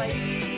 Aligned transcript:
place. 0.00 0.49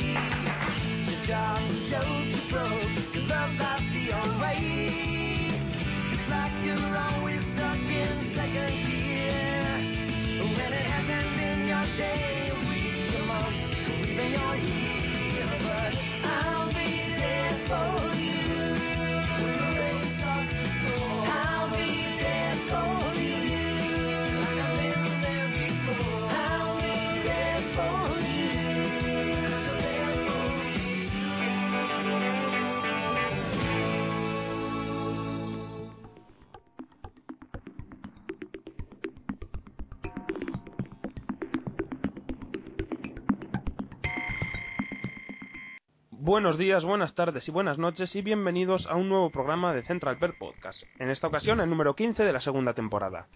Buenos 46.32 46.56
días, 46.56 46.82
buenas 46.82 47.14
tardes 47.14 47.46
y 47.46 47.50
buenas 47.50 47.76
noches 47.76 48.16
y 48.16 48.22
bienvenidos 48.22 48.86
a 48.86 48.96
un 48.96 49.10
nuevo 49.10 49.28
programa 49.28 49.74
de 49.74 49.82
Central 49.82 50.16
Perk 50.16 50.38
Podcast. 50.38 50.82
En 50.98 51.10
esta 51.10 51.26
ocasión 51.26 51.60
el 51.60 51.68
número 51.68 51.94
15 51.94 52.22
de 52.22 52.32
la 52.32 52.40
segunda 52.40 52.72
temporada. 52.72 53.26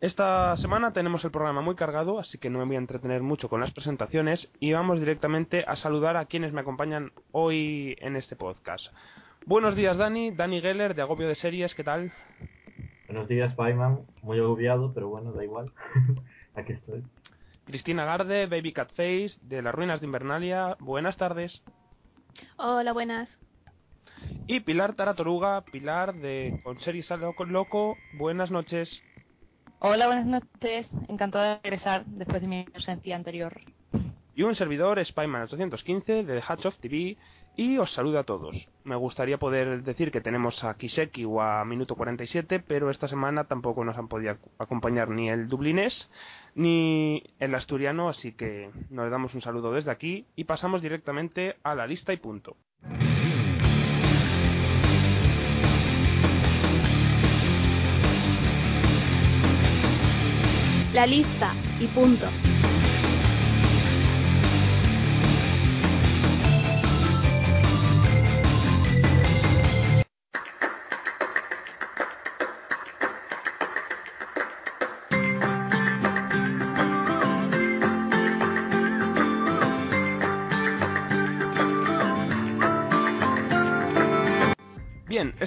Esta 0.00 0.56
semana 0.56 0.94
tenemos 0.94 1.22
el 1.26 1.30
programa 1.30 1.60
muy 1.60 1.74
cargado, 1.74 2.18
así 2.18 2.38
que 2.38 2.48
no 2.48 2.60
me 2.60 2.64
voy 2.64 2.76
a 2.76 2.78
entretener 2.78 3.22
mucho 3.22 3.50
con 3.50 3.60
las 3.60 3.70
presentaciones 3.72 4.48
y 4.60 4.72
vamos 4.72 4.98
directamente 4.98 5.62
a 5.68 5.76
saludar 5.76 6.16
a 6.16 6.24
quienes 6.24 6.54
me 6.54 6.62
acompañan 6.62 7.12
hoy 7.32 7.98
en 8.00 8.16
este 8.16 8.34
podcast. 8.34 8.86
Buenos 9.44 9.76
días 9.76 9.98
Dani, 9.98 10.30
Dani 10.30 10.62
Geller 10.62 10.94
de 10.94 11.02
Agobio 11.02 11.28
de 11.28 11.34
Series, 11.34 11.74
¿qué 11.74 11.84
tal? 11.84 12.14
Buenos 13.08 13.28
días, 13.28 13.54
Payman. 13.56 14.06
Muy 14.22 14.38
agobiado, 14.38 14.94
pero 14.94 15.10
bueno, 15.10 15.32
da 15.32 15.44
igual. 15.44 15.70
Aquí 16.54 16.72
estoy. 16.72 17.02
Cristina 17.66 18.06
Garde, 18.06 18.46
Baby 18.46 18.72
Cat 18.72 18.88
Face 18.92 19.32
de 19.42 19.60
las 19.60 19.74
Ruinas 19.74 20.00
de 20.00 20.06
Invernalia, 20.06 20.78
buenas 20.80 21.18
tardes. 21.18 21.62
Hola, 22.56 22.92
buenas. 22.92 23.28
Y 24.46 24.60
Pilar 24.60 24.94
Taratoruga, 24.94 25.62
Pilar 25.62 26.14
de 26.14 26.60
Con 26.62 26.80
Series 26.80 27.10
a 27.10 27.16
Loco, 27.16 27.44
Loco, 27.44 27.96
buenas 28.18 28.50
noches. 28.50 28.88
Hola, 29.80 30.06
buenas 30.06 30.26
noches. 30.26 30.86
Encantado 31.08 31.44
de 31.44 31.60
regresar 31.62 32.06
después 32.06 32.40
de 32.40 32.48
mi 32.48 32.66
ausencia 32.74 33.16
anterior. 33.16 33.60
Y 34.36 34.42
un 34.42 34.54
servidor, 34.54 34.98
Spyman815 34.98 36.24
de 36.24 36.42
Hatch 36.46 36.66
of 36.66 36.76
TV, 36.78 37.16
y 37.56 37.78
os 37.78 37.90
saluda 37.94 38.20
a 38.20 38.24
todos. 38.24 38.54
Me 38.84 38.94
gustaría 38.94 39.38
poder 39.38 39.82
decir 39.82 40.10
que 40.12 40.20
tenemos 40.20 40.62
a 40.62 40.74
Kiseki 40.74 41.24
o 41.24 41.40
a 41.40 41.64
Minuto 41.64 41.94
47, 41.94 42.60
pero 42.60 42.90
esta 42.90 43.08
semana 43.08 43.44
tampoco 43.44 43.82
nos 43.82 43.96
han 43.96 44.08
podido 44.08 44.34
ac- 44.34 44.38
acompañar 44.58 45.08
ni 45.08 45.30
el 45.30 45.48
dublinés 45.48 46.08
ni 46.54 47.22
el 47.38 47.54
asturiano, 47.54 48.10
así 48.10 48.32
que 48.32 48.70
nos 48.90 49.10
damos 49.10 49.34
un 49.34 49.40
saludo 49.40 49.72
desde 49.72 49.90
aquí 49.90 50.26
y 50.36 50.44
pasamos 50.44 50.82
directamente 50.82 51.56
a 51.62 51.74
la 51.74 51.86
lista 51.86 52.12
y 52.12 52.18
punto. 52.18 52.56
La 60.92 61.06
lista 61.06 61.54
y 61.78 61.86
punto. 61.88 62.26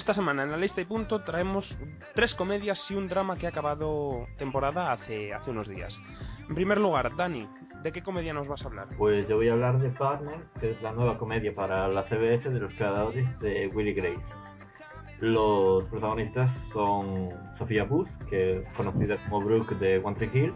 Esta 0.00 0.14
semana 0.14 0.42
en 0.42 0.50
la 0.50 0.56
lista 0.56 0.80
y 0.80 0.84
punto 0.84 1.22
traemos 1.22 1.64
tres 2.14 2.34
comedias 2.34 2.78
y 2.90 2.94
un 2.94 3.08
drama 3.08 3.36
que 3.36 3.46
ha 3.46 3.50
acabado 3.50 4.26
temporada 4.38 4.92
hace, 4.92 5.32
hace 5.32 5.50
unos 5.50 5.68
días. 5.68 5.94
En 6.48 6.54
primer 6.54 6.78
lugar, 6.78 7.14
Dani, 7.16 7.46
¿de 7.82 7.92
qué 7.92 8.02
comedia 8.02 8.32
nos 8.32 8.48
vas 8.48 8.62
a 8.64 8.68
hablar? 8.68 8.88
Pues 8.98 9.28
yo 9.28 9.36
voy 9.36 9.48
a 9.48 9.52
hablar 9.52 9.78
de 9.78 9.90
Partner, 9.90 10.40
que 10.58 10.70
es 10.72 10.82
la 10.82 10.92
nueva 10.92 11.18
comedia 11.18 11.54
para 11.54 11.86
la 11.88 12.02
CBS 12.08 12.48
de 12.50 12.60
los 12.60 12.72
creadores 12.74 13.38
de 13.40 13.68
Willy 13.68 13.92
Grace. 13.92 14.20
Los 15.20 15.84
protagonistas 15.84 16.50
son 16.72 17.28
Sofía 17.58 17.84
Bush, 17.84 18.08
que 18.30 18.58
es 18.58 18.68
conocida 18.76 19.16
como 19.28 19.42
Brooke 19.42 19.74
de 19.76 19.98
One 19.98 20.16
Tree 20.16 20.30
Hill, 20.32 20.54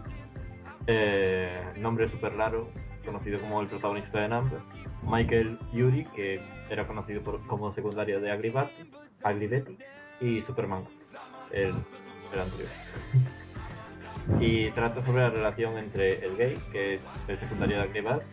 eh, 0.87 1.61
nombre 1.77 2.09
súper 2.09 2.33
raro, 2.35 2.67
conocido 3.05 3.39
como 3.39 3.61
el 3.61 3.67
protagonista 3.67 4.19
de 4.21 4.27
Number, 4.29 4.59
Michael 5.03 5.59
Yuri, 5.71 6.05
que 6.15 6.41
era 6.69 6.87
conocido 6.87 7.21
por- 7.21 7.45
como 7.45 7.71
secundario 7.75 8.19
de 8.19 8.35
Betty, 8.35 8.51
Ugly 9.25 9.47
Betty, 9.47 9.77
y 10.21 10.41
Superman, 10.43 10.85
el, 11.51 11.73
anterior. 12.39 12.69
y 14.39 14.71
trata 14.71 15.05
sobre 15.05 15.23
la 15.23 15.29
relación 15.29 15.77
entre 15.77 16.25
el 16.25 16.37
gay, 16.37 16.61
que 16.71 16.95
es 16.95 17.01
el 17.27 17.39
secundario 17.39 17.81
de 17.81 17.87
Betty, 17.87 18.23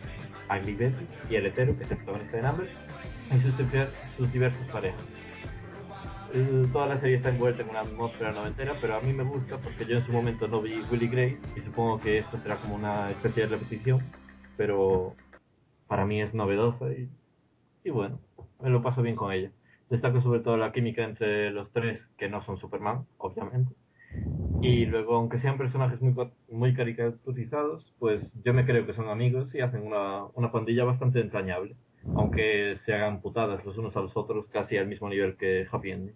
Ugly 0.49 0.75
Betty, 0.75 1.07
y 1.29 1.35
el 1.35 1.45
hetero, 1.47 1.77
que 1.77 1.83
es 1.83 1.91
el 1.91 1.97
protagonista 1.97 2.37
de 2.37 2.43
Number, 2.43 2.69
y 3.31 3.41
sus, 3.41 3.53
sus 4.17 4.31
diversas 4.31 4.67
parejas. 4.69 5.01
Toda 6.71 6.87
la 6.87 6.99
serie 6.99 7.17
está 7.17 7.29
envuelta 7.29 7.61
en 7.61 7.69
una 7.69 7.81
atmósfera 7.81 8.31
noventera, 8.31 8.75
pero 8.81 8.95
a 8.95 9.01
mí 9.01 9.13
me 9.13 9.23
gusta 9.23 9.59
porque 9.59 9.85
yo 9.85 9.97
en 9.97 10.05
su 10.05 10.11
momento 10.11 10.47
no 10.47 10.61
vi 10.61 10.81
Willy 10.91 11.07
Grace 11.07 11.37
y 11.55 11.61
supongo 11.61 12.01
que 12.01 12.17
esto 12.19 12.39
será 12.41 12.57
como 12.57 12.73
una 12.73 13.11
especie 13.11 13.43
de 13.43 13.49
repetición, 13.49 14.01
pero 14.57 15.15
para 15.87 16.07
mí 16.07 16.23
es 16.23 16.33
novedosa 16.33 16.91
y, 16.91 17.07
y 17.83 17.91
bueno, 17.91 18.19
me 18.59 18.71
lo 18.71 18.81
paso 18.81 19.03
bien 19.03 19.15
con 19.15 19.31
ella. 19.31 19.51
Destaco 19.93 20.23
sobre 20.23 20.39
todo 20.39 20.57
la 20.57 20.71
química 20.71 21.03
entre 21.03 21.51
los 21.51 21.71
tres, 21.71 22.01
que 22.17 22.27
no 22.27 22.43
son 22.45 22.57
Superman, 22.59 23.05
obviamente. 23.19 23.75
Y 24.59 24.87
luego, 24.87 25.15
aunque 25.17 25.39
sean 25.39 25.59
personajes 25.59 26.01
muy, 26.01 26.15
muy 26.49 26.73
caricaturizados, 26.73 27.93
pues 27.99 28.19
yo 28.43 28.55
me 28.55 28.65
creo 28.65 28.87
que 28.87 28.95
son 28.95 29.07
amigos 29.09 29.53
y 29.53 29.61
hacen 29.61 29.83
una, 29.85 30.25
una 30.33 30.51
pandilla 30.51 30.83
bastante 30.83 31.19
entrañable. 31.21 31.75
Aunque 32.15 32.79
se 32.85 32.93
hagan 32.95 33.21
putadas 33.21 33.63
los 33.65 33.77
unos 33.77 33.95
a 33.95 34.01
los 34.01 34.17
otros 34.17 34.47
casi 34.47 34.77
al 34.77 34.87
mismo 34.87 35.09
nivel 35.09 35.37
que 35.37 35.67
Happy 35.71 35.91
Ending. 35.91 36.15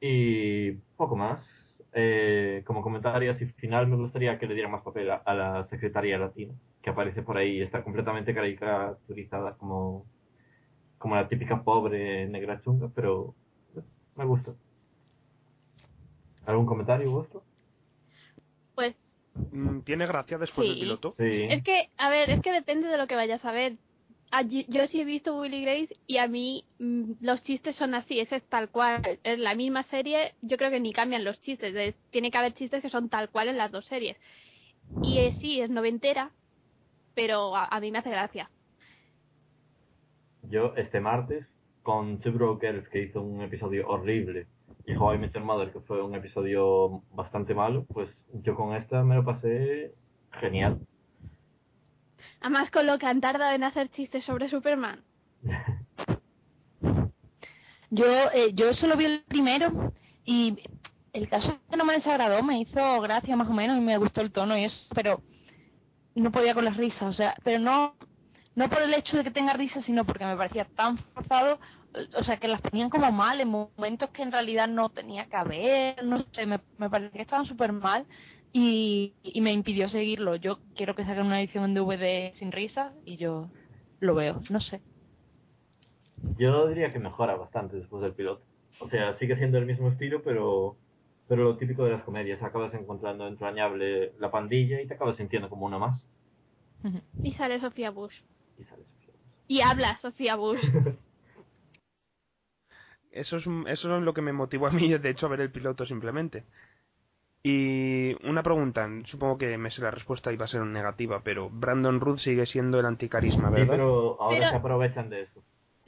Y 0.00 0.72
poco 0.96 1.16
más. 1.16 1.44
Eh, 1.92 2.62
como 2.66 2.82
comentario 2.82 3.32
así 3.32 3.46
final, 3.46 3.88
me 3.88 3.96
gustaría 3.96 4.38
que 4.38 4.46
le 4.46 4.54
diera 4.54 4.68
más 4.68 4.82
papel 4.82 5.10
a, 5.10 5.16
a 5.16 5.34
la 5.34 5.68
secretaria 5.70 6.18
latina, 6.18 6.54
que 6.82 6.90
aparece 6.90 7.22
por 7.22 7.36
ahí, 7.38 7.62
está 7.62 7.82
completamente 7.82 8.34
caricaturizada 8.34 9.56
como, 9.56 10.06
como 10.98 11.14
la 11.16 11.28
típica 11.28 11.62
pobre 11.62 12.26
negra 12.26 12.60
chunga, 12.62 12.88
pero 12.94 13.34
me 14.14 14.24
gusta. 14.24 14.52
¿Algún 16.46 16.66
comentario 16.66 17.10
vuestro? 17.10 17.42
Pues 18.74 18.94
Mm, 19.52 19.80
¿Tiene 19.80 20.06
gracia 20.06 20.38
después 20.38 20.64
Sí. 20.66 20.70
del 20.72 20.80
piloto? 20.80 21.14
Sí. 21.18 21.42
es 21.50 21.62
que, 21.62 21.90
a 21.98 22.08
ver, 22.08 22.30
es 22.30 22.40
que 22.40 22.52
depende 22.52 22.88
de 22.88 22.96
lo 22.96 23.06
que 23.06 23.16
vayas 23.16 23.44
a 23.44 23.52
ver. 23.52 23.76
Yo, 24.68 24.86
sí 24.88 25.00
he 25.00 25.04
visto 25.04 25.38
Willy 25.38 25.62
Grace 25.62 25.96
y 26.06 26.18
a 26.18 26.26
mí 26.26 26.64
mm, 26.78 27.12
los 27.20 27.42
chistes 27.44 27.76
son 27.76 27.94
así, 27.94 28.18
ese 28.20 28.36
es 28.36 28.42
tal 28.48 28.70
cual. 28.70 29.02
En 29.24 29.42
la 29.44 29.54
misma 29.54 29.84
serie 29.84 30.34
yo 30.42 30.56
creo 30.56 30.70
que 30.70 30.80
ni 30.80 30.92
cambian 30.92 31.24
los 31.24 31.40
chistes, 31.42 31.74
es- 31.74 31.94
tiene 32.10 32.30
que 32.30 32.38
haber 32.38 32.54
chistes 32.54 32.82
que 32.82 32.90
son 32.90 33.08
tal 33.08 33.30
cual 33.30 33.48
en 33.48 33.58
las 33.58 33.70
dos 33.70 33.84
series. 33.86 34.16
Y 35.02 35.18
eh, 35.18 35.34
sí, 35.40 35.60
es 35.60 35.70
noventera, 35.70 36.32
pero 37.14 37.54
a, 37.56 37.66
a 37.66 37.80
mí 37.80 37.90
me 37.90 37.98
hace 37.98 38.10
gracia. 38.10 38.50
Yo 40.48 40.74
este 40.76 41.00
martes 41.00 41.46
con 41.82 42.20
Two 42.20 42.32
Broke 42.32 42.66
Girls 42.66 42.88
que 42.88 43.02
hizo 43.02 43.20
un 43.22 43.42
episodio 43.42 43.88
horrible 43.88 44.46
y 44.86 44.94
How 44.96 45.14
I 45.14 45.18
Met 45.18 45.32
Your 45.34 45.44
Mother 45.44 45.72
que 45.72 45.80
fue 45.80 46.02
un 46.02 46.14
episodio 46.14 47.02
bastante 47.12 47.54
malo, 47.54 47.84
pues 47.92 48.08
yo 48.32 48.54
con 48.54 48.74
esta 48.74 49.02
me 49.02 49.16
lo 49.16 49.24
pasé 49.24 49.94
genial. 50.40 50.80
Además 52.40 52.70
con 52.70 52.86
lo 52.86 52.98
que 52.98 53.06
han 53.06 53.20
tardado 53.20 53.54
en 53.54 53.64
hacer 53.64 53.88
chistes 53.90 54.24
sobre 54.24 54.48
Superman. 54.48 55.02
Yo, 57.90 58.04
eh, 58.04 58.52
yo 58.52 58.74
solo 58.74 58.96
vi 58.96 59.04
el 59.04 59.22
primero 59.28 59.92
y 60.24 60.58
el 61.12 61.28
caso 61.28 61.50
es 61.50 61.70
que 61.70 61.76
no 61.76 61.84
me 61.84 61.94
desagradó, 61.94 62.42
me 62.42 62.60
hizo 62.60 63.00
gracia 63.00 63.36
más 63.36 63.48
o 63.48 63.52
menos 63.52 63.78
y 63.78 63.80
me 63.80 63.96
gustó 63.96 64.22
el 64.22 64.32
tono 64.32 64.58
y 64.58 64.64
eso, 64.64 64.76
pero 64.92 65.22
no 66.16 66.32
podía 66.32 66.52
con 66.52 66.64
las 66.64 66.76
risas, 66.76 67.02
o 67.02 67.12
sea, 67.12 67.36
pero 67.44 67.60
no 67.60 67.94
no 68.56 68.68
por 68.70 68.82
el 68.82 68.94
hecho 68.94 69.16
de 69.16 69.24
que 69.24 69.30
tenga 69.30 69.52
risas, 69.52 69.84
sino 69.84 70.04
porque 70.04 70.24
me 70.24 70.36
parecía 70.36 70.64
tan 70.64 70.98
forzado, 71.14 71.58
o 72.18 72.24
sea, 72.24 72.38
que 72.38 72.48
las 72.48 72.60
ponían 72.62 72.90
como 72.90 73.12
mal 73.12 73.40
en 73.40 73.48
momentos 73.48 74.10
que 74.10 74.22
en 74.22 74.32
realidad 74.32 74.66
no 74.66 74.88
tenía 74.88 75.26
que 75.26 75.36
haber, 75.36 76.04
no 76.04 76.24
sé, 76.32 76.46
me, 76.46 76.58
me 76.78 76.90
parecía 76.90 77.12
que 77.12 77.22
estaban 77.22 77.46
súper 77.46 77.72
mal 77.72 78.06
y, 78.52 79.12
y 79.22 79.40
me 79.42 79.52
impidió 79.52 79.88
seguirlo. 79.90 80.36
Yo 80.36 80.58
quiero 80.74 80.94
que 80.94 81.04
saquen 81.04 81.26
una 81.26 81.40
edición 81.40 81.64
en 81.64 81.74
DVD 81.74 82.34
sin 82.38 82.50
risas 82.50 82.92
y 83.04 83.16
yo 83.18 83.48
lo 84.00 84.14
veo, 84.14 84.42
no 84.48 84.60
sé. 84.60 84.80
Yo 86.38 86.66
diría 86.66 86.92
que 86.92 86.98
mejora 86.98 87.36
bastante 87.36 87.76
después 87.76 88.02
del 88.02 88.14
piloto. 88.14 88.42
O 88.80 88.88
sea, 88.88 89.18
sigue 89.18 89.36
siendo 89.36 89.58
el 89.58 89.66
mismo 89.66 89.88
estilo, 89.88 90.22
pero 90.22 90.76
pero 91.28 91.44
lo 91.44 91.56
típico 91.56 91.84
de 91.84 91.90
las 91.90 92.04
comedias, 92.04 92.42
acabas 92.42 92.72
encontrando 92.74 93.26
entrañable 93.26 94.12
la 94.18 94.30
pandilla 94.30 94.80
y 94.80 94.86
te 94.86 94.94
acabas 94.94 95.16
sintiendo 95.16 95.50
como 95.50 95.66
una 95.66 95.78
más. 95.78 96.00
Y 97.22 97.32
sale 97.32 97.60
Sofía 97.60 97.90
Bush. 97.90 98.14
Y 99.48 99.60
habla 99.60 99.96
Sofía 99.98 100.36
Bush. 100.36 100.60
Eso 103.12 103.36
es, 103.38 103.46
eso 103.68 103.96
es 103.96 104.02
lo 104.02 104.12
que 104.12 104.20
me 104.20 104.34
motivó 104.34 104.66
a 104.66 104.70
mí, 104.70 104.92
de 104.98 105.08
hecho, 105.10 105.24
a 105.24 105.30
ver 105.30 105.40
el 105.40 105.50
piloto 105.50 105.86
simplemente. 105.86 106.44
Y 107.42 108.14
una 108.28 108.42
pregunta, 108.42 108.86
supongo 109.06 109.38
que 109.38 109.56
me 109.56 109.70
sé 109.70 109.80
la 109.80 109.90
respuesta 109.90 110.30
y 110.32 110.36
va 110.36 110.44
a 110.44 110.48
ser 110.48 110.60
negativa, 110.66 111.22
pero 111.24 111.48
Brandon 111.48 111.98
Ruth 111.98 112.18
sigue 112.18 112.44
siendo 112.44 112.78
el 112.78 112.84
anticarisma, 112.84 113.48
Sí, 113.48 113.54
¿verdad? 113.54 113.68
pero 113.70 114.20
ahora 114.20 114.36
Pero- 114.38 114.50
se 114.50 114.56
aprovechan 114.56 115.08
de 115.08 115.22
eso. 115.22 115.42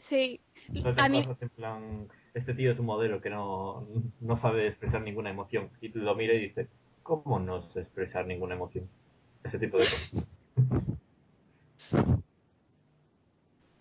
Sí. 0.09 0.41
Entonces 0.69 1.05
A 1.05 1.09
mí, 1.11 1.21
pasas 1.21 1.43
en 1.43 1.49
plan, 1.51 2.09
este 2.33 2.55
tío 2.55 2.73
es 2.73 2.79
un 2.79 2.87
modelo 2.87 3.21
que 3.21 3.29
no, 3.29 3.87
no 4.21 4.41
sabe 4.41 4.69
expresar 4.69 5.03
ninguna 5.03 5.29
emoción. 5.29 5.69
Y 5.83 5.91
tú 5.91 5.99
lo 5.99 6.15
mira 6.15 6.33
y 6.33 6.41
dices, 6.41 6.69
¿cómo 7.03 7.39
no 7.41 7.61
sé 7.73 7.81
expresar 7.81 8.27
ninguna 8.27 8.55
emoción? 8.55 8.89
Ese 9.45 9.59
tipo 9.59 9.77
de 9.77 9.85
cosas. 9.85 10.25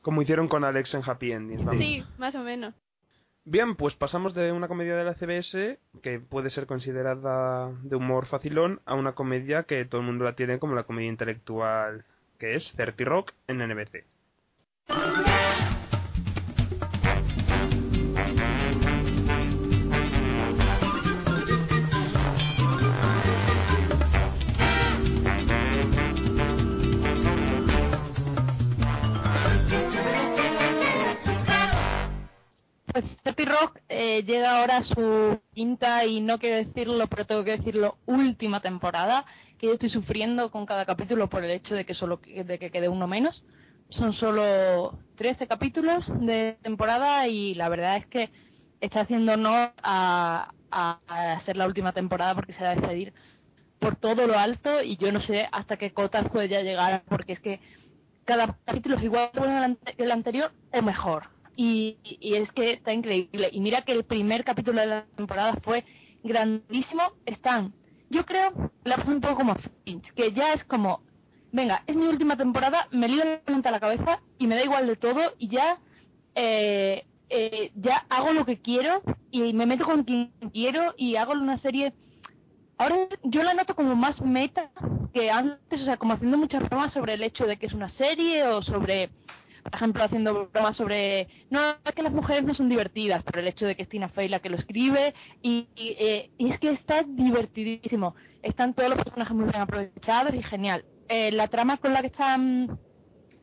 Como 0.08 0.22
hicieron 0.22 0.48
con 0.48 0.64
Alex 0.64 0.94
en 0.94 1.02
Happy 1.06 1.34
Endings, 1.34 1.66
vamos. 1.66 1.84
sí, 1.84 2.02
más 2.18 2.34
o 2.34 2.40
menos. 2.40 2.74
Bien, 3.44 3.76
pues 3.76 3.94
pasamos 3.96 4.34
de 4.34 4.54
una 4.54 4.70
comedia 4.70 4.96
de 4.96 5.04
la 5.04 5.16
CBS, 5.16 5.80
que 6.02 6.22
puede 6.22 6.50
ser 6.50 6.66
considerada 6.66 7.74
de 7.84 7.98
humor 7.98 8.26
facilón, 8.28 8.80
a 8.86 8.96
una 8.96 9.16
comedia 9.16 9.64
que 9.64 9.84
todo 9.84 10.00
el 10.00 10.08
mundo 10.08 10.24
la 10.24 10.32
tiene 10.32 10.60
como 10.60 10.76
la 10.76 10.84
comedia 10.84 11.10
intelectual 11.10 12.06
que 12.40 12.56
es 12.56 12.72
30 12.78 13.04
Rock 13.04 13.34
en 13.50 13.58
NBC. 13.58 14.06
Pues 33.24 33.48
Rock 33.48 33.80
eh, 33.90 34.24
llega 34.24 34.58
ahora 34.58 34.78
a 34.78 34.84
su 34.84 35.40
quinta 35.54 36.04
y 36.06 36.20
no 36.20 36.40
quiero 36.40 36.56
decirlo, 36.56 37.06
pero 37.08 37.26
tengo 37.26 37.44
que 37.44 37.58
decirlo, 37.58 37.98
última 38.08 38.60
temporada, 38.60 39.24
que 39.60 39.68
yo 39.68 39.74
estoy 39.74 39.90
sufriendo 39.90 40.50
con 40.50 40.66
cada 40.66 40.84
capítulo 40.86 41.30
por 41.30 41.44
el 41.44 41.52
hecho 41.52 41.76
de 41.76 41.86
que 41.86 41.94
solo 41.94 42.20
de 42.26 42.58
que 42.58 42.72
quede 42.72 42.90
uno 42.90 43.06
menos. 43.08 43.44
Son 43.90 44.14
solo 44.14 44.98
13 45.16 45.46
capítulos 45.46 46.06
de 46.22 46.58
temporada 46.64 47.28
y 47.28 47.54
la 47.54 47.70
verdad 47.70 47.98
es 47.98 48.08
que 48.08 48.32
está 48.82 49.02
haciendo 49.02 49.34
honor 49.34 49.74
a, 49.84 50.50
a, 50.72 51.00
a 51.08 51.42
ser 51.42 51.56
la 51.56 51.68
última 51.68 51.94
temporada 51.94 52.34
porque 52.34 52.54
se 52.54 52.64
va 52.64 52.72
a 52.72 52.76
despedir 52.76 53.14
por 53.78 53.96
todo 53.98 54.26
lo 54.26 54.40
alto 54.40 54.82
y 54.82 54.98
yo 54.98 55.12
no 55.12 55.22
sé 55.22 55.48
hasta 55.52 55.78
qué 55.78 55.94
cotas 55.94 56.30
puede 56.32 56.50
ya 56.50 56.62
llegar 56.62 57.04
porque 57.08 57.34
es 57.34 57.40
que 57.42 57.60
cada 58.26 58.58
capítulo 58.66 58.98
es 58.98 59.04
igual 59.04 59.30
que 59.96 60.04
el 60.04 60.12
anterior 60.12 60.52
o 60.74 60.82
mejor. 60.82 61.37
Y, 61.58 61.98
y 62.04 62.36
es 62.36 62.50
que 62.54 62.74
está 62.74 62.94
increíble. 62.94 63.50
Y 63.52 63.60
mira 63.60 63.82
que 63.82 63.92
el 63.92 64.06
primer 64.06 64.46
capítulo 64.46 64.80
de 64.80 64.88
la 64.88 65.06
temporada 65.16 65.58
fue 65.64 65.84
grandísimo. 66.24 67.02
Están, 67.26 67.74
yo 68.10 68.26
creo, 68.26 68.54
la 68.86 69.04
un 69.06 69.20
poco 69.20 69.36
como 69.36 69.56
Finch, 69.84 70.14
que 70.14 70.32
ya 70.32 70.54
es 70.54 70.64
como, 70.66 71.02
venga, 71.52 71.84
es 71.88 71.96
mi 71.96 72.06
última 72.06 72.38
temporada, 72.38 72.88
me 72.92 73.10
lío 73.10 73.26
la 73.26 73.42
mente 73.48 73.68
a 73.68 73.72
la 73.72 73.80
cabeza 73.80 74.22
y 74.38 74.48
me 74.48 74.56
da 74.56 74.64
igual 74.64 74.88
de 74.88 74.96
todo 74.96 75.34
y 75.38 75.50
ya, 75.50 75.80
eh, 76.36 77.06
eh, 77.30 77.72
ya 77.76 78.06
hago 78.10 78.32
lo 78.32 78.46
que 78.46 78.62
quiero 78.62 79.02
y 79.32 79.52
me 79.54 79.66
meto 79.66 79.84
con 79.84 80.04
quien 80.04 80.32
quiero 80.54 80.94
y 80.96 81.16
hago 81.16 81.34
una 81.34 81.58
serie 81.58 81.94
Ahora 82.78 83.08
yo 83.24 83.42
la 83.42 83.56
noto 83.56 83.76
como 83.76 83.96
más 83.96 84.22
meta 84.22 84.70
que 85.14 85.32
antes, 85.32 85.82
o 85.82 85.86
sea, 85.86 85.98
como 85.98 86.14
haciendo 86.14 86.38
muchas 86.38 86.64
bromas 86.70 86.94
sobre 86.94 87.16
el 87.16 87.24
hecho 87.24 87.46
de 87.46 87.58
que 87.58 87.66
es 87.66 87.74
una 87.74 87.90
serie 87.90 88.46
o 88.46 88.62
sobre, 88.62 89.10
por 89.68 89.76
ejemplo, 89.76 90.04
haciendo 90.04 90.48
bromas 90.54 90.78
sobre, 90.78 91.28
no, 91.50 91.72
es 91.84 91.94
que 91.94 92.02
las 92.02 92.14
mujeres 92.14 92.46
no 92.46 92.54
son 92.54 92.70
divertidas, 92.70 93.22
pero 93.24 93.42
el 93.42 93.48
hecho 93.48 93.66
de 93.66 93.76
que 93.76 93.84
es 93.84 93.90
Tina 93.90 94.08
Fey 94.08 94.30
la 94.30 94.40
que 94.40 94.50
lo 94.50 94.56
escribe 94.56 95.14
y, 95.42 95.68
eh, 95.76 96.30
y 96.38 96.50
es 96.50 96.60
que 96.60 96.72
está 96.72 97.04
divertidísimo. 97.04 98.16
Están 98.44 98.74
todos 98.74 98.90
los 98.90 99.04
personajes 99.04 99.36
muy 99.36 99.50
bien 99.50 99.62
aprovechados 99.62 100.34
y 100.34 100.42
genial. 100.42 100.86
Eh, 101.10 101.32
la 101.34 101.50
trama 101.50 101.78
con 101.78 101.92
la 101.92 102.00
que 102.00 102.08
están 102.08 102.80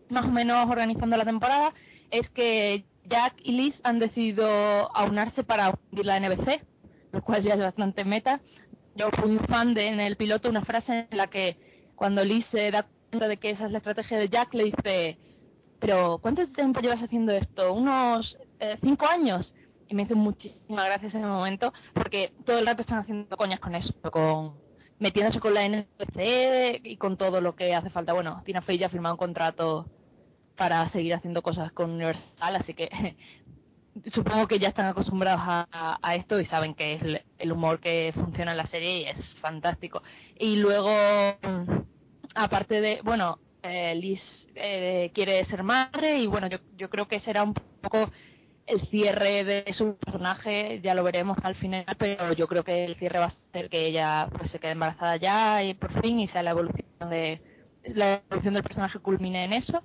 más 0.08 0.24
o 0.24 0.30
menos 0.30 0.66
organizando 0.70 1.14
la 1.18 1.26
temporada 1.26 1.74
es 2.10 2.30
que 2.30 2.84
Jack 3.04 3.34
y 3.42 3.52
Liz 3.52 3.78
han 3.84 3.98
decidido 3.98 4.46
aunarse 4.96 5.44
para 5.44 5.74
hundir 5.90 6.06
la 6.06 6.18
NBC, 6.18 6.62
lo 7.12 7.22
cual 7.22 7.42
ya 7.42 7.52
es 7.52 7.60
bastante 7.60 8.04
meta. 8.04 8.40
Yo 8.96 9.10
fui 9.10 9.30
un 9.30 9.46
fan 9.46 9.74
de 9.74 9.88
en 9.88 10.00
el 10.00 10.16
piloto 10.16 10.48
una 10.48 10.64
frase 10.64 11.06
en 11.10 11.18
la 11.18 11.26
que 11.26 11.58
cuando 11.96 12.24
Liz 12.24 12.46
se 12.50 12.70
da 12.70 12.86
cuenta 13.10 13.28
de 13.28 13.36
que 13.36 13.50
esa 13.50 13.66
es 13.66 13.72
la 13.72 13.78
estrategia 13.78 14.18
de 14.18 14.28
Jack, 14.30 14.54
le 14.54 14.64
dice, 14.64 15.18
pero 15.84 16.18
¿cuánto 16.22 16.46
tiempo 16.50 16.80
llevas 16.80 17.02
haciendo 17.02 17.32
esto? 17.32 17.74
¿Unos 17.74 18.38
eh, 18.58 18.78
cinco 18.82 19.06
años? 19.06 19.54
Y 19.86 19.94
me 19.94 20.04
hizo 20.04 20.16
muchísimas 20.16 20.86
gracias 20.86 21.14
ese 21.14 21.24
momento, 21.26 21.72
porque 21.92 22.32
todo 22.46 22.58
el 22.58 22.66
rato 22.66 22.80
están 22.82 23.00
haciendo 23.00 23.36
coñas 23.36 23.60
con 23.60 23.74
eso, 23.74 23.92
con 24.10 24.54
metiéndose 24.98 25.40
con 25.40 25.52
la 25.54 25.64
NBC 25.68 26.80
y 26.84 26.96
con 26.96 27.18
todo 27.18 27.40
lo 27.42 27.54
que 27.54 27.74
hace 27.74 27.90
falta. 27.90 28.14
Bueno, 28.14 28.42
Tina 28.46 28.62
Fey 28.62 28.78
ya 28.78 28.86
ha 28.86 28.90
firmado 28.90 29.14
un 29.16 29.18
contrato 29.18 29.86
para 30.56 30.88
seguir 30.90 31.14
haciendo 31.14 31.42
cosas 31.42 31.72
con 31.72 31.90
Universal, 31.90 32.56
así 32.56 32.74
que 32.74 32.88
supongo 34.12 34.48
que 34.48 34.58
ya 34.58 34.68
están 34.68 34.86
acostumbrados 34.86 35.42
a, 35.44 35.68
a- 35.70 35.98
a 36.02 36.14
esto 36.16 36.40
y 36.40 36.46
saben 36.46 36.74
que 36.74 36.94
es 36.94 37.02
el, 37.38 37.52
humor 37.52 37.80
que 37.80 38.12
funciona 38.14 38.52
en 38.52 38.56
la 38.58 38.66
serie 38.68 39.00
y 39.00 39.04
es 39.06 39.34
fantástico. 39.40 40.02
Y 40.38 40.56
luego, 40.56 40.90
aparte 42.34 42.80
de, 42.80 43.00
bueno, 43.02 43.38
eh, 43.64 43.94
Liz 43.94 44.20
eh, 44.54 45.10
quiere 45.14 45.44
ser 45.46 45.62
madre 45.62 46.18
y 46.18 46.26
bueno, 46.26 46.48
yo, 46.48 46.58
yo 46.76 46.88
creo 46.90 47.08
que 47.08 47.20
será 47.20 47.42
un 47.42 47.54
poco 47.54 48.10
el 48.66 48.80
cierre 48.88 49.44
de 49.44 49.72
su 49.74 49.96
personaje, 49.96 50.80
ya 50.82 50.94
lo 50.94 51.04
veremos 51.04 51.36
al 51.42 51.54
final, 51.56 51.84
pero 51.98 52.32
yo 52.32 52.46
creo 52.46 52.64
que 52.64 52.84
el 52.84 52.96
cierre 52.96 53.18
va 53.18 53.26
a 53.26 53.34
ser 53.52 53.68
que 53.68 53.86
ella 53.86 54.28
pues 54.36 54.50
se 54.50 54.58
quede 54.58 54.72
embarazada 54.72 55.16
ya 55.16 55.62
y 55.62 55.74
por 55.74 56.00
fin 56.00 56.20
y 56.20 56.28
sea 56.28 56.42
la 56.42 56.52
evolución 56.52 57.10
de 57.10 57.40
la 57.84 58.22
evolución 58.30 58.54
del 58.54 58.62
personaje 58.62 58.98
culmine 58.98 59.44
en 59.44 59.52
eso. 59.52 59.82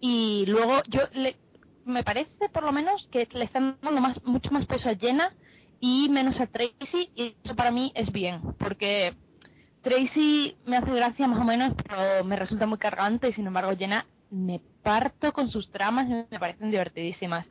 Y 0.00 0.44
luego 0.46 0.82
yo 0.88 1.02
le, 1.12 1.36
me 1.84 2.02
parece 2.02 2.48
por 2.52 2.64
lo 2.64 2.72
menos 2.72 3.08
que 3.12 3.28
le 3.32 3.44
están 3.44 3.78
dando 3.80 4.00
más 4.00 4.22
mucho 4.24 4.50
más 4.50 4.66
peso 4.66 4.88
a 4.88 4.96
Jenna 4.96 5.32
y 5.80 6.08
menos 6.08 6.40
a 6.40 6.46
Tracy 6.46 7.10
y 7.14 7.36
eso 7.44 7.54
para 7.54 7.70
mí 7.70 7.92
es 7.94 8.10
bien 8.10 8.40
porque 8.58 9.14
Tracy 9.86 10.56
me 10.66 10.78
hace 10.78 10.90
gracia 10.90 11.28
más 11.28 11.38
o 11.38 11.44
menos 11.44 11.72
pero 11.86 12.24
me 12.24 12.34
resulta 12.34 12.66
muy 12.66 12.76
cargante 12.76 13.28
y 13.28 13.32
sin 13.34 13.46
embargo 13.46 13.70
Jenna 13.78 14.04
me 14.30 14.60
parto 14.82 15.32
con 15.32 15.48
sus 15.48 15.70
tramas 15.70 16.08
me 16.08 16.40
parecen 16.40 16.72
divertidísimas 16.72 17.46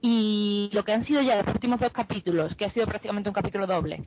y 0.00 0.70
lo 0.72 0.84
que 0.84 0.92
han 0.92 1.04
sido 1.04 1.20
ya 1.20 1.42
los 1.42 1.52
últimos 1.52 1.80
dos 1.80 1.92
capítulos 1.92 2.54
que 2.54 2.64
ha 2.64 2.70
sido 2.70 2.86
prácticamente 2.86 3.28
un 3.28 3.34
capítulo 3.34 3.66
doble 3.66 4.04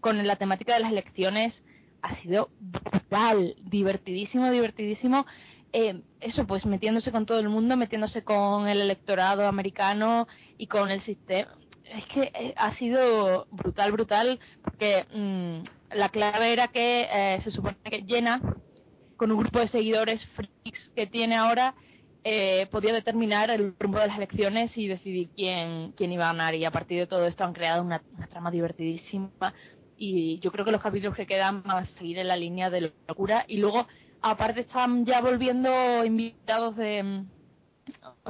con 0.00 0.26
la 0.26 0.36
temática 0.36 0.72
de 0.72 0.80
las 0.80 0.92
elecciones 0.92 1.52
ha 2.00 2.16
sido 2.22 2.48
brutal 2.58 3.54
divertidísimo 3.60 4.50
divertidísimo 4.50 5.26
eh, 5.74 6.00
eso, 6.22 6.46
pues 6.46 6.64
metiéndose 6.64 7.12
con 7.12 7.26
todo 7.26 7.38
el 7.38 7.50
mundo, 7.50 7.76
metiéndose 7.76 8.24
con 8.24 8.66
el 8.66 8.80
electorado 8.80 9.46
americano 9.46 10.26
y 10.56 10.68
con 10.68 10.90
el 10.90 11.02
sistema. 11.02 11.50
Es 11.84 12.06
que 12.06 12.32
eh, 12.34 12.54
ha 12.56 12.74
sido 12.76 13.46
brutal, 13.50 13.92
brutal, 13.92 14.40
porque 14.64 15.04
mm, 15.12 15.75
la 15.92 16.08
clave 16.08 16.52
era 16.52 16.68
que 16.68 17.06
eh, 17.10 17.40
se 17.42 17.50
supone 17.50 17.76
que 17.84 18.02
Jenna, 18.02 18.40
con 19.16 19.30
un 19.30 19.38
grupo 19.38 19.58
de 19.58 19.68
seguidores 19.68 20.24
freaks 20.34 20.90
que 20.94 21.06
tiene 21.06 21.36
ahora, 21.36 21.74
eh, 22.24 22.66
podía 22.72 22.92
determinar 22.92 23.50
el 23.50 23.74
rumbo 23.78 24.00
de 24.00 24.08
las 24.08 24.16
elecciones 24.16 24.76
y 24.76 24.88
decidir 24.88 25.28
quién, 25.36 25.92
quién 25.92 26.10
iba 26.10 26.24
a 26.24 26.32
ganar. 26.32 26.54
Y 26.56 26.64
a 26.64 26.70
partir 26.70 26.98
de 26.98 27.06
todo 27.06 27.24
esto 27.26 27.44
han 27.44 27.52
creado 27.52 27.82
una, 27.82 28.02
trama 28.28 28.50
divertidísima. 28.50 29.30
Y 29.96 30.40
yo 30.40 30.50
creo 30.50 30.64
que 30.64 30.72
los 30.72 30.82
capítulos 30.82 31.16
que 31.16 31.26
quedan 31.26 31.62
van 31.62 31.84
a 31.84 31.86
seguir 31.98 32.18
en 32.18 32.28
la 32.28 32.36
línea 32.36 32.68
de 32.68 32.92
locura. 33.06 33.44
Y 33.46 33.58
luego 33.58 33.86
aparte 34.22 34.60
están 34.60 35.06
ya 35.06 35.20
volviendo 35.20 36.04
invitados 36.04 36.76
de 36.76 37.02
mm, 37.02 37.26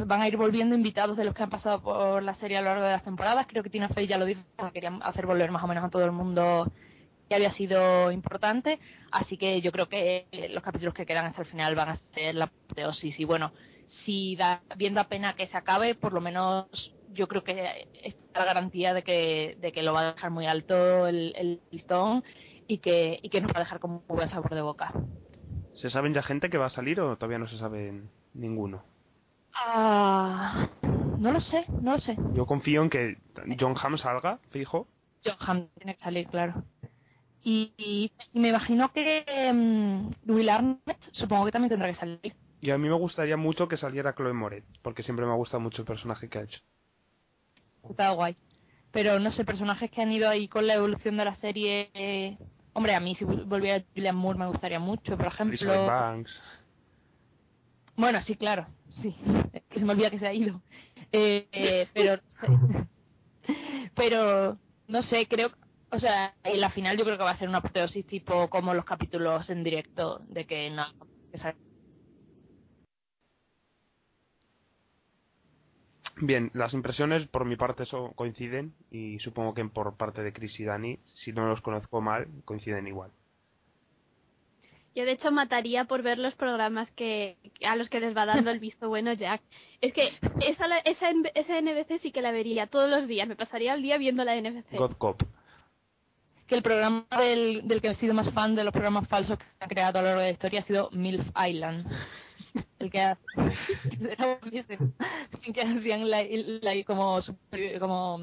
van 0.06 0.20
a 0.20 0.28
ir 0.28 0.36
volviendo 0.36 0.74
invitados 0.74 1.16
de 1.16 1.24
los 1.24 1.34
que 1.34 1.42
han 1.42 1.50
pasado 1.50 1.80
por 1.80 2.22
la 2.22 2.34
serie 2.34 2.58
a 2.58 2.60
lo 2.60 2.66
largo 2.66 2.84
de 2.84 2.90
las 2.90 3.04
temporadas 3.04 3.46
creo 3.48 3.62
que 3.62 3.70
Tina 3.70 3.88
Fey 3.88 4.06
ya 4.06 4.18
lo 4.18 4.26
dijo 4.26 4.42
que 4.58 4.72
querían 4.72 5.02
hacer 5.02 5.24
volver 5.24 5.50
más 5.50 5.64
o 5.64 5.66
menos 5.66 5.84
a 5.84 5.88
todo 5.88 6.04
el 6.04 6.12
mundo 6.12 6.70
que 7.28 7.34
había 7.34 7.52
sido 7.52 8.10
importante 8.10 8.78
así 9.10 9.36
que 9.36 9.60
yo 9.60 9.72
creo 9.72 9.88
que 9.88 10.26
eh, 10.32 10.48
los 10.50 10.62
capítulos 10.62 10.94
que 10.94 11.06
quedan 11.06 11.26
hasta 11.26 11.42
el 11.42 11.48
final 11.48 11.74
van 11.74 11.90
a 11.90 12.00
ser 12.14 12.34
la 12.34 12.46
apoteosis 12.46 13.18
y 13.18 13.24
bueno 13.24 13.52
si 14.04 14.36
da 14.36 14.62
bien 14.76 14.94
da 14.94 15.04
pena 15.04 15.34
que 15.34 15.46
se 15.46 15.56
acabe 15.56 15.94
por 15.94 16.12
lo 16.12 16.20
menos 16.20 16.66
yo 17.12 17.28
creo 17.28 17.44
que 17.44 17.88
está 18.02 18.40
la 18.40 18.46
garantía 18.46 18.94
de 18.94 19.02
que 19.02 19.56
de 19.60 19.72
que 19.72 19.82
lo 19.82 19.92
va 19.92 20.00
a 20.00 20.12
dejar 20.12 20.30
muy 20.30 20.46
alto 20.46 21.06
el, 21.06 21.32
el 21.36 21.60
listón 21.70 22.22
y 22.68 22.78
que, 22.78 23.18
y 23.22 23.28
que 23.28 23.40
nos 23.40 23.50
va 23.52 23.56
a 23.56 23.64
dejar 23.64 23.80
como 23.80 24.02
un 24.08 24.16
buen 24.16 24.28
sabor 24.28 24.54
de 24.54 24.62
boca. 24.62 24.92
¿Se 25.74 25.90
saben 25.90 26.14
ya 26.14 26.22
gente 26.22 26.50
que 26.50 26.58
va 26.58 26.66
a 26.66 26.70
salir 26.70 27.00
o 27.00 27.16
todavía 27.16 27.38
no 27.38 27.48
se 27.48 27.58
sabe 27.58 28.02
ninguno? 28.34 28.82
Ah, 29.54 30.68
no 31.18 31.32
lo 31.32 31.40
sé, 31.40 31.64
no 31.80 31.92
lo 31.92 31.98
sé. 31.98 32.16
Yo 32.34 32.46
confío 32.46 32.82
en 32.82 32.90
que 32.90 33.16
John 33.58 33.74
Hamm 33.80 33.98
salga, 33.98 34.38
fijo. 34.50 34.86
John 35.24 35.36
Hamm 35.38 35.68
tiene 35.76 35.96
que 35.96 36.02
salir, 36.02 36.26
claro. 36.28 36.62
Y, 37.48 37.72
y- 37.78 38.10
y 38.32 38.40
me 38.40 38.48
imagino 38.48 38.92
que 38.92 39.24
mm, 39.54 40.32
Will 40.32 40.48
Arnett 40.48 40.98
supongo 41.12 41.44
que 41.46 41.52
también 41.52 41.68
tendrá 41.70 41.88
que 41.92 41.94
salir. 41.94 42.34
Y 42.60 42.70
a 42.72 42.76
mí 42.78 42.88
me 42.88 42.94
gustaría 42.96 43.36
mucho 43.36 43.68
que 43.68 43.76
saliera 43.76 44.14
Chloe 44.16 44.32
Moret, 44.32 44.64
porque 44.82 45.04
siempre 45.04 45.24
me 45.24 45.30
ha 45.30 45.36
gustado 45.36 45.60
mucho 45.60 45.82
el 45.82 45.86
personaje 45.86 46.28
que 46.28 46.38
ha 46.38 46.42
hecho. 46.42 46.58
Está 47.88 48.10
guay. 48.10 48.34
Pero 48.90 49.20
no 49.20 49.30
sé, 49.30 49.44
personajes 49.44 49.92
que 49.92 50.02
han 50.02 50.10
ido 50.10 50.28
ahí 50.28 50.48
con 50.48 50.66
la 50.66 50.74
evolución 50.74 51.16
de 51.18 51.24
la 51.24 51.36
serie. 51.36 51.88
eh, 51.94 52.36
Hombre, 52.72 52.96
a 52.96 53.00
mí 53.00 53.14
si 53.14 53.24
vol- 53.24 53.44
volviera 53.46 53.84
Julian 53.94 54.16
Moore 54.16 54.40
me 54.40 54.46
gustaría 54.48 54.80
mucho, 54.80 55.16
por 55.16 55.28
ejemplo. 55.28 55.86
Banks. 55.86 56.32
Bueno, 57.96 58.20
sí, 58.22 58.34
claro, 58.34 58.66
sí. 59.02 59.14
Es 59.52 59.62
que 59.70 59.78
se 59.78 59.84
me 59.84 59.92
olvida 59.92 60.10
que 60.10 60.18
se 60.18 60.26
ha 60.26 60.34
ido. 60.34 60.60
Eh, 61.12 61.46
eh, 61.52 61.86
pero, 61.94 62.16
no 62.16 62.30
sé. 62.32 62.46
pero, 63.94 64.58
no 64.88 65.02
sé, 65.04 65.26
creo, 65.28 65.50
o 65.90 65.98
sea, 65.98 66.34
en 66.44 66.60
la 66.60 66.70
final 66.70 66.96
yo 66.96 67.04
creo 67.04 67.16
que 67.16 67.24
va 67.24 67.30
a 67.30 67.36
ser 67.38 67.48
una 67.48 67.58
apoteosis 67.58 68.06
tipo 68.06 68.48
como 68.48 68.74
los 68.74 68.84
capítulos 68.84 69.48
en 69.50 69.62
directo 69.64 70.20
de 70.28 70.44
que 70.46 70.70
no, 70.70 70.84
que 71.32 71.38
sale- 71.38 71.56
Bien, 76.18 76.50
las 76.54 76.72
impresiones 76.72 77.26
por 77.28 77.44
mi 77.44 77.56
parte 77.56 77.84
so- 77.84 78.12
coinciden 78.14 78.72
y 78.90 79.18
supongo 79.18 79.52
que 79.52 79.64
por 79.66 79.96
parte 79.96 80.22
de 80.22 80.32
Chris 80.32 80.58
y 80.58 80.64
Dani, 80.64 80.98
si 81.14 81.32
no 81.32 81.46
los 81.46 81.60
conozco 81.60 82.00
mal, 82.00 82.26
coinciden 82.46 82.86
igual. 82.86 83.10
Yo 84.94 85.04
de 85.04 85.12
hecho 85.12 85.30
mataría 85.30 85.84
por 85.84 86.00
ver 86.02 86.16
los 86.18 86.34
programas 86.34 86.90
que 86.92 87.36
a 87.66 87.76
los 87.76 87.90
que 87.90 88.00
les 88.00 88.16
va 88.16 88.24
dando 88.24 88.50
el 88.50 88.60
visto 88.60 88.88
bueno 88.88 89.12
Jack. 89.12 89.42
Es 89.82 89.92
que 89.92 90.08
esa, 90.40 90.66
la- 90.68 90.78
esa, 90.78 91.10
esa 91.34 91.58
NBC 91.60 92.00
sí 92.00 92.12
que 92.12 92.22
la 92.22 92.32
vería 92.32 92.66
todos 92.66 92.88
los 92.88 93.06
días. 93.06 93.28
Me 93.28 93.36
pasaría 93.36 93.74
el 93.74 93.82
día 93.82 93.98
viendo 93.98 94.24
la 94.24 94.36
NBC. 94.36 94.78
God 94.78 94.92
Cop. 94.96 95.22
Que 96.46 96.54
el 96.54 96.62
programa 96.62 97.06
del, 97.18 97.66
del 97.66 97.80
que 97.80 97.88
he 97.88 97.94
sido 97.96 98.14
más 98.14 98.30
fan 98.32 98.54
de 98.54 98.64
los 98.64 98.72
programas 98.72 99.08
falsos 99.08 99.38
que 99.38 99.44
han 99.60 99.68
creado 99.68 99.98
a 99.98 100.02
lo 100.02 100.08
largo 100.08 100.20
de 100.22 100.28
la 100.28 100.32
historia 100.32 100.60
ha 100.60 100.64
sido 100.64 100.88
MILF 100.92 101.26
Island. 101.48 101.86
El 102.78 102.90
que, 102.90 103.00
ha- 103.00 103.18
hacían 105.78 106.10
la, 106.10 106.22
la- 106.62 106.84
como, 106.84 107.18
como 107.78 108.20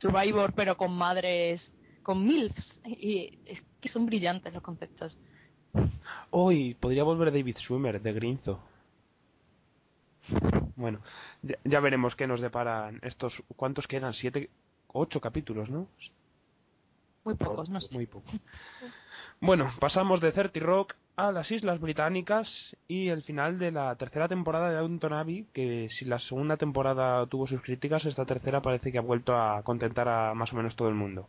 Survivor, 0.00 0.52
pero 0.54 0.76
con 0.76 0.92
madres, 0.92 1.60
con 2.02 2.26
MILFs. 2.26 2.80
Y 2.86 3.38
es 3.44 3.60
que 3.80 3.88
son 3.88 4.06
brillantes 4.06 4.52
los 4.52 4.62
conceptos. 4.62 5.16
Hoy 6.30 6.74
podría 6.74 7.04
volver 7.04 7.32
David 7.32 7.56
Schwimmer 7.58 8.00
de 8.00 8.12
Grinzo. 8.12 8.60
Bueno, 10.76 11.00
ya, 11.42 11.56
ya 11.64 11.80
veremos 11.80 12.14
qué 12.16 12.26
nos 12.26 12.40
deparan 12.40 12.98
estos. 13.02 13.34
¿Cuántos 13.56 13.86
quedan? 13.86 14.14
Siete, 14.14 14.50
ocho 14.88 15.20
capítulos, 15.20 15.68
¿no? 15.70 15.86
Muy 17.26 17.34
pocos, 17.34 17.68
no 17.68 17.80
sé. 17.80 17.92
Muy 17.92 18.06
poco. 18.06 18.30
Bueno, 19.38 19.70
pasamos 19.80 20.22
de 20.22 20.32
30 20.32 20.60
Rock 20.60 20.94
a 21.14 21.30
las 21.30 21.50
Islas 21.50 21.78
Británicas 21.78 22.48
y 22.88 23.08
el 23.08 23.22
final 23.22 23.58
de 23.58 23.70
la 23.70 23.94
tercera 23.96 24.28
temporada 24.28 24.70
de 24.70 24.76
Downton 24.76 25.12
Abbey, 25.12 25.46
que 25.52 25.88
si 25.90 26.06
la 26.06 26.18
segunda 26.20 26.56
temporada 26.56 27.26
tuvo 27.26 27.46
sus 27.46 27.60
críticas, 27.60 28.06
esta 28.06 28.24
tercera 28.24 28.62
parece 28.62 28.90
que 28.90 28.96
ha 28.96 29.02
vuelto 29.02 29.36
a 29.36 29.62
contentar 29.62 30.08
a 30.08 30.32
más 30.32 30.54
o 30.54 30.56
menos 30.56 30.74
todo 30.74 30.88
el 30.88 30.94
mundo. 30.94 31.28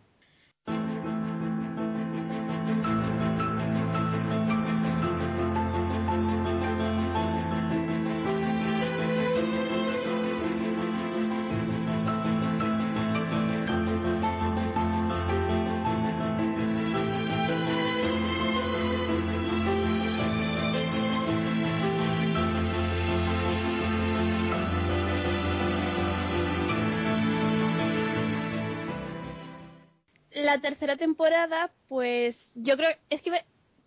Tercera 30.62 30.98
temporada, 30.98 31.72
pues 31.88 32.36
yo 32.56 32.76
creo, 32.78 32.90
es 33.10 33.22
que 33.22 33.32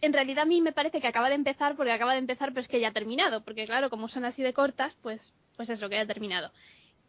en 0.00 0.12
realidad 0.12 0.42
a 0.42 0.46
mí 0.46 0.60
me 0.60 0.72
parece 0.72 1.00
que 1.00 1.06
acaba 1.06 1.28
de 1.28 1.34
empezar 1.34 1.76
porque 1.76 1.92
acaba 1.92 2.12
de 2.12 2.18
empezar, 2.18 2.50
pero 2.50 2.62
es 2.62 2.68
que 2.68 2.80
ya 2.80 2.88
ha 2.88 2.92
terminado, 2.92 3.42
porque 3.42 3.66
claro, 3.66 3.90
como 3.90 4.08
son 4.08 4.24
así 4.24 4.42
de 4.42 4.52
cortas, 4.52 4.94
pues 5.02 5.20
pues 5.60 5.68
es 5.68 5.80
lo 5.82 5.90
que 5.90 5.96
ya 5.96 6.02
ha 6.02 6.06
terminado. 6.06 6.50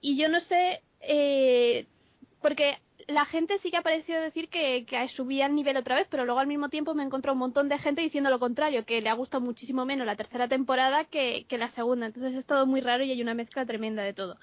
Y 0.01 0.17
yo 0.17 0.27
no 0.27 0.41
sé, 0.41 0.81
eh, 0.99 1.85
porque 2.41 2.79
la 3.07 3.23
gente 3.23 3.57
sí 3.59 3.71
que 3.71 3.77
ha 3.77 3.81
parecido 3.81 4.19
decir 4.19 4.49
que, 4.49 4.85
que 4.85 5.07
subía 5.15 5.45
el 5.45 5.55
nivel 5.55 5.77
otra 5.77 5.95
vez, 5.95 6.05
pero 6.11 6.25
luego 6.25 6.41
al 6.41 6.47
mismo 6.47 6.67
tiempo 6.67 6.93
me 6.93 7.03
encontró 7.03 7.31
un 7.31 7.39
montón 7.39 7.69
de 7.69 7.79
gente 7.79 8.01
diciendo 8.01 8.29
lo 8.29 8.39
contrario, 8.39 8.83
que 8.85 8.99
le 8.99 9.09
ha 9.09 9.13
gustado 9.13 9.39
muchísimo 9.39 9.85
menos 9.85 10.05
la 10.05 10.17
tercera 10.17 10.49
temporada 10.49 11.05
que, 11.05 11.45
que 11.47 11.57
la 11.57 11.71
segunda. 11.71 12.07
Entonces 12.07 12.35
es 12.35 12.45
todo 12.45 12.65
muy 12.65 12.81
raro 12.81 13.05
y 13.05 13.11
hay 13.11 13.21
una 13.21 13.35
mezcla 13.35 13.65
tremenda 13.65 14.03
de 14.03 14.13
todo. 14.13 14.35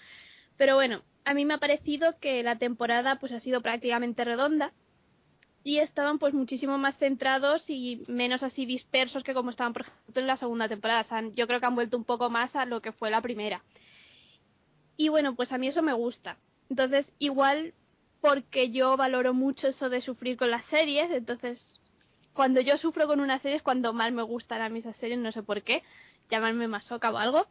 Pero 0.57 0.75
bueno, 0.77 1.03
a 1.27 1.35
mí 1.35 1.45
me 1.45 1.53
ha 1.53 1.59
parecido 1.59 2.19
que 2.19 2.43
la 2.43 2.57
temporada 2.57 3.17
pues 3.17 3.33
ha 3.33 3.41
sido 3.41 3.61
prácticamente 3.61 4.25
redonda 4.25 4.73
y 5.65 5.79
estaban 5.79 6.19
pues 6.19 6.35
muchísimo 6.35 6.79
más 6.79 6.97
centrados 6.99 7.63
y 7.69 8.05
menos 8.07 8.43
así 8.43 8.65
dispersos 8.65 9.23
que 9.23 9.35
como 9.35 9.51
estaban 9.51 9.73
por 9.73 9.83
ejemplo 9.83 10.21
en 10.21 10.27
la 10.27 10.37
segunda 10.37 10.69
temporada. 10.69 11.03
O 11.03 11.09
sea, 11.09 11.23
yo 11.35 11.47
creo 11.47 11.61
que 11.61 11.67
han 11.67 11.75
vuelto 11.75 11.97
un 11.97 12.05
poco 12.05 12.31
más 12.31 12.55
a 12.57 12.65
lo 12.65 12.81
que 12.81 12.93
fue 12.93 13.11
la 13.11 13.21
primera. 13.21 13.63
Y 14.97 15.09
bueno, 15.09 15.35
pues 15.35 15.53
a 15.53 15.59
mí 15.59 15.69
eso 15.69 15.83
me 15.83 15.93
gusta. 15.93 16.37
Entonces, 16.71 17.07
igual 17.19 17.75
porque 18.21 18.71
yo 18.71 18.97
valoro 18.97 19.33
mucho 19.33 19.69
eso 19.69 19.89
de 19.89 20.01
sufrir 20.01 20.37
con 20.37 20.51
las 20.51 20.65
series, 20.67 21.11
entonces 21.11 21.65
cuando 22.33 22.61
yo 22.61 22.79
sufro 22.79 23.07
con 23.07 23.21
una 23.21 23.39
serie 23.41 23.57
es 23.57 23.63
cuando 23.63 23.93
más 23.93 24.13
me 24.13 24.23
gustan 24.23 24.61
a 24.61 24.69
mí 24.69 24.81
esas 24.81 24.97
series, 24.97 25.19
no 25.19 25.33
sé 25.33 25.43
por 25.43 25.63
qué, 25.63 25.83
llamarme 26.31 26.69
masoca 26.69 27.11
o 27.11 27.17
algo. 27.17 27.47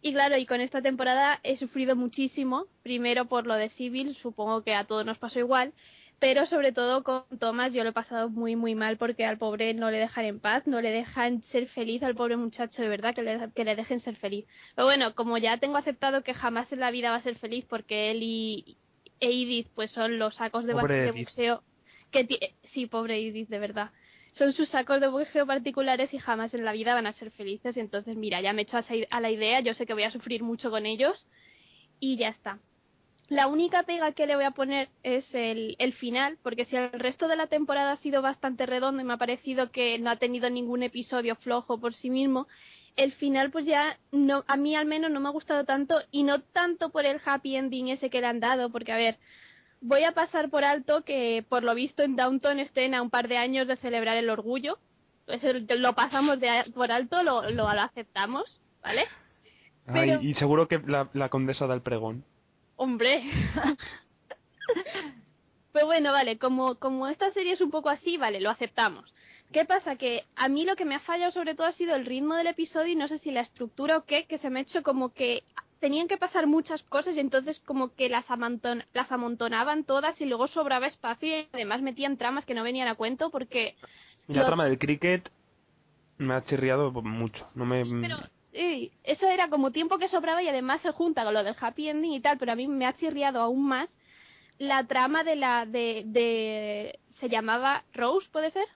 Y 0.00 0.12
claro, 0.12 0.36
y 0.36 0.46
con 0.46 0.60
esta 0.60 0.82
temporada 0.82 1.38
he 1.44 1.56
sufrido 1.56 1.94
muchísimo, 1.94 2.66
primero 2.82 3.26
por 3.26 3.46
lo 3.46 3.54
de 3.54 3.70
Civil, 3.70 4.16
supongo 4.20 4.62
que 4.62 4.74
a 4.74 4.84
todos 4.84 5.06
nos 5.06 5.18
pasó 5.18 5.38
igual, 5.38 5.72
pero 6.22 6.46
sobre 6.46 6.70
todo 6.70 7.02
con 7.02 7.24
Thomas 7.40 7.72
yo 7.72 7.82
lo 7.82 7.90
he 7.90 7.92
pasado 7.92 8.28
muy 8.28 8.54
muy 8.54 8.76
mal 8.76 8.96
porque 8.96 9.26
al 9.26 9.38
pobre 9.38 9.74
no 9.74 9.90
le 9.90 9.98
dejan 9.98 10.24
en 10.24 10.38
paz, 10.38 10.68
no 10.68 10.80
le 10.80 10.92
dejan 10.92 11.42
ser 11.50 11.66
feliz 11.66 12.00
al 12.04 12.14
pobre 12.14 12.36
muchacho 12.36 12.80
de 12.80 12.88
verdad, 12.88 13.12
que 13.12 13.22
le, 13.22 13.50
que 13.56 13.64
le 13.64 13.74
dejen 13.74 13.98
ser 13.98 14.14
feliz. 14.14 14.46
Pero 14.76 14.86
bueno, 14.86 15.16
como 15.16 15.36
ya 15.36 15.56
tengo 15.56 15.78
aceptado 15.78 16.22
que 16.22 16.32
jamás 16.32 16.70
en 16.70 16.78
la 16.78 16.92
vida 16.92 17.10
va 17.10 17.16
a 17.16 17.22
ser 17.24 17.34
feliz 17.38 17.64
porque 17.68 18.12
él 18.12 18.22
y 18.22 18.76
e 19.18 19.30
Edith 19.30 19.66
pues 19.74 19.90
son 19.90 20.20
los 20.20 20.36
sacos 20.36 20.64
de, 20.64 20.74
de 20.74 21.10
boxeo 21.10 21.64
que 22.12 22.54
sí, 22.72 22.86
pobre 22.86 23.18
Edith, 23.18 23.48
de 23.48 23.58
verdad. 23.58 23.90
Son 24.34 24.52
sus 24.52 24.68
sacos 24.68 25.00
de 25.00 25.08
boxeo 25.08 25.44
particulares 25.44 26.14
y 26.14 26.18
jamás 26.18 26.54
en 26.54 26.64
la 26.64 26.70
vida 26.70 26.94
van 26.94 27.08
a 27.08 27.14
ser 27.14 27.32
felices. 27.32 27.76
Entonces, 27.76 28.16
mira, 28.16 28.40
ya 28.40 28.52
me 28.52 28.62
he 28.62 28.64
hecho 28.64 28.78
a 29.10 29.20
la 29.20 29.30
idea. 29.32 29.58
Yo 29.58 29.74
sé 29.74 29.86
que 29.86 29.92
voy 29.92 30.04
a 30.04 30.12
sufrir 30.12 30.44
mucho 30.44 30.70
con 30.70 30.86
ellos 30.86 31.26
y 31.98 32.16
ya 32.16 32.28
está. 32.28 32.60
La 33.28 33.46
única 33.46 33.84
pega 33.84 34.12
que 34.12 34.26
le 34.26 34.36
voy 34.36 34.44
a 34.44 34.50
poner 34.50 34.88
es 35.02 35.24
el, 35.32 35.74
el 35.78 35.94
final, 35.94 36.36
porque 36.42 36.66
si 36.66 36.76
el 36.76 36.90
resto 36.92 37.28
de 37.28 37.36
la 37.36 37.46
temporada 37.46 37.92
ha 37.92 37.96
sido 37.98 38.20
bastante 38.20 38.66
redondo 38.66 39.00
y 39.00 39.04
me 39.04 39.14
ha 39.14 39.18
parecido 39.18 39.70
que 39.70 39.98
no 39.98 40.10
ha 40.10 40.16
tenido 40.16 40.50
ningún 40.50 40.82
episodio 40.82 41.36
flojo 41.36 41.78
por 41.78 41.94
sí 41.94 42.10
mismo, 42.10 42.46
el 42.96 43.12
final 43.12 43.50
pues 43.50 43.64
ya 43.64 43.98
no 44.10 44.44
a 44.48 44.56
mí 44.58 44.76
al 44.76 44.84
menos 44.84 45.10
no 45.10 45.18
me 45.20 45.28
ha 45.28 45.32
gustado 45.32 45.64
tanto 45.64 45.98
y 46.10 46.24
no 46.24 46.42
tanto 46.42 46.90
por 46.90 47.06
el 47.06 47.20
happy 47.24 47.56
ending 47.56 47.88
ese 47.88 48.10
que 48.10 48.20
le 48.20 48.26
han 48.26 48.40
dado, 48.40 48.68
porque 48.70 48.92
a 48.92 48.96
ver, 48.96 49.16
voy 49.80 50.04
a 50.04 50.12
pasar 50.12 50.50
por 50.50 50.62
alto 50.64 51.02
que 51.02 51.42
por 51.48 51.62
lo 51.62 51.74
visto 51.74 52.02
en 52.02 52.16
Downton 52.16 52.60
estén 52.60 52.94
a 52.94 53.00
un 53.00 53.08
par 53.08 53.28
de 53.28 53.38
años 53.38 53.66
de 53.66 53.76
celebrar 53.76 54.18
el 54.18 54.28
orgullo, 54.28 54.78
pues 55.24 55.40
lo 55.70 55.94
pasamos 55.94 56.38
de, 56.38 56.64
por 56.74 56.92
alto, 56.92 57.22
lo, 57.22 57.42
lo, 57.44 57.50
lo 57.72 57.80
aceptamos, 57.80 58.60
¿vale? 58.82 59.06
Ay, 59.86 60.10
Pero- 60.10 60.22
y 60.22 60.34
seguro 60.34 60.68
que 60.68 60.78
la, 60.86 61.08
la 61.14 61.30
condesa 61.30 61.66
da 61.66 61.74
el 61.74 61.80
pregón. 61.80 62.24
Hombre. 62.82 63.22
Pues 65.72 65.84
bueno, 65.86 66.12
vale, 66.12 66.36
como, 66.38 66.74
como 66.74 67.08
esta 67.08 67.32
serie 67.32 67.52
es 67.54 67.60
un 67.62 67.70
poco 67.70 67.88
así, 67.88 68.18
vale, 68.18 68.40
lo 68.40 68.50
aceptamos. 68.50 69.10
¿Qué 69.52 69.64
pasa? 69.64 69.96
Que 69.96 70.24
a 70.36 70.48
mí 70.48 70.64
lo 70.66 70.76
que 70.76 70.84
me 70.84 70.94
ha 70.96 71.00
fallado 71.00 71.32
sobre 71.32 71.54
todo 71.54 71.66
ha 71.66 71.72
sido 71.72 71.94
el 71.94 72.04
ritmo 72.04 72.34
del 72.34 72.48
episodio 72.48 72.92
y 72.92 72.96
no 72.96 73.08
sé 73.08 73.18
si 73.20 73.30
la 73.30 73.40
estructura 73.40 73.96
o 73.96 74.04
qué, 74.04 74.26
que 74.26 74.36
se 74.38 74.50
me 74.50 74.58
ha 74.58 74.62
hecho 74.62 74.82
como 74.82 75.14
que 75.14 75.42
tenían 75.80 76.08
que 76.08 76.18
pasar 76.18 76.46
muchas 76.46 76.82
cosas 76.82 77.16
y 77.16 77.20
entonces 77.20 77.58
como 77.60 77.94
que 77.94 78.10
las, 78.10 78.26
amonton- 78.26 78.84
las 78.92 79.10
amontonaban 79.10 79.84
todas 79.84 80.20
y 80.20 80.26
luego 80.26 80.46
sobraba 80.48 80.86
espacio 80.88 81.26
y 81.40 81.48
además 81.54 81.80
metían 81.80 82.18
tramas 82.18 82.44
que 82.44 82.54
no 82.54 82.64
venían 82.64 82.88
a 82.88 82.94
cuento 82.94 83.30
porque... 83.30 83.76
Y 84.28 84.34
la 84.34 84.40
Lo- 84.42 84.46
trama 84.48 84.66
del 84.66 84.78
cricket 84.78 85.30
me 86.18 86.34
ha 86.34 86.44
chirriado 86.44 86.92
mucho. 86.92 87.48
No 87.54 87.64
me... 87.64 87.82
Pero 88.02 88.18
sí, 88.52 88.92
eso 89.04 89.26
era 89.26 89.48
como 89.48 89.72
tiempo 89.72 89.98
que 89.98 90.08
sobraba 90.08 90.42
y 90.42 90.48
además 90.48 90.80
se 90.82 90.92
junta 90.92 91.24
con 91.24 91.34
lo 91.34 91.44
del 91.44 91.56
happy 91.58 91.88
ending 91.88 92.12
y 92.12 92.20
tal, 92.20 92.38
pero 92.38 92.52
a 92.52 92.56
mí 92.56 92.68
me 92.68 92.86
ha 92.86 92.96
chirriado 92.96 93.40
aún 93.40 93.66
más 93.66 93.88
la 94.58 94.86
trama 94.86 95.24
de 95.24 95.36
la 95.36 95.66
de, 95.66 96.02
de 96.06 97.00
se 97.20 97.28
llamaba 97.28 97.84
Rose, 97.92 98.28
¿puede 98.30 98.50
ser? 98.50 98.66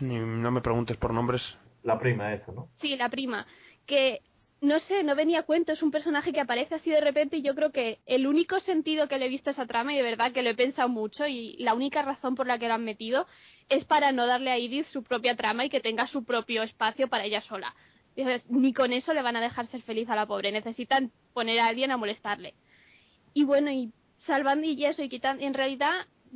ni, 0.00 0.18
no 0.18 0.50
me 0.50 0.60
preguntes 0.60 0.96
por 0.96 1.12
nombres. 1.12 1.42
La 1.82 1.98
prima 1.98 2.34
esa, 2.34 2.52
¿no? 2.52 2.68
Sí, 2.80 2.96
la 2.96 3.08
prima. 3.08 3.46
Que 3.86 4.20
no 4.60 4.80
sé, 4.80 5.04
no 5.04 5.14
venía 5.14 5.40
a 5.40 5.42
cuento, 5.44 5.72
es 5.72 5.82
un 5.82 5.90
personaje 5.90 6.32
que 6.32 6.40
aparece 6.40 6.74
así 6.74 6.90
de 6.90 7.00
repente 7.00 7.36
y 7.36 7.42
yo 7.42 7.54
creo 7.54 7.70
que 7.70 8.00
el 8.06 8.26
único 8.26 8.58
sentido 8.60 9.08
que 9.08 9.18
le 9.18 9.26
he 9.26 9.28
visto 9.28 9.50
a 9.50 9.52
esa 9.52 9.66
trama, 9.66 9.94
y 9.94 9.96
de 9.96 10.02
verdad 10.02 10.32
que 10.32 10.42
lo 10.42 10.50
he 10.50 10.54
pensado 10.54 10.88
mucho, 10.88 11.26
y 11.26 11.56
la 11.58 11.74
única 11.74 12.02
razón 12.02 12.34
por 12.34 12.46
la 12.46 12.58
que 12.58 12.66
lo 12.68 12.74
han 12.74 12.84
metido 12.84 13.26
es 13.68 13.84
para 13.84 14.12
no 14.12 14.26
darle 14.26 14.50
a 14.50 14.56
Edith 14.56 14.86
su 14.88 15.04
propia 15.04 15.36
trama 15.36 15.64
y 15.64 15.70
que 15.70 15.80
tenga 15.80 16.06
su 16.08 16.24
propio 16.24 16.62
espacio 16.62 17.08
para 17.08 17.24
ella 17.24 17.42
sola. 17.42 17.74
Dices, 18.18 18.50
ni 18.50 18.72
con 18.72 18.92
eso 18.92 19.14
le 19.14 19.22
van 19.22 19.36
a 19.36 19.40
dejar 19.40 19.68
ser 19.68 19.80
feliz 19.82 20.10
a 20.10 20.16
la 20.16 20.26
pobre, 20.26 20.50
necesitan 20.50 21.12
poner 21.34 21.60
a 21.60 21.66
alguien 21.68 21.92
a 21.92 21.96
molestarle. 21.96 22.52
Y 23.32 23.44
bueno, 23.44 23.70
y 23.70 23.92
salvando 24.26 24.66
y 24.66 24.84
eso 24.84 25.04
y 25.04 25.08
quitando, 25.08 25.44
en 25.44 25.54
realidad 25.54 25.92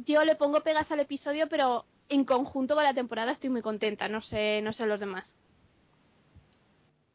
yo 0.07 0.25
le 0.25 0.37
pongo 0.37 0.61
pegas 0.61 0.89
al 0.93 1.01
episodio, 1.01 1.49
pero 1.49 1.85
en 2.09 2.25
conjunto 2.25 2.77
con 2.77 2.85
la 2.85 2.95
temporada 2.95 3.33
estoy 3.33 3.51
muy 3.51 3.63
contenta, 3.63 4.07
no 4.07 4.23
sé, 4.23 4.63
no 4.63 4.73
sé 4.73 4.87
los 4.87 5.01
demás. 5.01 5.25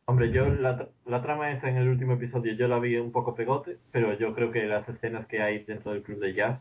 Hombre, 0.04 0.34
yo 0.34 0.50
la, 0.50 0.90
la 1.06 1.22
trama 1.22 1.54
esa 1.54 1.70
en 1.70 1.78
el 1.78 1.88
último 1.88 2.16
episodio 2.16 2.52
yo 2.54 2.68
la 2.68 2.80
vi 2.80 2.98
un 2.98 3.14
poco 3.14 3.36
pegote, 3.36 3.78
pero 3.94 4.18
yo 4.20 4.36
creo 4.36 4.52
que 4.52 4.66
las 4.66 4.88
escenas 4.90 5.28
que 5.28 5.42
hay 5.42 5.64
dentro 5.64 5.94
del 5.94 6.04
club 6.04 6.20
de 6.20 6.34
jazz 6.34 6.60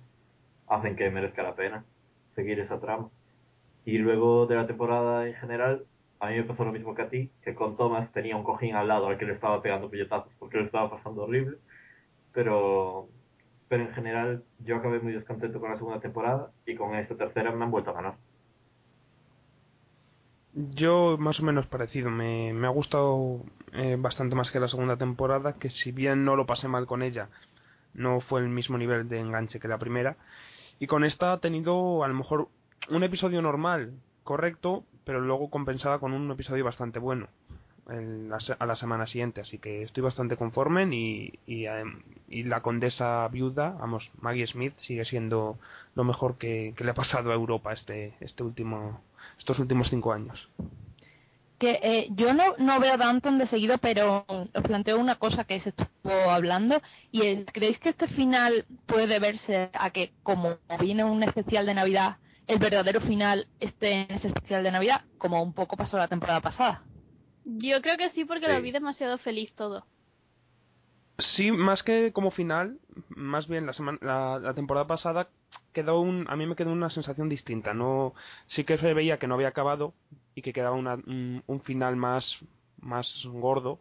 hacen 0.68 0.94
que 0.94 1.10
merezca 1.10 1.42
la 1.42 1.56
pena 1.56 1.84
seguir 2.36 2.60
esa 2.60 2.78
trama. 2.78 3.10
Y 3.84 3.98
luego 3.98 4.46
de 4.46 4.54
la 4.54 4.68
temporada 4.68 5.26
en 5.26 5.34
general, 5.34 5.86
a 6.20 6.28
mí 6.28 6.36
me 6.36 6.44
pasó 6.44 6.64
lo 6.64 6.72
mismo 6.72 6.94
que 6.94 7.02
a 7.02 7.08
ti, 7.08 7.30
que 7.42 7.54
con 7.54 7.76
Thomas 7.76 8.10
tenía 8.12 8.36
un 8.36 8.44
cojín 8.44 8.74
al 8.74 8.88
lado 8.88 9.08
al 9.08 9.18
que 9.18 9.26
le 9.26 9.34
estaba 9.34 9.62
pegando 9.62 9.90
puñetazos 9.90 10.32
porque 10.38 10.58
lo 10.58 10.64
estaba 10.64 10.90
pasando 10.90 11.24
horrible, 11.24 11.58
pero 12.32 13.08
pero 13.68 13.82
en 13.82 13.94
general 13.94 14.44
yo 14.60 14.76
acabé 14.76 15.00
muy 15.00 15.12
descontento 15.12 15.60
con 15.60 15.70
la 15.70 15.76
segunda 15.76 16.00
temporada 16.00 16.50
y 16.66 16.76
con 16.76 16.94
esta 16.94 17.16
tercera 17.16 17.50
me 17.52 17.64
han 17.64 17.70
vuelto 17.70 17.90
a 17.90 17.94
ganar. 17.94 18.14
Yo 20.54 21.16
más 21.18 21.38
o 21.40 21.42
menos 21.42 21.66
parecido, 21.66 22.08
me, 22.10 22.52
me 22.54 22.66
ha 22.66 22.70
gustado 22.70 23.42
eh, 23.72 23.96
bastante 23.98 24.36
más 24.36 24.50
que 24.50 24.60
la 24.60 24.68
segunda 24.68 24.96
temporada, 24.96 25.54
que 25.54 25.68
si 25.68 25.92
bien 25.92 26.24
no 26.24 26.36
lo 26.36 26.46
pasé 26.46 26.68
mal 26.68 26.86
con 26.86 27.02
ella, 27.02 27.28
no 27.92 28.20
fue 28.20 28.40
el 28.40 28.48
mismo 28.48 28.78
nivel 28.78 29.08
de 29.08 29.20
enganche 29.20 29.60
que 29.60 29.68
la 29.68 29.78
primera. 29.78 30.16
Y 30.78 30.86
con 30.86 31.04
esta 31.04 31.32
ha 31.32 31.40
tenido 31.40 32.04
a 32.04 32.08
lo 32.08 32.14
mejor 32.14 32.48
un 32.88 33.02
episodio 33.02 33.42
normal, 33.42 33.94
correcto, 34.22 34.84
pero 35.06 35.20
luego 35.20 35.48
compensada 35.48 36.00
con 36.00 36.12
un 36.12 36.28
episodio 36.32 36.64
bastante 36.64 36.98
bueno 36.98 37.28
a 38.58 38.66
la 38.66 38.74
semana 38.74 39.06
siguiente, 39.06 39.40
así 39.40 39.58
que 39.58 39.84
estoy 39.84 40.02
bastante 40.02 40.36
conforme 40.36 40.82
y, 40.92 41.38
y, 41.46 41.66
y, 42.28 42.42
la 42.42 42.60
condesa 42.60 43.28
viuda, 43.28 43.76
vamos, 43.78 44.10
Maggie 44.20 44.48
Smith 44.48 44.74
sigue 44.78 45.04
siendo 45.04 45.56
lo 45.94 46.02
mejor 46.02 46.36
que, 46.36 46.74
le 46.76 46.90
ha 46.90 46.94
pasado 46.94 47.30
a 47.30 47.34
Europa 47.34 47.72
este, 47.72 48.14
este 48.18 48.42
último, 48.42 49.00
estos 49.38 49.60
últimos 49.60 49.88
cinco 49.88 50.12
años. 50.12 50.48
Que 51.60 51.78
eh, 51.80 52.08
yo 52.10 52.34
no, 52.34 52.56
no 52.58 52.80
veo 52.80 52.98
tanto 52.98 53.30
de 53.30 53.46
seguido, 53.46 53.78
pero 53.78 54.26
os 54.28 54.62
planteo 54.64 54.98
una 54.98 55.20
cosa 55.20 55.44
que 55.44 55.60
se 55.60 55.68
estuvo 55.68 56.30
hablando 56.30 56.82
y 57.12 57.44
¿creéis 57.44 57.78
que 57.78 57.90
este 57.90 58.08
final 58.08 58.64
puede 58.86 59.20
verse 59.20 59.70
a 59.72 59.90
que 59.90 60.10
como 60.24 60.56
viene 60.80 61.04
un 61.04 61.22
especial 61.22 61.66
de 61.66 61.74
Navidad, 61.74 62.16
el 62.46 62.58
verdadero 62.58 63.00
final 63.00 63.48
esté 63.60 64.02
en 64.02 64.10
ese 64.12 64.28
especial 64.28 64.62
de 64.62 64.70
Navidad, 64.72 65.02
como 65.18 65.42
un 65.42 65.52
poco 65.52 65.76
pasó 65.76 65.98
la 65.98 66.08
temporada 66.08 66.40
pasada? 66.40 66.82
Yo 67.44 67.80
creo 67.82 67.96
que 67.96 68.10
sí, 68.10 68.24
porque 68.24 68.46
Sí. 68.46 68.52
lo 68.52 68.60
vi 68.62 68.72
demasiado 68.72 69.18
feliz 69.18 69.52
todo. 69.54 69.86
Sí, 71.18 71.50
más 71.50 71.82
que 71.82 72.12
como 72.12 72.30
final, 72.30 72.78
más 73.08 73.48
bien 73.48 73.64
la, 73.66 73.72
semana, 73.72 73.98
la, 74.02 74.38
la 74.38 74.54
temporada 74.54 74.86
pasada 74.86 75.28
quedó 75.72 76.00
un, 76.00 76.26
a 76.28 76.36
mí 76.36 76.46
me 76.46 76.56
quedó 76.56 76.72
una 76.72 76.90
sensación 76.90 77.28
distinta. 77.30 77.72
No, 77.72 78.14
sí 78.48 78.64
que 78.64 78.76
se 78.78 78.92
veía 78.92 79.18
que 79.18 79.26
no 79.26 79.34
había 79.34 79.48
acabado 79.48 79.94
y 80.34 80.42
que 80.42 80.52
quedaba 80.52 80.76
una, 80.76 80.94
un, 80.94 81.42
un 81.46 81.60
final 81.62 81.96
más, 81.96 82.38
más 82.80 83.08
gordo. 83.24 83.78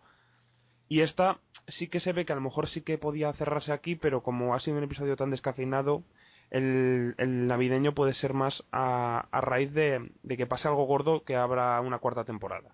Y 0.87 1.01
esta 1.01 1.39
sí 1.67 1.87
que 1.87 1.99
se 1.99 2.13
ve 2.13 2.25
que 2.25 2.31
a 2.31 2.35
lo 2.35 2.41
mejor 2.41 2.69
sí 2.69 2.81
que 2.81 2.97
podía 2.97 3.33
cerrarse 3.33 3.73
aquí, 3.73 3.95
pero 3.95 4.23
como 4.23 4.55
ha 4.55 4.59
sido 4.61 4.77
un 4.77 4.83
episodio 4.83 5.17
tan 5.17 5.31
descafeinado, 5.31 6.03
el, 6.51 7.15
el 7.17 7.47
navideño 7.47 7.93
puede 7.93 8.13
ser 8.13 8.33
más 8.33 8.63
a, 8.71 9.27
a 9.31 9.41
raíz 9.41 9.73
de, 9.73 10.11
de 10.23 10.37
que 10.37 10.47
pase 10.47 10.67
algo 10.67 10.85
gordo 10.85 11.23
que 11.23 11.35
habrá 11.35 11.79
una 11.81 11.99
cuarta 11.99 12.23
temporada. 12.23 12.69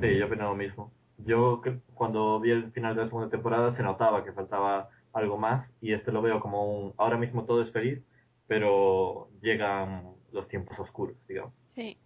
Sí, 0.00 0.18
yo 0.18 0.26
opino 0.26 0.44
lo 0.44 0.54
mismo. 0.54 0.92
Yo 1.18 1.60
cuando 1.94 2.40
vi 2.40 2.50
el 2.52 2.70
final 2.72 2.94
de 2.94 3.02
la 3.02 3.08
segunda 3.08 3.28
temporada 3.28 3.76
se 3.76 3.82
notaba 3.82 4.24
que 4.24 4.32
faltaba 4.32 4.88
algo 5.12 5.36
más 5.36 5.68
y 5.80 5.92
este 5.92 6.12
lo 6.12 6.22
veo 6.22 6.40
como 6.40 6.64
un 6.64 6.94
ahora 6.96 7.16
mismo 7.16 7.44
todo 7.44 7.62
es 7.62 7.72
feliz, 7.72 8.00
pero 8.46 9.28
llegan 9.42 10.04
los 10.32 10.46
tiempos 10.48 10.78
oscuros, 10.78 11.16
digamos. 11.26 11.52
Sí. 11.74 11.96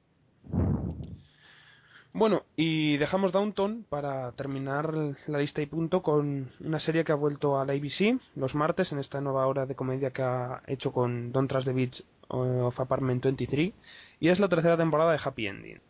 Bueno, 2.15 2.43
y 2.57 2.99
dejamos 2.99 3.33
Downton 3.33 3.87
para 3.89 4.33
terminar 4.33 4.93
la 5.27 5.39
lista 5.39 5.63
y 5.63 5.67
punto 5.67 6.03
con 6.03 6.51
una 6.61 6.79
serie 6.79 7.05
que 7.05 7.13
ha 7.13 7.17
vuelto 7.17 7.59
a 7.59 7.65
la 7.65 7.73
ABC 7.73 8.21
los 8.37 8.55
martes 8.55 8.93
en 8.93 8.99
esta 8.99 9.23
nueva 9.23 9.47
hora 9.47 9.65
de 9.65 9.75
comedia 9.75 10.11
que 10.11 10.23
ha 10.23 10.63
hecho 10.67 10.93
con 10.93 11.33
Don't 11.33 11.49
Trust 11.49 11.67
the 11.67 11.73
Beach 11.73 12.05
of 12.29 12.79
Apartment 12.79 13.25
23 13.25 13.73
y 14.21 14.29
es 14.29 14.39
la 14.39 14.49
tercera 14.51 14.77
temporada 14.77 15.13
de 15.13 15.21
Happy 15.25 15.47
Ending. 15.47 15.81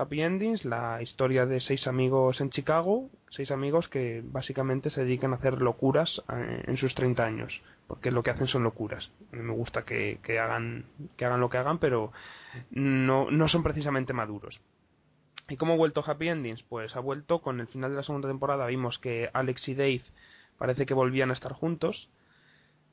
Happy 0.00 0.22
Endings, 0.22 0.64
la 0.64 1.02
historia 1.02 1.44
de 1.44 1.60
seis 1.60 1.86
amigos 1.86 2.40
en 2.40 2.48
Chicago, 2.48 3.10
seis 3.28 3.50
amigos 3.50 3.86
que 3.88 4.22
básicamente 4.24 4.88
se 4.88 5.04
dedican 5.04 5.34
a 5.34 5.36
hacer 5.36 5.60
locuras 5.60 6.22
eh, 6.32 6.64
en 6.66 6.78
sus 6.78 6.94
30 6.94 7.22
años, 7.22 7.60
porque 7.86 8.10
lo 8.10 8.22
que 8.22 8.30
hacen 8.30 8.46
son 8.46 8.62
locuras. 8.62 9.10
A 9.30 9.36
mí 9.36 9.42
me 9.42 9.52
gusta 9.52 9.84
que, 9.84 10.18
hagan 10.40 10.86
que 11.18 11.26
hagan 11.26 11.40
lo 11.40 11.50
que 11.50 11.58
hagan, 11.58 11.78
pero 11.78 12.12
no, 12.70 13.30
no 13.30 13.48
son 13.48 13.62
precisamente 13.62 14.14
maduros. 14.14 14.58
¿Y 15.50 15.58
cómo 15.58 15.74
ha 15.74 15.76
vuelto 15.76 16.02
Happy 16.06 16.28
Endings? 16.30 16.62
Pues 16.62 16.96
ha 16.96 17.00
vuelto 17.00 17.42
con 17.42 17.60
el 17.60 17.66
final 17.66 17.90
de 17.90 17.96
la 17.98 18.02
segunda 18.02 18.28
temporada, 18.28 18.66
vimos 18.68 18.98
que 19.00 19.28
Alex 19.34 19.68
y 19.68 19.74
Dave 19.74 20.04
parece 20.56 20.86
que 20.86 20.94
volvían 20.94 21.28
a 21.28 21.34
estar 21.34 21.52
juntos. 21.52 22.08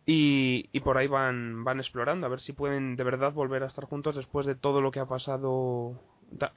Y, 0.06 0.70
y 0.74 0.82
por 0.82 0.98
ahí 0.98 1.08
van, 1.08 1.64
van 1.64 1.80
explorando 1.80 2.28
a 2.28 2.30
ver 2.30 2.42
si 2.42 2.52
pueden 2.52 2.98
de 2.98 3.04
verdad 3.04 3.32
volver 3.32 3.64
a 3.64 3.68
estar 3.68 3.86
juntos 3.86 4.16
después 4.16 4.46
de 4.46 4.56
todo 4.56 4.82
lo 4.82 4.92
que 4.92 5.00
ha 5.00 5.06
pasado 5.06 6.02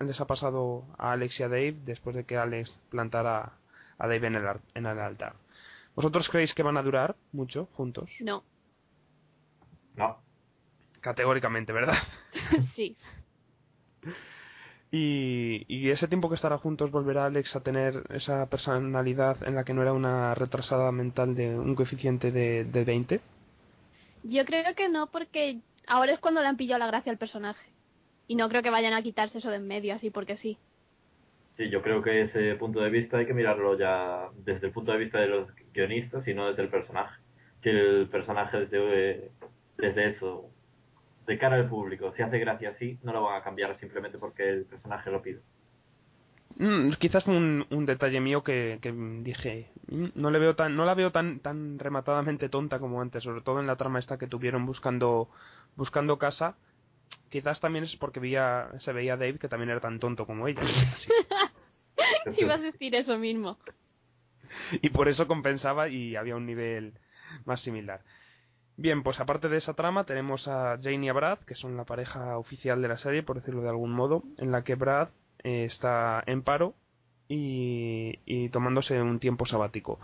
les 0.00 0.20
ha 0.20 0.26
pasado 0.26 0.84
a 0.98 1.12
Alex 1.12 1.38
y 1.40 1.42
a 1.42 1.48
Dave 1.48 1.76
después 1.84 2.14
de 2.16 2.24
que 2.24 2.36
Alex 2.36 2.70
plantara 2.90 3.52
a 3.98 4.06
Dave 4.06 4.26
en 4.26 4.34
el, 4.36 4.46
ar- 4.46 4.60
en 4.74 4.86
el 4.86 4.98
altar. 4.98 5.34
¿Vosotros 5.94 6.28
creéis 6.28 6.54
que 6.54 6.62
van 6.62 6.76
a 6.76 6.82
durar 6.82 7.16
mucho 7.32 7.66
juntos? 7.74 8.08
No. 8.20 8.42
No, 9.96 10.18
Categóricamente, 11.00 11.72
¿verdad? 11.72 11.98
sí. 12.76 12.96
Y, 14.92 15.64
y 15.68 15.90
ese 15.90 16.08
tiempo 16.08 16.28
que 16.28 16.34
estará 16.34 16.58
juntos 16.58 16.90
volverá 16.90 17.26
Alex 17.26 17.54
a 17.54 17.60
tener 17.60 18.02
esa 18.10 18.46
personalidad 18.46 19.40
en 19.46 19.54
la 19.54 19.64
que 19.64 19.72
no 19.72 19.82
era 19.82 19.92
una 19.92 20.34
retrasada 20.34 20.90
mental 20.90 21.36
de 21.36 21.56
un 21.56 21.76
coeficiente 21.76 22.32
de, 22.32 22.64
de 22.64 22.84
20. 22.84 23.20
Yo 24.24 24.44
creo 24.44 24.74
que 24.74 24.88
no, 24.88 25.06
porque 25.06 25.60
ahora 25.86 26.12
es 26.12 26.18
cuando 26.18 26.40
le 26.40 26.48
han 26.48 26.56
pillado 26.56 26.80
la 26.80 26.88
gracia 26.88 27.12
al 27.12 27.18
personaje. 27.18 27.64
Y 28.30 28.36
no 28.36 28.48
creo 28.48 28.62
que 28.62 28.70
vayan 28.70 28.92
a 28.92 29.02
quitarse 29.02 29.38
eso 29.38 29.50
de 29.50 29.56
en 29.56 29.66
medio, 29.66 29.92
así 29.92 30.10
porque 30.10 30.36
sí. 30.36 30.56
sí, 31.56 31.68
yo 31.70 31.82
creo 31.82 32.02
que 32.02 32.22
ese 32.22 32.54
punto 32.56 32.80
de 32.80 32.90
vista 32.90 33.18
hay 33.18 33.26
que 33.26 33.34
mirarlo 33.34 33.76
ya 33.78 34.30
desde 34.44 34.68
el 34.68 34.72
punto 34.72 34.92
de 34.92 34.98
vista 34.98 35.18
de 35.20 35.28
los 35.28 35.48
guionistas 35.74 36.26
y 36.28 36.34
no 36.34 36.48
desde 36.48 36.62
el 36.62 36.68
personaje. 36.70 37.20
Que 37.62 37.70
el 37.70 38.08
personaje 38.08 38.66
desde, 38.66 39.32
desde 39.78 40.10
eso, 40.10 40.50
de 41.26 41.38
cara 41.38 41.56
al 41.56 41.68
público, 41.68 42.12
si 42.16 42.22
hace 42.22 42.38
gracia 42.38 42.70
así, 42.70 42.98
no 43.02 43.12
lo 43.12 43.24
van 43.24 43.40
a 43.40 43.44
cambiar 43.44 43.78
simplemente 43.80 44.18
porque 44.18 44.48
el 44.48 44.66
personaje 44.66 45.10
lo 45.10 45.22
pide. 45.22 45.40
Mm, 46.56 46.92
quizás 46.98 47.26
un, 47.26 47.66
un 47.70 47.86
detalle 47.86 48.20
mío 48.20 48.42
que, 48.44 48.78
que 48.82 48.92
dije 48.92 49.70
"Mm, 49.88 50.08
no 50.14 50.30
le 50.30 50.38
veo 50.38 50.56
tan 50.56 50.76
no 50.76 50.84
la 50.84 50.94
veo 50.94 51.10
tan 51.12 51.40
tan 51.40 51.78
rematadamente 51.78 52.48
tonta 52.48 52.78
como 52.80 53.00
antes 53.00 53.22
sobre 53.22 53.40
todo 53.42 53.60
en 53.60 53.66
la 53.66 53.76
trama 53.76 53.98
esta 54.00 54.18
que 54.18 54.26
tuvieron 54.26 54.66
buscando 54.66 55.30
buscando 55.76 56.18
casa 56.18 56.56
quizás 57.30 57.60
también 57.60 57.84
es 57.84 57.96
porque 57.96 58.20
veía 58.20 58.68
se 58.80 58.92
veía 58.92 59.14
a 59.14 59.16
Dave 59.16 59.38
que 59.38 59.48
también 59.48 59.70
era 59.70 59.80
tan 59.80 59.98
tonto 59.98 60.26
como 60.26 60.48
ella. 60.48 60.62
Ibas 62.38 62.60
a 62.60 62.62
decir 62.62 62.94
eso 62.94 63.18
mismo. 63.18 63.58
y 64.82 64.90
por 64.90 65.08
eso 65.08 65.26
compensaba 65.26 65.88
y 65.88 66.16
había 66.16 66.36
un 66.36 66.46
nivel 66.46 66.94
más 67.44 67.60
similar 67.62 68.00
bien 68.76 69.02
pues 69.02 69.20
aparte 69.20 69.48
de 69.48 69.58
esa 69.58 69.74
trama 69.74 70.04
tenemos 70.04 70.48
a 70.48 70.78
Jane 70.82 71.06
y 71.06 71.08
a 71.08 71.12
Brad 71.12 71.38
que 71.40 71.54
son 71.54 71.76
la 71.76 71.84
pareja 71.84 72.36
oficial 72.38 72.82
de 72.82 72.88
la 72.88 72.98
serie 72.98 73.22
por 73.22 73.36
decirlo 73.36 73.62
de 73.62 73.68
algún 73.68 73.92
modo 73.92 74.24
en 74.38 74.50
la 74.50 74.64
que 74.64 74.74
Brad 74.74 75.10
eh, 75.44 75.66
está 75.70 76.22
en 76.26 76.42
paro 76.42 76.74
y, 77.28 78.18
y 78.26 78.48
tomándose 78.48 79.00
un 79.00 79.20
tiempo 79.20 79.46
sabático. 79.46 80.00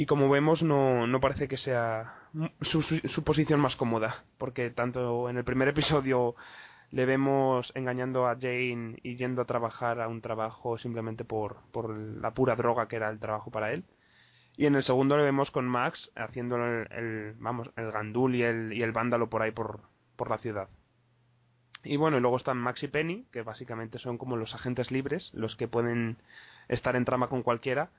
Y 0.00 0.06
como 0.06 0.30
vemos, 0.30 0.62
no, 0.62 1.06
no 1.06 1.20
parece 1.20 1.46
que 1.46 1.58
sea 1.58 2.14
su, 2.62 2.80
su, 2.82 3.22
posición 3.22 3.60
más 3.60 3.76
cómoda, 3.76 4.24
porque 4.38 4.70
tanto 4.70 5.28
en 5.28 5.36
el 5.36 5.44
primer 5.44 5.68
episodio 5.68 6.34
le 6.90 7.04
vemos 7.04 7.70
engañando 7.74 8.26
a 8.26 8.34
Jane 8.34 8.98
y 9.02 9.16
yendo 9.16 9.42
a 9.42 9.44
trabajar 9.44 10.00
a 10.00 10.08
un 10.08 10.22
trabajo 10.22 10.78
simplemente 10.78 11.24
por, 11.24 11.58
por 11.70 11.94
la 11.94 12.30
pura 12.32 12.56
droga 12.56 12.88
que 12.88 12.96
era 12.96 13.10
el 13.10 13.18
trabajo 13.20 13.50
para 13.50 13.72
él. 13.74 13.84
Y 14.56 14.66
en 14.66 14.74
el 14.74 14.84
segundo 14.84 15.18
le 15.18 15.24
vemos 15.24 15.50
con 15.50 15.66
Max 15.68 16.10
haciendo 16.16 16.56
el, 16.56 16.88
el- 16.92 17.34
vamos, 17.38 17.70
el 17.76 17.92
gandul 17.92 18.34
y 18.34 18.42
el, 18.42 18.72
y 18.72 18.82
el 18.82 18.92
vándalo 18.92 19.28
por 19.28 19.42
ahí 19.42 19.50
por, 19.52 19.80
por 20.16 20.30
la 20.30 20.38
ciudad. 20.38 20.68
Y 21.84 21.96
bueno, 21.96 22.16
y 22.16 22.20
luego 22.20 22.36
están 22.38 22.58
Max 22.58 22.82
y 22.82 22.88
Penny, 22.88 23.26
que 23.32 23.42
básicamente 23.42 23.98
son 23.98 24.18
como 24.18 24.36
los 24.36 24.54
agentes 24.54 24.90
libres, 24.90 25.30
los 25.34 25.56
que 25.56 25.68
pueden 25.68 26.16
estar 26.68 26.96
en 26.96 27.04
trama 27.04 27.28
con 27.28 27.42
cualquiera. 27.42 27.90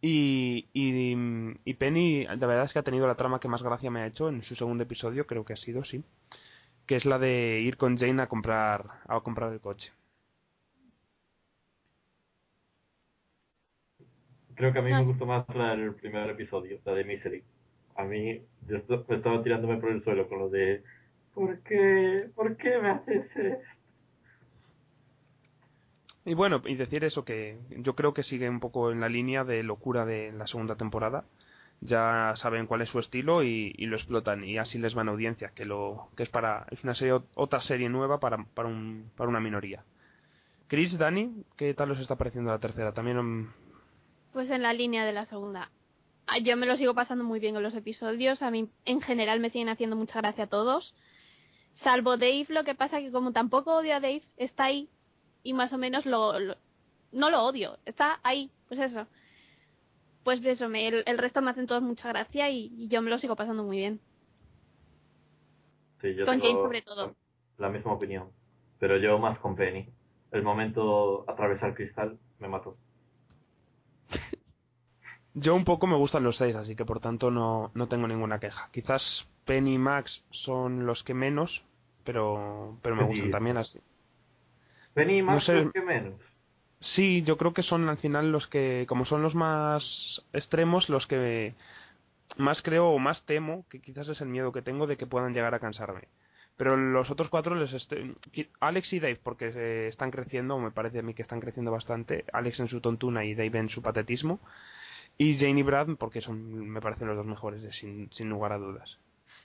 Y, 0.00 0.68
y, 0.72 1.56
y 1.64 1.74
Penny, 1.74 2.24
la 2.26 2.36
verdad 2.46 2.64
es 2.66 2.72
que 2.72 2.78
ha 2.78 2.82
tenido 2.82 3.06
la 3.06 3.16
trama 3.16 3.40
que 3.40 3.48
más 3.48 3.62
gracia 3.62 3.90
me 3.90 4.00
ha 4.02 4.06
hecho 4.06 4.28
en 4.28 4.42
su 4.44 4.54
segundo 4.54 4.84
episodio, 4.84 5.26
creo 5.26 5.44
que 5.44 5.54
ha 5.54 5.56
sido, 5.56 5.84
sí. 5.84 6.04
Que 6.86 6.96
es 6.96 7.04
la 7.04 7.18
de 7.18 7.60
ir 7.60 7.76
con 7.76 7.98
Jane 7.98 8.22
a 8.22 8.28
comprar, 8.28 8.86
a 9.08 9.20
comprar 9.20 9.52
el 9.52 9.60
coche. 9.60 9.92
Creo 14.54 14.72
que 14.72 14.78
a 14.78 14.82
mí 14.82 14.90
Ah. 14.92 15.00
me 15.00 15.04
gustó 15.06 15.26
más 15.26 15.44
la 15.54 15.76
del 15.76 15.94
primer 15.94 16.30
episodio, 16.30 16.80
la 16.84 16.94
de 16.94 17.04
Misery. 17.04 17.42
A 17.96 18.04
mí, 18.04 18.40
yo 18.68 19.04
me 19.08 19.16
estaba 19.16 19.42
tirándome 19.42 19.76
por 19.78 19.90
el 19.90 20.02
suelo 20.04 20.28
con 20.28 20.38
lo 20.38 20.48
de 20.50 20.82
¿Por 21.34 21.60
qué? 21.62 22.30
¿Por 22.34 22.56
qué 22.56 22.78
me 22.78 22.90
haces 22.90 23.26
esto? 23.36 23.75
Y 26.26 26.34
bueno, 26.34 26.60
y 26.66 26.74
decir 26.74 27.04
eso 27.04 27.24
que 27.24 27.56
yo 27.70 27.94
creo 27.94 28.12
que 28.12 28.24
sigue 28.24 28.50
un 28.50 28.58
poco 28.58 28.90
en 28.90 28.98
la 29.00 29.08
línea 29.08 29.44
de 29.44 29.62
locura 29.62 30.04
de 30.04 30.32
la 30.32 30.48
segunda 30.48 30.74
temporada. 30.74 31.24
Ya 31.80 32.34
saben 32.36 32.66
cuál 32.66 32.82
es 32.82 32.88
su 32.88 32.98
estilo 32.98 33.44
y, 33.44 33.72
y 33.78 33.86
lo 33.86 33.96
explotan 33.96 34.42
y 34.42 34.58
así 34.58 34.76
les 34.78 34.94
van 34.94 35.08
audiencia, 35.08 35.52
que 35.54 35.64
lo 35.64 36.08
que 36.16 36.24
es 36.24 36.28
para 36.30 36.66
es 36.70 36.82
una 36.82 36.94
serie 36.94 37.20
otra 37.34 37.60
serie 37.60 37.88
nueva 37.88 38.18
para 38.18 38.44
para 38.54 38.68
un 38.68 39.10
para 39.16 39.30
una 39.30 39.40
minoría. 39.40 39.84
Chris, 40.68 40.98
Dani, 40.98 41.44
¿qué 41.56 41.74
tal 41.74 41.92
os 41.92 42.00
está 42.00 42.16
pareciendo 42.16 42.50
la 42.50 42.58
tercera? 42.58 42.92
También 42.92 43.18
mm, 43.18 43.52
Pues 44.32 44.50
en 44.50 44.62
la 44.62 44.72
línea 44.72 45.04
de 45.04 45.12
la 45.12 45.26
segunda. 45.26 45.70
Ah, 46.26 46.38
Yo 46.38 46.56
me 46.56 46.66
lo 46.66 46.76
sigo 46.76 46.92
pasando 46.94 47.22
muy 47.22 47.38
bien 47.38 47.54
con 47.54 47.62
los 47.62 47.74
episodios. 47.76 48.42
A 48.42 48.50
mí, 48.50 48.68
en 48.84 49.00
general, 49.00 49.38
me 49.38 49.50
siguen 49.50 49.68
haciendo 49.68 49.94
mucha 49.94 50.20
gracia 50.20 50.44
a 50.44 50.48
todos. 50.48 50.92
Salvo 51.84 52.16
Dave, 52.16 52.46
lo 52.48 52.64
que 52.64 52.74
pasa 52.74 52.98
que 52.98 53.12
como 53.12 53.32
tampoco 53.32 53.76
odio 53.76 53.94
a 53.94 54.00
Dave, 54.00 54.22
está 54.38 54.64
ahí 54.64 54.88
y 55.46 55.52
más 55.54 55.72
o 55.72 55.78
menos 55.78 56.04
lo, 56.06 56.38
lo- 56.38 56.56
no 57.12 57.30
lo 57.30 57.42
odio. 57.44 57.78
Está 57.86 58.20
ahí, 58.22 58.50
pues 58.68 58.80
eso. 58.80 59.06
Pues 60.24 60.44
eso, 60.44 60.68
me, 60.68 60.88
el, 60.88 61.02
el 61.06 61.18
resto 61.18 61.40
me 61.40 61.50
hacen 61.52 61.66
todos 61.66 61.82
mucha 61.82 62.08
gracia 62.08 62.50
y, 62.50 62.72
y 62.76 62.88
yo 62.88 63.00
me 63.00 63.10
lo 63.10 63.18
sigo 63.18 63.36
pasando 63.36 63.62
muy 63.62 63.76
bien. 63.78 64.00
Sí, 66.00 66.14
yo 66.14 66.26
Con 66.26 66.34
tengo 66.40 66.46
James 66.48 66.62
sobre 66.62 66.82
todo. 66.82 67.14
La 67.58 67.68
misma 67.68 67.92
opinión. 67.92 68.28
Pero 68.78 68.98
yo 68.98 69.18
más 69.18 69.38
con 69.38 69.56
Penny. 69.56 69.88
El 70.32 70.42
momento 70.42 71.24
atravesar 71.28 71.74
cristal 71.74 72.18
me 72.40 72.48
mató. 72.48 72.76
yo 75.34 75.54
un 75.54 75.64
poco 75.64 75.86
me 75.86 75.96
gustan 75.96 76.24
los 76.24 76.36
seis, 76.36 76.56
así 76.56 76.74
que 76.76 76.84
por 76.84 77.00
tanto 77.00 77.30
no, 77.30 77.70
no 77.74 77.88
tengo 77.88 78.06
ninguna 78.08 78.38
queja. 78.40 78.68
Quizás 78.72 79.26
Penny 79.44 79.74
y 79.74 79.78
Max 79.78 80.24
son 80.30 80.86
los 80.86 81.02
que 81.04 81.14
menos, 81.14 81.62
pero 82.04 82.78
pero 82.82 82.96
me 82.96 83.02
Sí. 83.04 83.08
gustan 83.08 83.30
también 83.30 83.56
así. 83.56 83.78
Penny 84.96 85.22
sé. 85.40 85.54
los 85.54 85.72
que 85.72 85.82
menos. 85.82 86.14
Sí, 86.80 87.22
yo 87.22 87.36
creo 87.36 87.54
que 87.54 87.62
son 87.62 87.88
al 87.88 87.98
final 87.98 88.32
los 88.32 88.46
que, 88.48 88.84
como 88.88 89.06
son 89.06 89.22
los 89.22 89.34
más 89.34 90.22
extremos, 90.32 90.88
los 90.88 91.06
que 91.06 91.54
más 92.36 92.60
creo 92.62 92.88
o 92.88 92.98
más 92.98 93.24
temo, 93.24 93.64
que 93.70 93.80
quizás 93.80 94.08
es 94.08 94.20
el 94.20 94.28
miedo 94.28 94.52
que 94.52 94.62
tengo 94.62 94.86
de 94.86 94.96
que 94.96 95.06
puedan 95.06 95.32
llegar 95.32 95.54
a 95.54 95.60
cansarme. 95.60 96.02
Pero 96.56 96.76
los 96.76 97.10
otros 97.10 97.28
cuatro, 97.28 97.54
les 97.54 97.72
este- 97.72 98.14
Alex 98.60 98.92
y 98.92 99.00
Dave, 99.00 99.20
porque 99.22 99.52
eh, 99.54 99.88
están 99.88 100.10
creciendo, 100.10 100.56
o 100.56 100.58
me 100.58 100.70
parece 100.70 101.00
a 101.00 101.02
mí 101.02 101.12
que 101.12 101.22
están 101.22 101.40
creciendo 101.40 101.70
bastante, 101.70 102.24
Alex 102.32 102.60
en 102.60 102.68
su 102.68 102.80
tontuna 102.80 103.24
y 103.24 103.34
Dave 103.34 103.58
en 103.58 103.68
su 103.68 103.82
patetismo, 103.82 104.40
y 105.18 105.38
Jane 105.38 105.60
y 105.60 105.62
Brad, 105.62 105.88
porque 105.98 106.20
son, 106.20 106.68
me 106.68 106.80
parecen 106.80 107.08
los 107.08 107.16
dos 107.16 107.26
mejores, 107.26 107.62
eh, 107.64 107.72
sin, 107.72 108.10
sin 108.12 108.28
lugar 108.30 108.52
a 108.52 108.58
dudas. 108.58 108.98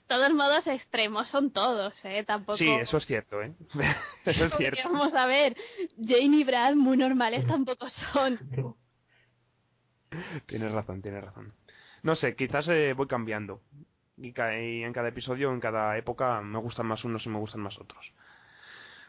Todos 0.08 0.34
modos 0.34 0.68
extremos 0.68 1.28
son 1.30 1.52
todos, 1.52 1.94
¿eh? 2.04 2.24
Tampoco... 2.26 2.58
Sí, 2.58 2.70
eso 2.70 2.98
es 2.98 3.06
cierto, 3.06 3.42
¿eh? 3.42 3.54
eso 4.26 4.46
es 4.46 4.54
cierto. 4.58 4.82
Vamos 4.86 5.14
a 5.14 5.26
ver, 5.26 5.56
Jane 5.98 6.38
y 6.38 6.44
Brad 6.44 6.76
muy 6.76 6.98
normales 6.98 7.48
tampoco 7.48 7.88
son. 8.14 8.40
Tienes 10.46 10.72
razón, 10.72 11.02
tienes 11.02 11.24
razón. 11.24 11.54
No 12.04 12.16
sé, 12.16 12.36
quizás 12.36 12.68
eh, 12.68 12.94
voy 12.96 13.08
cambiando. 13.08 13.62
Y, 14.18 14.34
ca- 14.34 14.60
y 14.60 14.84
en 14.84 14.92
cada 14.94 15.08
episodio, 15.10 15.52
en 15.54 15.60
cada 15.62 15.98
época, 15.98 16.42
me 16.42 16.60
gustan 16.60 16.86
más 16.88 17.04
unos 17.06 17.26
y 17.26 17.30
me 17.30 17.40
gustan 17.40 17.62
más 17.62 17.80
otros. 17.80 18.12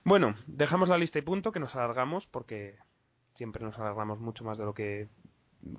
Bueno, 0.05 0.37
dejamos 0.47 0.89
la 0.89 0.99
lista 0.99 1.19
y 1.19 1.23
punto, 1.23 1.51
que 1.53 1.61
nos 1.61 1.75
alargamos, 1.75 2.27
porque 2.29 2.77
siempre 3.35 3.65
nos 3.65 3.77
alargamos 3.79 4.21
mucho 4.21 4.45
más 4.45 4.59
de 4.59 4.65
lo 4.65 4.75
que 4.75 5.09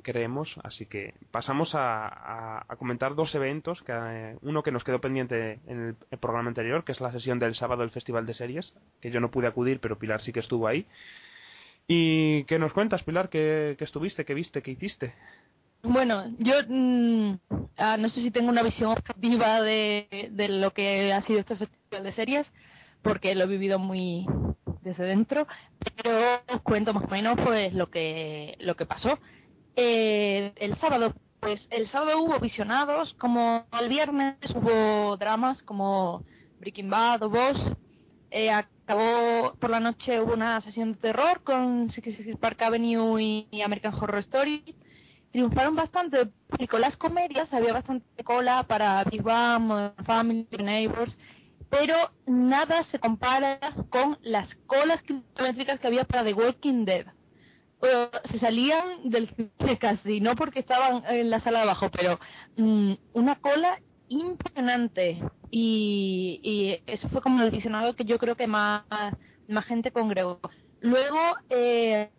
creemos. 0.02 0.54
Así 0.64 0.86
que 0.86 1.14
pasamos 1.32 1.76
a, 1.76 2.08
a- 2.08 2.66
a 2.68 2.76
comentar 2.76 3.16
dos 3.16 3.34
eventos. 3.36 3.82
Que, 3.84 3.94
eh, 3.96 4.38
uno 4.42 4.64
que 4.64 4.72
nos 4.72 4.84
quedó 4.84 5.00
pendiente 5.02 5.60
en 5.68 5.96
el, 6.12 6.18
programa 6.20 6.50
anterior, 6.50 6.84
que 6.84 6.92
es 6.92 7.02
la 7.02 7.12
sesión 7.12 7.40
del 7.40 7.56
sábado 7.56 7.82
del 7.82 7.92
Festival 7.92 8.26
de 8.26 8.34
Series, 8.34 8.74
que 9.02 9.12
yo 9.12 9.20
no 9.20 9.32
pude 9.32 9.48
acudir, 9.48 9.80
pero 9.80 9.98
Pilar 10.00 10.22
sí 10.22 10.32
que 10.34 10.40
estuvo 10.42 10.68
ahí. 10.68 10.86
¿Y 11.88 12.44
qué 12.46 12.60
nos 12.60 12.74
cuentas, 12.74 13.04
Pilar? 13.04 13.30
¿Qué, 13.30 13.76
qué 13.78 13.84
estuviste? 13.84 14.26
¿Qué 14.26 14.34
viste? 14.34 14.62
¿Qué 14.62 14.72
hiciste? 14.72 15.14
Bueno, 15.82 16.24
yo 16.40 16.54
mm, 16.68 17.34
ah, 17.78 17.98
no 17.98 18.08
sé 18.10 18.22
si 18.22 18.32
tengo 18.32 18.50
una 18.50 18.64
visión 18.64 18.92
objetiva 18.92 19.62
de, 19.62 20.30
de 20.32 20.48
lo 20.48 20.72
que 20.72 21.12
ha 21.12 21.22
sido 21.24 21.40
este 21.40 21.58
festival 21.58 22.04
de 22.06 22.14
series, 22.14 22.48
porque 23.02 23.36
lo 23.36 23.44
he 23.44 23.48
vivido 23.48 23.80
muy 23.80 24.26
desde 24.82 25.04
dentro, 25.04 25.46
pero 26.02 26.42
os 26.48 26.62
cuento 26.62 26.94
más 26.94 27.04
o 27.04 27.08
menos 27.08 27.38
pues 27.44 27.74
lo 27.74 27.90
que 27.90 28.56
lo 28.62 28.76
que 28.76 28.86
pasó. 28.86 29.20
Eh, 29.76 30.54
el 30.56 30.78
sábado, 30.80 31.14
pues 31.40 31.66
el 31.70 31.90
sábado 31.90 32.22
hubo 32.22 32.40
visionados, 32.40 33.14
como 33.16 33.66
el 33.80 33.90
viernes 33.90 34.36
hubo 34.56 35.18
dramas 35.18 35.62
como 35.64 36.24
Breaking 36.60 36.90
Bad 36.90 37.24
o 37.24 37.30
Boss. 37.30 37.58
Eh, 38.32 38.50
acabó 38.50 39.54
por 39.60 39.70
la 39.70 39.80
noche 39.80 40.20
hubo 40.20 40.34
una 40.34 40.60
sesión 40.62 40.94
de 40.94 41.00
terror 41.00 41.44
con 41.44 41.92
Six 41.92 42.38
Park 42.38 42.62
Avenue 42.62 43.20
y, 43.22 43.48
y 43.52 43.62
American 43.62 43.94
Horror 43.94 44.20
Story 44.20 44.76
triunfaron 45.34 45.76
bastante 45.76 46.22
el 46.22 46.30
público 46.30 46.78
las 46.78 46.96
comedias, 46.96 47.52
había 47.52 47.74
bastante 47.74 48.24
cola 48.24 48.64
para 48.64 49.04
Big 49.04 49.24
Bang, 49.24 49.64
Modern 49.64 50.06
Family, 50.06 50.48
Neighbors, 50.60 51.18
pero 51.72 52.12
nada 52.28 52.84
se 52.84 53.00
compara 53.00 53.60
con 53.90 54.20
las 54.22 54.48
colas 54.68 55.02
kilométricas 55.02 55.80
que 55.80 55.88
había 55.88 56.04
para 56.06 56.24
The 56.24 56.36
Walking 56.36 56.86
Dead. 56.86 57.08
Se 58.32 58.40
salían 58.40 59.10
del 59.10 59.30
cine 59.30 59.78
casi, 59.78 60.22
no 60.22 60.36
porque 60.36 60.60
estaban 60.60 61.04
en 61.08 61.30
la 61.30 61.42
sala 61.42 61.60
de 61.60 61.64
abajo, 61.64 61.90
pero 61.92 62.20
mm, 62.58 62.94
una 63.14 63.36
cola 63.36 63.80
impresionante. 64.08 65.22
Y, 65.52 66.40
y 66.44 66.92
eso 66.92 67.10
fue 67.10 67.22
como 67.22 67.44
el 67.44 67.52
visionado 67.52 67.96
que 67.96 68.06
yo 68.06 68.18
creo 68.18 68.36
que 68.36 68.48
más, 68.48 68.84
más 69.48 69.66
gente 69.66 69.92
congregó. 69.92 70.40
Luego 70.84 71.18
eh, 71.50 72.10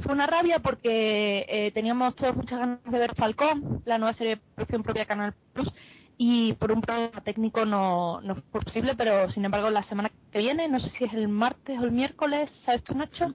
fue 0.00 0.12
una 0.12 0.26
rabia 0.26 0.58
porque 0.58 1.46
eh, 1.48 1.70
teníamos 1.72 2.16
todos 2.16 2.34
muchas 2.34 2.58
ganas 2.58 2.82
de 2.82 2.98
ver 2.98 3.14
Falcón, 3.14 3.82
la 3.84 3.96
nueva 3.98 4.12
serie 4.14 4.36
de 4.36 4.42
producción 4.56 4.82
propia 4.82 5.02
de 5.02 5.06
Canal 5.06 5.34
Plus, 5.52 5.72
y 6.16 6.52
por 6.54 6.72
un 6.72 6.80
problema 6.80 7.20
técnico 7.22 7.64
no, 7.64 8.20
no 8.22 8.34
fue 8.50 8.60
posible, 8.62 8.96
pero 8.96 9.30
sin 9.30 9.44
embargo 9.44 9.70
la 9.70 9.84
semana 9.84 10.10
que 10.32 10.40
viene, 10.40 10.68
no 10.68 10.80
sé 10.80 10.90
si 10.90 11.04
es 11.04 11.12
el 11.12 11.28
martes 11.28 11.78
o 11.78 11.84
el 11.84 11.92
miércoles, 11.92 12.50
¿sabes 12.64 12.82
tú, 12.82 12.94
Nacho? 12.94 13.34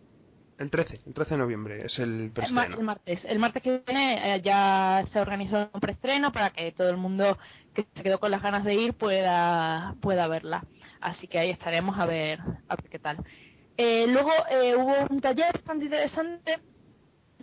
El 0.58 0.70
13, 0.70 1.02
el 1.06 1.13
13 1.13 1.34
de 1.34 1.38
noviembre 1.38 1.86
es 1.86 1.98
el 2.00 2.32
preestreno. 2.34 2.76
el 2.78 2.84
martes. 2.84 3.20
El 3.26 3.39
martes 3.39 3.63
que 3.63 3.82
viene 3.86 4.36
eh, 4.36 4.42
ya 4.42 5.04
se 5.12 5.20
organizó 5.20 5.70
un 5.74 5.82
preestreno 5.82 6.32
para 6.32 6.52
que 6.52 6.72
todo 6.72 6.89
el 6.89 6.98
mundo 6.98 7.38
que 7.74 7.86
se 7.96 8.04
quedó 8.04 8.20
con 8.20 8.32
las 8.32 8.42
ganas 8.42 8.63
de 8.63 8.76
ir 8.76 8.94
pueda, 8.94 9.96
pueda 10.02 10.28
verla. 10.28 10.63
Así 11.02 11.28
que 11.28 11.39
ahí 11.39 11.50
estaremos 11.50 11.98
a 11.98 12.06
ver, 12.06 12.39
a 12.39 12.76
ver 12.76 12.89
qué 12.89 13.00
tal. 13.00 13.18
Eh, 13.78 14.06
luego 14.08 14.32
eh, 14.52 14.76
hubo 14.76 14.94
un 15.10 15.20
taller 15.20 15.52
bastante 15.54 15.86
interesante 15.86 16.60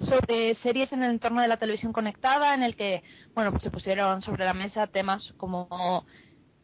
sobre 0.00 0.54
series 0.56 0.92
en 0.92 1.02
el 1.02 1.10
entorno 1.10 1.42
de 1.42 1.48
la 1.48 1.58
televisión 1.58 1.92
conectada, 1.92 2.54
en 2.54 2.62
el 2.62 2.76
que 2.76 3.02
bueno 3.34 3.50
pues 3.50 3.62
se 3.62 3.70
pusieron 3.70 4.22
sobre 4.22 4.44
la 4.44 4.54
mesa 4.54 4.86
temas 4.86 5.34
como 5.36 6.06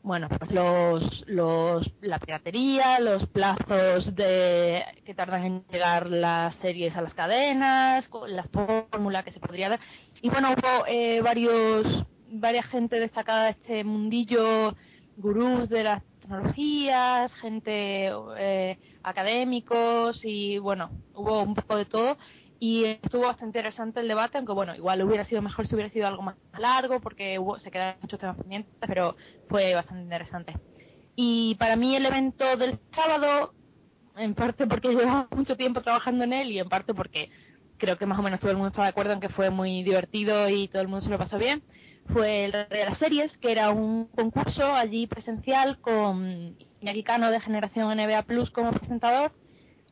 bueno 0.06 0.28
pues 0.28 0.52
los, 0.52 1.24
los 1.26 1.90
la 2.00 2.20
piratería, 2.20 3.00
los 3.00 3.26
plazos 3.26 4.14
de 4.14 4.84
que 5.04 5.14
tardan 5.14 5.42
en 5.42 5.64
llegar 5.66 6.08
las 6.08 6.54
series 6.56 6.96
a 6.96 7.02
las 7.02 7.12
cadenas, 7.12 8.08
la 8.28 8.44
fórmula 8.44 9.24
que 9.24 9.32
se 9.32 9.40
podría 9.40 9.68
dar. 9.68 9.80
Y 10.22 10.30
bueno 10.30 10.52
hubo 10.52 10.86
eh, 10.86 11.20
varios 11.22 12.06
varias 12.28 12.66
gente 12.66 13.00
destacada 13.00 13.46
de 13.46 13.50
este 13.50 13.82
mundillo 13.82 14.76
gurús 15.16 15.68
de 15.68 15.82
las 15.82 16.04
tecnologías, 16.20 17.32
gente 17.40 18.12
eh, 18.38 18.78
académicos 19.02 20.20
y 20.22 20.58
bueno, 20.58 20.90
hubo 21.14 21.42
un 21.42 21.56
poco 21.56 21.78
de 21.78 21.84
todo 21.86 22.16
y 22.58 22.84
estuvo 22.84 23.22
bastante 23.22 23.58
interesante 23.58 24.00
el 24.00 24.08
debate, 24.08 24.38
aunque 24.38 24.52
bueno, 24.52 24.74
igual 24.74 25.02
hubiera 25.02 25.24
sido 25.24 25.42
mejor 25.42 25.66
si 25.66 25.74
hubiera 25.74 25.90
sido 25.90 26.06
algo 26.06 26.22
más 26.22 26.36
largo 26.58 27.00
porque 27.00 27.38
hubo, 27.38 27.58
se 27.58 27.70
quedaron 27.70 28.00
muchos 28.00 28.18
temas 28.18 28.36
pendientes, 28.36 28.72
pero 28.80 29.16
fue 29.48 29.74
bastante 29.74 30.04
interesante. 30.04 30.54
Y 31.14 31.54
para 31.56 31.76
mí 31.76 31.96
el 31.96 32.06
evento 32.06 32.56
del 32.56 32.78
sábado, 32.94 33.52
en 34.16 34.34
parte 34.34 34.66
porque 34.66 34.88
llevaba 34.94 35.28
mucho 35.34 35.56
tiempo 35.56 35.82
trabajando 35.82 36.24
en 36.24 36.32
él 36.32 36.50
y 36.50 36.58
en 36.58 36.68
parte 36.68 36.94
porque 36.94 37.30
creo 37.78 37.98
que 37.98 38.06
más 38.06 38.18
o 38.18 38.22
menos 38.22 38.40
todo 38.40 38.50
el 38.50 38.56
mundo 38.56 38.68
está 38.68 38.82
de 38.82 38.88
acuerdo 38.88 39.12
en 39.12 39.20
que 39.20 39.28
fue 39.28 39.50
muy 39.50 39.82
divertido 39.82 40.48
y 40.48 40.68
todo 40.68 40.82
el 40.82 40.88
mundo 40.88 41.04
se 41.04 41.10
lo 41.10 41.18
pasó 41.18 41.38
bien, 41.38 41.62
fue 42.12 42.46
el 42.46 42.52
de 42.52 42.84
las 42.84 42.98
Series, 42.98 43.36
que 43.38 43.52
era 43.52 43.70
un 43.70 44.06
concurso 44.06 44.74
allí 44.74 45.06
presencial 45.06 45.78
con 45.80 46.56
Iñaki 46.80 47.02
Cano 47.02 47.30
de 47.30 47.40
Generación 47.40 47.96
NBA 47.96 48.22
Plus 48.22 48.50
como 48.50 48.72
presentador, 48.72 49.32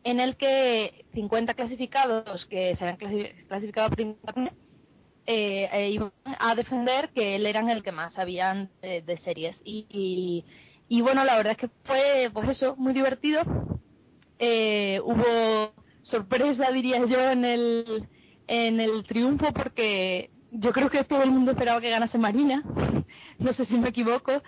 en 0.04 0.20
el 0.20 0.36
que 0.36 1.06
50 1.14 1.54
clasificados 1.54 2.46
que 2.46 2.76
se 2.76 2.84
habían 2.84 2.98
clasi- 2.98 3.46
clasificado 3.48 3.90
por 3.90 4.00
internet 4.00 4.54
eh, 5.26 5.68
eh, 5.72 5.90
iban 5.90 6.12
a 6.38 6.54
defender 6.54 7.10
que 7.14 7.36
él 7.36 7.46
eran 7.46 7.70
el 7.70 7.82
que 7.82 7.92
más 7.92 8.12
sabían 8.14 8.70
de 8.82 9.18
series. 9.24 9.56
Y, 9.64 9.86
y, 9.88 10.44
y 10.88 11.00
bueno, 11.00 11.24
la 11.24 11.36
verdad 11.36 11.52
es 11.52 11.58
que 11.58 11.70
fue, 11.84 12.30
pues 12.32 12.48
eso, 12.50 12.76
muy 12.76 12.92
divertido. 12.92 13.42
Eh, 14.38 15.00
hubo 15.04 15.72
sorpresa, 16.02 16.70
diría 16.72 16.98
yo, 17.06 17.20
en 17.30 17.44
el, 17.44 18.08
en 18.46 18.80
el 18.80 19.04
triunfo 19.04 19.52
porque 19.52 20.30
yo 20.50 20.72
creo 20.72 20.90
que 20.90 21.04
todo 21.04 21.22
el 21.22 21.30
mundo 21.30 21.52
esperaba 21.52 21.80
que 21.80 21.90
ganase 21.90 22.18
Marina. 22.18 22.62
no 23.38 23.52
sé 23.54 23.64
si 23.66 23.78
me 23.78 23.88
equivoco. 23.88 24.42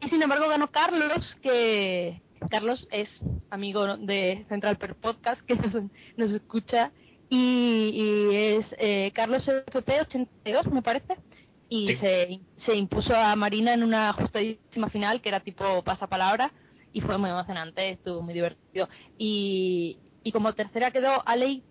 Y 0.00 0.08
sin 0.08 0.22
embargo 0.22 0.48
ganó 0.48 0.70
Carlos, 0.70 1.36
que 1.42 2.20
Carlos 2.48 2.86
es 2.90 3.08
amigo 3.50 3.96
de 3.96 4.44
Central 4.48 4.76
Per 4.78 4.94
Podcast, 4.96 5.40
que 5.42 5.54
nos, 5.56 5.72
nos 6.16 6.30
escucha, 6.30 6.92
y, 7.28 7.90
y 7.94 8.34
es 8.34 8.66
eh, 8.78 9.10
Carlos 9.14 9.46
FP82, 9.48 10.70
me 10.70 10.82
parece, 10.82 11.16
y 11.68 11.88
Sí. 11.88 11.96
se, 11.96 12.40
se 12.64 12.74
impuso 12.74 13.14
a 13.14 13.34
Marina 13.36 13.74
en 13.74 13.82
una 13.82 14.10
ajustadísima 14.10 14.88
final, 14.90 15.20
que 15.20 15.28
era 15.30 15.40
tipo 15.40 15.82
pasapalabra, 15.82 16.52
y 16.92 17.00
fue 17.00 17.18
muy 17.18 17.30
emocionante, 17.30 17.90
estuvo 17.90 18.22
muy 18.22 18.32
divertido. 18.34 18.88
Y, 19.18 19.98
y 20.22 20.32
como 20.32 20.54
tercera 20.54 20.90
quedó 20.92 21.26
Aleit 21.26 21.64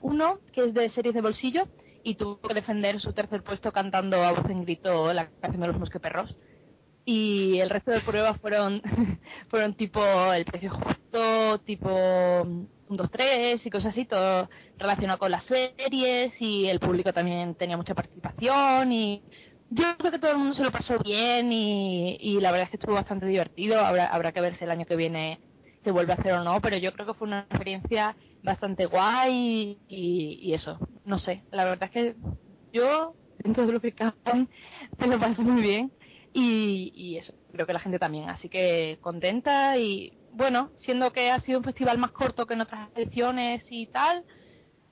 1, 0.00 0.38
que 0.52 0.64
es 0.64 0.74
de 0.74 0.90
series 0.90 1.14
de 1.14 1.20
bolsillo, 1.22 1.68
y 2.04 2.14
tuvo 2.16 2.40
que 2.40 2.54
defender 2.54 3.00
su 3.00 3.12
tercer 3.12 3.42
puesto 3.42 3.72
cantando 3.72 4.22
a 4.22 4.32
voz 4.32 4.48
en 4.50 4.62
grito 4.64 5.12
la 5.12 5.28
canción 5.40 5.60
de 5.62 5.68
los 5.68 5.78
mosqueperros 5.78 6.34
y 7.10 7.58
el 7.60 7.70
resto 7.70 7.90
de 7.90 8.02
pruebas 8.02 8.38
fueron 8.38 8.82
fueron 9.48 9.72
tipo 9.72 10.04
el 10.34 10.44
precio 10.44 10.70
justo, 10.70 11.58
tipo 11.60 11.88
1, 11.88 12.68
2, 12.86 13.10
3 13.10 13.64
y 13.64 13.70
cosas 13.70 13.94
así, 13.94 14.04
todo 14.04 14.50
relacionado 14.76 15.18
con 15.18 15.30
las 15.30 15.42
series 15.44 16.34
y 16.38 16.66
el 16.66 16.80
público 16.80 17.14
también 17.14 17.54
tenía 17.54 17.78
mucha 17.78 17.94
participación 17.94 18.92
y 18.92 19.22
yo 19.70 19.84
creo 19.96 20.12
que 20.12 20.18
todo 20.18 20.32
el 20.32 20.36
mundo 20.36 20.54
se 20.54 20.62
lo 20.62 20.70
pasó 20.70 20.98
bien 20.98 21.50
y, 21.50 22.18
y 22.20 22.40
la 22.40 22.50
verdad 22.50 22.64
es 22.64 22.70
que 22.72 22.76
estuvo 22.76 22.94
bastante 22.94 23.24
divertido, 23.24 23.80
habrá, 23.80 24.08
habrá 24.08 24.32
que 24.32 24.42
ver 24.42 24.58
si 24.58 24.64
el 24.64 24.70
año 24.70 24.84
que 24.84 24.96
viene 24.96 25.40
se 25.84 25.90
vuelve 25.90 26.12
a 26.12 26.16
hacer 26.16 26.34
o 26.34 26.44
no, 26.44 26.60
pero 26.60 26.76
yo 26.76 26.92
creo 26.92 27.06
que 27.06 27.14
fue 27.14 27.26
una 27.26 27.46
experiencia 27.48 28.16
bastante 28.42 28.84
guay 28.84 29.78
y, 29.88 30.52
eso, 30.52 30.78
no 31.06 31.18
sé, 31.18 31.42
la 31.52 31.64
verdad 31.64 31.84
es 31.84 31.90
que 31.90 32.16
yo, 32.70 33.14
dentro 33.38 33.66
de 33.66 33.72
lo 33.72 33.80
que 33.80 33.92
cabe, 33.92 34.12
me 34.98 35.06
lo 35.06 35.18
pasé 35.18 35.40
muy 35.40 35.62
bien 35.62 35.90
y, 36.38 36.92
y 36.94 37.16
eso, 37.18 37.34
creo 37.52 37.66
que 37.66 37.72
la 37.72 37.80
gente 37.80 37.98
también, 37.98 38.28
así 38.30 38.48
que 38.48 38.98
contenta 39.00 39.76
y 39.78 40.12
bueno, 40.32 40.70
siendo 40.78 41.12
que 41.12 41.30
ha 41.30 41.40
sido 41.40 41.58
un 41.58 41.64
festival 41.64 41.98
más 41.98 42.12
corto 42.12 42.46
que 42.46 42.54
en 42.54 42.60
otras 42.60 42.90
ediciones 42.94 43.64
y 43.70 43.86
tal, 43.86 44.24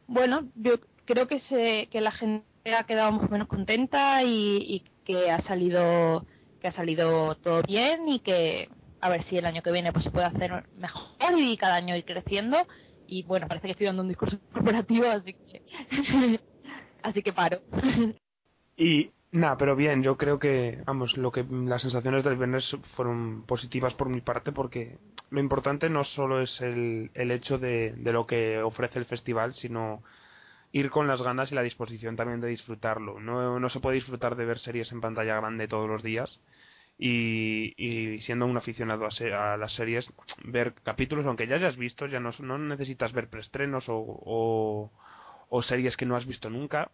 bueno, 0.06 0.48
yo 0.56 0.74
creo 1.04 1.26
que 1.28 1.40
se, 1.40 1.88
que 1.90 2.00
la 2.00 2.11
gente 2.12 2.44
ha 2.74 2.85
quedado 2.85 3.12
más 3.12 3.28
o 3.28 3.32
menos 3.32 3.48
contenta 3.48 4.22
y, 4.22 4.56
y 4.59 4.85
que 5.04 5.30
ha 5.30 5.40
salido 5.42 6.26
que 6.61 6.68
ha 6.68 6.72
salido 6.72 7.35
todo 7.37 7.62
bien 7.62 8.09
y 8.09 8.20
que 8.20 8.68
a 9.00 9.09
ver 9.09 9.22
si 9.24 9.37
el 9.37 9.46
año 9.46 9.62
que 9.62 9.70
viene 9.70 9.92
pues 9.92 10.04
se 10.04 10.11
puede 10.11 10.26
hacer 10.26 10.64
mejor 10.76 11.38
y 11.38 11.56
cada 11.56 11.76
año 11.76 11.94
ir 11.94 12.04
creciendo 12.04 12.66
y 13.06 13.22
bueno, 13.22 13.46
parece 13.46 13.68
que 13.68 13.72
estoy 13.72 13.87
dando 13.87 14.02
un 14.02 14.09
discurso 14.09 14.38
corporativo, 14.52 15.06
así 15.06 15.35
que 15.35 15.62
así 17.02 17.22
que 17.22 17.32
paro. 17.32 17.61
Y 18.76 19.11
nada, 19.37 19.57
pero 19.59 19.77
bien, 19.77 20.03
yo 20.03 20.16
creo 20.16 20.38
que, 20.38 20.83
vamos, 20.87 21.16
lo 21.16 21.33
que 21.33 21.44
las 21.51 21.83
sensaciones 21.83 22.25
del 22.25 22.37
viernes 22.37 22.77
fueron 22.96 23.44
positivas 23.46 23.94
por 23.94 24.09
mi 24.09 24.20
parte 24.20 24.53
porque 24.53 24.99
lo 25.31 25.40
importante 25.40 25.88
no 25.90 26.05
solo 26.05 26.40
es 26.42 26.61
el, 26.61 27.11
el 27.14 27.31
hecho 27.31 27.59
de, 27.59 27.92
de 27.96 28.12
lo 28.12 28.27
que 28.27 28.59
ofrece 28.62 28.99
el 28.99 29.07
festival, 29.07 29.55
sino 29.55 30.03
ir 30.72 30.90
con 30.90 31.07
las 31.09 31.22
ganas 31.22 31.53
y 31.53 31.55
la 31.57 31.62
disposición 31.62 32.16
también 32.16 32.40
de 32.40 32.49
disfrutarlo. 32.49 33.20
No, 33.20 33.61
no 33.61 33.68
se 33.70 33.81
puede 33.81 33.96
disfrutar 33.96 34.37
de 34.37 34.44
ver 34.46 34.59
series 34.61 34.92
en 34.92 35.01
pantalla 35.01 35.37
grande 35.37 35.68
todos 35.68 35.88
los 35.88 36.03
días 36.03 36.40
y, 36.99 37.75
y 37.77 38.20
siendo 38.22 38.46
un 38.46 38.57
aficionado 38.57 39.07
a, 39.07 39.11
se- 39.11 39.33
a 39.35 39.57
las 39.57 39.72
series, 39.75 40.09
ver 40.44 40.75
capítulos, 40.85 41.27
aunque 41.27 41.46
ya 41.46 41.57
hayas 41.57 41.77
visto, 41.77 42.07
ya 42.07 42.20
no, 42.20 42.33
no 42.40 42.59
necesitas 42.59 43.12
ver 43.12 43.29
preestrenos 43.29 43.85
o, 43.88 44.90
o 45.49 45.62
series 45.62 45.96
que 45.96 46.07
no 46.07 46.16
has 46.16 46.27
visto 46.27 46.51
nunca, 46.51 46.90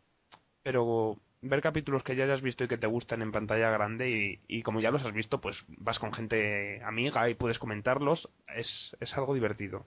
pero 0.63 1.19
ver 1.43 1.61
capítulos 1.61 2.03
que 2.05 2.15
ya 2.17 2.25
hayas 2.25 2.41
visto 2.41 2.65
y 2.65 2.69
que 2.69 2.79
te 2.79 2.87
gustan 2.87 3.21
en 3.21 3.33
pantalla 3.33 3.71
grande 3.71 4.11
y, 4.11 4.39
y 4.49 4.63
como 4.63 4.81
ya 4.81 4.91
los 4.91 5.05
has 5.05 5.13
visto, 5.13 5.41
pues 5.41 5.57
vas 5.69 5.99
con 5.99 6.13
gente 6.13 6.81
amiga 6.85 7.29
y 7.29 7.35
puedes 7.35 7.59
comentarlos, 7.59 8.29
es, 8.57 8.97
es 9.01 9.13
algo 9.17 9.35
divertido. 9.35 9.85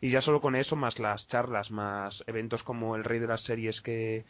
Y 0.00 0.10
ya 0.10 0.20
solo 0.20 0.40
con 0.40 0.56
eso, 0.56 0.76
más 0.76 0.98
las 0.98 1.26
charlas, 1.28 1.70
más 1.70 2.22
eventos 2.26 2.62
como 2.64 2.96
el 2.96 3.04
Rey 3.04 3.20
de 3.20 3.28
las 3.28 3.42
Series 3.44 3.80
que, 3.80 4.24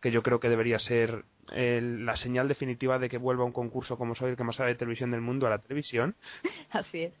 que 0.00 0.10
yo 0.10 0.22
creo 0.22 0.40
que 0.40 0.48
debería 0.48 0.78
ser 0.78 1.24
el- 1.52 2.06
la 2.06 2.16
señal 2.16 2.48
definitiva 2.48 2.98
de 2.98 3.08
que 3.08 3.18
vuelva 3.18 3.44
un 3.44 3.52
concurso 3.52 3.98
como 3.98 4.14
soy 4.14 4.30
el 4.30 4.36
que 4.36 4.44
más 4.44 4.56
sabe 4.56 4.70
de 4.70 4.76
televisión 4.76 5.10
del 5.10 5.20
mundo 5.20 5.46
a 5.46 5.50
la 5.50 5.58
televisión, 5.58 6.14
así 6.70 7.02
es. 7.04 7.12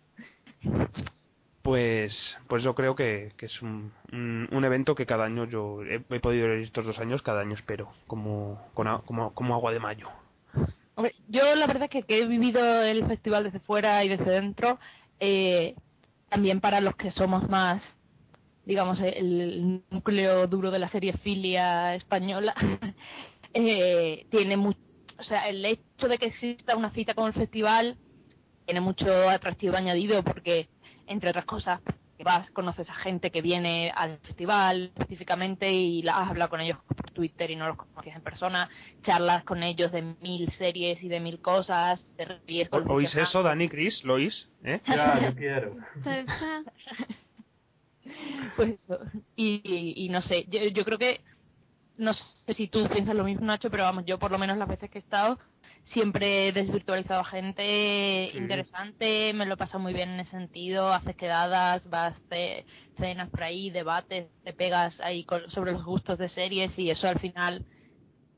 Pues 1.62 2.36
pues 2.48 2.62
yo 2.62 2.74
creo 2.74 2.94
que, 2.94 3.32
es 3.38 3.62
un, 3.62 3.92
un, 4.12 4.64
evento 4.64 4.94
que 4.94 5.06
cada 5.06 5.24
año 5.24 5.44
yo 5.44 5.82
he, 5.84 6.00
podido 6.20 6.46
ir 6.46 6.62
estos 6.62 6.84
dos 6.84 6.98
años, 6.98 7.22
cada 7.22 7.40
año 7.40 7.54
espero, 7.54 7.92
como, 8.06 8.60
como, 8.74 9.32
como 9.32 9.54
agua 9.54 9.72
de 9.72 9.80
mayo. 9.80 10.08
Hombre, 10.94 11.14
yo 11.28 11.54
la 11.54 11.66
verdad 11.66 11.84
es 11.84 11.90
que, 11.90 12.02
que 12.02 12.18
he 12.18 12.26
vivido 12.26 12.82
el 12.82 13.06
festival 13.06 13.44
desde 13.44 13.60
fuera 13.60 14.04
y 14.04 14.08
desde 14.08 14.30
dentro, 14.30 14.78
eh, 15.20 15.74
también 16.28 16.60
para 16.60 16.80
los 16.80 16.96
que 16.96 17.10
somos 17.12 17.48
más, 17.48 17.82
digamos, 18.66 18.98
el 19.00 19.82
núcleo 19.90 20.46
duro 20.46 20.70
de 20.70 20.78
la 20.78 20.88
serie 20.88 21.14
filia 21.14 21.94
española, 21.94 22.54
eh, 23.54 24.26
tiene 24.30 24.56
mucho, 24.56 24.78
o 25.18 25.22
sea, 25.22 25.48
el 25.48 25.64
hecho 25.64 26.08
de 26.08 26.18
que 26.18 26.26
exista 26.26 26.76
una 26.76 26.90
cita 26.90 27.14
con 27.14 27.26
el 27.26 27.32
festival 27.32 27.96
tiene 28.64 28.80
mucho 28.80 29.28
atractivo 29.28 29.76
añadido 29.76 30.22
porque, 30.22 30.68
entre 31.12 31.30
otras 31.30 31.44
cosas, 31.44 31.80
que 32.18 32.24
vas, 32.24 32.50
conoces 32.50 32.88
a 32.90 32.94
gente 32.94 33.30
que 33.30 33.40
viene 33.42 33.90
al 33.94 34.18
festival 34.18 34.92
específicamente 34.96 35.72
y 35.72 36.02
la 36.02 36.18
has 36.18 36.30
hablado 36.30 36.50
con 36.50 36.60
ellos 36.60 36.78
por 36.86 37.10
Twitter 37.10 37.50
y 37.50 37.56
no 37.56 37.66
los 37.68 37.76
conoces 37.76 38.14
en 38.14 38.22
persona, 38.22 38.68
charlas 39.02 39.44
con 39.44 39.62
ellos 39.62 39.92
de 39.92 40.02
mil 40.20 40.50
series 40.52 41.02
y 41.02 41.08
de 41.08 41.20
mil 41.20 41.40
cosas, 41.40 42.04
te 42.16 42.24
ríes 42.46 42.68
con 42.68 42.88
¿O- 42.90 42.94
¿Oís 42.94 43.14
eso, 43.14 43.42
Dani, 43.42 43.68
Chris? 43.68 44.02
¿Lo 44.04 44.14
oís? 44.14 44.48
¿Eh? 44.64 44.80
Ya, 44.86 45.20
yo 45.20 45.34
quiero. 45.36 45.76
Pues 48.56 48.70
eso. 48.70 48.98
Y, 49.36 49.60
y, 49.64 50.04
y 50.04 50.08
no 50.08 50.20
sé, 50.22 50.44
yo, 50.48 50.60
yo 50.64 50.84
creo 50.84 50.98
que, 50.98 51.20
no 51.96 52.12
sé 52.14 52.54
si 52.54 52.66
tú 52.68 52.88
piensas 52.88 53.14
lo 53.14 53.24
mismo, 53.24 53.46
Nacho, 53.46 53.70
pero 53.70 53.84
vamos, 53.84 54.04
yo 54.04 54.18
por 54.18 54.30
lo 54.30 54.38
menos 54.38 54.58
las 54.58 54.68
veces 54.68 54.90
que 54.90 54.98
he 54.98 55.00
estado, 55.00 55.38
siempre 55.86 56.48
he 56.48 56.52
desvirtualizado 56.52 57.20
a 57.20 57.24
gente 57.24 58.30
Sí. 58.32 58.38
interesante, 58.38 59.32
me 59.34 59.46
lo 59.46 59.54
he 59.54 59.56
pasado 59.56 59.80
muy 59.80 59.92
bien 59.94 60.10
en 60.10 60.20
ese 60.20 60.30
sentido, 60.32 60.92
haces 60.92 61.16
quedadas, 61.16 61.82
vas, 61.88 62.14
te, 62.28 62.64
cenas 62.98 63.28
por 63.30 63.42
ahí, 63.42 63.70
debates, 63.70 64.30
te 64.44 64.52
pegas 64.52 64.98
ahí 65.00 65.24
con- 65.24 65.50
sobre 65.50 65.72
los 65.72 65.84
gustos 65.84 66.18
de 66.18 66.28
series 66.28 66.76
y 66.78 66.90
eso 66.90 67.08
al 67.08 67.18
final 67.20 67.66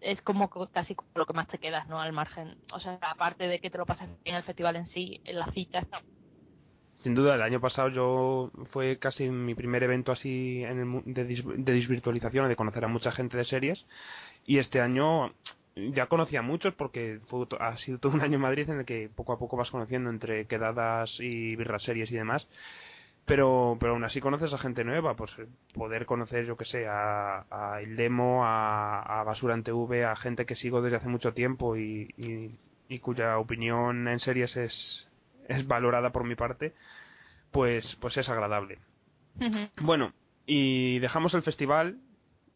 es 0.00 0.20
como 0.22 0.50
co- 0.50 0.68
casi 0.70 0.94
como 0.94 1.08
lo 1.14 1.26
que 1.26 1.32
más 1.32 1.48
te 1.48 1.58
quedas, 1.58 1.88
¿no? 1.88 2.00
Al 2.00 2.12
margen. 2.12 2.56
O 2.72 2.80
sea, 2.80 2.98
aparte 3.02 3.46
de 3.48 3.60
que 3.60 3.70
te 3.70 3.78
lo 3.78 3.86
pasas 3.86 4.08
bien 4.08 4.20
en 4.24 4.34
el 4.36 4.42
festival 4.44 4.76
en 4.76 4.86
sí, 4.88 5.20
en 5.24 5.38
la 5.38 5.50
cita 5.52 5.78
está 5.78 6.02
Sin 7.02 7.14
duda, 7.14 7.34
el 7.34 7.42
año 7.42 7.60
pasado 7.60 7.88
yo 7.90 8.50
fue 8.72 8.98
casi 8.98 9.28
mi 9.28 9.54
primer 9.54 9.82
evento 9.82 10.12
así 10.12 10.62
en 10.64 10.80
el 11.04 11.14
de, 11.14 11.28
dis- 11.28 11.44
de 11.56 11.72
desvirtualización, 11.72 12.48
de 12.48 12.56
conocer 12.56 12.84
a 12.84 12.88
mucha 12.88 13.12
gente 13.12 13.36
de 13.36 13.44
series. 13.44 13.84
Y 14.46 14.58
este 14.58 14.80
año 14.80 15.34
ya 15.76 16.06
conocí 16.06 16.36
a 16.36 16.42
muchos 16.42 16.74
porque 16.74 17.20
fue 17.26 17.46
ha 17.60 17.76
sido 17.78 17.98
todo 17.98 18.12
un 18.12 18.20
año 18.20 18.36
en 18.36 18.42
Madrid 18.42 18.68
en 18.70 18.80
el 18.80 18.84
que 18.84 19.10
poco 19.14 19.32
a 19.32 19.38
poco 19.38 19.56
vas 19.56 19.70
conociendo 19.70 20.10
entre 20.10 20.46
quedadas 20.46 21.10
y 21.18 21.56
birras 21.56 21.82
series 21.82 22.10
y 22.10 22.16
demás. 22.16 22.46
Pero, 23.26 23.78
pero 23.80 23.92
aún 23.92 24.04
así 24.04 24.20
conoces 24.20 24.52
a 24.52 24.58
gente 24.58 24.84
nueva, 24.84 25.16
pues 25.16 25.30
eh, 25.38 25.46
poder 25.72 26.04
conocer, 26.04 26.44
yo 26.44 26.58
que 26.58 26.66
sé, 26.66 26.86
a, 26.86 27.46
a 27.50 27.80
El 27.80 27.96
Demo, 27.96 28.44
a, 28.44 29.00
a 29.00 29.24
Basura 29.24 29.54
en 29.54 29.62
TV, 29.62 30.04
a 30.04 30.14
gente 30.14 30.44
que 30.44 30.56
sigo 30.56 30.82
desde 30.82 30.98
hace 30.98 31.08
mucho 31.08 31.32
tiempo 31.32 31.74
y, 31.76 32.12
y, 32.18 32.58
y 32.86 32.98
cuya 32.98 33.38
opinión 33.38 34.08
en 34.08 34.20
series 34.20 34.54
es, 34.58 35.08
es 35.48 35.66
valorada 35.66 36.10
por 36.10 36.24
mi 36.24 36.34
parte, 36.34 36.74
pues, 37.50 37.96
pues 38.00 38.14
es 38.18 38.28
agradable. 38.28 38.78
Bueno, 39.80 40.12
y 40.46 40.98
dejamos 40.98 41.32
el 41.32 41.42
festival 41.42 41.98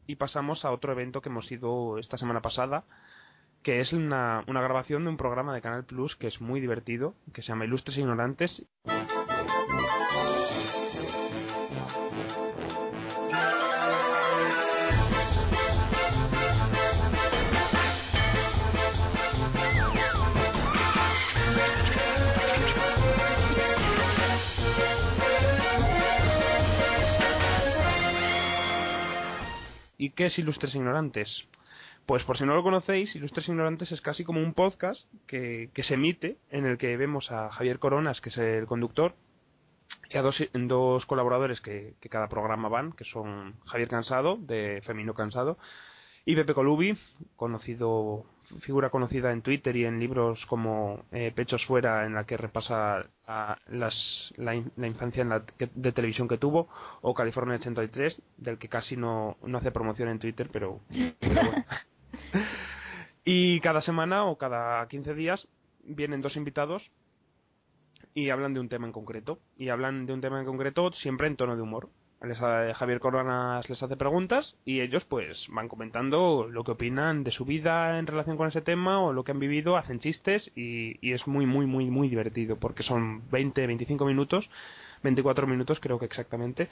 y 0.07 0.17
pasamos 0.17 0.65
a 0.65 0.71
otro 0.71 0.93
evento 0.93 1.23
que 1.23 1.29
hemos 1.29 1.51
ido 1.51 1.99
esta 1.99 2.19
semana 2.19 2.41
pasada, 2.41 2.85
que 3.63 3.81
es 3.81 3.93
una, 3.93 4.45
una 4.47 4.63
grabación 4.63 5.05
de 5.05 5.11
un 5.11 5.17
programa 5.17 5.55
de 5.55 5.61
Canal 5.61 5.85
Plus 5.85 6.17
que 6.17 6.29
es 6.29 6.41
muy 6.41 6.61
divertido, 6.61 7.15
que 7.33 7.43
se 7.43 7.49
llama 7.49 7.65
Ilustres 7.65 7.99
e 7.99 8.01
Ignorantes. 8.01 8.63
¿Y 30.01 30.11
qué 30.11 30.27
es 30.27 30.39
Ilustres 30.39 30.75
e 30.75 30.79
Ignorantes? 30.79 31.45
Pues 32.09 32.25
por 32.25 32.39
si 32.39 32.45
no 32.45 32.55
lo 32.55 32.63
conocéis, 32.63 33.15
Ilustres 33.15 33.49
Ignorantes 33.51 33.93
es 33.93 34.01
casi 34.01 34.25
como 34.25 34.41
un 34.41 34.55
podcast 34.55 35.07
que, 35.27 35.69
que 35.75 35.83
se 35.83 35.93
emite 35.93 36.39
en 36.51 36.65
el 36.65 36.79
que 36.79 36.97
vemos 36.97 37.31
a 37.31 37.51
Javier 37.51 37.79
Coronas, 37.79 38.23
que 38.23 38.31
es 38.31 38.39
el 38.39 38.65
conductor, 38.67 39.15
y 40.09 40.17
a 40.17 40.23
dos, 40.23 41.05
colaboradores 41.05 41.61
que, 41.61 41.97
que 42.01 42.09
cada 42.09 42.31
programa 42.31 42.71
van, 42.71 42.93
que 42.93 43.05
son 43.05 43.57
Javier 43.67 43.89
Cansado, 43.91 44.39
de 44.41 44.81
Femino 44.87 45.13
Cansado, 45.13 45.59
y 46.25 46.35
Pepe 46.35 46.55
Colubi, 46.55 46.97
conocido 47.37 48.25
figura 48.63 48.89
conocida 48.89 49.31
en 49.31 49.43
Twitter 49.43 49.77
y 49.77 49.85
en 49.85 50.01
libros 50.01 50.47
como 50.47 51.05
eh, 51.13 51.31
Pechos 51.37 51.67
Fuera, 51.67 52.07
en 52.07 52.15
la 52.15 52.25
que 52.25 52.39
repasa 52.39 53.05
la, 53.27 54.55
in- 54.55 54.73
la 54.79 54.87
infancia 54.87 55.21
en 55.21 55.29
la 55.29 55.43
de 55.75 55.93
televisión 55.93 56.27
que 56.27 56.39
tuvo, 56.39 56.71
o 57.03 57.13
California 57.13 57.57
83, 57.57 58.23
del 58.39 58.57
que 58.57 58.71
casi 58.71 58.97
no, 58.97 59.37
no 59.43 59.59
hace 59.59 59.71
promoción 59.73 60.09
en 60.09 60.19
Twitter, 60.19 60.49
pero. 60.51 60.81
Y 63.25 63.61
cada 63.61 63.83
semana 63.83 64.25
o 64.25 64.39
cada 64.39 64.87
15 64.89 65.15
días 65.15 65.47
vienen 65.85 66.23
dos 66.23 66.37
invitados 66.37 66.91
y 68.15 68.31
hablan 68.31 68.55
de 68.55 68.61
un 68.61 68.69
tema 68.69 68.87
en 68.87 68.93
concreto. 68.93 69.39
Y 69.59 69.69
hablan 69.69 70.07
de 70.07 70.15
un 70.15 70.21
tema 70.21 70.41
en 70.41 70.47
concreto 70.47 70.93
siempre 70.93 71.27
en 71.27 71.37
tono 71.37 71.57
de 71.57 71.63
humor. 71.63 71.89
Les 72.21 72.37
Javier 72.37 72.99
Coronas 72.99 73.69
les 73.71 73.81
hace 73.81 73.97
preguntas 73.97 74.57
y 74.65 74.81
ellos 74.81 75.05
pues 75.05 75.47
van 75.51 75.69
comentando 75.69 76.49
lo 76.51 76.65
que 76.65 76.73
opinan 76.73 77.23
de 77.23 77.31
su 77.31 77.45
vida 77.45 77.97
en 78.01 78.09
relación 78.09 78.37
con 78.37 78.49
ese 78.49 78.61
tema 78.61 79.01
o 79.01 79.13
lo 79.13 79.23
que 79.23 79.31
han 79.31 79.39
vivido, 79.39 79.77
hacen 79.77 80.01
chistes 80.01 80.51
y, 80.57 80.99
y 81.01 81.13
es 81.13 81.29
muy 81.29 81.47
muy 81.47 81.67
muy 81.67 81.91
muy 81.91 82.09
divertido 82.09 82.57
porque 82.57 82.83
son 82.83 83.23
20, 83.31 83.65
25 83.69 84.05
minutos, 84.05 84.51
24 85.05 85.47
minutos 85.47 85.79
creo 85.79 86.01
que 86.01 86.07
exactamente, 86.07 86.69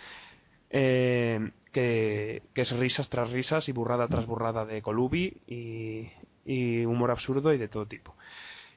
eh, 0.70 1.50
que, 1.72 2.42
que 2.54 2.62
es 2.62 2.70
risas 2.76 3.08
tras 3.08 3.30
risas 3.30 3.68
y 3.68 3.72
burrada 3.72 4.08
tras 4.08 4.26
burrada 4.26 4.64
de 4.64 4.82
Colubi 4.82 5.42
y, 5.46 6.10
y 6.44 6.84
humor 6.84 7.10
absurdo 7.10 7.52
y 7.52 7.58
de 7.58 7.68
todo 7.68 7.86
tipo. 7.86 8.14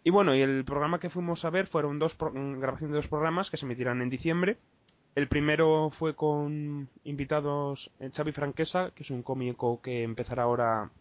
Y 0.03 0.11
bueno, 0.11 0.33
y 0.35 0.41
el 0.41 0.63
programa 0.65 0.99
que 0.99 1.09
fuimos 1.09 1.43
a 1.43 1.49
ver 1.49 1.67
fueron 1.67 1.99
dos 1.99 2.13
pro- 2.15 2.31
grabación 2.33 2.91
de 2.91 2.97
dos 2.97 3.07
programas 3.07 3.49
que 3.49 3.57
se 3.57 3.65
emitirán 3.65 4.01
en 4.01 4.09
diciembre. 4.09 4.57
El 5.15 5.27
primero 5.27 5.91
fue 5.97 6.15
con 6.15 6.87
invitados 7.03 7.91
eh, 7.99 8.11
Xavi 8.15 8.31
Franquesa, 8.31 8.91
que 8.95 9.03
es 9.03 9.09
un 9.09 9.23
cómico 9.23 9.81
que 9.81 10.03
empezará 10.03 10.43
ahora 10.43 10.91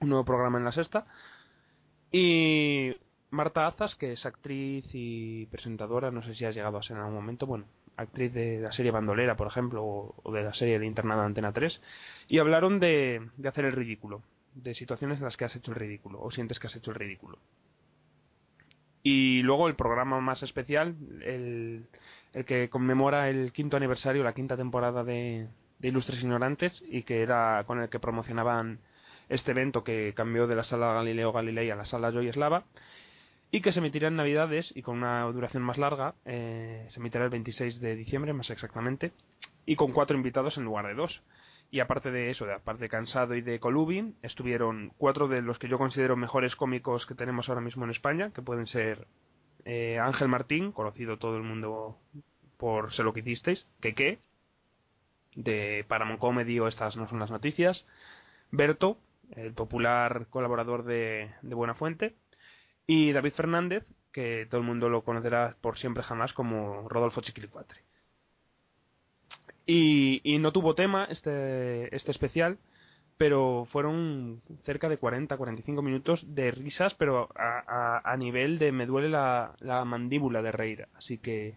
un 0.00 0.08
nuevo 0.08 0.24
programa 0.24 0.56
en 0.58 0.64
la 0.64 0.72
sexta, 0.72 1.04
y 2.10 2.96
Marta 3.30 3.66
Azas, 3.66 3.94
que 3.96 4.12
es 4.12 4.24
actriz 4.24 4.86
y 4.92 5.46
presentadora, 5.46 6.10
no 6.10 6.22
sé 6.22 6.34
si 6.34 6.44
has 6.44 6.54
llegado 6.54 6.78
a 6.78 6.82
ser 6.82 6.96
en 6.96 7.02
algún 7.02 7.16
momento, 7.16 7.46
bueno, 7.46 7.66
actriz 8.00 8.32
de 8.32 8.60
la 8.60 8.72
serie 8.72 8.90
Bandolera, 8.90 9.36
por 9.36 9.46
ejemplo, 9.46 9.84
o, 9.84 10.32
de 10.32 10.42
la 10.42 10.54
serie 10.54 10.78
de 10.78 10.86
Internado 10.86 11.22
Antena 11.22 11.52
3, 11.52 11.80
y 12.28 12.38
hablaron 12.38 12.80
de, 12.80 13.28
de 13.36 13.48
hacer 13.48 13.64
el 13.64 13.72
ridículo, 13.72 14.22
de 14.54 14.74
situaciones 14.74 15.18
en 15.18 15.24
las 15.24 15.36
que 15.36 15.44
has 15.44 15.56
hecho 15.56 15.70
el 15.70 15.76
ridículo, 15.76 16.20
o 16.20 16.30
sientes 16.30 16.58
que 16.58 16.66
has 16.66 16.76
hecho 16.76 16.90
el 16.90 16.96
ridículo. 16.96 17.38
Y 19.02 19.42
luego 19.42 19.68
el 19.68 19.76
programa 19.76 20.20
más 20.20 20.42
especial, 20.42 20.94
el, 21.22 21.86
que 22.46 22.68
conmemora 22.68 23.30
el 23.30 23.52
quinto 23.52 23.76
aniversario, 23.76 24.22
la 24.22 24.34
quinta 24.34 24.56
temporada 24.56 25.04
de, 25.04 25.48
de 25.78 25.88
Ilustres 25.88 26.22
Ignorantes, 26.22 26.82
y 26.86 27.02
que 27.02 27.22
era 27.22 27.64
con 27.66 27.80
el 27.80 27.88
que 27.88 27.98
promocionaban 27.98 28.80
este 29.28 29.52
evento 29.52 29.84
que 29.84 30.12
cambió 30.14 30.46
de 30.46 30.56
la 30.56 30.64
sala 30.64 30.92
Galileo 30.92 31.32
Galilei 31.32 31.70
a 31.70 31.76
la 31.76 31.86
sala 31.86 32.10
Joy 32.10 32.28
Eslava, 32.28 32.64
y 33.50 33.60
que 33.62 33.72
se 33.72 33.80
emitirá 33.80 34.08
en 34.08 34.16
Navidades 34.16 34.72
y 34.74 34.82
con 34.82 34.98
una 34.98 35.24
duración 35.24 35.62
más 35.62 35.78
larga, 35.78 36.14
eh, 36.24 36.86
se 36.90 37.00
emitirá 37.00 37.24
el 37.24 37.30
26 37.30 37.80
de 37.80 37.96
diciembre 37.96 38.32
más 38.32 38.50
exactamente, 38.50 39.12
y 39.66 39.76
con 39.76 39.92
cuatro 39.92 40.16
invitados 40.16 40.56
en 40.56 40.64
lugar 40.64 40.86
de 40.86 40.94
dos. 40.94 41.22
Y 41.72 41.80
aparte 41.80 42.10
de 42.10 42.30
eso, 42.30 42.46
de 42.46 42.54
aparte 42.54 42.82
de 42.82 42.88
Cansado 42.88 43.34
y 43.34 43.42
de 43.42 43.60
Colubi, 43.60 44.14
estuvieron 44.22 44.92
cuatro 44.98 45.28
de 45.28 45.42
los 45.42 45.58
que 45.58 45.68
yo 45.68 45.78
considero 45.78 46.16
mejores 46.16 46.56
cómicos 46.56 47.06
que 47.06 47.14
tenemos 47.14 47.48
ahora 47.48 47.60
mismo 47.60 47.84
en 47.84 47.90
España, 47.90 48.32
que 48.34 48.42
pueden 48.42 48.66
ser 48.66 49.06
eh, 49.64 49.98
Ángel 50.00 50.28
Martín, 50.28 50.72
conocido 50.72 51.18
todo 51.18 51.36
el 51.36 51.42
mundo 51.42 51.96
por 52.56 52.92
Sé 52.92 53.02
lo 53.02 53.12
que 53.12 53.20
hicisteis, 53.20 53.66
que 53.80 54.18
de 55.36 55.84
Paramount 55.88 56.20
Comedy 56.20 56.58
o 56.58 56.66
Estas 56.66 56.96
no 56.96 57.08
son 57.08 57.20
las 57.20 57.30
noticias, 57.30 57.84
Berto, 58.50 58.98
el 59.36 59.54
popular 59.54 60.26
colaborador 60.28 60.84
de, 60.84 61.30
de 61.42 61.54
Buena 61.54 61.74
Fuente, 61.74 62.16
y 62.86 63.12
David 63.12 63.32
Fernández, 63.32 63.84
que 64.12 64.46
todo 64.50 64.60
el 64.60 64.66
mundo 64.66 64.88
lo 64.88 65.02
conocerá 65.02 65.56
por 65.60 65.78
siempre 65.78 66.02
jamás 66.02 66.32
como 66.32 66.88
Rodolfo 66.88 67.20
Chiquilicuatre. 67.20 67.80
Y, 69.66 70.20
y 70.24 70.38
no 70.38 70.52
tuvo 70.52 70.74
tema 70.74 71.04
este, 71.04 71.94
este 71.94 72.10
especial, 72.10 72.58
pero 73.16 73.68
fueron 73.70 74.40
cerca 74.64 74.88
de 74.88 74.98
40-45 74.98 75.82
minutos 75.82 76.20
de 76.26 76.50
risas, 76.50 76.94
pero 76.94 77.28
a, 77.36 77.62
a, 77.68 78.12
a 78.12 78.16
nivel 78.16 78.58
de 78.58 78.72
me 78.72 78.86
duele 78.86 79.10
la, 79.10 79.54
la 79.60 79.84
mandíbula 79.84 80.42
de 80.42 80.52
reír. 80.52 80.88
Así 80.96 81.18
que 81.18 81.56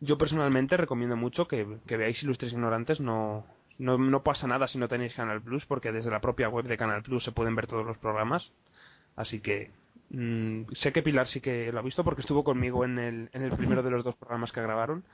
yo 0.00 0.18
personalmente 0.18 0.76
recomiendo 0.76 1.16
mucho 1.16 1.46
que, 1.46 1.78
que 1.86 1.96
veáis 1.96 2.22
Ilustres 2.22 2.52
Ignorantes. 2.52 3.00
No, 3.00 3.46
no, 3.78 3.98
no 3.98 4.22
pasa 4.22 4.46
nada 4.46 4.66
si 4.66 4.78
no 4.78 4.88
tenéis 4.88 5.14
Canal 5.14 5.42
Plus, 5.42 5.64
porque 5.66 5.92
desde 5.92 6.10
la 6.10 6.20
propia 6.20 6.48
web 6.48 6.66
de 6.66 6.76
Canal 6.76 7.02
Plus 7.02 7.22
se 7.22 7.32
pueden 7.32 7.54
ver 7.54 7.66
todos 7.66 7.86
los 7.86 7.98
programas. 7.98 8.50
Así 9.16 9.40
que 9.40 9.70
mmm, 10.10 10.62
sé 10.74 10.92
que 10.92 11.02
Pilar 11.02 11.26
sí 11.28 11.40
que 11.40 11.72
lo 11.72 11.78
ha 11.78 11.82
visto 11.82 12.04
porque 12.04 12.20
estuvo 12.20 12.44
conmigo 12.44 12.84
en 12.84 12.98
el, 12.98 13.30
en 13.32 13.42
el 13.42 13.52
primero 13.52 13.82
de 13.82 13.90
los 13.90 14.04
dos 14.04 14.16
programas 14.16 14.52
que 14.52 14.62
grabaron. 14.62 15.04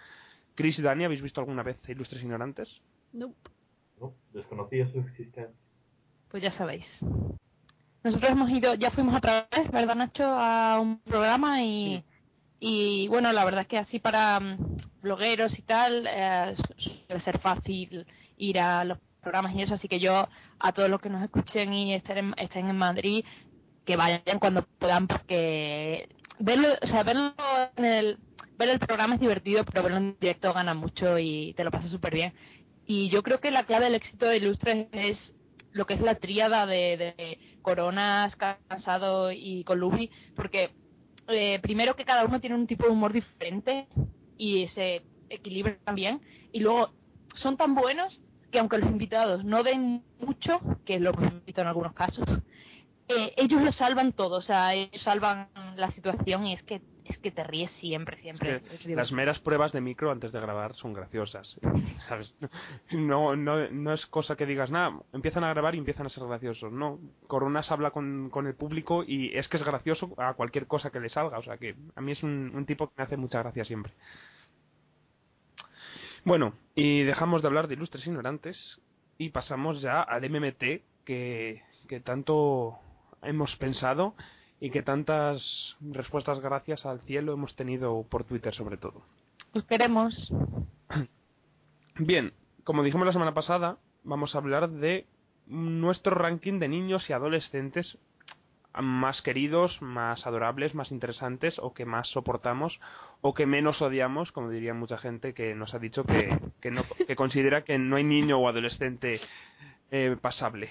Chris 0.54 0.78
y 0.78 0.82
Dani, 0.82 1.04
¿habéis 1.04 1.22
visto 1.22 1.40
alguna 1.40 1.62
vez 1.62 1.76
Ilustres 1.88 2.22
Ignorantes? 2.22 2.68
Nope. 3.12 3.34
No, 4.00 4.12
desconocía 4.32 4.86
su 4.90 5.00
existencia. 5.00 5.48
Pues 6.30 6.42
ya 6.42 6.52
sabéis. 6.52 6.84
Nosotros 8.02 8.30
hemos 8.30 8.50
ido, 8.50 8.74
ya 8.74 8.90
fuimos 8.90 9.16
otra 9.16 9.48
vez, 9.50 9.70
¿verdad 9.70 9.96
Nacho? 9.96 10.24
A 10.24 10.78
un 10.80 10.98
programa 11.00 11.62
y, 11.62 12.04
y 12.60 13.08
bueno, 13.08 13.32
la 13.32 13.44
verdad 13.44 13.62
es 13.62 13.68
que 13.68 13.78
así 13.78 13.98
para 13.98 14.38
mm, 14.38 14.76
blogueros 15.02 15.58
y 15.58 15.62
tal, 15.62 16.06
eh, 16.08 16.54
su- 16.56 16.90
suele 17.08 17.20
ser 17.22 17.38
fácil 17.40 18.06
ir 18.36 18.58
a 18.60 18.84
los 18.84 18.98
programas 19.20 19.54
y 19.56 19.62
eso, 19.62 19.74
así 19.74 19.88
que 19.88 19.98
yo 19.98 20.28
a 20.60 20.72
todos 20.72 20.88
los 20.88 21.00
que 21.00 21.08
nos 21.10 21.22
escuchen 21.22 21.72
y 21.72 21.94
estén 21.94 22.18
en, 22.18 22.34
estén 22.38 22.68
en 22.68 22.78
Madrid, 22.78 23.24
que 23.86 23.96
vayan 23.96 24.38
cuando 24.38 24.66
puedan 24.78 25.06
porque 25.06 26.08
verlo, 26.38 26.68
o 26.82 26.86
sea, 26.86 27.02
verlo 27.04 27.32
en 27.76 27.84
el, 27.84 28.18
ver 28.58 28.68
el 28.68 28.80
programa 28.80 29.14
es 29.14 29.20
divertido, 29.20 29.64
pero 29.64 29.82
verlo 29.82 29.98
en 29.98 30.16
directo 30.20 30.52
gana 30.52 30.74
mucho 30.74 31.18
y 31.18 31.54
te 31.54 31.64
lo 31.64 31.70
pasas 31.70 31.90
súper 31.90 32.12
bien. 32.12 32.34
Y 32.84 33.08
yo 33.08 33.22
creo 33.22 33.40
que 33.40 33.50
la 33.50 33.64
clave 33.64 33.86
del 33.86 33.94
éxito 33.94 34.26
de 34.26 34.36
Ilustres 34.36 34.88
es 34.92 35.18
lo 35.72 35.86
que 35.86 35.94
es 35.94 36.00
la 36.00 36.16
tríada 36.16 36.66
de, 36.66 37.38
Coronas, 37.62 38.34
Cansado 38.36 39.32
y 39.32 39.64
Colubi, 39.64 40.10
porque 40.34 40.70
eh, 41.28 41.58
primero 41.60 41.96
que 41.96 42.04
cada 42.04 42.24
uno 42.24 42.40
tiene 42.40 42.56
un 42.56 42.66
tipo 42.66 42.84
de 42.84 42.92
humor 42.92 43.12
diferente 43.12 43.86
y 44.38 44.68
se 44.68 45.02
equilibran 45.28 45.94
bien, 45.94 46.20
y 46.52 46.60
luego 46.60 46.92
son 47.34 47.56
tan 47.56 47.74
buenos 47.74 48.20
que 48.52 48.60
aunque 48.60 48.78
los 48.78 48.88
invitados 48.88 49.44
no 49.44 49.62
den 49.64 50.04
mucho, 50.20 50.60
que 50.84 50.94
es 50.94 51.00
lo 51.00 51.12
que 51.12 51.24
hemos 51.24 51.44
visto 51.44 51.60
en 51.60 51.66
algunos 51.66 51.92
casos, 51.92 52.24
eh, 53.08 53.34
ellos 53.36 53.62
lo 53.62 53.72
salvan 53.72 54.12
todo, 54.12 54.36
o 54.36 54.42
sea, 54.42 54.74
ellos 54.74 55.02
salvan 55.02 55.48
la 55.76 55.90
situación 55.92 56.46
y 56.46 56.54
es 56.54 56.62
que 56.62 56.80
es 57.08 57.18
que 57.18 57.30
te 57.30 57.44
ríes 57.44 57.70
siempre, 57.80 58.20
siempre. 58.20 58.62
Es 58.72 58.80
que 58.80 58.96
las 58.96 59.12
meras 59.12 59.38
pruebas 59.38 59.72
de 59.72 59.80
micro 59.80 60.10
antes 60.10 60.32
de 60.32 60.40
grabar 60.40 60.74
son 60.74 60.92
graciosas. 60.92 61.58
¿Sabes? 62.08 62.34
No, 62.90 63.36
no, 63.36 63.68
no 63.70 63.92
es 63.92 64.04
cosa 64.06 64.36
que 64.36 64.46
digas, 64.46 64.70
nada, 64.70 64.98
empiezan 65.12 65.44
a 65.44 65.50
grabar 65.50 65.74
y 65.74 65.78
empiezan 65.78 66.06
a 66.06 66.10
ser 66.10 66.26
graciosos. 66.26 66.72
No, 66.72 66.98
Coronas 67.26 67.70
habla 67.70 67.90
con, 67.90 68.30
con 68.30 68.46
el 68.46 68.54
público 68.54 69.04
y 69.06 69.36
es 69.36 69.48
que 69.48 69.56
es 69.56 69.62
gracioso 69.62 70.14
a 70.16 70.34
cualquier 70.34 70.66
cosa 70.66 70.90
que 70.90 71.00
le 71.00 71.08
salga. 71.08 71.38
O 71.38 71.42
sea 71.42 71.58
que 71.58 71.76
a 71.94 72.00
mí 72.00 72.12
es 72.12 72.22
un, 72.22 72.52
un 72.54 72.66
tipo 72.66 72.88
que 72.88 72.94
me 72.96 73.04
hace 73.04 73.16
mucha 73.16 73.40
gracia 73.40 73.64
siempre. 73.64 73.92
Bueno, 76.24 76.54
y 76.74 77.04
dejamos 77.04 77.42
de 77.42 77.48
hablar 77.48 77.68
de 77.68 77.74
ilustres 77.74 78.06
ignorantes 78.06 78.80
y 79.18 79.30
pasamos 79.30 79.80
ya 79.80 80.02
al 80.02 80.28
MMT 80.28 81.04
que, 81.04 81.62
que 81.88 82.00
tanto 82.00 82.80
hemos 83.22 83.56
pensado 83.56 84.14
y 84.60 84.70
que 84.70 84.82
tantas 84.82 85.76
respuestas 85.80 86.40
gracias 86.40 86.86
al 86.86 87.00
cielo 87.00 87.32
hemos 87.32 87.54
tenido 87.56 88.04
por 88.08 88.24
Twitter 88.24 88.54
sobre 88.54 88.76
todo. 88.76 89.02
Os 89.52 89.64
queremos. 89.64 90.32
Bien, 91.98 92.32
como 92.64 92.82
dijimos 92.82 93.06
la 93.06 93.12
semana 93.12 93.34
pasada, 93.34 93.78
vamos 94.04 94.34
a 94.34 94.38
hablar 94.38 94.70
de 94.70 95.06
nuestro 95.46 96.14
ranking 96.14 96.58
de 96.58 96.68
niños 96.68 97.08
y 97.08 97.12
adolescentes 97.12 97.98
más 98.82 99.22
queridos, 99.22 99.80
más 99.80 100.26
adorables, 100.26 100.74
más 100.74 100.90
interesantes 100.90 101.58
o 101.58 101.72
que 101.72 101.86
más 101.86 102.08
soportamos 102.08 102.78
o 103.22 103.34
que 103.34 103.46
menos 103.46 103.80
odiamos, 103.80 104.32
como 104.32 104.50
diría 104.50 104.74
mucha 104.74 104.98
gente 104.98 105.32
que 105.32 105.54
nos 105.54 105.74
ha 105.74 105.78
dicho 105.78 106.04
que, 106.04 106.38
que, 106.60 106.70
no, 106.70 106.82
que 107.06 107.16
considera 107.16 107.64
que 107.64 107.78
no 107.78 107.96
hay 107.96 108.04
niño 108.04 108.38
o 108.38 108.48
adolescente 108.48 109.20
eh, 109.90 110.16
pasable. 110.20 110.68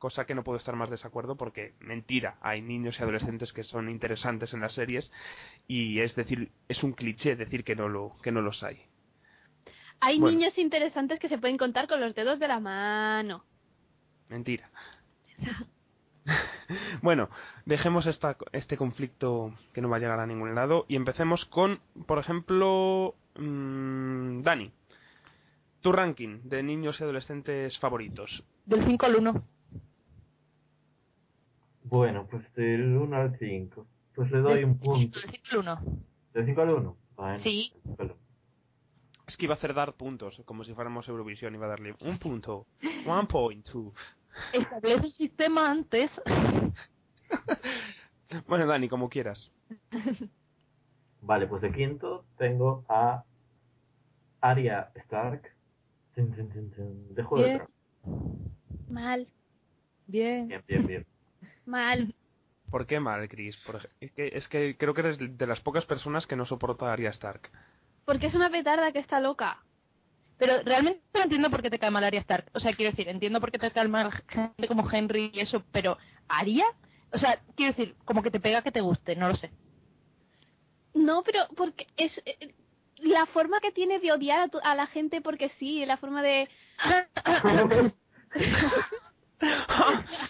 Cosa 0.00 0.24
que 0.24 0.34
no 0.34 0.42
puedo 0.42 0.56
estar 0.56 0.74
más 0.76 0.88
de 0.88 0.96
desacuerdo 0.96 1.36
porque 1.36 1.74
mentira, 1.78 2.38
hay 2.40 2.62
niños 2.62 2.98
y 2.98 3.02
adolescentes 3.02 3.52
que 3.52 3.64
son 3.64 3.90
interesantes 3.90 4.54
en 4.54 4.60
las 4.60 4.72
series 4.72 5.12
y 5.68 6.00
es 6.00 6.16
decir, 6.16 6.50
es 6.68 6.82
un 6.82 6.92
cliché 6.94 7.36
decir 7.36 7.64
que 7.64 7.76
no 7.76 7.86
lo 7.86 8.16
que 8.22 8.32
no 8.32 8.40
los 8.40 8.62
hay. 8.62 8.80
Hay 10.00 10.18
Bueno. 10.18 10.38
niños 10.38 10.56
interesantes 10.56 11.18
que 11.20 11.28
se 11.28 11.36
pueden 11.36 11.58
contar 11.58 11.86
con 11.86 12.00
los 12.00 12.14
dedos 12.14 12.38
de 12.38 12.48
la 12.48 12.60
mano. 12.60 13.44
Mentira. 14.30 14.70
bueno, 17.02 17.28
dejemos 17.66 18.06
esta, 18.06 18.38
este 18.52 18.78
conflicto 18.78 19.52
que 19.74 19.82
no 19.82 19.90
va 19.90 19.98
a 19.98 20.00
llegar 20.00 20.18
a 20.18 20.26
ningún 20.26 20.54
lado 20.54 20.86
y 20.88 20.96
empecemos 20.96 21.44
con, 21.44 21.78
por 22.06 22.18
ejemplo, 22.18 23.16
mm, 23.36 24.40
Dani. 24.40 24.72
Tu 25.82 25.92
ranking 25.92 26.40
de 26.44 26.62
niños 26.62 26.98
y 26.98 27.02
adolescentes 27.04 27.78
favoritos. 27.78 28.42
Del 28.64 28.86
5 28.86 29.04
al 29.04 29.16
1. 29.16 29.44
Bueno, 31.90 32.26
pues 32.30 32.44
del 32.54 32.96
1 32.96 33.16
al 33.16 33.36
5. 33.38 33.86
Pues 34.14 34.30
le 34.30 34.38
doy 34.38 34.62
un 34.64 34.78
punto. 34.78 35.20
Del 35.20 35.30
5 35.30 35.48
al 35.50 35.58
1. 35.58 35.80
¿Del 36.34 36.46
5 36.46 36.60
al 36.62 36.70
1? 36.70 36.96
Bueno, 37.16 37.38
Sí. 37.40 37.70
del 37.74 37.82
5 37.82 38.02
al 38.02 38.10
1. 38.12 38.16
Es 39.26 39.36
que 39.36 39.44
iba 39.44 39.54
a 39.54 39.58
hacer 39.58 39.74
dar 39.74 39.94
puntos, 39.94 40.40
como 40.44 40.64
si 40.64 40.72
fuéramos 40.74 41.08
Eurovisión, 41.08 41.54
iba 41.54 41.66
a 41.66 41.70
darle 41.70 41.94
un 42.00 42.18
punto. 42.18 42.66
One 43.04 43.26
point 43.28 43.64
two. 43.64 43.92
Establece 44.52 45.06
un 45.06 45.12
sistema 45.12 45.70
antes. 45.70 46.10
Bueno, 48.46 48.64
Dani, 48.64 48.88
como 48.88 49.08
quieras. 49.08 49.50
Vale, 51.20 51.48
pues 51.48 51.62
de 51.62 51.72
quinto 51.72 52.24
tengo 52.38 52.84
a 52.88 53.24
Arya 54.40 54.92
Stark. 54.94 55.52
Tin, 56.14 56.30
De. 56.30 57.14
Tronos. 57.16 57.68
Mal, 58.88 59.26
Bien. 60.06 60.48
Bien, 60.48 60.64
bien, 60.66 60.86
bien. 60.86 61.06
Mal. 61.70 62.14
¿Por 62.70 62.86
qué 62.86 63.00
mal, 63.00 63.28
Chris? 63.28 63.56
Por 63.66 63.88
es, 64.00 64.12
que, 64.12 64.28
es 64.28 64.46
que 64.48 64.76
creo 64.76 64.94
que 64.94 65.00
eres 65.00 65.18
de 65.18 65.46
las 65.46 65.60
pocas 65.60 65.84
personas 65.86 66.26
que 66.26 66.36
no 66.36 66.46
soporta 66.46 66.86
a 66.86 66.92
Arya 66.92 67.10
Stark. 67.10 67.50
Porque 68.04 68.26
es 68.26 68.34
una 68.34 68.50
petarda 68.50 68.92
que 68.92 68.98
está 69.00 69.20
loca. 69.20 69.62
Pero 70.38 70.62
realmente 70.64 71.02
no 71.14 71.22
entiendo 71.22 71.50
por 71.50 71.62
qué 71.62 71.70
te 71.70 71.78
cae 71.78 71.90
mal 71.90 72.04
Arya 72.04 72.20
Stark. 72.20 72.46
O 72.54 72.60
sea, 72.60 72.72
quiero 72.74 72.92
decir, 72.92 73.08
entiendo 73.08 73.40
por 73.40 73.50
qué 73.50 73.58
te 73.58 73.70
cae 73.70 73.88
mal 73.88 74.10
gente 74.28 74.68
como 74.68 74.88
Henry 74.90 75.30
y 75.34 75.40
eso, 75.40 75.64
pero 75.72 75.98
¿Arya? 76.28 76.64
O 77.12 77.18
sea, 77.18 77.40
quiero 77.56 77.72
decir, 77.74 77.96
como 78.04 78.22
que 78.22 78.30
te 78.30 78.40
pega 78.40 78.62
que 78.62 78.70
te 78.72 78.80
guste, 78.80 79.16
no 79.16 79.28
lo 79.28 79.36
sé. 79.36 79.50
No, 80.94 81.22
pero 81.24 81.46
porque 81.56 81.86
es 81.96 82.16
eh, 82.24 82.54
la 82.98 83.26
forma 83.26 83.60
que 83.60 83.72
tiene 83.72 83.98
de 83.98 84.12
odiar 84.12 84.40
a, 84.40 84.48
tu- 84.48 84.60
a 84.62 84.74
la 84.74 84.86
gente 84.86 85.20
porque 85.20 85.50
sí, 85.58 85.84
la 85.86 85.96
forma 85.96 86.22
de... 86.22 86.48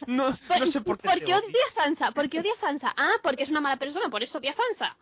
no, 0.06 0.30
no 0.30 0.72
sé 0.72 0.80
por 0.80 0.98
qué. 0.98 1.08
¿Por 1.08 1.18
qué 1.24 1.34
odia 1.34 1.58
a 1.70 1.74
Sansa? 1.84 2.10
¿Por 2.12 2.28
qué 2.28 2.40
odia 2.40 2.52
a 2.56 2.60
Sansa? 2.60 2.94
Ah, 2.96 3.12
porque 3.22 3.42
es 3.42 3.48
una 3.50 3.60
mala 3.60 3.76
persona, 3.76 4.08
por 4.08 4.22
eso 4.22 4.38
odia 4.38 4.52
a 4.52 4.54
Sansa. 4.54 4.96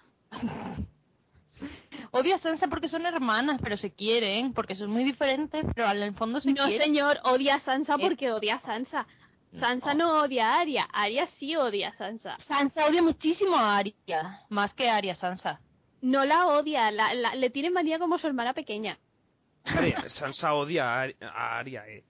Odia 2.11 2.37
a 2.37 2.39
Sansa 2.39 2.69
porque 2.69 2.89
son 2.89 3.05
hermanas, 3.05 3.61
pero 3.63 3.77
se 3.77 3.93
quieren, 3.93 4.55
porque 4.55 4.75
son 4.75 4.91
muy 4.91 5.05
diferentes, 5.05 5.65
pero 5.75 5.87
al 5.89 6.15
fondo 6.15 6.41
se 6.41 6.53
No, 6.53 6.65
quieren. 6.67 6.87
señor, 6.87 7.19
odia 7.25 7.57
a 7.57 7.61
Sansa 7.61 7.97
¿Qué? 7.97 8.03
porque 8.03 8.33
odia 8.33 8.57
a 8.57 8.61
Sansa. 8.61 9.07
Sansa 9.59 9.95
no 9.95 10.21
odia 10.23 10.55
a 10.57 10.61
Arya, 10.61 10.85
Arya 10.93 11.27
sí 11.39 11.57
odia 11.57 11.89
a 11.89 11.97
Sansa. 11.97 12.37
Sansa 12.47 12.87
odia 12.87 13.03
muchísimo 13.03 13.57
a 13.57 13.79
Arya, 13.79 14.41
más 14.51 14.73
que 14.75 14.89
a 14.91 14.97
Arya 14.97 15.15
Sansa. 15.17 15.61
No 16.01 16.25
la 16.25 16.47
odia, 16.47 16.91
la, 16.91 17.13
la- 17.15 17.35
le 17.35 17.51
tiene 17.51 17.71
manía 17.71 17.99
como 17.99 18.19
su 18.19 18.27
hermana 18.27 18.53
pequeña. 18.55 18.99
Sansa 20.19 20.55
odia 20.55 21.03
a 21.21 21.59
Arya, 21.59 21.87
eh. 21.89 22.05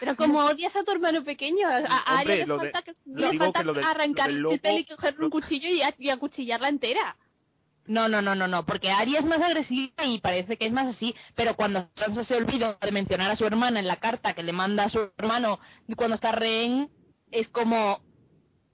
Pero 0.00 0.16
como 0.16 0.40
odias 0.44 0.74
a 0.76 0.84
tu 0.84 0.92
hermano 0.92 1.24
pequeño, 1.24 1.66
a, 1.68 1.76
a 1.78 2.20
Hombre, 2.20 2.32
Arya 2.32 2.34
le 2.34 2.40
de- 2.40 2.46
falta, 2.58 2.82
que, 2.82 2.94
lo 3.06 3.32
le 3.32 3.38
falta 3.38 3.58
que 3.60 3.64
lo 3.64 3.74
del- 3.74 3.84
arrancar 3.84 4.30
el 4.30 4.42
pelo 4.60 4.78
y 4.78 4.84
cogerle 4.84 5.24
un 5.24 5.30
cuchillo 5.30 5.68
y, 5.68 5.82
a- 5.82 5.94
y 5.98 6.10
acuchillarla 6.10 6.68
entera. 6.68 7.16
No, 7.86 8.08
no, 8.08 8.20
no, 8.20 8.34
no, 8.34 8.48
no, 8.48 8.66
porque 8.66 8.90
Arya 8.90 9.20
es 9.20 9.24
más 9.24 9.40
agresiva 9.40 10.04
y 10.04 10.18
parece 10.20 10.56
que 10.56 10.66
es 10.66 10.72
más 10.72 10.88
así, 10.96 11.14
pero 11.36 11.54
cuando 11.54 11.88
Sansa 11.94 12.24
se 12.24 12.34
olvida 12.34 12.76
de 12.80 12.90
mencionar 12.90 13.30
a 13.30 13.36
su 13.36 13.46
hermana 13.46 13.78
en 13.78 13.86
la 13.86 13.96
carta 14.00 14.34
que 14.34 14.42
le 14.42 14.52
manda 14.52 14.84
a 14.84 14.88
su 14.88 15.08
hermano 15.16 15.60
cuando 15.96 16.16
está 16.16 16.32
rehén, 16.32 16.90
es 17.30 17.48
como... 17.48 18.00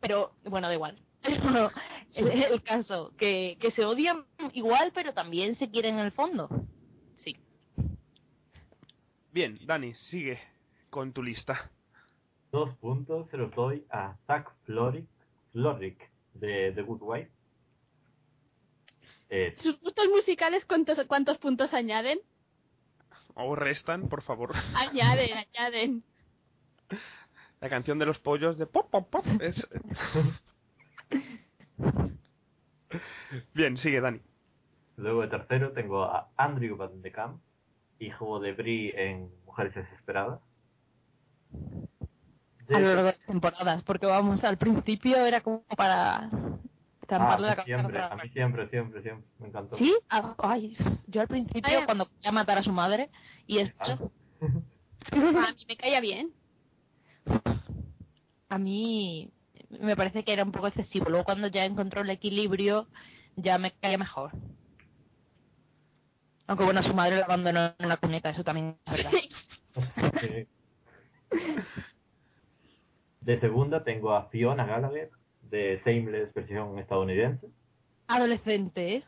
Pero, 0.01 0.33
bueno, 0.45 0.67
da 0.69 0.75
igual. 0.75 0.99
Pero 1.23 1.71
el, 2.15 2.43
el 2.43 2.63
caso, 2.63 3.13
que, 3.19 3.57
que 3.61 3.71
se 3.73 3.85
odian 3.85 4.25
igual, 4.55 4.91
pero 4.93 5.13
también 5.15 5.57
se 5.57 5.71
quieren 5.71 5.99
en 5.99 6.07
el 6.07 6.13
fondo. 6.13 6.49
Sí. 7.25 7.37
Bien, 9.33 9.59
Dani, 9.65 9.95
sigue 10.11 10.39
con 10.93 11.13
tu 11.15 11.23
lista. 11.23 11.71
Dos 12.53 12.77
puntos 12.77 13.29
se 13.31 13.39
los 13.39 13.51
doy 13.55 13.85
a 13.91 14.15
Zack 14.27 14.53
Floric, 14.65 15.07
Florrick 15.53 16.11
de 16.35 16.71
The 16.73 16.83
Good 16.83 17.01
Wife. 17.01 17.31
Eh, 19.31 19.57
¿Sus 19.61 19.81
gustos 19.81 20.07
musicales 20.11 20.67
cuántos, 20.67 20.99
cuántos 21.07 21.39
puntos 21.39 21.73
añaden? 21.73 22.21
O 23.35 23.57
restan, 23.57 24.11
por 24.11 24.21
favor. 24.21 24.53
Añaden, 24.75 25.31
añaden. 25.55 26.05
La 27.63 27.71
canción 27.71 27.99
de 27.99 28.05
los 28.05 28.19
pollos 28.19 28.59
de 28.59 28.67
pop, 28.67 28.91
pop, 28.91 29.09
pop. 29.09 29.25
Es... 29.41 29.67
Bien, 33.55 33.79
sigue, 33.79 34.03
Dani. 34.03 34.21
luego 34.99 35.23
de 35.23 35.29
tercero 35.29 35.73
tengo 35.73 36.05
a 36.05 36.29
Andrew 36.37 36.77
Van 36.77 37.01
de 37.01 37.11
Kamp, 37.13 37.41
hijo 37.99 38.41
de 38.41 38.53
Brie 38.53 38.93
en 38.95 39.31
Mujeres 39.47 39.75
Desesperadas. 39.75 40.43
De 42.69 42.77
A 42.77 42.79
lo 42.81 42.87
largo 42.89 43.03
de 43.05 43.13
las 43.13 43.27
temporadas, 43.27 43.83
porque 43.83 44.07
vamos, 44.07 44.43
al 44.45 44.57
principio 44.57 45.25
era 45.27 45.41
como 45.41 45.65
para 45.77 46.31
Ah, 47.15 47.37
estamparle 47.37 47.47
la 47.49 47.53
a 47.53 47.57
mí 47.57 47.63
cabeza 47.63 47.65
siempre, 47.83 47.99
a 47.99 48.09
la 48.09 48.23
mí 48.23 48.29
siempre, 48.31 48.69
siempre, 48.69 49.03
siempre. 49.03 49.29
Me 49.39 49.49
encantó. 49.49 49.77
¿Sí? 49.77 49.95
Ah, 50.09 50.35
Ay, 50.39 50.77
yo 51.09 51.21
al 51.21 51.29
principio, 51.29 51.79
Ay, 51.79 51.85
cuando 51.85 52.07
quería 52.09 52.33
matar 52.33 52.59
a 52.59 52.63
su 52.63 52.73
madre, 52.73 53.11
y 53.47 53.59
esto, 53.59 54.11
A 55.13 55.17
mí 55.53 55.65
me 55.69 55.77
caía 55.77 56.01
bien. 56.01 56.33
a 58.49 58.59
mí 58.59 59.31
me 59.69 59.97
parece 59.97 60.25
que 60.25 60.33
era 60.33 60.45
un 60.45 60.53
poco 60.53 60.69
excesivo. 60.69 61.11
Luego 61.11 61.25
cuando 61.25 61.49
ya 61.49 61.65
encontró 61.65 62.03
el 62.03 62.11
equilibrio, 62.11 62.87
ya 63.37 63.59
me 63.59 63.73
caía 63.73 63.99
mejor. 63.99 64.31
Aunque 66.47 66.65
bueno, 66.65 66.83
su 66.83 66.95
madre 66.95 67.17
lo 67.17 67.25
abandonó 67.25 67.75
en 67.79 67.87
una 67.87 67.97
cuneta, 67.97 68.31
eso 68.31 68.45
también 68.45 68.77
es 68.87 68.93
verdad. 68.93 69.11
Sí. 70.21 70.47
De 73.21 73.39
segunda 73.41 73.85
tengo 73.85 74.13
a 74.15 74.29
Fiona 74.31 74.67
Gallagher 74.67 75.11
de 75.43 75.81
Shameless 75.85 76.33
versión 76.35 76.79
estadounidense. 76.79 77.47
Adolescentes. 78.09 79.05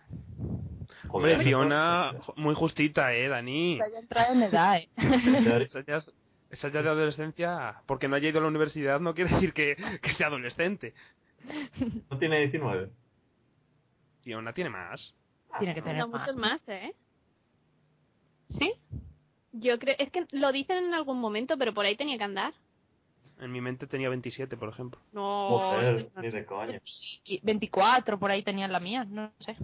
Hombre, 1.09 1.43
Fiona, 1.43 2.13
muy 2.37 2.55
justita, 2.55 3.13
eh, 3.13 3.29
Dani. 3.29 3.79
Ya 3.79 3.99
entrado 3.99 4.35
en 4.35 4.43
edad, 4.43 4.77
¿eh? 4.79 4.89
Esa 5.63 5.81
ya, 5.85 5.97
es- 5.99 6.13
esa 6.51 6.69
ya 6.69 6.83
de 6.83 6.89
adolescencia, 6.91 7.77
porque 7.87 8.07
no 8.09 8.17
haya 8.17 8.29
ido 8.29 8.39
a 8.39 8.43
la 8.43 8.49
universidad 8.49 9.01
no 9.01 9.15
quiere 9.15 9.33
decir 9.35 9.53
que, 9.53 9.77
que 10.03 10.15
sea 10.15 10.29
adolescente. 10.29 10.95
No 12.11 12.19
tiene 12.19 12.39
19. 12.41 12.91
Fiona 14.23 14.53
tiene 14.53 14.71
más. 14.71 15.15
Tiene 15.59 15.75
que 15.75 15.83
tener 15.83 15.99
No, 15.99 16.09
más. 16.09 16.21
muchos 16.23 16.37
más, 16.37 16.61
¿eh? 16.69 16.95
¿Sí? 18.51 18.73
Yo 19.57 19.79
creo, 19.79 19.95
es 19.99 20.11
que 20.11 20.27
lo 20.33 20.51
dicen 20.53 20.85
en 20.87 20.95
algún 20.95 21.21
momento, 21.21 21.57
pero 21.57 21.73
por 21.73 21.87
ahí 21.87 21.97
tenía 21.97 22.19
que 22.19 22.25
andar. 22.25 22.53
En 23.41 23.53
mi 23.53 23.61
mente 23.61 23.87
tenía 23.87 24.09
27, 24.09 24.57
por 24.57 24.69
ejemplo. 24.69 25.01
No, 25.13 25.59
Joder, 25.61 26.11
no, 26.15 26.23
ni 26.23 26.31
de 26.31 26.45
coña. 26.45 26.81
Y 27.25 27.41
24 27.43 28.19
por 28.19 28.31
ahí 28.31 28.43
tenían 28.43 28.73
la 28.73 28.81
mía, 28.81 29.05
no 29.05 29.31
sé. 29.41 29.57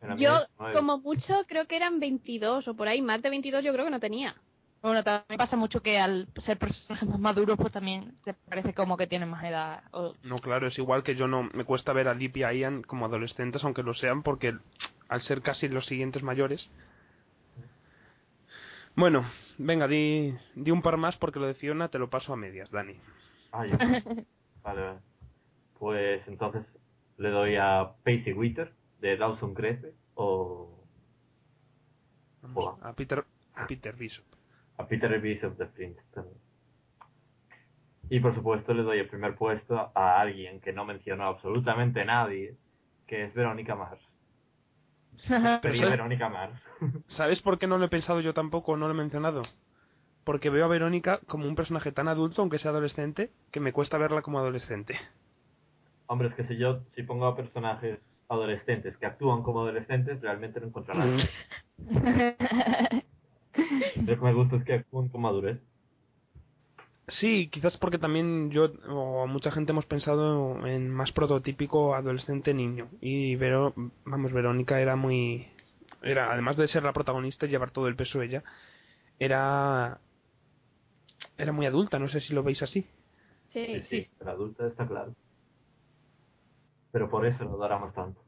Yo, 0.00 0.16
mía 0.16 0.46
19. 0.58 0.74
como 0.74 0.98
mucho, 0.98 1.44
creo 1.46 1.66
que 1.66 1.76
eran 1.76 2.00
22 2.00 2.66
o 2.68 2.74
por 2.74 2.88
ahí. 2.88 3.02
Más 3.02 3.22
de 3.22 3.30
22 3.30 3.62
yo 3.64 3.72
creo 3.72 3.84
que 3.84 3.90
no 3.90 4.00
tenía. 4.00 4.34
Bueno, 4.82 5.04
también 5.04 5.36
pasa 5.36 5.56
mucho 5.56 5.82
que 5.82 5.98
al 5.98 6.26
ser 6.44 6.58
personajes 6.58 7.06
más 7.08 7.20
maduros, 7.20 7.58
pues 7.58 7.72
también 7.72 8.14
te 8.24 8.32
parece 8.32 8.72
como 8.72 8.96
que 8.96 9.06
tienen 9.06 9.28
más 9.28 9.44
edad. 9.44 9.82
O- 9.92 10.14
No, 10.22 10.38
claro, 10.38 10.68
es 10.68 10.78
igual 10.78 11.02
que 11.02 11.14
yo 11.16 11.28
no 11.28 11.42
me 11.52 11.64
cuesta 11.64 11.92
ver 11.92 12.08
a 12.08 12.14
Lip 12.14 12.36
y 12.38 12.44
a 12.44 12.52
Ian 12.54 12.82
como 12.82 13.04
adolescentes, 13.06 13.62
aunque 13.62 13.82
lo 13.82 13.92
sean, 13.94 14.22
porque 14.22 14.56
al 15.08 15.22
ser 15.22 15.42
casi 15.42 15.68
los 15.68 15.86
siguientes 15.86 16.22
mayores. 16.22 16.68
Bueno, 18.96 19.24
venga, 19.58 19.86
di, 19.88 20.34
di 20.54 20.70
un 20.70 20.82
par 20.82 20.96
más 20.96 21.16
porque 21.16 21.38
lo 21.38 21.46
de 21.46 21.54
Fiona 21.54 21.88
te 21.88 21.98
lo 21.98 22.10
paso 22.10 22.32
a 22.32 22.36
medias, 22.36 22.70
Dani. 22.70 23.00
Ah, 23.52 23.66
ya. 23.66 23.76
Vale, 24.62 24.80
vale. 24.82 24.98
Pues 25.78 26.26
entonces 26.28 26.66
le 27.16 27.30
doy 27.30 27.56
a 27.56 27.92
Pacey 28.04 28.34
Witter 28.34 28.74
de 29.00 29.16
Dawson 29.16 29.54
Crepe 29.54 29.94
o 30.14 30.84
Vamos, 32.42 32.78
a 32.82 32.92
Peter, 32.94 33.24
a 33.54 33.66
Peter 33.66 33.94
Bishop. 33.96 34.24
a 34.76 34.86
Peter 34.86 35.18
Bishop 35.20 35.56
de 35.56 35.66
Prince 35.66 36.02
también. 36.12 36.38
Y 38.10 38.20
por 38.20 38.34
supuesto 38.34 38.74
le 38.74 38.82
doy 38.82 38.98
el 38.98 39.08
primer 39.08 39.34
puesto 39.36 39.92
a 39.94 40.20
alguien 40.20 40.60
que 40.60 40.72
no 40.72 40.84
mencionó 40.84 41.24
absolutamente 41.26 42.04
nadie, 42.04 42.56
que 43.06 43.24
es 43.24 43.34
Verónica 43.34 43.74
Mars. 43.76 44.00
Pero 45.28 45.60
Sería 45.60 45.82
¿sabes, 45.82 45.90
Verónica 45.90 46.28
Mars. 46.28 46.54
¿sabes 47.08 47.40
por 47.42 47.58
qué 47.58 47.66
no 47.66 47.78
lo 47.78 47.86
he 47.86 47.88
pensado 47.88 48.20
yo 48.20 48.34
tampoco, 48.34 48.76
no 48.76 48.86
lo 48.86 48.94
he 48.94 48.96
mencionado? 48.96 49.42
Porque 50.24 50.50
veo 50.50 50.64
a 50.64 50.68
Verónica 50.68 51.20
como 51.26 51.46
un 51.46 51.54
personaje 51.54 51.92
tan 51.92 52.08
adulto, 52.08 52.42
aunque 52.42 52.58
sea 52.58 52.70
adolescente, 52.70 53.30
que 53.50 53.60
me 53.60 53.72
cuesta 53.72 53.98
verla 53.98 54.22
como 54.22 54.38
adolescente. 54.38 54.98
Hombre, 56.06 56.28
es 56.28 56.34
que 56.34 56.44
si 56.44 56.56
yo 56.56 56.80
si 56.94 57.02
pongo 57.02 57.26
a 57.26 57.36
personajes 57.36 57.98
adolescentes 58.28 58.96
que 58.96 59.06
actúan 59.06 59.42
como 59.42 59.60
adolescentes, 59.60 60.20
realmente 60.20 60.60
no 60.60 60.66
encuentro 60.68 60.94
nada. 60.94 61.16
Lo 63.96 64.06
que 64.06 64.24
me 64.24 64.32
gusta 64.32 64.56
es 64.56 64.64
que 64.64 64.74
actúen 64.74 65.08
con 65.08 65.20
madurez. 65.20 65.58
Sí, 67.10 67.48
quizás 67.48 67.76
porque 67.76 67.98
también 67.98 68.50
yo 68.50 68.72
o 68.88 69.26
mucha 69.26 69.50
gente 69.50 69.72
hemos 69.72 69.86
pensado 69.86 70.66
en 70.66 70.90
más 70.90 71.10
prototípico 71.12 71.94
adolescente 71.94 72.54
niño 72.54 72.88
y 73.00 73.34
Vero, 73.36 73.74
vamos, 74.04 74.32
Verónica 74.32 74.80
era 74.80 74.94
muy 74.96 75.48
era 76.02 76.32
además 76.32 76.56
de 76.56 76.68
ser 76.68 76.84
la 76.84 76.92
protagonista 76.92 77.46
y 77.46 77.50
llevar 77.50 77.72
todo 77.72 77.88
el 77.88 77.96
peso 77.96 78.22
ella, 78.22 78.44
era 79.18 79.98
era 81.36 81.52
muy 81.52 81.66
adulta, 81.66 81.98
no 81.98 82.08
sé 82.08 82.20
si 82.20 82.32
lo 82.32 82.42
veis 82.42 82.62
así. 82.62 82.86
Sí, 83.52 83.82
sí. 83.88 84.02
sí, 84.02 84.10
la 84.20 84.32
adulta 84.32 84.66
está 84.68 84.86
claro. 84.86 85.14
Pero 86.92 87.10
por 87.10 87.26
eso 87.26 87.44
lo 87.44 87.54
adoramos 87.54 87.92
tanto. 87.92 88.22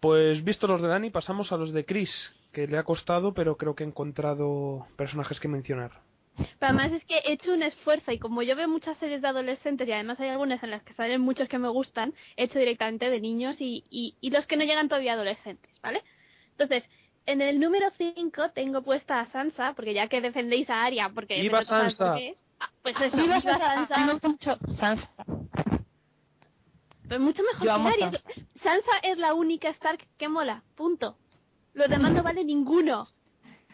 Pues 0.00 0.42
visto 0.42 0.66
los 0.66 0.80
de 0.80 0.88
Dani, 0.88 1.10
pasamos 1.10 1.52
a 1.52 1.56
los 1.56 1.72
de 1.72 1.84
Chris, 1.84 2.32
que 2.52 2.66
le 2.66 2.78
ha 2.78 2.84
costado, 2.84 3.34
pero 3.34 3.56
creo 3.56 3.74
que 3.74 3.84
ha 3.84 3.86
encontrado 3.86 4.86
personajes 4.96 5.40
que 5.40 5.48
mencionar. 5.48 6.07
Pero 6.38 6.72
además 6.72 6.92
es 6.92 7.04
que 7.04 7.16
he 7.18 7.32
hecho 7.32 7.52
un 7.52 7.62
esfuerzo 7.62 8.12
y 8.12 8.18
como 8.18 8.42
yo 8.42 8.56
veo 8.56 8.68
muchas 8.68 8.96
series 8.98 9.22
de 9.22 9.28
adolescentes 9.28 9.88
y 9.88 9.92
además 9.92 10.20
hay 10.20 10.28
algunas 10.28 10.62
en 10.62 10.70
las 10.70 10.82
que 10.82 10.94
salen 10.94 11.20
muchos 11.20 11.48
que 11.48 11.58
me 11.58 11.68
gustan, 11.68 12.14
he 12.36 12.44
hecho 12.44 12.58
directamente 12.58 13.10
de 13.10 13.20
niños 13.20 13.56
y, 13.60 13.84
y, 13.90 14.16
y 14.20 14.30
los 14.30 14.46
que 14.46 14.56
no 14.56 14.64
llegan 14.64 14.88
todavía 14.88 15.14
adolescentes, 15.14 15.70
¿vale? 15.82 16.02
Entonces, 16.52 16.84
en 17.26 17.42
el 17.42 17.60
número 17.60 17.90
5 17.96 18.50
tengo 18.54 18.82
puesta 18.82 19.20
a 19.20 19.26
Sansa, 19.30 19.74
porque 19.74 19.92
ya 19.94 20.08
que 20.08 20.20
defendéis 20.20 20.70
a 20.70 20.84
Arya, 20.84 21.10
porque... 21.14 21.40
¡Viva 21.40 21.62
Sansa! 21.62 22.14
ah, 22.60 22.70
Pues 22.82 22.98
eso, 23.00 23.16
Viva 23.16 23.40
Sansa. 23.40 23.98
Me 23.98 24.12
gusta 24.12 24.28
mucho 24.28 24.58
Sansa. 24.78 25.10
Pero 27.08 27.20
mucho 27.20 27.42
mejor 27.42 27.66
Yo 27.66 27.96
que 27.96 28.04
Arya. 28.04 28.22
Sansa 28.62 28.92
es 29.02 29.18
la 29.18 29.34
única 29.34 29.68
Stark 29.70 30.06
que 30.16 30.28
mola, 30.28 30.62
punto. 30.74 31.16
Los 31.74 31.88
demás 31.88 32.12
no 32.12 32.22
vale 32.22 32.44
ninguno. 32.44 33.08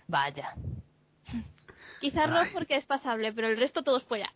Vaya. 0.09 0.55
Quizás 2.05 2.29
Rob 2.29 2.53
porque 2.53 2.77
es 2.77 2.85
pasable, 2.85 3.33
pero 3.33 3.49
el 3.49 3.57
resto 3.57 3.83
todos 3.83 4.03
fuera. 4.03 4.31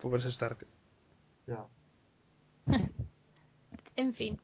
Pobres 0.00 0.24
Stark. 0.24 0.66
Ya. 1.46 1.66
En 3.96 4.14
fin. 4.14 4.40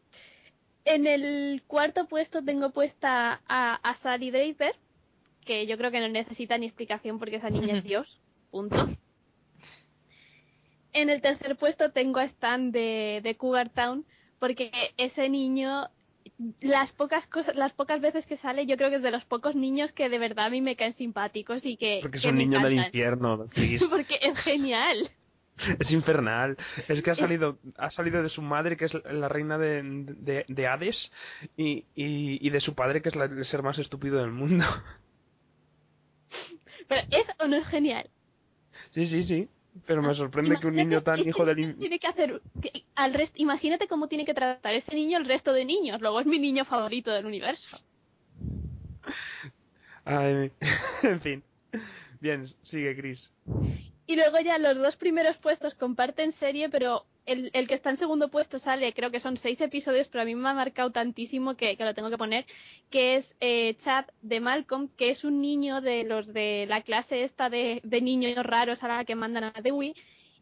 En 0.84 1.06
el 1.06 1.62
cuarto 1.66 2.06
puesto 2.06 2.44
tengo 2.44 2.68
puesta 2.68 3.40
a, 3.48 3.74
a 3.76 3.98
Sally 4.02 4.30
Draper, 4.30 4.76
que 5.46 5.66
yo 5.66 5.78
creo 5.78 5.90
que 5.90 6.00
no 6.00 6.08
necesita 6.10 6.58
ni 6.58 6.66
explicación 6.66 7.18
porque 7.18 7.36
esa 7.36 7.48
niña 7.48 7.78
es 7.78 7.84
Dios. 7.90 8.20
Punto. 8.50 8.86
En 10.92 11.08
el 11.08 11.22
tercer 11.22 11.56
puesto 11.56 11.90
tengo 11.92 12.20
a 12.20 12.24
Stan 12.24 12.70
de, 12.70 13.20
de 13.22 13.36
Cougar 13.38 13.70
Town, 13.70 14.04
porque 14.38 14.70
ese 14.98 15.30
niño, 15.30 15.88
las 16.60 16.90
pocas 16.92 17.26
cosas, 17.26 17.54
las 17.56 17.72
pocas 17.72 18.00
veces 18.00 18.26
que 18.26 18.36
sale, 18.38 18.66
yo 18.66 18.76
creo 18.76 18.90
que 18.90 18.96
es 18.96 19.02
de 19.02 19.10
los 19.10 19.24
pocos 19.24 19.54
niños 19.54 19.92
que 19.92 20.08
de 20.08 20.18
verdad 20.18 20.46
a 20.46 20.50
mí 20.50 20.60
me 20.60 20.76
caen 20.76 20.96
simpáticos 20.96 21.64
y 21.64 21.76
que. 21.76 21.98
Porque 22.02 22.18
es 22.18 22.22
que 22.22 22.28
un 22.30 22.36
me 22.36 22.44
niño 22.44 22.60
del 22.60 22.74
infierno, 22.74 23.46
porque 23.90 24.18
es 24.20 24.38
genial. 24.38 25.10
Es 25.80 25.90
infernal. 25.90 26.56
Es 26.86 27.02
que 27.02 27.10
ha 27.10 27.16
salido, 27.16 27.58
ha 27.76 27.90
salido 27.90 28.22
de 28.22 28.28
su 28.28 28.42
madre, 28.42 28.76
que 28.76 28.84
es 28.84 28.94
la 29.10 29.28
reina 29.28 29.58
de, 29.58 29.82
de, 29.82 30.44
de 30.46 30.66
Hades, 30.68 31.10
y, 31.56 31.84
y, 31.96 32.46
y 32.46 32.50
de 32.50 32.60
su 32.60 32.74
padre, 32.74 33.02
que 33.02 33.08
es 33.08 33.16
la- 33.16 33.24
el 33.24 33.44
ser 33.44 33.62
más 33.64 33.76
estúpido 33.78 34.18
del 34.20 34.30
mundo. 34.30 34.64
Pero 36.88 37.02
¿es 37.10 37.24
o 37.40 37.48
no 37.48 37.56
es 37.56 37.66
genial? 37.66 38.08
Sí, 38.92 39.06
sí, 39.08 39.24
sí. 39.24 39.48
Pero 39.86 40.02
me 40.02 40.14
sorprende 40.14 40.58
que 40.60 40.66
un 40.66 40.74
niño 40.76 41.02
tan 41.02 41.20
hijo 41.20 41.42
ese 41.44 41.54
del... 41.54 41.76
tiene 41.76 41.98
que 41.98 42.06
hacer 42.08 42.42
que- 42.60 42.84
al 42.94 43.14
resto 43.14 43.34
imagínate 43.40 43.86
cómo 43.86 44.08
tiene 44.08 44.24
que 44.24 44.34
tratar 44.34 44.74
ese 44.74 44.94
niño 44.94 45.18
el 45.18 45.24
resto 45.26 45.52
de 45.52 45.64
niños 45.64 46.00
luego 46.00 46.20
es 46.20 46.26
mi 46.26 46.38
niño 46.38 46.64
favorito 46.64 47.10
del 47.12 47.26
universo 47.26 47.78
Ay, 50.04 50.50
en 51.02 51.20
fin. 51.20 51.42
Bien, 52.20 52.48
sigue 52.64 52.96
Chris. 52.96 53.28
Y 54.08 54.16
luego 54.16 54.40
ya 54.40 54.58
los 54.58 54.76
dos 54.78 54.96
primeros 54.96 55.36
puestos 55.36 55.74
comparten 55.74 56.32
serie 56.40 56.68
pero 56.70 57.04
el, 57.26 57.50
el 57.52 57.68
que 57.68 57.74
está 57.74 57.90
en 57.90 57.98
segundo 57.98 58.30
puesto 58.30 58.58
sale 58.58 58.94
creo 58.94 59.10
que 59.10 59.20
son 59.20 59.36
seis 59.36 59.60
episodios 59.60 60.08
pero 60.08 60.22
a 60.22 60.24
mí 60.24 60.34
me 60.34 60.48
ha 60.48 60.54
marcado 60.54 60.90
tantísimo 60.90 61.56
que, 61.56 61.76
que 61.76 61.84
lo 61.84 61.94
tengo 61.94 62.08
que 62.08 62.18
poner 62.18 62.46
que 62.90 63.16
es 63.16 63.26
eh, 63.40 63.76
Chad 63.84 64.06
de 64.22 64.40
Malcolm 64.40 64.88
que 64.96 65.10
es 65.10 65.22
un 65.24 65.42
niño 65.42 65.82
de 65.82 66.04
los 66.04 66.26
de 66.32 66.64
la 66.68 66.80
clase 66.80 67.22
esta 67.22 67.50
de, 67.50 67.80
de 67.84 68.00
niños 68.00 68.34
raros 68.44 68.82
a 68.82 68.88
la 68.88 69.04
que 69.04 69.14
mandan 69.14 69.44
a 69.44 69.52
Dewey 69.62 69.94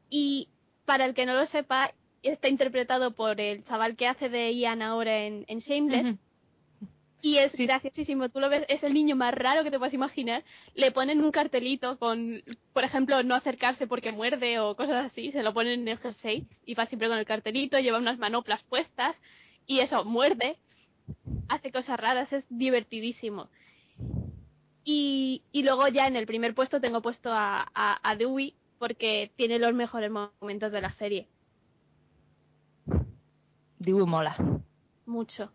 y 0.08 0.48
para 0.84 1.04
el 1.04 1.14
que 1.14 1.26
no 1.26 1.34
lo 1.34 1.46
sepa 1.46 1.92
está 2.22 2.48
interpretado 2.48 3.10
por 3.10 3.40
el 3.40 3.64
chaval 3.64 3.96
que 3.96 4.06
hace 4.06 4.28
de 4.28 4.54
Ian 4.54 4.82
ahora 4.82 5.24
en, 5.24 5.44
en 5.48 5.58
Shameless. 5.60 6.16
Y 7.22 7.38
es 7.38 7.52
graciosísimo, 7.52 8.28
tú 8.28 8.40
lo 8.40 8.48
ves, 8.48 8.64
es 8.68 8.82
el 8.82 8.92
niño 8.94 9.16
más 9.16 9.34
raro 9.34 9.64
que 9.64 9.70
te 9.70 9.78
puedas 9.78 9.94
imaginar. 9.94 10.44
Le 10.74 10.92
ponen 10.92 11.22
un 11.24 11.32
cartelito 11.32 11.98
con, 11.98 12.42
por 12.72 12.84
ejemplo, 12.84 13.22
no 13.22 13.34
acercarse 13.34 13.86
porque 13.86 14.12
muerde 14.12 14.60
o 14.60 14.76
cosas 14.76 15.06
así, 15.06 15.32
se 15.32 15.42
lo 15.42 15.54
ponen 15.54 15.80
en 15.80 15.88
el 15.88 15.98
jersey 15.98 16.46
y 16.66 16.74
va 16.74 16.86
siempre 16.86 17.08
con 17.08 17.18
el 17.18 17.24
cartelito, 17.26 17.78
lleva 17.78 17.98
unas 17.98 18.18
manoplas 18.18 18.62
puestas 18.64 19.16
y 19.66 19.80
eso, 19.80 20.04
muerde, 20.04 20.58
hace 21.48 21.72
cosas 21.72 21.98
raras, 21.98 22.32
es 22.32 22.44
divertidísimo. 22.50 23.48
Y, 24.84 25.42
y 25.52 25.62
luego 25.64 25.88
ya 25.88 26.06
en 26.06 26.16
el 26.16 26.26
primer 26.26 26.54
puesto 26.54 26.80
tengo 26.80 27.02
puesto 27.02 27.32
a, 27.32 27.66
a, 27.74 27.98
a 28.08 28.16
Dewey 28.16 28.54
porque 28.78 29.32
tiene 29.36 29.58
los 29.58 29.74
mejores 29.74 30.10
momentos 30.12 30.70
de 30.70 30.80
la 30.80 30.92
serie, 30.94 31.28
Dewey 33.78 34.06
mola. 34.06 34.36
mucho. 35.06 35.50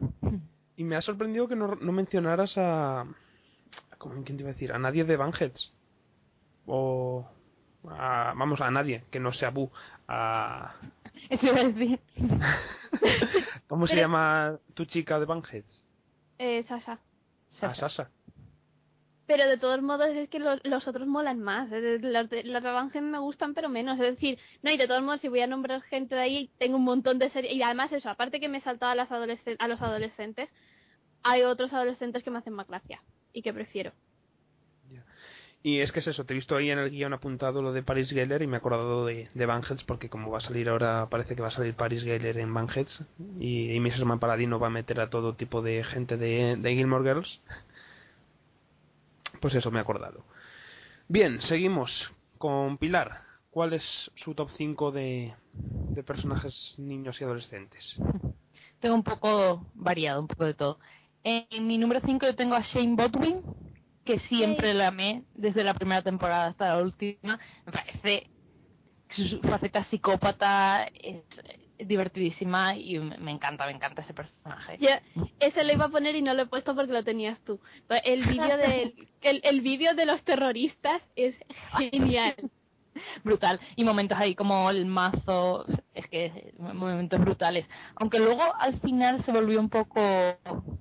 Y 0.76 0.84
me 0.84 0.96
ha 0.96 1.02
sorprendido 1.02 1.48
que 1.48 1.56
no, 1.56 1.74
no 1.74 1.92
mencionaras 1.92 2.52
a... 2.56 3.06
¿cómo- 3.98 4.22
¿Quién 4.24 4.36
te 4.36 4.42
iba 4.42 4.50
a 4.50 4.52
decir? 4.52 4.72
A 4.72 4.78
nadie 4.78 5.04
de 5.04 5.16
Banheads. 5.16 5.72
O... 6.66 7.26
a- 7.88 8.34
vamos, 8.36 8.60
a 8.60 8.70
nadie, 8.70 9.04
que 9.10 9.18
no 9.20 9.32
sea 9.32 9.50
Bu. 9.50 9.70
A... 10.08 10.74
Eso 11.30 11.46
iba 11.46 11.60
a 11.60 11.64
decir. 11.64 12.00
¿Cómo 13.68 13.86
se 13.86 13.94
Pero- 13.94 14.02
llama 14.08 14.58
tu 14.74 14.84
chica 14.84 15.18
de 15.18 15.26
Banheads? 15.26 15.82
Eh, 16.38 16.62
Sasha. 16.68 16.98
A 17.62 17.74
Sasha. 17.74 18.10
Pero 19.26 19.48
de 19.48 19.58
todos 19.58 19.82
modos 19.82 20.08
es 20.08 20.28
que 20.28 20.38
los, 20.38 20.60
los 20.64 20.86
otros 20.86 21.06
molan 21.06 21.40
más. 21.40 21.68
Los 21.70 22.30
de 22.30 22.44
los 22.44 22.62
de 22.62 23.00
me 23.00 23.18
gustan, 23.18 23.54
pero 23.54 23.68
menos. 23.68 23.98
Es 23.98 24.14
decir, 24.14 24.38
no, 24.62 24.70
y 24.70 24.76
de 24.76 24.86
todos 24.86 25.02
modos, 25.02 25.20
si 25.20 25.28
voy 25.28 25.40
a 25.40 25.46
nombrar 25.46 25.82
gente 25.82 26.14
de 26.14 26.20
ahí, 26.20 26.50
tengo 26.58 26.76
un 26.76 26.84
montón 26.84 27.18
de 27.18 27.30
series. 27.30 27.52
Y 27.52 27.62
además, 27.62 27.92
eso, 27.92 28.08
aparte 28.08 28.40
que 28.40 28.48
me 28.48 28.58
he 28.58 28.62
saltado 28.62 28.92
a, 28.92 28.94
las 28.94 29.10
a 29.10 29.68
los 29.68 29.82
adolescentes, 29.82 30.48
hay 31.22 31.42
otros 31.42 31.72
adolescentes 31.72 32.22
que 32.22 32.30
me 32.30 32.38
hacen 32.38 32.52
más 32.52 32.68
gracia 32.68 33.02
y 33.32 33.42
que 33.42 33.52
prefiero. 33.52 33.92
Y 35.66 35.80
es 35.80 35.90
que 35.90 35.98
es 35.98 36.06
eso, 36.06 36.24
te 36.24 36.32
he 36.32 36.36
visto 36.36 36.54
ahí 36.54 36.70
en 36.70 36.78
el 36.78 36.90
guion 36.90 37.12
apuntado 37.12 37.60
lo 37.60 37.72
de 37.72 37.82
Paris 37.82 38.08
Geller 38.10 38.40
y 38.40 38.46
me 38.46 38.54
he 38.54 38.58
acordado 38.58 39.04
de, 39.04 39.28
de 39.34 39.46
Banheads 39.46 39.82
porque 39.82 40.08
como 40.08 40.30
va 40.30 40.38
a 40.38 40.40
salir 40.40 40.68
ahora, 40.68 41.08
parece 41.10 41.34
que 41.34 41.42
va 41.42 41.48
a 41.48 41.50
salir 41.50 41.74
Paris 41.74 42.04
Geller 42.04 42.38
en 42.38 42.54
Banheads 42.54 43.02
y, 43.40 43.72
y 43.72 43.80
Mrs. 43.80 44.04
Paladino 44.20 44.60
va 44.60 44.68
a 44.68 44.70
meter 44.70 45.00
a 45.00 45.10
todo 45.10 45.34
tipo 45.34 45.62
de 45.62 45.82
gente 45.82 46.16
de, 46.16 46.54
de 46.56 46.74
Gilmore 46.76 47.02
Girls. 47.02 47.40
Pues 49.40 49.54
eso 49.54 49.70
me 49.70 49.78
he 49.78 49.82
acordado. 49.82 50.24
Bien, 51.08 51.40
seguimos 51.42 51.90
con 52.38 52.78
Pilar. 52.78 53.22
¿Cuál 53.50 53.72
es 53.72 54.10
su 54.16 54.34
top 54.34 54.50
5 54.56 54.90
de, 54.92 55.34
de 55.52 56.02
personajes 56.02 56.74
niños 56.78 57.20
y 57.20 57.24
adolescentes? 57.24 57.96
Tengo 58.80 58.94
un 58.94 59.02
poco 59.02 59.66
variado, 59.74 60.20
un 60.20 60.28
poco 60.28 60.44
de 60.44 60.54
todo. 60.54 60.78
En 61.24 61.66
mi 61.66 61.78
número 61.78 62.00
5 62.04 62.26
yo 62.26 62.36
tengo 62.36 62.54
a 62.54 62.60
Shane 62.60 62.94
Botwin, 62.94 63.40
que 64.04 64.18
siempre 64.20 64.74
la 64.74 64.88
amé 64.88 65.24
desde 65.34 65.64
la 65.64 65.74
primera 65.74 66.02
temporada 66.02 66.48
hasta 66.48 66.68
la 66.68 66.82
última. 66.82 67.38
Me 67.64 67.72
parece 67.72 68.30
que 69.08 69.28
su 69.28 69.40
faceta 69.40 69.84
psicópata 69.84 70.84
es 70.84 71.22
divertidísima 71.78 72.76
y 72.76 72.98
me 72.98 73.30
encanta, 73.30 73.66
me 73.66 73.72
encanta 73.72 74.02
ese 74.02 74.14
personaje. 74.14 74.78
Yo 74.80 74.88
ese 75.40 75.64
lo 75.64 75.72
iba 75.72 75.86
a 75.86 75.90
poner 75.90 76.16
y 76.16 76.22
no 76.22 76.34
lo 76.34 76.42
he 76.42 76.46
puesto 76.46 76.74
porque 76.74 76.92
lo 76.92 77.04
tenías 77.04 77.38
tú. 77.40 77.60
El 78.04 78.24
vídeo 78.24 78.56
de, 78.56 78.94
el, 79.22 79.40
el 79.44 79.60
vídeo 79.60 79.94
de 79.94 80.06
los 80.06 80.22
terroristas 80.24 81.02
es 81.16 81.34
genial. 81.78 82.34
brutal 83.24 83.60
y 83.76 83.84
momentos 83.84 84.16
ahí 84.18 84.34
como 84.34 84.70
el 84.70 84.86
mazo 84.86 85.66
es 85.92 86.06
que 86.08 86.54
momentos 86.58 87.20
brutales 87.20 87.66
aunque 87.96 88.18
luego 88.18 88.42
al 88.58 88.80
final 88.80 89.22
se 89.26 89.32
volvió 89.32 89.60
un 89.60 89.68
poco 89.68 90.00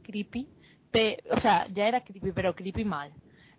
creepy 0.02 0.48
pe- 0.92 1.22
o 1.32 1.42
sea 1.42 1.68
ya 1.74 1.90
era 1.90 2.06
creepy 2.06 2.32
pero 2.32 2.56
creepy 2.56 2.86
mal 2.86 3.12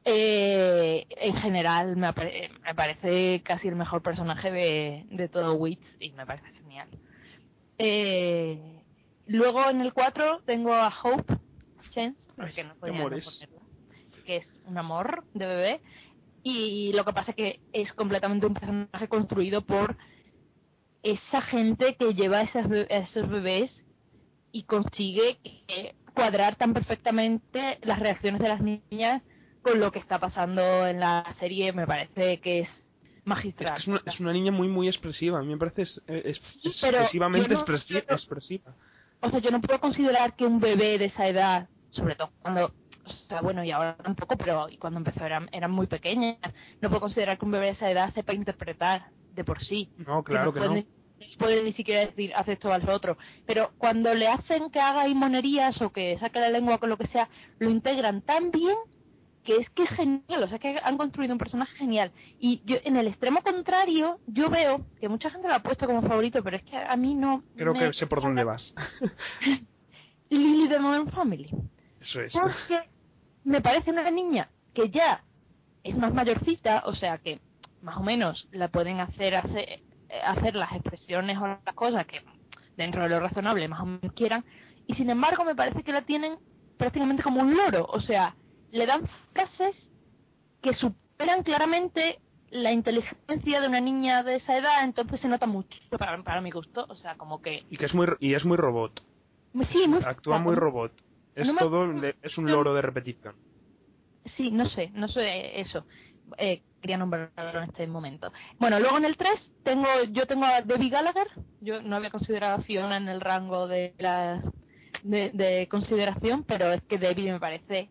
eh, 0.06 1.06
en 1.10 1.34
general 1.36 1.96
me, 1.96 2.06
apare- 2.08 2.50
me 2.64 2.74
parece 2.74 3.42
casi 3.44 3.68
el 3.68 3.76
mejor 3.76 4.02
personaje 4.02 4.50
de, 4.50 5.04
de 5.10 5.28
todo 5.28 5.54
Wits 5.54 5.96
y 6.00 6.12
me 6.12 6.24
parece 6.24 6.48
genial 6.52 6.88
eh, 7.78 8.82
luego 9.26 9.68
en 9.70 9.80
el 9.80 9.92
4 9.92 10.40
tengo 10.44 10.74
a 10.74 10.88
Hope 11.02 11.36
Chance 11.90 12.18
porque 12.36 12.64
no 12.64 12.74
podía 12.76 12.94
no 12.98 13.04
ponerla, 13.24 13.66
que 14.24 14.36
es 14.36 14.46
un 14.64 14.78
amor 14.78 15.24
de 15.34 15.46
bebé. 15.46 15.80
Y 16.42 16.92
lo 16.92 17.04
que 17.04 17.12
pasa 17.12 17.30
es 17.32 17.36
que 17.36 17.60
es 17.72 17.92
completamente 17.94 18.46
un 18.46 18.54
personaje 18.54 19.08
construido 19.08 19.62
por 19.62 19.96
esa 21.02 21.42
gente 21.42 21.96
que 21.96 22.14
lleva 22.14 22.38
a, 22.38 22.42
esas 22.42 22.66
a 22.70 22.96
esos 22.98 23.28
bebés 23.28 23.70
y 24.52 24.64
consigue 24.64 25.38
que- 25.42 25.94
cuadrar 26.14 26.56
tan 26.56 26.72
perfectamente 26.72 27.78
las 27.82 27.98
reacciones 28.00 28.40
de 28.40 28.48
las 28.48 28.60
niñas 28.62 29.22
con 29.60 29.80
lo 29.80 29.92
que 29.92 29.98
está 29.98 30.18
pasando 30.18 30.86
en 30.86 31.00
la 31.00 31.34
serie. 31.38 31.72
Me 31.72 31.86
parece 31.86 32.40
que 32.40 32.60
es 32.60 32.68
magistral. 33.26 33.76
Es, 33.78 33.84
que 33.84 33.90
es, 33.90 34.00
una, 34.00 34.02
es 34.12 34.20
una 34.20 34.32
niña 34.32 34.52
muy, 34.52 34.68
muy 34.68 34.88
expresiva. 34.88 35.38
A 35.38 35.42
mí 35.42 35.48
me 35.48 35.58
parece 35.58 35.82
es- 35.82 36.00
no 36.64 36.72
quiero- 36.80 38.14
expresiva. 38.14 38.74
O 39.20 39.30
sea, 39.30 39.40
yo 39.40 39.50
no 39.50 39.60
puedo 39.60 39.80
considerar 39.80 40.34
que 40.36 40.44
un 40.46 40.60
bebé 40.60 40.98
de 40.98 41.06
esa 41.06 41.26
edad, 41.26 41.68
sobre 41.90 42.14
todo 42.14 42.30
cuando, 42.40 42.66
o 42.66 43.10
sea, 43.28 43.40
bueno, 43.40 43.64
y 43.64 43.70
ahora 43.70 43.96
tampoco, 43.96 44.36
pero 44.36 44.66
cuando 44.78 44.98
empezó 44.98 45.24
eran, 45.24 45.48
eran 45.52 45.70
muy 45.70 45.86
pequeñas, 45.86 46.36
no 46.80 46.88
puedo 46.88 47.00
considerar 47.00 47.38
que 47.38 47.44
un 47.44 47.50
bebé 47.50 47.66
de 47.66 47.72
esa 47.72 47.90
edad 47.90 48.12
sepa 48.12 48.34
interpretar 48.34 49.06
de 49.34 49.44
por 49.44 49.62
sí. 49.64 49.90
No, 50.06 50.22
claro 50.22 50.52
que 50.52 50.60
no. 50.60 50.66
puede, 50.68 50.82
no 50.82 51.38
puede 51.38 51.62
ni 51.62 51.72
siquiera 51.72 52.00
decir, 52.02 52.32
haz 52.34 52.46
esto, 52.48 52.70
lo 52.76 52.94
otro. 52.94 53.16
Pero 53.46 53.70
cuando 53.78 54.12
le 54.14 54.28
hacen 54.28 54.70
que 54.70 54.80
haga 54.80 55.08
monerías 55.08 55.80
o 55.80 55.90
que 55.90 56.18
saque 56.18 56.38
la 56.40 56.50
lengua 56.50 56.78
con 56.78 56.90
lo 56.90 56.98
que 56.98 57.06
sea, 57.06 57.28
lo 57.58 57.70
integran 57.70 58.20
tan 58.22 58.50
bien 58.50 58.76
que 59.46 59.56
es 59.56 59.70
que 59.70 59.84
es 59.84 59.90
genial, 59.90 60.42
o 60.42 60.48
sea 60.48 60.58
que 60.58 60.78
han 60.82 60.98
construido 60.98 61.32
un 61.32 61.38
personaje 61.38 61.74
genial. 61.76 62.10
Y 62.38 62.60
yo 62.66 62.76
en 62.84 62.96
el 62.96 63.06
extremo 63.06 63.40
contrario, 63.42 64.18
yo 64.26 64.50
veo 64.50 64.84
que 65.00 65.08
mucha 65.08 65.30
gente 65.30 65.48
lo 65.48 65.54
ha 65.54 65.62
puesto 65.62 65.86
como 65.86 66.02
favorito, 66.02 66.42
pero 66.42 66.56
es 66.58 66.62
que 66.64 66.76
a 66.76 66.96
mí 66.96 67.14
no... 67.14 67.42
Creo 67.56 67.72
me- 67.72 67.78
que 67.78 67.92
sé 67.94 68.06
por 68.06 68.20
dónde 68.20 68.44
vas. 68.44 68.74
Lily 70.30 70.68
de 70.68 70.78
Modern 70.80 71.08
Family. 71.10 71.48
Eso 72.00 72.20
es. 72.20 72.32
Porque 72.32 72.80
me 73.44 73.60
parece 73.60 73.90
una 73.90 74.10
niña 74.10 74.50
que 74.74 74.90
ya 74.90 75.22
es 75.84 75.96
más 75.96 76.12
mayorcita, 76.12 76.82
o 76.86 76.94
sea 76.94 77.18
que 77.18 77.40
más 77.82 77.96
o 77.96 78.02
menos 78.02 78.48
la 78.50 78.68
pueden 78.68 79.00
hacer 79.00 79.36
hacer, 79.36 79.80
hacer 80.24 80.56
las 80.56 80.72
expresiones 80.72 81.38
o 81.38 81.46
las 81.46 81.60
cosas 81.74 82.06
que 82.06 82.22
dentro 82.76 83.02
de 83.04 83.08
lo 83.08 83.20
razonable 83.20 83.68
más 83.68 83.80
o 83.80 83.86
menos 83.86 84.12
quieran, 84.14 84.44
y 84.86 84.94
sin 84.94 85.08
embargo 85.08 85.44
me 85.44 85.54
parece 85.54 85.82
que 85.82 85.92
la 85.92 86.02
tienen 86.02 86.36
prácticamente 86.76 87.22
como 87.22 87.40
un 87.40 87.56
loro, 87.56 87.86
o 87.88 88.00
sea, 88.00 88.34
le 88.72 88.86
dan 88.86 89.08
frases 89.32 89.74
que 90.62 90.74
superan 90.74 91.42
claramente 91.42 92.18
la 92.50 92.72
inteligencia 92.72 93.60
de 93.60 93.68
una 93.68 93.80
niña 93.80 94.22
de 94.22 94.36
esa 94.36 94.56
edad, 94.56 94.84
entonces 94.84 95.20
se 95.20 95.28
nota 95.28 95.46
mucho 95.46 95.76
para, 95.98 96.22
para 96.22 96.40
mi 96.40 96.50
gusto, 96.50 96.86
o 96.88 96.94
sea, 96.96 97.16
como 97.16 97.42
que 97.42 97.64
Y 97.70 97.76
que 97.76 97.86
es 97.86 97.94
muy, 97.94 98.06
y 98.20 98.34
es 98.34 98.44
muy 98.44 98.56
robot. 98.56 99.02
sí, 99.72 99.88
muy 99.88 100.02
Actúa 100.04 100.38
muy 100.38 100.54
robot. 100.54 100.92
Es 101.34 101.46
No 101.46 101.52
me- 101.54 101.58
todo, 101.60 101.84
es 102.22 102.38
un 102.38 102.50
loro 102.50 102.72
de 102.74 102.82
repetición. 102.82 103.34
Sí, 104.36 104.50
no 104.50 104.68
sé, 104.68 104.90
no 104.94 105.08
sé 105.08 105.60
eso. 105.60 105.86
Eh, 106.38 106.62
quería 106.80 106.96
nombrarlo 106.96 107.62
en 107.62 107.68
este 107.70 107.86
momento. 107.86 108.32
Bueno, 108.58 108.80
luego 108.80 108.96
en 108.98 109.04
el 109.04 109.16
3 109.16 109.38
tengo, 109.62 109.86
yo 110.10 110.26
tengo 110.26 110.44
a 110.44 110.62
Debbie 110.62 110.88
Gallagher. 110.90 111.28
Yo 111.60 111.82
no 111.82 111.96
había 111.96 112.10
considerado 112.10 112.56
a 112.56 112.62
Fiona 112.62 112.96
en 112.96 113.08
el 113.08 113.20
rango 113.20 113.68
de 113.68 113.94
la 113.98 114.42
de, 115.02 115.30
de 115.30 115.68
consideración, 115.70 116.42
pero 116.44 116.72
es 116.72 116.82
que 116.84 116.98
Debbie 116.98 117.32
me 117.32 117.38
parece 117.40 117.88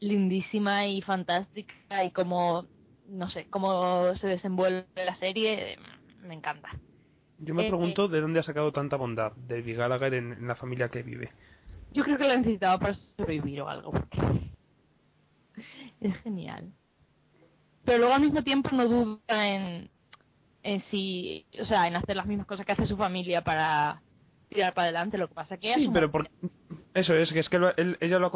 lindísima 0.00 0.86
y 0.86 1.02
fantástica 1.02 2.04
y 2.04 2.10
como 2.12 2.66
no 3.08 3.30
sé 3.30 3.48
cómo 3.50 4.14
se 4.16 4.28
desenvuelve 4.28 4.86
la 4.94 5.16
serie 5.16 5.72
eh, 5.74 5.78
me 6.22 6.34
encanta. 6.34 6.70
Yo 7.38 7.54
me 7.54 7.62
Eh, 7.64 7.68
pregunto 7.68 8.08
de 8.08 8.20
dónde 8.20 8.40
ha 8.40 8.42
sacado 8.42 8.72
tanta 8.72 8.96
bondad 8.96 9.32
de 9.36 9.62
Gallagher 9.62 10.14
en, 10.14 10.32
en 10.32 10.48
la 10.48 10.56
familia 10.56 10.88
que 10.90 11.02
vive. 11.02 11.32
Yo 11.92 12.04
creo 12.04 12.18
que 12.18 12.24
la 12.28 12.36
necesitaba 12.36 12.78
para 12.78 12.94
sobrevivir 13.16 13.62
o 13.62 13.68
algo, 13.68 13.92
porque 13.92 14.18
es 16.00 16.16
genial. 16.22 16.72
Pero 17.84 17.98
luego 17.98 18.14
al 18.14 18.22
mismo 18.22 18.42
tiempo 18.42 18.70
no 18.72 18.86
duda 18.88 19.48
en, 19.48 19.90
en 20.62 20.82
si, 20.90 21.46
o 21.60 21.64
sea, 21.64 21.88
en 21.88 21.96
hacer 21.96 22.16
las 22.16 22.26
mismas 22.26 22.46
cosas 22.46 22.66
que 22.66 22.72
hace 22.72 22.86
su 22.86 22.96
familia 22.96 23.42
para 23.42 24.02
tirar 24.48 24.74
para 24.74 24.86
adelante. 24.86 25.18
Lo 25.18 25.28
que 25.28 25.34
pasa 25.34 25.56
que 25.58 25.74
Sí, 25.74 25.88
pero 25.92 26.10
por... 26.10 26.28
eso 26.94 27.14
es, 27.14 27.32
que 27.32 27.40
es 27.40 27.48
que 27.48 27.58
lo- 27.58 27.76
él- 27.76 27.96
ella 28.00 28.18
lo 28.18 28.32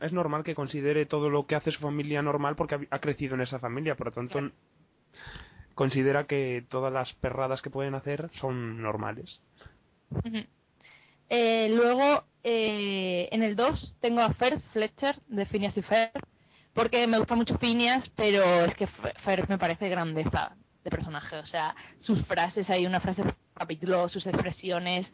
es 0.00 0.12
normal 0.12 0.44
que 0.44 0.54
considere 0.54 1.06
todo 1.06 1.30
lo 1.30 1.46
que 1.46 1.54
hace 1.56 1.70
su 1.72 1.80
familia 1.80 2.22
normal 2.22 2.56
porque 2.56 2.74
ha, 2.76 2.80
ha 2.90 2.98
crecido 3.00 3.34
en 3.34 3.40
esa 3.42 3.58
familia, 3.58 3.94
por 3.96 4.08
lo 4.08 4.12
tanto 4.12 4.38
Claro. 4.38 4.52
considera 5.74 6.26
que 6.26 6.64
todas 6.68 6.92
las 6.92 7.12
perradas 7.14 7.62
que 7.62 7.70
pueden 7.70 7.94
hacer 7.94 8.30
son 8.40 8.80
normales. 8.82 9.40
Eh, 11.28 11.68
luego, 11.74 12.24
eh, 12.44 13.28
en 13.32 13.42
el 13.42 13.56
2 13.56 13.94
tengo 14.00 14.20
a 14.20 14.32
Fer 14.34 14.60
Fletcher 14.72 15.16
de 15.26 15.46
Phineas 15.46 15.76
y 15.76 15.82
Fer, 15.82 16.12
porque 16.72 17.06
me 17.06 17.18
gusta 17.18 17.34
mucho 17.34 17.58
Phineas, 17.58 18.08
pero 18.14 18.64
es 18.64 18.74
que 18.76 18.86
Fe- 18.86 19.14
Fer 19.24 19.48
me 19.48 19.58
parece 19.58 19.88
grandeza 19.88 20.54
de 20.84 20.90
personaje. 20.90 21.36
O 21.38 21.46
sea, 21.46 21.74
sus 22.00 22.24
frases, 22.26 22.70
hay 22.70 22.86
una 22.86 23.00
frase 23.00 23.22
por 23.24 23.34
capítulo, 23.54 24.08
sus 24.08 24.24
expresiones, 24.26 25.06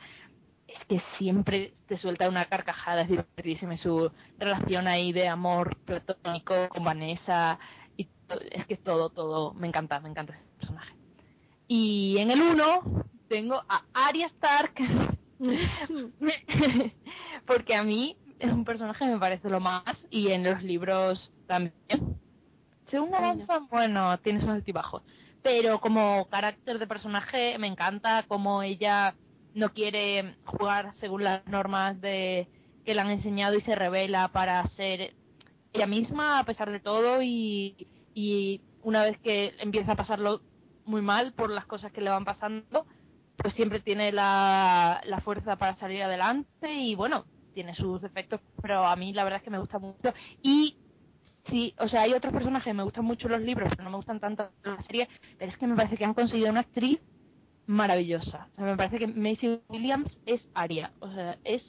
es 0.74 0.84
que 0.86 1.02
siempre 1.18 1.74
te 1.86 1.96
suelta 1.98 2.28
una 2.28 2.46
carcajada, 2.46 3.02
es 3.02 3.08
divertidísima. 3.08 3.74
y 3.74 3.78
Su 3.78 4.10
relación 4.38 4.86
ahí 4.86 5.12
de 5.12 5.28
amor 5.28 5.76
platónico 5.84 6.68
con 6.68 6.84
Vanessa, 6.84 7.58
y 7.96 8.08
es 8.50 8.66
que 8.66 8.74
es 8.74 8.82
todo, 8.82 9.10
todo, 9.10 9.54
me 9.54 9.68
encanta, 9.68 10.00
me 10.00 10.08
encanta 10.08 10.34
ese 10.34 10.42
personaje. 10.58 10.94
Y 11.68 12.16
en 12.18 12.30
el 12.30 12.42
1 12.42 12.80
tengo 13.28 13.62
a 13.68 13.82
Arya 13.94 14.26
Stark. 14.26 14.74
Porque 17.46 17.74
a 17.74 17.82
mí 17.82 18.16
es 18.38 18.52
un 18.52 18.64
personaje 18.64 19.04
que 19.04 19.10
me 19.10 19.18
parece 19.18 19.48
lo 19.48 19.60
más 19.60 19.84
y 20.10 20.30
en 20.30 20.44
los 20.44 20.62
libros 20.62 21.30
también. 21.46 22.18
Según 22.88 23.14
avanzan, 23.14 23.68
bueno, 23.68 24.18
tiene 24.18 24.40
sus 24.40 24.50
altibajos. 24.50 25.02
Pero 25.42 25.80
como 25.80 26.28
carácter 26.28 26.78
de 26.78 26.86
personaje 26.86 27.58
me 27.58 27.66
encanta 27.66 28.24
como 28.28 28.62
ella 28.62 29.14
no 29.54 29.72
quiere 29.72 30.36
jugar 30.44 30.94
según 30.96 31.24
las 31.24 31.46
normas 31.46 32.00
de 32.00 32.48
que 32.84 32.94
le 32.94 33.00
han 33.00 33.10
enseñado 33.10 33.54
y 33.54 33.60
se 33.60 33.74
revela 33.74 34.28
para 34.28 34.66
ser 34.70 35.14
ella 35.72 35.86
misma 35.86 36.38
a 36.38 36.44
pesar 36.44 36.70
de 36.70 36.80
todo 36.80 37.22
y, 37.22 37.86
y 38.14 38.60
una 38.82 39.02
vez 39.04 39.18
que 39.20 39.52
empieza 39.58 39.92
a 39.92 39.96
pasarlo 39.96 40.40
muy 40.84 41.02
mal 41.02 41.32
por 41.32 41.50
las 41.50 41.66
cosas 41.66 41.92
que 41.92 42.00
le 42.00 42.10
van 42.10 42.24
pasando, 42.24 42.86
pues 43.36 43.54
siempre 43.54 43.80
tiene 43.80 44.12
la, 44.12 45.00
la 45.04 45.20
fuerza 45.20 45.56
para 45.56 45.76
salir 45.76 46.02
adelante 46.02 46.72
y 46.72 46.94
bueno, 46.94 47.24
tiene 47.54 47.74
sus 47.74 48.00
defectos, 48.00 48.40
pero 48.60 48.86
a 48.86 48.96
mí 48.96 49.12
la 49.12 49.24
verdad 49.24 49.38
es 49.38 49.44
que 49.44 49.50
me 49.50 49.58
gusta 49.58 49.78
mucho. 49.78 50.12
Y 50.42 50.76
sí, 51.48 51.74
o 51.78 51.88
sea, 51.88 52.02
hay 52.02 52.14
otros 52.14 52.32
personajes 52.32 52.74
me 52.74 52.82
gustan 52.82 53.04
mucho 53.04 53.28
los 53.28 53.40
libros, 53.40 53.70
pero 53.70 53.84
no 53.84 53.90
me 53.90 53.96
gustan 53.96 54.20
tanto 54.20 54.50
en 54.64 54.74
la 54.74 54.82
serie, 54.82 55.08
pero 55.38 55.50
es 55.50 55.58
que 55.58 55.66
me 55.66 55.76
parece 55.76 55.96
que 55.96 56.04
han 56.04 56.14
conseguido 56.14 56.50
una 56.50 56.60
actriz 56.60 57.00
maravillosa. 57.66 58.48
O 58.52 58.56
sea, 58.56 58.64
me 58.64 58.76
parece 58.76 58.98
que 58.98 59.06
Macy 59.06 59.60
Williams 59.68 60.18
es 60.26 60.46
Aria, 60.54 60.92
o 61.00 61.12
sea, 61.12 61.38
es 61.44 61.62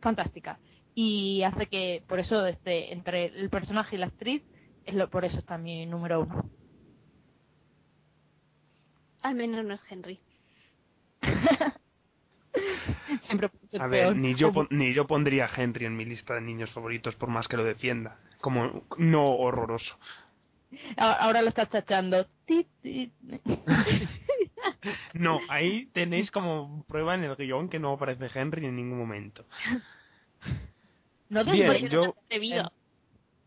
fantástica. 0.00 0.58
Y 0.94 1.42
hace 1.42 1.66
que, 1.66 2.02
por 2.08 2.18
eso, 2.18 2.46
este, 2.46 2.92
entre 2.92 3.26
el 3.26 3.50
personaje 3.50 3.96
y 3.96 3.98
la 3.98 4.06
actriz, 4.06 4.42
es 4.84 4.94
lo, 4.94 5.08
por 5.10 5.24
eso 5.24 5.38
está 5.38 5.58
mi 5.58 5.86
número 5.86 6.22
uno. 6.22 6.50
Al 9.22 9.34
menos 9.34 9.64
no 9.64 9.74
es 9.74 9.80
Henry. 9.90 10.18
Siempre 13.26 13.50
A 13.78 13.86
ver, 13.86 14.04
peor. 14.06 14.16
ni 14.16 14.34
yo, 14.34 14.52
ni 14.70 14.94
yo 14.94 15.06
pondría 15.06 15.46
a 15.46 15.50
Henry 15.54 15.86
en 15.86 15.96
mi 15.96 16.04
lista 16.04 16.34
de 16.34 16.40
niños 16.40 16.70
favoritos 16.70 17.14
por 17.16 17.28
más 17.28 17.46
que 17.48 17.56
lo 17.56 17.64
defienda. 17.64 18.18
Como 18.40 18.84
no 18.96 19.34
horroroso. 19.36 19.98
Ahora 20.96 21.42
lo 21.42 21.48
estás 21.48 21.68
tachando. 21.70 22.26
No, 25.14 25.40
ahí 25.48 25.86
tenéis 25.86 26.30
como 26.30 26.84
prueba 26.86 27.14
en 27.14 27.24
el 27.24 27.34
guion 27.36 27.68
que 27.68 27.78
no 27.78 27.92
aparece 27.92 28.28
Henry 28.32 28.66
en 28.66 28.76
ningún 28.76 28.98
momento. 28.98 29.44
No 31.28 31.44
te 31.44 31.52
Bien, 31.52 31.66
no 31.66 31.88
yo- 31.88 32.02
has 32.02 32.24
atrevido. 32.24 32.72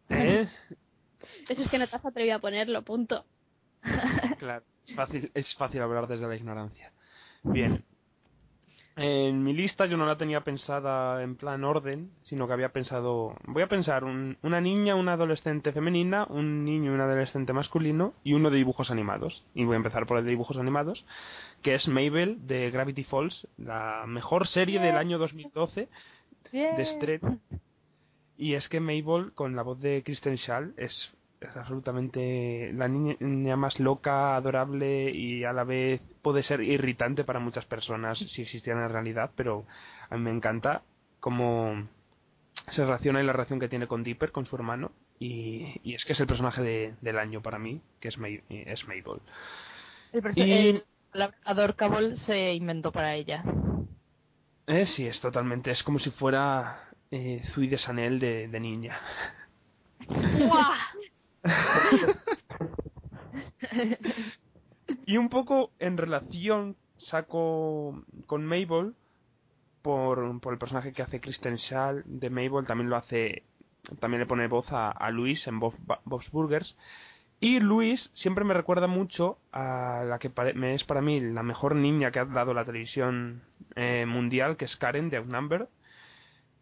¿Eh? 0.10 0.48
Eso 1.50 1.62
es 1.64 1.70
que 1.70 1.78
no 1.80 1.88
te 1.88 1.96
has 1.96 2.06
atrevido 2.06 2.36
a 2.36 2.40
ponerlo, 2.40 2.82
punto. 2.84 3.26
Claro, 4.40 4.64
es 4.88 4.96
fácil, 4.96 5.32
es 5.34 5.56
fácil 5.56 5.82
hablar 5.82 6.08
desde 6.08 6.28
la 6.28 6.36
ignorancia. 6.36 6.92
Bien. 7.44 7.84
En 8.98 9.42
mi 9.44 9.54
lista 9.54 9.86
yo 9.86 9.96
no 9.96 10.06
la 10.06 10.18
tenía 10.18 10.42
pensada 10.42 11.24
en 11.24 11.36
plan 11.38 11.64
orden, 11.64 12.12
sino 12.24 12.46
que 12.46 12.54
había 12.54 12.70
pensado, 12.74 13.36
voy 13.46 13.64
a 13.64 13.68
pensar 13.68 14.04
un- 14.04 14.38
una 14.44 14.60
niña, 14.60 14.96
una 14.96 15.14
adolescente 15.14 15.72
femenina, 15.72 16.26
un 16.30 16.66
niño 16.66 16.92
y 16.92 16.96
un 16.96 17.00
adolescente 17.02 17.54
masculino 17.54 18.14
y 18.24 18.34
uno 18.34 18.50
de 18.50 18.58
dibujos 18.58 18.92
animados. 18.92 19.46
Y 19.56 19.64
voy 19.64 19.76
a 19.76 19.78
empezar 19.78 20.06
por 20.06 20.18
el 20.18 20.26
de 20.26 20.32
dibujos 20.32 20.58
animados, 20.58 21.06
que 21.62 21.74
es 21.76 21.88
Mabel 21.88 22.46
de 22.48 22.70
Gravity 22.70 23.06
Falls, 23.06 23.48
la 23.58 24.04
mejor 24.08 24.48
serie 24.48 24.80
del 24.82 24.98
año 24.98 25.18
2012 25.18 25.88
Bien. 26.52 26.76
de 26.76 26.84
estreno. 26.84 27.40
Y 28.38 28.56
es 28.56 28.68
que 28.68 28.80
Mabel, 28.82 29.32
con 29.36 29.56
la 29.56 29.62
voz 29.62 29.80
de 29.80 30.04
Kristen 30.04 30.38
Schall, 30.38 30.74
es, 30.76 31.14
es 31.42 31.58
absolutamente 31.58 32.72
la 32.74 32.88
niña, 32.88 33.56
más 33.56 33.80
loca, 33.80 34.36
adorable 34.36 35.10
y 35.12 35.44
a 35.44 35.54
la 35.54 35.64
vez 35.64 36.00
puede 36.22 36.44
ser 36.44 36.62
irritante 36.62 37.24
para 37.24 37.40
muchas 37.40 37.66
personas 37.66 38.20
si 38.20 38.44
existiera 38.44 38.86
en 38.86 38.92
realidad, 38.92 39.32
pero 39.36 39.66
a 40.10 40.18
mí 40.18 40.24
me 40.24 40.32
encanta 40.32 40.84
cómo 41.20 41.88
se 42.72 42.86
relaciona 42.86 43.22
y 43.22 43.26
la 43.26 43.34
relación 43.34 43.60
que 43.60 43.70
tiene 43.70 43.88
con 43.88 44.04
Dipper, 44.04 44.32
con 44.32 44.46
su 44.46 44.56
hermano, 44.56 44.92
y, 45.20 45.80
y 45.84 45.96
es 45.96 46.06
que 46.06 46.14
es 46.14 46.20
el 46.20 46.28
personaje 46.28 46.62
de- 46.62 46.94
del 47.02 47.18
año 47.18 47.42
para 47.42 47.58
mí, 47.60 47.82
que 48.00 48.10
es, 48.10 48.18
May- 48.18 48.44
es 48.50 48.88
Mabel. 48.88 49.20
El, 50.14 50.22
Y- 50.48 50.52
el 51.14 51.76
Cabol 51.76 52.18
se 52.20 52.54
inventó 52.54 52.92
para 52.92 53.16
ella. 53.16 53.44
Eh, 54.68 54.86
sí, 54.96 55.08
es 55.08 55.20
totalmente, 55.22 55.72
es 55.72 55.82
como 55.84 56.00
si 56.00 56.12
fuera 56.12 56.88
eh, 57.10 57.42
Zui 57.54 57.68
de 57.68 57.78
Sanel 57.80 58.20
de, 58.20 58.48
de 58.48 58.60
niña. 58.60 59.00
Y 65.06 65.18
un 65.18 65.30
poco 65.30 65.72
en 65.80 65.98
relación 65.98 66.76
saco 66.98 68.04
con 68.28 68.46
Mabel 68.46 68.94
por, 69.82 70.40
por 70.40 70.54
el 70.54 70.60
personaje 70.60 70.94
que 70.94 71.02
hace 71.02 71.20
Kristen 71.20 71.56
Shaw 71.56 72.02
de 72.06 72.30
Mabel, 72.30 72.66
también 72.68 72.90
lo 72.90 72.98
hace, 72.98 73.44
también 74.00 74.20
le 74.22 74.28
pone 74.28 74.48
voz 74.48 74.68
a, 74.70 75.10
Luis 75.12 75.46
en 75.48 75.60
Bob- 75.60 75.76
Bob's 76.06 76.30
Burgers. 76.32 76.76
Y 77.40 77.60
Luis 77.60 78.12
siempre 78.14 78.46
me 78.46 78.54
recuerda 78.54 78.86
mucho 78.86 79.40
a 79.52 80.04
la 80.06 80.20
que 80.20 80.32
me 80.54 80.76
es 80.76 80.84
para 80.84 81.02
mí 81.02 81.20
la 81.20 81.42
mejor 81.42 81.76
niña 81.76 82.12
que 82.12 82.20
ha 82.20 82.26
dado 82.26 82.54
la 82.54 82.66
televisión 82.66 83.42
eh, 83.76 84.06
mundial, 84.08 84.58
que 84.58 84.66
es 84.66 84.76
Karen 84.78 85.10
de 85.10 85.18
Outnumber, 85.18 85.68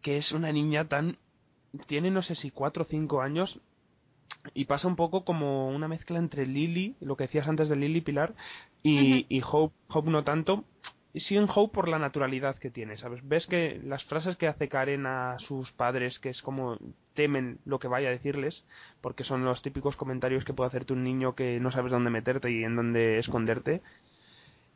que 0.00 0.16
es 0.16 0.32
una 0.32 0.50
niña 0.52 0.88
tan... 0.88 1.18
tiene 1.86 2.10
no 2.10 2.22
sé 2.22 2.34
si 2.34 2.50
cuatro 2.50 2.84
o 2.84 2.86
cinco 2.86 3.20
años 3.20 3.60
y 4.54 4.64
pasa 4.64 4.88
un 4.88 4.96
poco 4.96 5.24
como 5.24 5.68
una 5.68 5.88
mezcla 5.88 6.18
entre 6.18 6.46
Lily, 6.46 6.96
lo 7.00 7.16
que 7.16 7.24
decías 7.24 7.48
antes 7.48 7.68
de 7.68 7.76
Lily 7.76 8.00
Pilar, 8.00 8.34
y, 8.82 9.26
y 9.28 9.42
Hope, 9.44 9.74
Hope 9.88 10.10
no 10.10 10.24
tanto, 10.24 10.64
y 11.12 11.20
sí 11.20 11.36
en 11.36 11.48
Hope 11.52 11.74
por 11.74 11.88
la 11.88 11.98
naturalidad 11.98 12.56
que 12.56 12.70
tiene, 12.70 12.96
¿sabes? 12.98 13.20
Ves 13.26 13.46
que 13.46 13.80
las 13.84 14.04
frases 14.04 14.36
que 14.36 14.46
hace 14.46 14.68
Karen 14.68 15.06
a 15.06 15.38
sus 15.40 15.70
padres, 15.72 16.18
que 16.20 16.30
es 16.30 16.40
como 16.42 16.78
temen 17.14 17.58
lo 17.64 17.78
que 17.80 17.88
vaya 17.88 18.08
a 18.08 18.12
decirles, 18.12 18.64
porque 19.00 19.24
son 19.24 19.44
los 19.44 19.60
típicos 19.62 19.96
comentarios 19.96 20.44
que 20.44 20.54
puede 20.54 20.68
hacerte 20.68 20.92
un 20.92 21.02
niño 21.02 21.34
que 21.34 21.58
no 21.60 21.72
sabes 21.72 21.90
dónde 21.90 22.10
meterte 22.10 22.50
y 22.50 22.62
en 22.62 22.76
dónde 22.76 23.18
esconderte. 23.18 23.82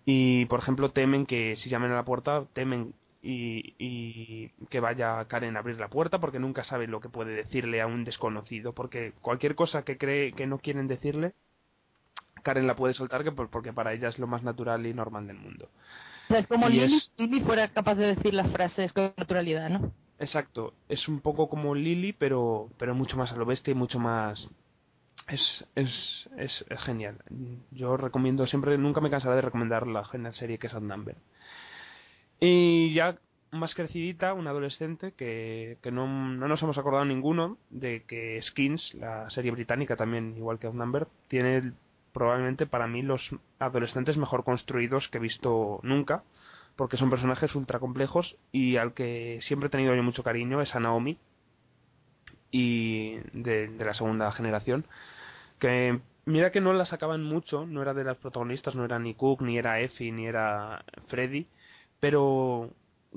Y, 0.04 0.46
por 0.46 0.58
ejemplo, 0.58 0.90
temen 0.90 1.24
que 1.24 1.56
si 1.56 1.70
llamen 1.70 1.92
a 1.92 1.96
la 1.96 2.04
puerta, 2.04 2.44
temen 2.52 2.94
y, 3.24 3.74
y 3.78 4.50
que 4.68 4.80
vaya 4.80 5.24
Karen 5.26 5.56
a 5.56 5.60
abrir 5.60 5.80
la 5.80 5.88
puerta 5.88 6.20
porque 6.20 6.38
nunca 6.38 6.64
sabe 6.64 6.86
lo 6.88 7.00
que 7.00 7.08
puede 7.08 7.34
decirle 7.34 7.80
a 7.80 7.86
un 7.88 8.04
desconocido, 8.04 8.74
porque 8.74 9.12
cualquier 9.22 9.54
cosa 9.56 9.84
que 9.84 9.98
cree 9.98 10.32
que 10.32 10.46
no 10.46 10.58
quieren 10.58 10.88
decirle, 10.88 11.34
Karen 12.44 12.66
la 12.68 12.76
puede 12.76 12.94
soltar 12.94 13.24
que 13.24 13.32
por- 13.32 13.48
porque 13.50 13.72
para 13.72 13.92
ella 13.92 14.08
es 14.08 14.18
lo 14.20 14.26
más 14.28 14.42
natural 14.44 14.86
y 14.86 14.94
normal 14.94 15.26
del 15.26 15.38
mundo. 15.38 15.68
O 16.24 16.28
sea, 16.28 16.38
es 16.38 16.46
como 16.46 16.68
Lily, 16.68 16.96
es- 16.96 17.10
Lily 17.16 17.40
fuera 17.40 17.68
capaz 17.68 17.94
de 17.96 18.14
decir 18.14 18.34
las 18.34 18.50
frases 18.52 18.92
con 18.92 19.12
naturalidad, 19.16 19.68
¿no? 19.70 19.92
Exacto, 20.18 20.72
es 20.88 21.08
un 21.08 21.20
poco 21.20 21.48
como 21.48 21.74
Lily, 21.74 22.12
pero 22.12 22.68
pero 22.78 22.94
mucho 22.94 23.16
más 23.16 23.32
a 23.32 23.36
lo 23.36 23.46
bestia 23.46 23.72
y 23.72 23.74
mucho 23.74 23.98
más 23.98 24.48
es, 25.28 25.64
es, 25.76 25.90
es, 26.38 26.64
es 26.68 26.80
genial. 26.82 27.18
Yo 27.72 27.96
recomiendo 27.96 28.46
siempre, 28.46 28.78
nunca 28.78 29.00
me 29.00 29.10
cansaré 29.10 29.36
de 29.36 29.42
recomendar 29.42 29.86
la 29.86 30.04
genial 30.04 30.34
serie 30.34 30.58
que 30.58 30.68
es 30.68 30.74
Outnumber. 30.74 31.16
Y 32.46 32.92
ya 32.92 33.16
más 33.52 33.74
crecidita, 33.74 34.34
una 34.34 34.50
adolescente 34.50 35.12
que, 35.12 35.78
que 35.82 35.90
no, 35.90 36.06
no 36.06 36.46
nos 36.46 36.62
hemos 36.62 36.76
acordado 36.76 37.06
ninguno 37.06 37.56
de 37.70 38.02
que 38.02 38.38
Skins, 38.42 38.92
la 38.92 39.30
serie 39.30 39.50
británica 39.50 39.96
también, 39.96 40.36
igual 40.36 40.58
que 40.58 40.66
Outnumber, 40.66 41.06
tiene 41.28 41.72
probablemente 42.12 42.66
para 42.66 42.86
mí 42.86 43.00
los 43.00 43.22
adolescentes 43.58 44.18
mejor 44.18 44.44
construidos 44.44 45.08
que 45.08 45.16
he 45.16 45.22
visto 45.22 45.80
nunca, 45.82 46.22
porque 46.76 46.98
son 46.98 47.08
personajes 47.08 47.54
ultra 47.54 47.78
complejos 47.78 48.36
y 48.52 48.76
al 48.76 48.92
que 48.92 49.40
siempre 49.44 49.68
he 49.68 49.70
tenido 49.70 49.94
yo 49.94 50.02
mucho 50.02 50.22
cariño 50.22 50.60
es 50.60 50.74
a 50.74 50.80
Naomi 50.80 51.16
y 52.50 53.20
de 53.32 53.68
la 53.78 53.94
segunda 53.94 54.30
generación 54.32 54.84
que 55.58 55.98
mira 56.26 56.52
que 56.52 56.60
no 56.60 56.74
la 56.74 56.84
sacaban 56.84 57.22
mucho 57.22 57.64
no 57.64 57.80
era 57.80 57.94
de 57.94 58.04
las 58.04 58.18
protagonistas 58.18 58.74
no 58.74 58.84
era 58.84 58.98
ni 58.98 59.14
Cook 59.14 59.40
ni 59.40 59.58
era 59.58 59.80
Effie 59.80 60.12
ni 60.12 60.26
era 60.26 60.84
Freddy 61.08 61.46
pero 62.04 62.68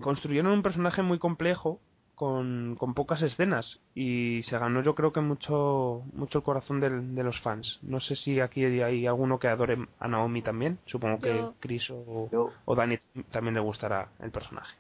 construyeron 0.02 0.54
un 0.54 0.64
personaje 0.64 1.02
muy 1.02 1.20
complejo 1.20 1.82
con, 2.16 2.78
con 2.80 2.94
pocas 2.94 3.22
escenas 3.22 3.82
y 3.94 4.44
se 4.44 4.58
ganó 4.58 4.82
yo 4.82 4.96
creo 4.96 5.12
que 5.12 5.20
mucho 5.20 6.04
mucho 6.14 6.38
el 6.38 6.44
corazón 6.46 6.80
del- 6.80 7.14
de 7.14 7.22
los 7.22 7.38
fans 7.42 7.80
no 7.82 8.00
sé 8.00 8.16
si 8.16 8.40
aquí 8.40 8.64
hay 8.64 9.06
alguno 9.06 9.40
que 9.40 9.50
adore 9.50 9.78
a 10.00 10.08
Naomi 10.08 10.42
también 10.42 10.80
supongo 10.86 11.20
que 11.20 11.36
Yo. 11.36 11.54
Chris 11.60 11.90
o, 11.90 12.30
Yo, 12.32 12.54
o 12.64 12.76
Dani 12.76 12.98
también 13.32 13.56
le 13.56 13.60
gustará 13.60 14.08
el 14.22 14.32
personaje. 14.32 14.74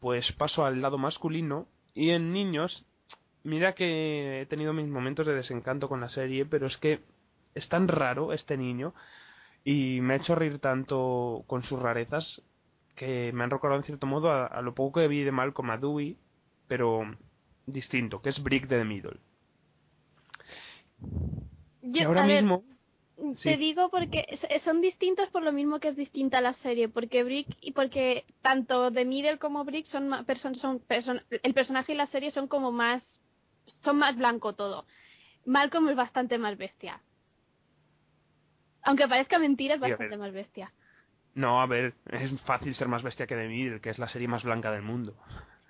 Pues 0.00 0.32
paso 0.32 0.64
al 0.64 0.80
lado 0.82 0.98
masculino 0.98 1.66
y 1.94 2.10
en 2.10 2.32
niños, 2.32 2.84
mira 3.44 3.74
que 3.76 4.40
he 4.40 4.46
tenido 4.46 4.72
mis 4.72 4.88
momentos 4.88 5.26
de 5.28 5.34
desencanto 5.36 5.88
con 5.88 6.00
la 6.00 6.08
serie, 6.08 6.44
pero 6.44 6.66
es 6.66 6.76
que 6.78 6.98
es 7.54 7.68
tan 7.68 7.86
raro 7.86 8.32
este 8.32 8.56
niño 8.56 8.94
y 9.62 10.00
me 10.00 10.14
ha 10.14 10.16
hecho 10.16 10.34
reír 10.34 10.58
tanto 10.58 11.44
con 11.46 11.62
sus 11.62 11.78
rarezas 11.78 12.40
que 13.00 13.32
me 13.32 13.44
han 13.44 13.50
recordado 13.50 13.80
en 13.80 13.86
cierto 13.86 14.06
modo 14.06 14.30
a, 14.30 14.44
a 14.46 14.60
lo 14.60 14.74
poco 14.74 15.00
que 15.00 15.08
vi 15.08 15.22
de 15.24 15.32
Malcolm 15.32 15.70
a 15.70 15.78
Dewey, 15.78 16.18
pero 16.68 17.00
distinto, 17.66 18.20
que 18.20 18.28
es 18.28 18.42
Brick 18.42 18.68
de 18.68 18.78
The 18.78 18.84
Middle. 18.84 19.20
y 21.82 21.98
Yo, 21.98 22.08
ahora 22.08 22.24
a 22.24 22.26
ver, 22.26 22.42
mismo, 22.42 22.64
Te 23.42 23.52
Sí. 23.52 23.56
digo 23.56 23.90
porque 23.90 24.26
s- 24.28 24.60
son 24.64 24.82
distintos 24.82 25.30
por 25.30 25.42
lo 25.42 25.52
mismo 25.52 25.80
que 25.80 25.88
es 25.88 25.96
distinta 25.96 26.40
la 26.42 26.54
serie, 26.56 26.88
porque 26.90 27.24
Brick 27.24 27.48
y 27.62 27.72
porque 27.72 28.26
tanto 28.42 28.92
The 28.92 29.04
Middle 29.06 29.38
como 29.38 29.64
Brick 29.64 29.86
son, 29.86 30.24
person, 30.26 30.54
son 30.56 30.80
person- 30.86 31.22
el 31.42 31.54
personaje 31.54 31.92
y 31.92 31.96
la 31.96 32.06
serie 32.08 32.30
son 32.32 32.48
como 32.48 32.70
más 32.72 33.02
son 33.82 33.98
más 33.98 34.16
blanco 34.16 34.54
todo. 34.54 34.86
Malcolm 35.46 35.88
es 35.88 35.96
bastante 35.96 36.38
más 36.38 36.58
bestia. 36.58 37.02
Aunque 38.82 39.08
parezca 39.08 39.38
mentira, 39.38 39.74
es 39.74 39.80
bastante 39.80 40.16
ver. 40.16 40.18
más 40.18 40.32
bestia. 40.32 40.72
No, 41.34 41.60
a 41.60 41.66
ver, 41.66 41.94
es 42.10 42.30
fácil 42.42 42.74
ser 42.74 42.88
más 42.88 43.02
bestia 43.02 43.26
que 43.26 43.36
The 43.36 43.48
Middle, 43.48 43.80
que 43.80 43.90
es 43.90 43.98
la 43.98 44.08
serie 44.08 44.28
más 44.28 44.42
blanca 44.42 44.70
del 44.70 44.82
mundo. 44.82 45.14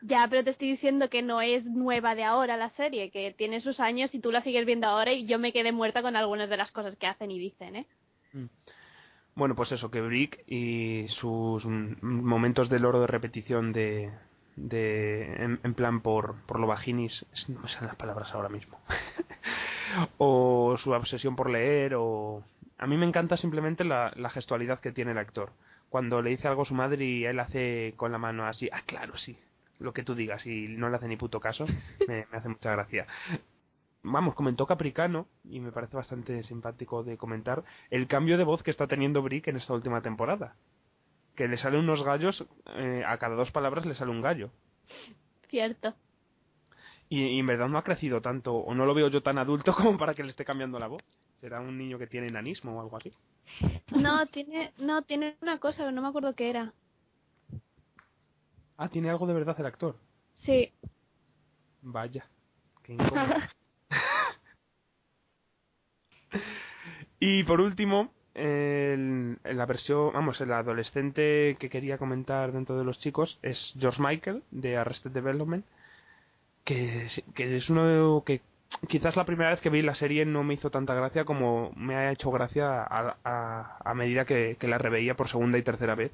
Ya, 0.03 0.27
pero 0.31 0.43
te 0.43 0.51
estoy 0.51 0.71
diciendo 0.71 1.11
que 1.11 1.21
no 1.21 1.43
es 1.43 1.65
nueva 1.65 2.15
de 2.15 2.25
ahora 2.25 2.57
la 2.57 2.71
serie, 2.71 3.11
que 3.11 3.35
tiene 3.37 3.61
sus 3.61 3.81
años 3.81 4.15
y 4.15 4.21
tú 4.21 4.33
la 4.33 4.43
sigues 4.43 4.65
viendo 4.65 4.87
ahora 4.87 5.13
y 5.13 5.27
yo 5.27 5.39
me 5.39 5.53
quedé 5.53 5.73
muerta 5.73 6.01
con 6.01 6.17
algunas 6.17 6.49
de 6.49 6.57
las 6.57 6.73
cosas 6.73 6.97
que 6.97 7.07
hacen 7.07 7.31
y 7.31 7.39
dicen, 7.39 7.77
¿eh? 7.77 7.87
Bueno, 9.35 9.55
pues 9.55 9.73
eso, 9.73 9.91
que 9.91 10.01
Brick 10.01 10.43
y 10.47 11.07
sus 11.21 11.65
mm, 11.65 11.97
momentos 12.03 12.69
de 12.71 12.79
loro 12.79 13.01
de 13.01 13.07
repetición 13.07 13.73
de, 13.73 14.11
de 14.57 15.35
en, 15.37 15.61
en 15.63 15.75
plan 15.75 16.01
por, 16.01 16.37
por 16.47 16.61
lo 16.61 16.67
vaginis, 16.67 17.25
no 17.49 17.61
me 17.61 17.69
salen 17.69 17.89
las 17.89 17.97
palabras 17.97 18.33
ahora 18.35 18.49
mismo, 18.49 18.79
o 20.19 20.77
su 20.83 20.91
obsesión 20.93 21.37
por 21.37 21.51
leer, 21.51 21.95
o... 21.95 22.43
A 22.81 22.87
mí 22.87 22.97
me 22.97 23.05
encanta 23.05 23.37
simplemente 23.37 23.85
la, 23.85 24.11
la 24.17 24.31
gestualidad 24.31 24.81
que 24.81 24.91
tiene 24.91 25.11
el 25.11 25.19
actor. 25.19 25.53
Cuando 25.91 26.23
le 26.23 26.31
dice 26.31 26.49
algo 26.49 26.63
a 26.63 26.65
su 26.65 26.73
madre 26.73 27.05
y 27.05 27.27
él 27.27 27.39
hace 27.39 27.93
con 27.99 28.11
la 28.11 28.17
mano 28.17 28.47
así, 28.47 28.71
ah, 28.73 28.81
claro, 28.87 29.19
sí, 29.19 29.37
lo 29.79 29.93
que 29.93 30.03
tú 30.03 30.15
digas, 30.15 30.47
y 30.47 30.67
no 30.69 30.89
le 30.89 30.97
hace 30.97 31.07
ni 31.07 31.19
puto 31.19 31.41
caso, 31.41 31.67
me, 32.09 32.27
me 32.33 32.39
hace 32.39 32.49
mucha 32.49 32.73
gracia. 32.73 33.07
Vamos, 34.03 34.35
comentó 34.35 34.67
Capricano, 34.67 35.27
y 35.45 35.61
me 35.61 35.73
parece 35.73 35.95
bastante 35.95 36.43
simpático 36.45 37.05
de 37.05 37.19
comentar, 37.19 37.65
el 37.91 38.07
cambio 38.07 38.39
de 38.39 38.45
voz 38.45 38.63
que 38.63 38.71
está 38.71 38.87
teniendo 38.87 39.21
Brick 39.21 39.49
en 39.49 39.59
esta 39.59 39.75
última 39.75 40.01
temporada. 40.01 40.55
Que 41.37 41.49
le 41.49 41.59
salen 41.59 41.81
unos 41.81 42.03
gallos, 42.03 42.47
eh, 42.77 43.05
a 43.07 43.19
cada 43.19 43.37
dos 43.37 43.51
palabras 43.51 43.85
le 43.85 43.95
sale 43.95 44.11
un 44.11 44.23
gallo. 44.23 44.51
Cierto. 45.49 45.95
Y, 47.11 47.21
y 47.27 47.41
en 47.41 47.47
verdad 47.47 47.69
no 47.69 47.77
ha 47.77 47.85
crecido 47.85 48.23
tanto, 48.23 48.55
o 48.55 48.75
no 48.75 48.87
lo 48.87 48.95
veo 48.95 49.09
yo 49.09 49.23
tan 49.23 49.37
adulto 49.37 49.75
como 49.77 49.99
para 49.99 50.15
que 50.15 50.23
le 50.23 50.31
esté 50.31 50.47
cambiando 50.47 50.79
la 50.79 50.87
voz. 50.87 51.03
Será 51.41 51.61
un 51.61 51.77
niño 51.79 51.99
que 51.99 52.07
tiene 52.07 52.29
enanismo 52.29 52.77
o 52.77 52.81
algo 52.81 52.97
así. 52.97 53.13
No, 53.93 54.27
tiene, 54.27 54.73
no, 54.79 55.03
tiene 55.03 55.37
una 55.41 55.59
cosa, 55.59 55.79
pero 55.79 55.93
no 55.93 56.03
me 56.03 56.09
acuerdo 56.09 56.35
qué 56.35 56.51
era. 56.51 56.73
Ah, 58.77 58.89
tiene 58.89 59.11
algo 59.11 59.27
de 59.27 59.35
verdad 59.35 59.57
el 59.59 59.67
actor. 59.67 59.97
Sí. 60.45 60.73
Vaya. 61.83 62.27
Qué 62.83 62.97
y 67.21 67.45
por 67.45 67.61
último, 67.61 68.13
el- 68.35 69.39
en 69.45 69.59
la 69.59 69.67
versión, 69.67 70.13
vamos, 70.13 70.41
el 70.41 70.53
adolescente 70.53 71.57
que 71.59 71.71
quería 71.71 71.99
comentar 71.99 72.53
dentro 72.53 72.79
de 72.79 72.85
los 72.85 72.99
chicos 73.01 73.39
es 73.43 73.75
George 73.79 74.01
Michael 74.03 74.43
de 74.51 74.77
Arrested 74.77 75.11
Development, 75.11 75.65
que, 76.65 77.09
que 77.35 77.57
es 77.57 77.69
uno 77.69 78.23
que 78.25 78.41
quizás 78.89 79.17
la 79.17 79.25
primera 79.25 79.51
vez 79.51 79.61
que 79.61 79.71
vi 79.71 79.83
la 79.83 79.95
serie 79.95 80.25
no 80.25 80.45
me 80.45 80.55
hizo 80.55 80.71
tanta 80.71 80.95
gracia 80.95 81.25
como 81.25 81.73
me 81.77 81.97
ha 81.97 82.13
hecho 82.13 82.31
gracia 82.31 82.83
a, 82.83 83.95
medida 83.95 84.25
que, 84.25 84.57
la 84.63 84.79
reveía 84.79 85.17
por 85.17 85.29
segunda 85.29 85.59
y 85.59 85.63
tercera 85.63 85.95
vez, 85.95 86.13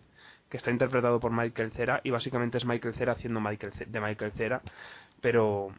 que 0.51 0.57
está 0.57 0.71
interpretado 0.71 1.21
por 1.21 1.33
Michael 1.33 1.73
Cera 1.73 2.01
y 2.05 2.11
básicamente 2.11 2.59
es 2.59 2.65
Michael 2.65 2.95
Cera 2.95 3.13
haciendo 3.13 3.41
Michael 3.41 3.73
de 3.87 4.01
Michael 4.01 4.33
Cera, 4.33 4.63
pero 5.21 5.75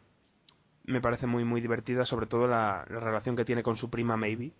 me 0.84 1.00
parece 1.00 1.26
muy 1.26 1.44
muy 1.44 1.60
divertida, 1.60 2.06
sobre 2.06 2.26
todo 2.26 2.46
la, 2.46 2.84
la 2.88 3.00
relación 3.00 3.36
que 3.36 3.44
tiene 3.44 3.62
con 3.62 3.76
su 3.76 3.90
prima 3.90 4.16
Maybe, 4.16 4.52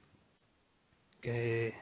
que, 1.20 1.74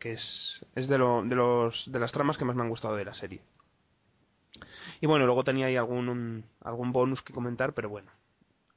que 0.00 0.12
es, 0.12 0.66
es 0.74 0.88
de, 0.88 0.98
lo, 0.98 1.22
de, 1.24 1.34
los, 1.34 1.90
de 1.90 1.98
las 1.98 2.12
tramas 2.12 2.38
que 2.38 2.44
más 2.44 2.56
me 2.56 2.62
han 2.62 2.70
gustado 2.70 2.96
de 2.96 3.04
la 3.04 3.14
serie. 3.14 3.42
Y 5.00 5.06
bueno, 5.06 5.26
luego 5.26 5.44
tenía 5.44 5.66
ahí 5.66 5.76
algún, 5.76 6.44
algún 6.60 6.92
bonus 6.92 7.22
que 7.22 7.32
comentar, 7.32 7.74
pero 7.74 7.88
bueno, 7.88 8.10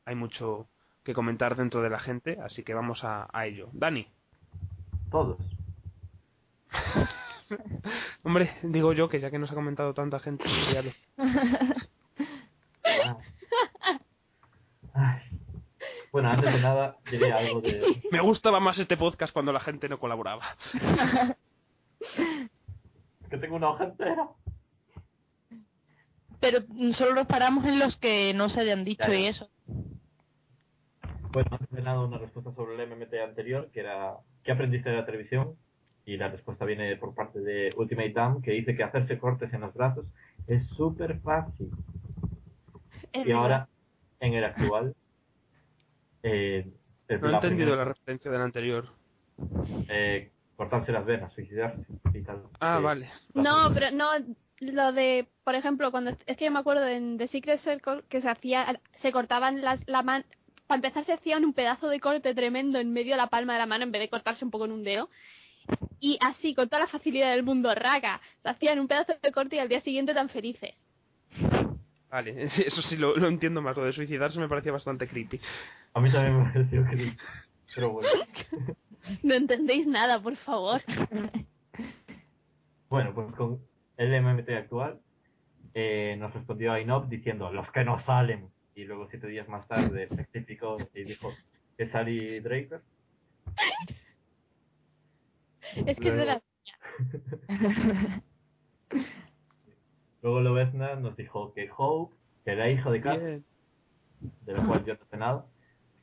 hay 0.06 0.16
mucho 0.16 0.68
que 1.04 1.14
comentar 1.14 1.56
dentro 1.56 1.82
de 1.82 1.90
la 1.90 2.00
gente, 2.00 2.38
así 2.44 2.64
que 2.64 2.74
vamos 2.74 3.04
a, 3.04 3.28
a 3.32 3.46
ello. 3.48 3.70
Dani, 3.74 4.08
todos. 5.10 5.38
hombre, 8.24 8.52
digo 8.64 8.94
yo 8.94 9.10
que 9.10 9.20
ya 9.20 9.32
que 9.32 9.40
nos 9.40 9.52
ha 9.52 9.56
comentado 9.56 9.94
tanta 9.94 10.20
gente, 10.20 10.46
ya 10.74 10.82
lo-. 10.84 10.92
Bueno, 16.12 16.30
antes 16.30 16.54
de 16.54 16.60
nada, 16.60 16.98
diré 17.10 17.32
algo 17.32 17.62
de... 17.62 18.02
Me 18.12 18.20
gustaba 18.20 18.60
más 18.60 18.78
este 18.78 18.98
podcast 18.98 19.32
cuando 19.32 19.54
la 19.54 19.62
gente 19.62 19.88
no 19.88 19.98
colaboraba. 19.98 20.58
que 23.30 23.38
tengo 23.38 23.56
una 23.56 23.70
hoja 23.70 23.86
entera. 23.86 24.28
Pero 26.42 26.60
solo 26.98 27.16
nos 27.16 27.28
paramos 27.28 27.64
en 27.66 27.80
los 27.80 27.96
que 27.98 28.34
no 28.34 28.50
se 28.50 28.60
hayan 28.60 28.84
dicho 28.84 29.04
Ya, 29.08 29.14
ya. 29.14 29.20
y 29.20 29.28
eso. 29.28 29.50
Bueno, 31.32 31.48
antes 31.52 31.70
de 31.72 31.82
nada, 31.82 32.02
una 32.02 32.18
respuesta 32.18 32.54
sobre 32.54 32.76
el 32.76 32.90
MMT 32.90 33.14
anterior, 33.24 33.70
que 33.72 33.80
era 33.82 34.16
¿qué 34.44 34.52
aprendiste 34.52 34.90
de 34.90 34.98
la 34.98 35.06
televisión? 35.06 35.56
Y 36.06 36.18
la 36.18 36.28
respuesta 36.30 36.66
viene 36.66 36.96
por 36.98 37.14
parte 37.16 37.40
de 37.40 37.72
Ultimate 37.78 38.10
Tam, 38.10 38.42
que 38.42 38.52
dice 38.52 38.76
que 38.76 38.84
hacerse 38.84 39.18
cortes 39.18 39.54
en 39.54 39.62
los 39.62 39.74
brazos 39.74 40.06
es 40.48 40.66
súper 40.76 41.20
fácil. 41.22 41.72
Es 43.14 43.28
Y 43.28 43.32
ahora, 43.32 43.68
en 44.20 44.34
el 44.34 44.44
actual, 44.44 44.96
eh, 46.24 46.68
el- 47.08 47.22
No 47.22 47.30
he 47.30 47.34
entendido 47.36 47.50
primera- 47.68 47.76
la 47.78 47.86
referencia 47.86 48.32
del 48.32 48.42
anterior. 48.42 48.86
eh, 49.90 50.32
cortarse 50.56 50.92
las 50.92 51.06
venas, 51.06 51.34
suicidarse 51.34 51.84
y 52.14 52.22
tal. 52.22 52.44
Ah, 52.60 52.80
vale. 52.80 53.10
No, 53.34 53.72
pero 53.74 53.90
no, 53.92 54.12
lo 54.60 54.92
de, 54.92 55.28
por 55.44 55.56
ejemplo, 55.56 55.90
cuando 55.92 56.12
es 56.26 56.38
que 56.38 56.46
yo 56.46 56.52
me 56.52 56.60
acuerdo 56.60 56.86
en 56.88 57.18
The 57.18 57.28
Secret 57.30 57.60
Circle 57.62 58.04
que 58.10 58.22
se 58.22 58.30
hacía, 58.30 58.80
se 59.02 59.12
cortaban 59.12 59.62
las, 59.62 59.80
la 59.88 60.04
mano, 60.04 60.24
para 60.72 60.88
empezar 60.88 61.04
se 61.04 61.12
hacían 61.12 61.44
un 61.44 61.52
pedazo 61.52 61.90
de 61.90 62.00
corte 62.00 62.34
tremendo 62.34 62.80
en 62.80 62.94
medio 62.94 63.12
de 63.12 63.18
la 63.18 63.28
palma 63.28 63.52
de 63.52 63.60
la 63.60 63.66
mano 63.66 63.84
en 63.84 63.92
vez 63.92 64.00
de 64.00 64.08
cortarse 64.08 64.46
un 64.46 64.52
poco 64.52 64.64
en 64.64 64.72
un 64.72 64.86
dedo. 64.86 65.10
Y 66.00 66.18
así, 66.22 66.56
con 66.56 66.70
toda 66.70 66.84
la 66.84 66.88
facilidad 66.88 67.32
del 67.32 67.44
mundo, 67.44 67.76
raca, 67.76 68.22
se 68.42 68.48
hacían 68.48 68.80
un 68.80 68.88
pedazo 68.88 69.12
de 69.22 69.32
corte 69.34 69.58
y 69.58 69.60
al 69.60 69.68
día 69.68 69.82
siguiente 69.82 70.14
tan 70.14 70.30
felices. 70.30 70.74
Vale, 72.10 72.50
eso 72.66 72.82
sí 72.84 72.96
lo, 72.96 73.18
lo 73.18 73.28
entiendo 73.28 73.62
más. 73.62 73.76
Lo 73.76 73.84
de 73.84 73.92
suicidarse 73.92 74.40
me 74.40 74.48
parecía 74.48 74.72
bastante 74.72 75.10
creepy. 75.10 75.42
A 75.94 76.00
mí 76.00 76.10
también 76.10 76.42
me 76.42 76.54
pareció 76.54 76.86
que... 76.90 77.18
Pero 77.76 77.90
bueno. 77.92 78.08
No 79.24 79.34
entendéis 79.34 79.88
nada, 79.88 80.22
por 80.22 80.38
favor. 80.38 80.82
Bueno, 82.88 83.14
pues 83.14 83.36
con 83.36 83.60
el 83.98 84.22
MMT 84.22 84.50
actual 84.52 85.00
eh, 85.74 86.16
nos 86.18 86.34
respondió 86.34 86.72
Ainop 86.72 87.10
diciendo 87.10 87.52
los 87.52 87.70
que 87.72 87.84
no 87.84 88.02
salen. 88.06 88.48
Y 88.76 88.86
luego 88.86 89.08
siete 89.10 89.28
días 89.28 89.48
más 89.50 89.68
tarde 89.68 90.08
rectificó 90.10 90.78
y 90.94 91.04
dijo 91.04 91.32
que 91.78 91.90
Sally 91.90 92.40
Draper. 92.40 92.82
Es 95.76 95.98
que 95.98 96.10
es 96.10 96.16
de 96.16 96.26
la... 96.26 96.42
Luego 100.22 100.42
Lobezna 100.42 100.96
nos 100.96 101.16
dijo 101.18 101.54
que 101.54 101.70
Hope, 101.76 102.16
que 102.46 102.52
era 102.52 102.70
hija 102.70 102.92
de 102.92 103.02
Castle, 103.02 103.42
de 104.46 104.54
la 104.54 104.66
cual 104.68 104.86
yo 104.86 104.94
no 104.94 105.06
sé 105.10 105.18
nada, 105.18 105.46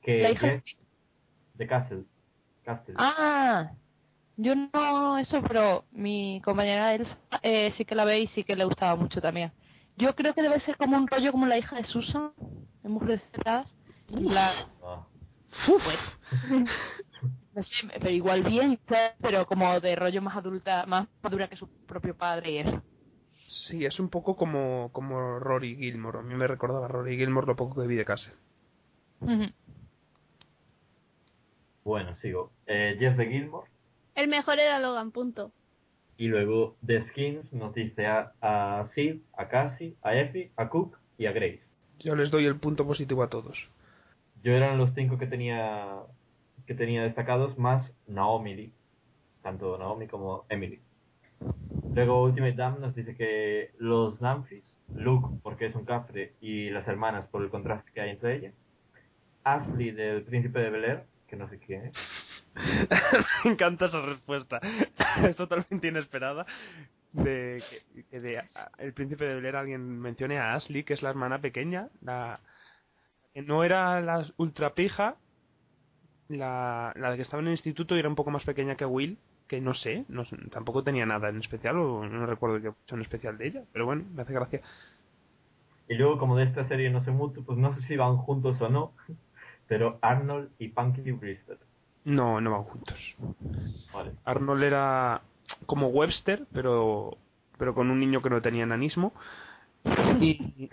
que 0.03 0.23
La 0.23 0.31
hija 0.31 0.47
de- 1.55 1.67
Castle. 1.67 2.05
Castle. 2.65 2.95
Ah, 2.99 3.71
yo 4.37 4.55
no 4.57 5.19
eso, 5.19 5.41
pero 5.43 5.85
mi 5.93 6.41
compañera 6.45 6.95
Elsa 6.95 7.17
eh, 7.43 7.73
sí 7.77 7.85
que 7.85 7.95
la 7.95 8.05
ve 8.05 8.21
y 8.21 8.27
sí 8.29 8.43
que 8.45 8.57
le 8.57 8.65
gustaba 8.65 8.97
mucho 8.97 9.21
también. 9.21 9.53
Yo 9.97 10.15
creo 10.15 10.35
que 10.35 10.43
debe 10.43 10.61
ser 10.61 10.77
como 10.77 10.97
un 10.97 11.07
rollo 11.09 11.33
como 11.33 11.47
la 11.47 11.59
hija 11.59 11.77
de 11.77 11.85
Susan, 11.85 12.33
Mujeres 12.85 13.21
Desesperadas. 13.21 13.73
La, 14.11 14.69
Ah. 14.83 15.07
no 17.55 17.63
sé, 17.63 17.75
pero 17.99 18.11
igual 18.11 18.43
bien, 18.45 18.79
pero 19.21 19.47
como 19.47 19.81
de 19.81 19.97
rollo 19.97 20.23
más 20.23 20.37
adulta, 20.37 20.87
más 20.87 21.09
madura 21.23 21.49
que 21.49 21.57
su 21.57 21.69
propio 21.87 22.17
padre 22.17 22.51
y 22.53 22.59
eso. 22.59 22.83
Sí, 23.49 23.85
es 23.85 23.99
un 23.99 24.09
poco 24.09 24.37
como, 24.37 24.91
como 24.93 25.39
Rory 25.39 25.77
Gilmore. 25.77 26.19
A 26.19 26.23
mí 26.23 26.35
me 26.35 26.47
recordaba 26.47 26.85
a 26.87 26.89
Rory 26.89 27.17
Gilmore 27.17 27.47
lo 27.47 27.57
poco 27.57 27.81
que 27.81 27.87
vi 27.89 27.97
de 27.97 28.05
casa. 28.05 28.31
Bueno, 31.85 32.17
sigo. 32.21 32.53
Eh, 32.67 32.97
Jeff 32.99 33.17
de 33.17 33.27
Gilmore. 33.27 33.71
El 34.15 34.29
mejor 34.29 34.59
era 34.59 34.79
Logan, 34.79 35.11
punto. 35.11 35.53
Y 36.17 36.27
luego 36.29 36.77
The 36.85 37.09
Skins 37.11 37.53
nos 37.53 37.75
dice 37.75 38.07
a, 38.07 38.33
a 38.41 38.89
Sid, 38.95 39.21
a 39.37 39.49
Cassie, 39.49 39.97
a 40.03 40.15
Effie, 40.17 40.51
a 40.57 40.69
Cook 40.69 40.99
y 41.17 41.27
a 41.27 41.33
Grace. 41.33 41.63
Yo 42.01 42.15
les 42.15 42.31
doy 42.31 42.47
el 42.47 42.57
punto 42.57 42.87
positivo 42.87 43.23
a 43.23 43.29
todos. 43.29 43.59
Yo 44.43 44.53
eran 44.53 44.79
los 44.79 44.95
cinco 44.95 45.19
que 45.19 45.27
tenía 45.27 45.97
que 46.67 46.75
tenía 46.75 47.03
destacados 47.03 47.59
más 47.59 47.91
Naomi 48.07 48.55
Lee, 48.55 48.73
tanto 49.43 49.79
Naomi 49.79 50.07
como 50.07 50.45
Emily. 50.51 50.81
Luego 51.95 52.25
Ultimate 52.25 52.55
Dam 52.55 52.81
nos 52.81 52.95
dice 52.95 53.17
que 53.17 53.71
los 53.79 54.21
Namphis, 54.21 54.63
Luke 54.95 55.41
porque 55.43 55.67
es 55.67 55.75
un 55.75 55.87
cafre 55.87 56.35
y 56.41 56.69
las 56.71 56.87
hermanas 56.87 57.27
por 57.29 57.43
el 57.43 57.49
contraste 57.49 57.91
que 57.93 58.01
hay 58.03 58.11
entre 58.11 58.37
ellas, 58.37 58.55
Ashley 59.45 59.93
del 59.93 60.23
Príncipe 60.23 60.59
de 60.59 60.71
Bel 60.71 60.85
Air, 60.85 61.05
que 61.27 61.37
no 61.37 61.49
sé 61.49 61.59
quién 61.59 61.87
es, 61.87 61.95
Me 63.45 63.53
encanta 63.53 63.87
esa 63.87 64.01
respuesta. 64.03 64.61
es 65.25 65.37
totalmente 65.37 65.89
inesperada. 65.89 66.47
De 67.13 67.63
que, 68.11 68.43
el 68.79 68.93
príncipe 68.93 69.25
de 69.25 69.41
Bel 69.41 69.57
alguien 69.57 69.99
mencione 69.99 70.39
a 70.39 70.55
Ashley, 70.55 70.85
que 70.85 70.95
es 70.95 71.03
la 71.03 71.11
hermana 71.11 71.41
pequeña, 71.41 71.89
la 72.03 72.41
que 73.33 73.43
no 73.43 73.65
era 73.65 74.01
la 74.01 74.27
ultra 74.37 74.75
pija, 74.75 75.17
la, 76.29 76.93
la 76.97 77.17
que 77.17 77.23
estaba 77.23 77.41
en 77.41 77.49
el 77.49 77.55
instituto 77.55 77.97
y 77.97 78.01
era 78.01 78.09
un 78.09 78.15
poco 78.15 78.31
más 78.31 78.45
pequeña 78.45 78.77
que 78.77 78.85
Will, 78.85 79.19
que 79.49 79.61
no 79.61 79.75
sé, 79.75 80.05
no 80.09 80.25
tampoco 80.51 80.85
tenía 80.85 81.07
nada 81.07 81.31
en 81.31 81.39
especial 81.39 81.79
o 81.79 82.07
no 82.07 82.27
recuerdo 82.27 82.61
que 82.61 82.69
hecho 82.69 82.95
en 82.95 83.03
especial 83.03 83.39
de 83.39 83.49
ella, 83.49 83.63
pero 83.73 83.87
bueno, 83.87 84.05
me 84.15 84.23
hace 84.23 84.35
gracia. 84.35 84.61
Y 85.89 85.95
luego, 85.95 86.19
como 86.19 86.37
de 86.37 86.45
esta 86.45 86.69
serie 86.69 86.91
no 86.91 87.03
sé 87.05 87.11
mucho, 87.11 87.43
pues 87.43 87.59
no 87.59 87.75
sé 87.75 87.87
si 87.87 87.97
van 87.97 88.19
juntos 88.19 88.61
o 88.61 88.69
no, 88.69 88.93
pero 89.67 89.99
Arnold 90.03 90.51
y 90.59 90.69
Punky 90.69 91.13
Brewster. 91.13 91.59
No, 92.05 92.41
no 92.41 92.51
van 92.53 92.65
juntos. 92.65 93.17
Vale. 93.93 94.13
Arnold 94.25 94.63
era 94.63 95.23
como 95.67 95.89
Webster, 95.89 96.47
pero 96.53 97.17
pero 97.59 97.75
con 97.75 97.91
un 97.91 97.99
niño 97.99 98.23
que 98.23 98.31
no 98.31 98.43
tenía 98.43 98.65
enanismo. 98.65 99.13
Y, 100.21 100.69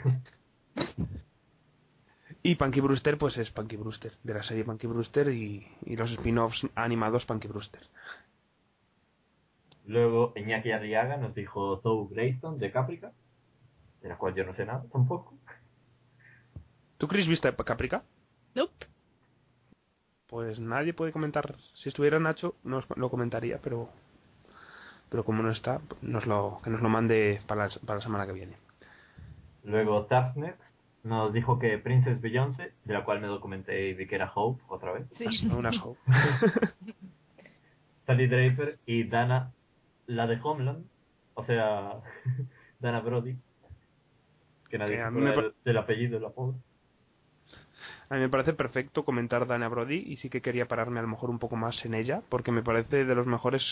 y 2.42 2.56
Punky 2.56 2.80
Brewster, 2.80 3.18
pues 3.18 3.38
es 3.38 3.50
Punky 3.52 3.76
Brewster, 3.76 4.14
de 4.24 4.34
la 4.34 4.44
serie 4.44 4.64
Punky 4.64 4.88
Brewster 4.88 5.30
y, 5.30 5.68
y 5.86 5.96
los 5.96 6.12
spin-offs 6.12 6.62
animados 6.76 7.26
Punky 7.26 7.48
Brewster. 7.48 7.82
Luego 9.88 10.34
Iñaki 10.36 10.72
Arriaga 10.72 11.18
nos 11.18 11.34
dijo 11.36 11.80
Zoe 11.82 12.08
Grayston 12.12 12.58
de 12.60 12.72
Caprica, 12.72 13.14
de 14.02 14.10
la 14.10 14.18
cual 14.18 14.36
yo 14.36 14.46
no 14.46 14.56
sé 14.56 14.66
nada 14.66 14.84
tampoco. 14.92 15.34
¿Tú, 16.98 17.08
Chris, 17.08 17.28
viste 17.28 17.54
Caprica? 17.56 18.04
Nope. 18.54 18.88
Pues 20.28 20.60
nadie 20.60 20.94
puede 20.94 21.12
comentar. 21.12 21.56
Si 21.76 21.90
estuviera 21.90 22.20
Nacho, 22.20 22.56
nos 22.64 22.86
lo 22.96 23.10
comentaría, 23.10 23.60
pero 23.62 23.90
pero 25.10 25.24
como 25.24 25.44
no 25.44 25.52
está, 25.52 25.82
nos 26.02 26.26
lo, 26.26 26.60
que 26.64 26.70
nos 26.70 26.82
lo 26.82 26.90
mande 26.90 27.42
para 27.48 27.68
la, 27.68 27.76
para 27.86 28.00
la 28.00 28.06
semana 28.06 28.26
que 28.26 28.34
viene. 28.34 28.54
Luego 29.64 30.06
Taftnet 30.06 30.56
nos 31.04 31.32
dijo 31.34 31.60
que 31.60 31.78
Princess 31.78 32.20
Beyoncé, 32.20 32.74
de 32.84 32.94
la 32.94 33.06
cual 33.06 33.22
me 33.22 33.28
documenté 33.28 33.90
y 33.90 33.94
vi 33.94 34.08
que 34.08 34.16
era 34.16 34.32
Hope 34.34 34.62
otra 34.68 34.92
vez. 34.92 35.06
Sí. 35.18 35.48
Un 35.48 35.66
asco. 35.66 35.98
Sally 38.06 38.28
Draper 38.28 38.80
y 38.86 39.04
Dana, 39.06 39.52
la 40.08 40.28
de 40.28 40.40
Homeland, 40.42 40.86
o 41.34 41.46
sea, 41.46 41.94
Dana 42.80 43.02
Brody, 43.02 43.36
que 44.70 44.78
nadie 44.78 44.94
Que 44.94 44.98
se 44.98 45.04
a 45.04 45.12
mí 45.12 45.22
me 45.22 45.32
del, 45.32 45.54
del 45.64 45.78
apellido 45.78 46.20
de 46.20 46.22
la 46.22 46.30
pobre. 46.30 46.58
A 48.10 48.16
mí 48.16 48.22
me 48.22 48.30
parece 48.30 48.54
perfecto 48.54 49.04
comentar 49.04 49.48
Dana 49.48 49.68
Brody 49.68 49.98
y 49.98 50.18
sí 50.18 50.30
que 50.30 50.42
quería 50.42 50.68
pararme 50.68 51.00
a 51.00 51.04
lo 51.04 51.08
mejor 51.08 51.30
un 51.30 51.40
poco 51.40 51.56
más 51.56 51.84
en 51.86 51.96
ella 51.96 52.22
porque 52.30 52.52
me 52.52 52.62
parece 52.62 53.06
de 53.06 53.16
los 53.16 53.26
mejores 53.26 53.64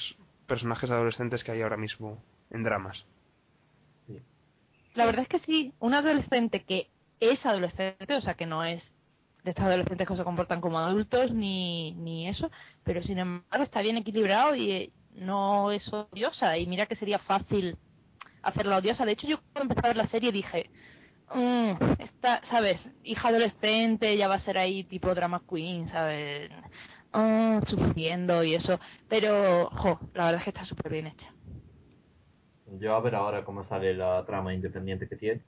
personajes 0.54 0.91
adolescentes 0.91 1.43
que 1.43 1.51
hay 1.51 1.64
ahora 1.64 1.78
mismo 1.78 2.24
en 2.51 2.62
dramas. 2.62 3.04
La 4.93 5.08
verdad 5.08 5.24
es 5.24 5.28
que 5.28 5.39
sí, 5.39 5.74
un 5.80 5.95
adolescente 5.95 6.64
que 6.64 6.91
es 7.20 7.43
adolescente, 7.43 8.14
o 8.14 8.22
sea 8.22 8.36
que 8.36 8.45
no 8.45 8.64
es 8.64 8.84
de 9.43 9.49
estos 9.49 9.66
adolescentes 9.66 10.08
que 10.08 10.16
se 10.16 10.24
comportan 10.24 10.62
como 10.62 10.78
adultos 10.78 11.32
ni, 11.32 11.93
ni 11.93 12.30
eso, 12.30 12.51
pero 12.84 13.01
sin 13.01 13.18
embargo 13.18 13.64
está 13.64 13.82
bien 13.82 13.97
equilibrado 13.97 14.54
y 14.54 14.72
eh, 14.72 14.89
no 15.16 15.72
es 15.72 15.91
odiosa. 15.91 16.56
Y 16.60 16.68
mira 16.68 16.86
que 16.86 16.97
sería 16.97 17.18
fácil 17.18 17.76
hacerla 18.43 18.78
odiosa. 18.78 19.06
De 19.06 19.14
hecho, 19.14 19.26
yo 19.26 19.39
cuando 19.54 19.74
empecé 19.74 19.88
a 19.88 19.89
ver 19.89 19.97
la 19.97 20.08
serie 20.10 20.32
dije, 20.32 20.70
"Mm, 21.34 21.72
esta, 21.97 22.45
¿sabes? 22.51 22.80
Hija 23.04 23.30
adolescente, 23.30 24.16
ya 24.18 24.28
va 24.28 24.36
a 24.36 24.39
ser 24.45 24.60
ahí 24.60 24.84
tipo 24.84 25.16
drama 25.16 25.41
queen, 25.49 25.89
¿sabes? 25.89 26.51
Mm, 27.14 27.61
sufriendo 27.68 28.43
y 28.43 28.55
eso. 28.55 28.80
Pero, 29.09 29.70
jo, 29.72 29.99
la 30.14 30.26
verdad 30.26 30.39
es 30.41 30.43
que 30.45 30.49
está 30.49 30.66
súper 30.66 30.91
bien 30.91 31.07
hecha. 31.07 31.32
Yo 32.80 32.95
a 32.95 32.99
ver 33.01 33.16
ahora 33.16 33.45
cómo 33.45 33.64
sale 33.68 33.93
la 33.93 34.26
trama 34.26 34.53
independiente 34.53 35.07
que 35.07 35.16
tiene, 35.16 35.41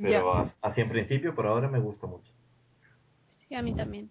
pero 0.00 0.34
a- 0.34 0.54
así 0.62 0.80
en 0.80 0.90
principio 0.90 1.34
por 1.34 1.46
ahora 1.46 1.68
me 1.68 1.78
gusta 1.80 2.06
mucho. 2.06 2.30
Sí, 3.48 3.54
a 3.54 3.62
mí 3.62 3.74
también. 3.74 4.10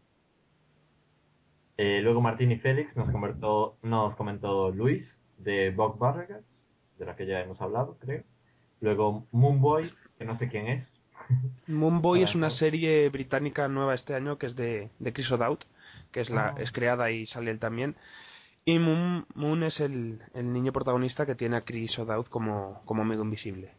Eh, 1.78 2.02
luego 2.04 2.22
Martín 2.22 2.52
y 2.52 2.58
Félix 2.58 2.96
nos 2.96 3.10
comentó, 3.10 3.78
nos 3.82 4.16
comentó 4.16 4.70
Luis 4.72 5.06
de 5.38 5.72
Bob 5.72 5.98
Barragas, 5.98 6.44
de 6.98 7.06
la 7.06 7.16
que 7.16 7.26
ya 7.26 7.40
hemos 7.42 7.60
hablado, 7.62 7.98
creo. 8.00 8.24
Luego 8.82 9.26
Moonboy, 9.32 9.92
que 10.18 10.26
no 10.26 10.38
sé 10.38 10.50
quién 10.50 10.68
es. 10.68 10.88
Moonboy 11.68 12.24
es 12.24 12.36
una 12.36 12.50
serie 12.52 13.08
británica 13.10 13.68
nueva 13.68 13.96
este 13.96 14.14
año 14.14 14.38
que 14.38 14.48
es 14.48 14.56
de, 14.56 14.90
de 15.00 15.14
Chris 15.14 15.32
O'Dowd, 15.32 15.60
que 16.12 16.22
es, 16.22 16.30
la, 16.30 16.50
Ah. 16.50 16.56
es 16.58 16.72
creada 16.72 17.12
y 17.12 17.26
sale 17.28 17.52
él 17.52 17.60
también. 17.60 17.96
Y 18.66 18.78
Moon, 18.80 19.26
Moon 19.36 19.64
es 19.64 19.80
el, 19.80 20.20
el 20.34 20.54
niño 20.54 20.72
protagonista 20.72 21.26
que 21.26 21.36
tiene 21.36 21.58
a 21.58 21.62
Chris 21.62 21.98
O'Dowd 21.98 22.28
como, 22.28 22.82
como 22.86 23.02
amigo 23.04 23.24
invisible. 23.24 23.72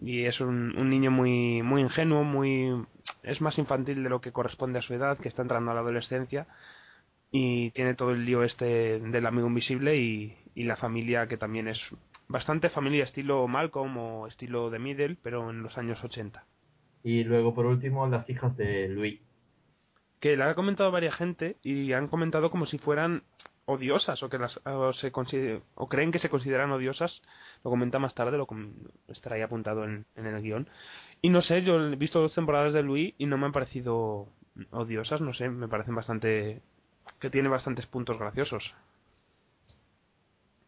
Y 0.00 0.24
es 0.24 0.40
un, 0.40 0.78
un 0.78 0.90
niño 0.90 1.10
muy, 1.10 1.62
muy 1.62 1.82
ingenuo, 1.82 2.22
muy 2.24 2.84
es 3.24 3.40
más 3.40 3.58
infantil 3.58 4.02
de 4.02 4.08
lo 4.08 4.20
que 4.20 4.32
corresponde 4.32 4.78
a 4.78 4.82
su 4.82 4.94
edad, 4.94 5.18
que 5.18 5.28
está 5.28 5.42
entrando 5.42 5.70
a 5.70 5.74
la 5.74 5.80
adolescencia 5.80 6.46
y 7.30 7.70
tiene 7.72 7.94
todo 7.94 8.12
el 8.12 8.24
lío 8.24 8.42
este 8.42 9.00
del 9.00 9.26
amigo 9.26 9.48
invisible 9.48 9.96
y, 9.96 10.36
y 10.54 10.64
la 10.64 10.76
familia 10.76 11.26
que 11.26 11.36
también 11.36 11.68
es 11.68 11.78
bastante 12.28 12.70
familia 12.70 13.04
estilo 13.04 13.46
Malcolm 13.48 13.96
o 13.98 14.26
estilo 14.28 14.70
de 14.70 14.78
Middle, 14.78 15.16
pero 15.22 15.50
en 15.50 15.62
los 15.62 15.76
años 15.76 16.02
80. 16.02 16.44
Y 17.02 17.24
luego, 17.24 17.54
por 17.54 17.66
último, 17.66 18.06
las 18.06 18.28
hijas 18.30 18.56
de 18.56 18.88
Louis. 18.88 19.20
Que 20.20 20.36
la 20.36 20.50
ha 20.50 20.54
comentado 20.54 20.90
varias 20.90 21.14
gente 21.14 21.56
y 21.62 21.92
han 21.92 22.08
comentado 22.08 22.50
como 22.50 22.66
si 22.66 22.78
fueran 22.78 23.22
odiosas 23.66 24.22
o 24.22 24.28
que 24.30 24.38
las 24.38 24.58
o 24.64 24.92
se 24.94 25.12
o 25.74 25.88
creen 25.88 26.10
que 26.10 26.18
se 26.18 26.30
consideran 26.30 26.70
odiosas. 26.72 27.20
Lo 27.64 27.70
comenta 27.70 27.98
más 27.98 28.14
tarde 28.14 28.38
lo 28.38 28.46
com- 28.46 28.72
estará 29.08 29.36
ahí 29.36 29.42
apuntado 29.42 29.84
en, 29.84 30.06
en 30.16 30.26
el 30.26 30.40
guion. 30.42 30.68
Y 31.22 31.28
no 31.30 31.42
sé 31.42 31.62
yo 31.62 31.80
he 31.80 31.96
visto 31.96 32.20
dos 32.20 32.34
temporadas 32.34 32.72
de 32.72 32.82
Louis 32.82 33.14
y 33.18 33.26
no 33.26 33.36
me 33.38 33.46
han 33.46 33.52
parecido 33.52 34.28
odiosas. 34.70 35.20
No 35.20 35.34
sé 35.34 35.48
me 35.48 35.68
parecen 35.68 35.94
bastante 35.94 36.60
que 37.20 37.30
tiene 37.30 37.48
bastantes 37.48 37.86
puntos 37.86 38.18
graciosos. 38.18 38.74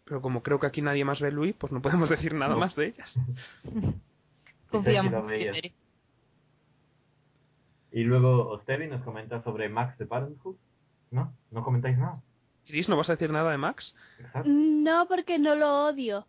Pero 0.04 0.20
como 0.20 0.42
creo 0.42 0.58
que 0.60 0.66
aquí 0.66 0.82
nadie 0.82 1.04
más 1.04 1.20
ve 1.20 1.30
Louis 1.32 1.54
pues 1.56 1.72
no 1.72 1.80
podemos 1.82 2.08
decir 2.10 2.34
nada 2.34 2.54
No. 2.54 2.60
más 2.60 2.74
de 2.76 2.86
ellas. 2.88 3.14
Confiamos 4.70 5.32
en. 5.32 5.72
Y 7.92 8.04
luego 8.04 8.48
Ostevi 8.50 8.86
nos 8.86 9.02
comenta 9.02 9.42
sobre 9.42 9.68
Max 9.68 9.98
de 9.98 10.06
Parenthood. 10.06 10.56
¿No? 11.10 11.32
¿No 11.50 11.64
comentáis 11.64 11.98
nada? 11.98 12.22
Chris 12.66 12.88
no 12.88 12.96
vas 12.96 13.08
a 13.08 13.14
decir 13.14 13.30
nada 13.32 13.50
de 13.50 13.56
Max 13.58 13.94
Exacto. 14.20 14.48
No, 14.48 15.08
porque 15.08 15.38
no 15.40 15.56
lo 15.56 15.86
odio. 15.86 16.24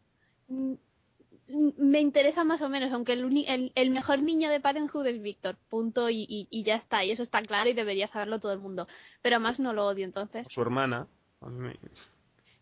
Me 1.48 2.00
interesa 2.00 2.44
más 2.46 2.62
o 2.62 2.70
menos, 2.70 2.92
aunque 2.94 3.14
el, 3.14 3.26
uni- 3.26 3.46
el, 3.48 3.72
el 3.76 3.92
mejor 3.92 4.20
niño 4.24 4.50
de 4.50 4.62
Parenthood 4.62 5.06
es 5.08 5.22
Víctor, 5.22 5.58
punto, 5.70 6.10
y, 6.10 6.26
y, 6.28 6.48
y 6.50 6.64
ya 6.64 6.76
está, 6.76 7.04
y 7.04 7.12
eso 7.12 7.24
está 7.24 7.42
claro 7.44 7.70
y 7.70 7.74
debería 7.74 8.08
saberlo 8.08 8.40
todo 8.40 8.54
el 8.54 8.60
mundo. 8.60 8.88
Pero 9.22 9.36
a 9.36 9.40
Max 9.40 9.60
no 9.60 9.74
lo 9.74 9.86
odio, 9.86 10.06
entonces. 10.06 10.48
su 10.50 10.62
hermana 10.62 11.08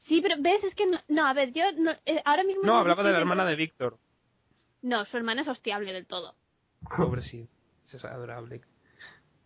Sí, 0.07 0.21
pero 0.21 0.35
ves, 0.39 0.63
es 0.63 0.73
que 0.73 0.87
no, 0.87 0.97
no 1.07 1.27
a 1.27 1.33
ver, 1.33 1.53
yo 1.53 1.63
no, 1.77 1.91
eh, 2.05 2.21
ahora 2.25 2.43
mismo... 2.43 2.63
no 2.63 2.77
hablaba 2.77 3.03
de 3.03 3.11
la 3.11 3.19
hermana 3.19 3.45
de 3.45 3.55
Víctor 3.55 3.97
No, 4.81 5.05
su 5.05 5.17
hermana 5.17 5.43
es 5.43 5.47
hostiable 5.47 5.93
del 5.93 6.07
todo. 6.07 6.33
Pobre 6.97 7.21
sí, 7.21 7.47
es 7.93 8.03
adorable. 8.05 8.61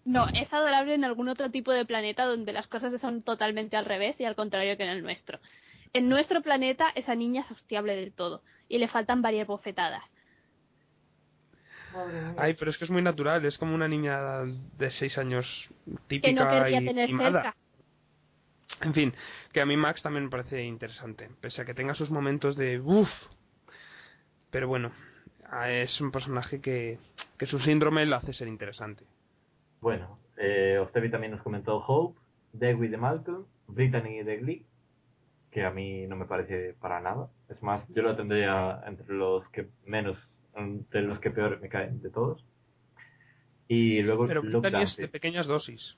No, 0.05 0.27
es 0.29 0.51
adorable 0.51 0.95
en 0.95 1.05
algún 1.05 1.29
otro 1.29 1.49
tipo 1.49 1.71
de 1.71 1.85
planeta 1.85 2.25
donde 2.25 2.51
las 2.51 2.67
cosas 2.67 2.99
son 2.99 3.21
totalmente 3.23 3.77
al 3.77 3.85
revés 3.85 4.15
y 4.19 4.25
al 4.25 4.35
contrario 4.35 4.75
que 4.75 4.83
en 4.83 4.89
el 4.89 5.03
nuestro. 5.03 5.39
En 5.93 6.09
nuestro 6.09 6.41
planeta 6.41 6.87
esa 6.95 7.15
niña 7.15 7.41
es 7.41 7.51
hostiable 7.51 7.95
del 7.95 8.13
todo 8.13 8.41
y 8.67 8.79
le 8.79 8.87
faltan 8.87 9.21
varias 9.21 9.47
bofetadas. 9.47 10.03
Ay, 12.37 12.55
pero 12.55 12.71
es 12.71 12.77
que 12.77 12.85
es 12.85 12.91
muy 12.91 13.03
natural, 13.03 13.45
es 13.45 13.57
como 13.57 13.75
una 13.75 13.87
niña 13.87 14.43
de 14.77 14.91
6 14.91 15.17
años 15.19 15.45
Que 15.85 15.97
típica 16.07 16.61
no 16.61 16.69
y 16.69 16.85
tener 16.85 17.09
mimada. 17.09 17.43
cerca. 17.43 17.55
En 18.81 18.93
fin, 18.93 19.13
que 19.51 19.61
a 19.61 19.65
mí 19.65 19.77
Max 19.77 20.01
también 20.01 20.25
me 20.25 20.29
parece 20.31 20.63
interesante, 20.63 21.29
pese 21.39 21.61
a 21.61 21.65
que 21.65 21.75
tenga 21.75 21.93
sus 21.93 22.09
momentos 22.09 22.55
de 22.55 22.79
uff. 22.79 23.09
Pero 24.49 24.67
bueno, 24.67 24.91
es 25.67 26.01
un 26.01 26.11
personaje 26.11 26.59
que, 26.59 26.97
que 27.37 27.45
su 27.45 27.59
síndrome 27.59 28.05
lo 28.07 28.15
hace 28.15 28.33
ser 28.33 28.47
interesante. 28.47 29.05
Bueno, 29.84 30.17
eh, 30.38 30.79
Ostevi 30.81 31.11
también 31.11 31.34
nos 31.34 31.41
comentó 31.41 31.75
Hope, 31.75 32.17
Dewey 32.53 32.88
de 32.88 32.95
Malcolm, 32.95 33.43
Brittany 33.67 34.23
de 34.23 34.38
Glee, 34.38 34.65
que 35.51 35.65
a 35.65 35.71
mí 35.71 36.07
no 36.07 36.15
me 36.15 36.25
parece 36.25 36.73
para 36.79 37.01
nada. 37.01 37.27
Es 37.49 37.61
más, 37.61 37.84
yo 37.89 38.01
lo 38.01 38.15
tendría 38.15 38.81
entre 38.88 39.13
los 39.13 39.45
que 39.49 39.67
menos, 39.86 40.17
entre 40.55 41.01
los 41.01 41.19
que 41.19 41.31
peor 41.31 41.59
me 41.59 41.67
caen 41.67 42.01
de 42.01 42.09
todos. 42.09 42.45
Y 43.67 44.01
luego 44.03 44.25
Pero 44.25 44.41
Brittany 44.41 44.84
es 44.84 44.95
de 44.95 45.09
pequeñas 45.09 45.47
dosis. 45.47 45.97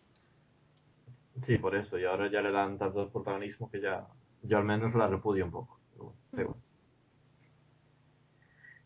Sí, 1.46 1.60
por 1.60 1.76
eso. 1.76 2.00
Y 2.00 2.06
ahora 2.06 2.28
ya 2.32 2.42
le 2.42 2.52
dan 2.52 2.80
tanto 2.80 3.12
protagonismo 3.12 3.70
que 3.70 3.82
ya 3.82 4.08
yo 4.42 4.58
al 4.58 4.64
menos 4.64 4.96
la 4.96 5.08
repudio 5.08 5.46
un 5.46 5.52
poco. 5.52 5.80
Pero 5.92 6.06
bueno, 6.06 6.20
da 6.32 6.42
igual. 6.42 6.58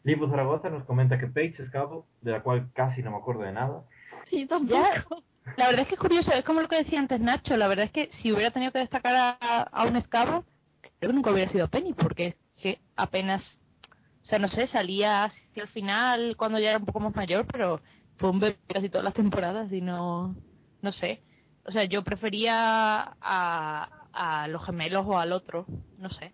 Lipo 0.04 0.30
Zaragoza 0.30 0.70
nos 0.70 0.84
comenta 0.84 1.18
que 1.18 1.28
Paige 1.28 1.64
es 1.64 1.70
cabo, 1.70 2.06
de 2.20 2.32
la 2.32 2.44
cual 2.44 2.70
casi 2.74 3.02
no 3.02 3.12
me 3.12 3.18
acuerdo 3.18 3.44
de 3.44 3.54
nada. 3.54 3.86
Sí, 4.32 4.46
tampoco. 4.46 4.74
Ya, 4.76 5.06
la 5.58 5.68
verdad 5.68 5.82
es 5.82 5.88
que 5.88 5.96
es 5.96 6.00
curioso, 6.02 6.32
es 6.32 6.46
como 6.46 6.62
lo 6.62 6.68
que 6.68 6.78
decía 6.78 7.00
antes 7.00 7.20
Nacho, 7.20 7.58
la 7.58 7.68
verdad 7.68 7.86
es 7.86 7.92
que 7.92 8.10
si 8.22 8.32
hubiera 8.32 8.52
tenido 8.52 8.72
que 8.72 8.80
destacar 8.80 9.16
a, 9.16 9.64
a 9.64 9.86
un 9.86 9.96
escabo, 9.96 10.46
creo 11.00 11.12
que 11.12 11.14
nunca 11.14 11.32
hubiera 11.32 11.52
sido 11.52 11.68
Penny, 11.70 11.94
porque 11.94 12.28
es 12.28 12.36
que 12.62 12.80
apenas, 12.96 13.42
o 14.24 14.26
sea, 14.26 14.40
no 14.40 14.48
sé, 14.50 14.68
salía 14.68 15.26
hacia 15.26 15.64
el 15.64 15.70
final 15.70 16.36
cuando 16.38 16.60
ya 16.60 16.70
era 16.70 16.80
un 16.80 16.86
poco 16.86 17.00
más 17.00 17.16
mayor, 17.16 17.46
pero 17.52 17.82
fue 18.18 18.30
un 18.30 18.40
bebé 18.40 18.60
casi 18.68 18.90
todas 18.90 19.06
las 19.06 19.14
temporadas 19.14 19.72
y 19.72 19.82
no, 19.82 20.36
no 20.82 20.92
sé. 20.92 21.24
O 21.66 21.72
sea, 21.72 21.86
yo 21.86 22.04
prefería 22.04 22.56
a, 23.22 23.90
a 24.14 24.48
los 24.48 24.66
gemelos 24.66 25.06
o 25.08 25.18
al 25.18 25.32
otro, 25.34 25.66
no 25.98 26.10
sé. 26.10 26.34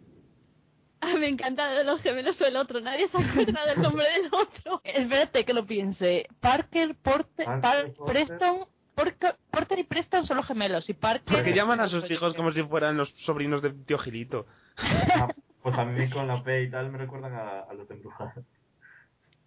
Ah, 1.14 1.18
me 1.20 1.28
encanta 1.28 1.70
de 1.72 1.84
los 1.84 2.02
gemelos 2.02 2.40
o 2.42 2.46
el 2.46 2.56
otro. 2.56 2.80
Nadie 2.82 3.08
se 3.10 3.18
acuerda 3.18 3.66
del 3.68 3.82
nombre 3.82 4.06
del 4.12 4.26
otro. 4.34 4.82
Espérate 4.84 5.46
que 5.46 5.54
lo 5.54 5.66
piense. 5.66 6.28
Parker, 6.40 6.96
Porter, 6.96 7.46
Parker, 7.46 7.62
Par- 7.62 7.94
Porter. 7.94 8.28
Preston, 8.28 8.66
Porter, 8.96 9.36
Porter 9.52 9.80
y 9.80 9.84
Preston 9.84 10.26
son 10.26 10.38
los 10.38 10.48
gemelos 10.48 10.90
y 10.90 10.94
Parker... 10.94 11.36
Porque 11.36 11.54
llaman 11.54 11.80
a 11.82 11.88
sus 11.88 12.10
hijos 12.10 12.34
como 12.34 12.52
si 12.54 12.64
fueran 12.64 12.98
los 12.98 13.10
sobrinos 13.26 13.62
de 13.62 13.72
tío 13.72 13.98
Gilito. 14.00 14.46
Ah, 14.78 15.28
Pues 15.62 15.76
a 15.80 15.84
mí 15.86 16.08
con 16.12 16.28
la 16.28 16.44
P 16.44 16.62
y 16.64 16.70
tal 16.70 16.92
me 16.92 17.00
recuerdan 17.00 17.34
a, 17.34 17.60
a 17.62 17.74
los 17.74 17.90
embrujados. 17.90 18.46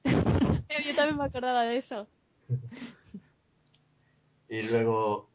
Yo 0.04 0.94
también 0.96 1.16
me 1.16 1.24
acordaba 1.24 1.62
de 1.62 1.78
eso. 1.78 2.08
Y 4.48 4.62
luego 4.62 5.28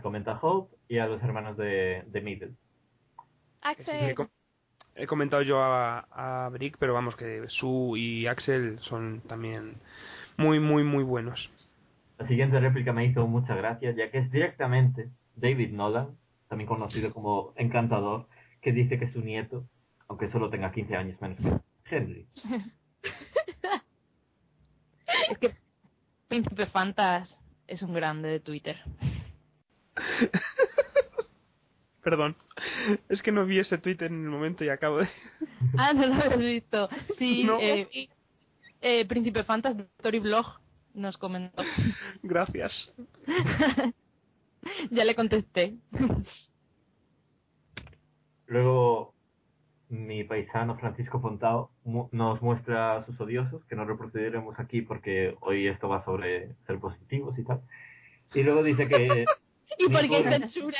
comenta 0.00 0.38
Hope 0.40 0.74
y 0.88 0.98
a 0.98 1.06
los 1.06 1.22
hermanos 1.22 1.56
de, 1.58 2.04
de 2.06 2.20
Middle. 2.22 2.52
Axel, 3.60 4.14
he 4.94 5.06
comentado 5.06 5.42
yo 5.42 5.60
a, 5.60 6.06
a 6.10 6.48
Brick, 6.50 6.76
pero 6.78 6.94
vamos, 6.94 7.16
que 7.16 7.44
Sue 7.48 7.98
y 7.98 8.26
Axel 8.26 8.78
son 8.80 9.20
también 9.22 9.74
muy, 10.36 10.60
muy, 10.60 10.84
muy 10.84 11.04
buenos. 11.04 11.50
La 12.18 12.26
siguiente 12.28 12.60
réplica 12.60 12.92
me 12.92 13.04
hizo 13.06 13.26
mucha 13.26 13.54
gracia, 13.54 13.90
ya 13.92 14.10
que 14.10 14.18
es 14.18 14.30
directamente 14.30 15.10
David 15.36 15.72
Nolan, 15.72 16.16
también 16.48 16.68
conocido 16.68 17.12
como 17.12 17.52
Encantador, 17.56 18.26
que 18.60 18.72
dice 18.72 18.98
que 18.98 19.10
su 19.12 19.20
nieto, 19.20 19.64
aunque 20.08 20.30
solo 20.30 20.50
tenga 20.50 20.72
15 20.72 20.96
años 20.96 21.20
menos 21.20 21.38
que 21.38 21.96
Henry. 21.96 22.26
Es 25.30 25.38
que 25.38 25.54
Príncipe 26.28 26.66
Fantas 26.66 27.34
es 27.66 27.82
un 27.82 27.94
grande 27.94 28.28
de 28.28 28.40
Twitter. 28.40 28.76
Perdón, 32.02 32.36
es 33.08 33.22
que 33.22 33.30
no 33.32 33.46
vi 33.46 33.60
ese 33.60 33.78
tweet 33.78 33.98
en 34.00 34.24
el 34.24 34.28
momento 34.30 34.64
y 34.64 34.68
acabo 34.70 34.98
de... 34.98 35.08
Ah, 35.78 35.92
no 35.92 36.06
lo 36.06 36.14
habías 36.14 36.38
visto. 36.38 36.88
Sí, 37.18 37.44
No. 37.44 37.58
eh, 37.60 38.08
eh, 38.80 39.06
Príncipe 39.06 39.44
Fantas 39.44 39.76
de 39.76 39.84
Story 39.98 40.18
Blog 40.18 40.46
nos 40.94 41.16
comentó. 41.16 41.62
Gracias. 42.22 42.92
ya 44.90 45.04
le 45.04 45.14
contesté. 45.14 45.74
Luego, 48.46 49.14
mi 49.88 50.24
paisano 50.24 50.76
Francisco 50.76 51.20
Fontao 51.20 51.70
mu- 51.84 52.08
nos 52.12 52.42
muestra 52.42 53.04
sus 53.06 53.18
odiosos, 53.20 53.64
que 53.66 53.76
no 53.76 53.84
reproduciremos 53.84 54.58
aquí 54.58 54.82
porque 54.82 55.36
hoy 55.40 55.68
esto 55.68 55.88
va 55.88 56.04
sobre 56.04 56.48
ser 56.66 56.78
positivos 56.78 57.38
y 57.38 57.44
tal. 57.44 57.60
Y 58.34 58.42
luego 58.42 58.62
dice 58.62 58.88
que 58.88 59.24
¿y 59.78 59.88
por 59.88 60.08
qué 60.08 60.22
censura? 60.24 60.78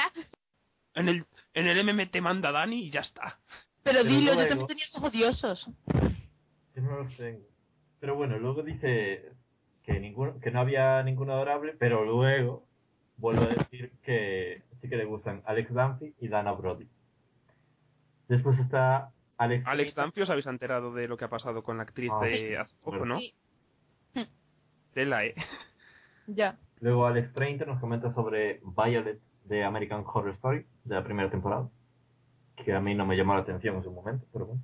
En 0.94 1.08
el, 1.08 1.24
en 1.54 1.66
el 1.66 1.84
MM 1.84 2.06
te 2.10 2.20
manda 2.20 2.52
Dani 2.52 2.84
y 2.86 2.90
ya 2.90 3.00
está. 3.00 3.38
Pero 3.82 4.00
Pero 4.02 4.04
dilo, 4.04 4.34
yo 4.34 4.46
también 4.48 4.66
tenía 4.66 4.84
los 4.94 5.04
odiosos. 5.04 5.70
Yo 6.74 6.82
no 6.82 7.02
los 7.02 7.16
tengo. 7.16 7.46
Pero 8.00 8.16
bueno, 8.16 8.38
luego 8.38 8.62
dice 8.62 9.32
que 9.84 9.98
ninguno, 10.00 10.38
que 10.40 10.50
no 10.50 10.60
había 10.60 11.02
ninguno 11.02 11.32
adorable, 11.32 11.74
pero 11.78 12.04
luego 12.04 12.66
vuelve 13.16 13.44
a 13.44 13.54
decir 13.54 13.92
que 14.02 14.62
sí 14.80 14.88
que 14.88 14.96
le 14.96 15.04
gustan 15.04 15.42
Alex 15.46 15.72
Dunphy 15.72 16.14
y 16.20 16.28
Dana 16.28 16.52
Brody. 16.52 16.88
Después 18.28 18.58
está 18.58 19.10
Alex. 19.36 19.64
Alex 19.66 19.94
Danfi, 19.94 20.22
¿os 20.22 20.30
habéis 20.30 20.46
enterado 20.46 20.92
de 20.94 21.08
lo 21.08 21.16
que 21.16 21.24
ha 21.24 21.30
pasado 21.30 21.62
con 21.62 21.76
la 21.76 21.82
actriz 21.84 22.10
Ah, 22.14 22.24
de 22.24 22.58
hace 22.58 22.74
poco, 22.82 23.04
no? 23.04 23.18
Sí. 23.18 23.34
Tela, 24.94 25.24
eh. 25.24 25.34
Ya. 26.26 26.56
Luego 26.80 27.06
Alex 27.06 27.32
Trainter 27.32 27.66
nos 27.66 27.80
comenta 27.80 28.12
sobre 28.14 28.60
Violet 28.76 29.20
de 29.44 29.64
American 29.64 30.04
Horror 30.06 30.34
Story, 30.34 30.66
de 30.84 30.94
la 30.94 31.04
primera 31.04 31.30
temporada. 31.30 31.68
Que 32.56 32.72
a 32.72 32.80
mí 32.80 32.94
no 32.94 33.06
me 33.06 33.16
llamó 33.16 33.34
la 33.34 33.40
atención 33.40 33.76
en 33.76 33.84
su 33.84 33.90
momento, 33.90 34.26
pero 34.32 34.46
bueno. 34.46 34.62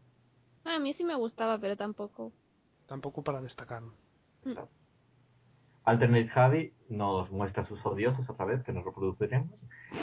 A 0.65 0.79
mí 0.79 0.95
sí 0.95 1.05
me 1.05 1.15
gustaba, 1.15 1.59
pero 1.59 1.77
tampoco. 1.77 2.33
Tampoco 2.87 3.23
para 3.23 3.41
destacar. 3.41 3.83
Alternate 5.85 6.29
Javi 6.29 6.73
nos 6.91 7.31
muestra 7.31 7.67
sus 7.67 7.85
odiosos 7.85 8.29
otra 8.29 8.45
vez, 8.45 8.63
que 8.63 8.73
nos 8.73 8.85
reproduciremos. 8.85 9.49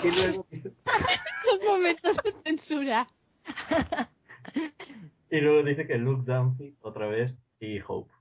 Y 0.03 0.11
luego 0.11 0.45
dice, 0.49 0.71
Los 1.51 1.63
momentos 1.63 2.17
de 2.23 2.33
censura. 2.43 3.07
y 5.29 5.39
luego 5.41 5.63
dice 5.63 5.85
que 5.85 5.97
Luke 5.97 6.31
Dunphy 6.31 6.75
otra 6.81 7.07
vez 7.07 7.33
y 7.59 7.79
Hope. 7.87 8.11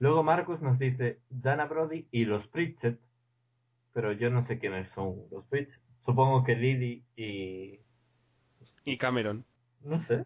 Luego 0.00 0.24
Marcus 0.24 0.60
nos 0.60 0.78
dice 0.80 1.20
Dana 1.30 1.66
Brody 1.66 2.08
y 2.10 2.24
los 2.24 2.44
Pritchett, 2.48 2.98
pero 3.92 4.12
yo 4.12 4.30
no 4.30 4.46
sé 4.46 4.58
quiénes 4.58 4.88
son 4.94 5.16
los 5.30 5.44
Pritchett. 5.46 5.80
Supongo 6.04 6.44
que 6.44 6.56
Lily 6.56 7.04
y... 7.16 7.80
Y 8.84 8.98
Cameron. 8.98 9.44
no 9.82 10.04
sé. 10.06 10.24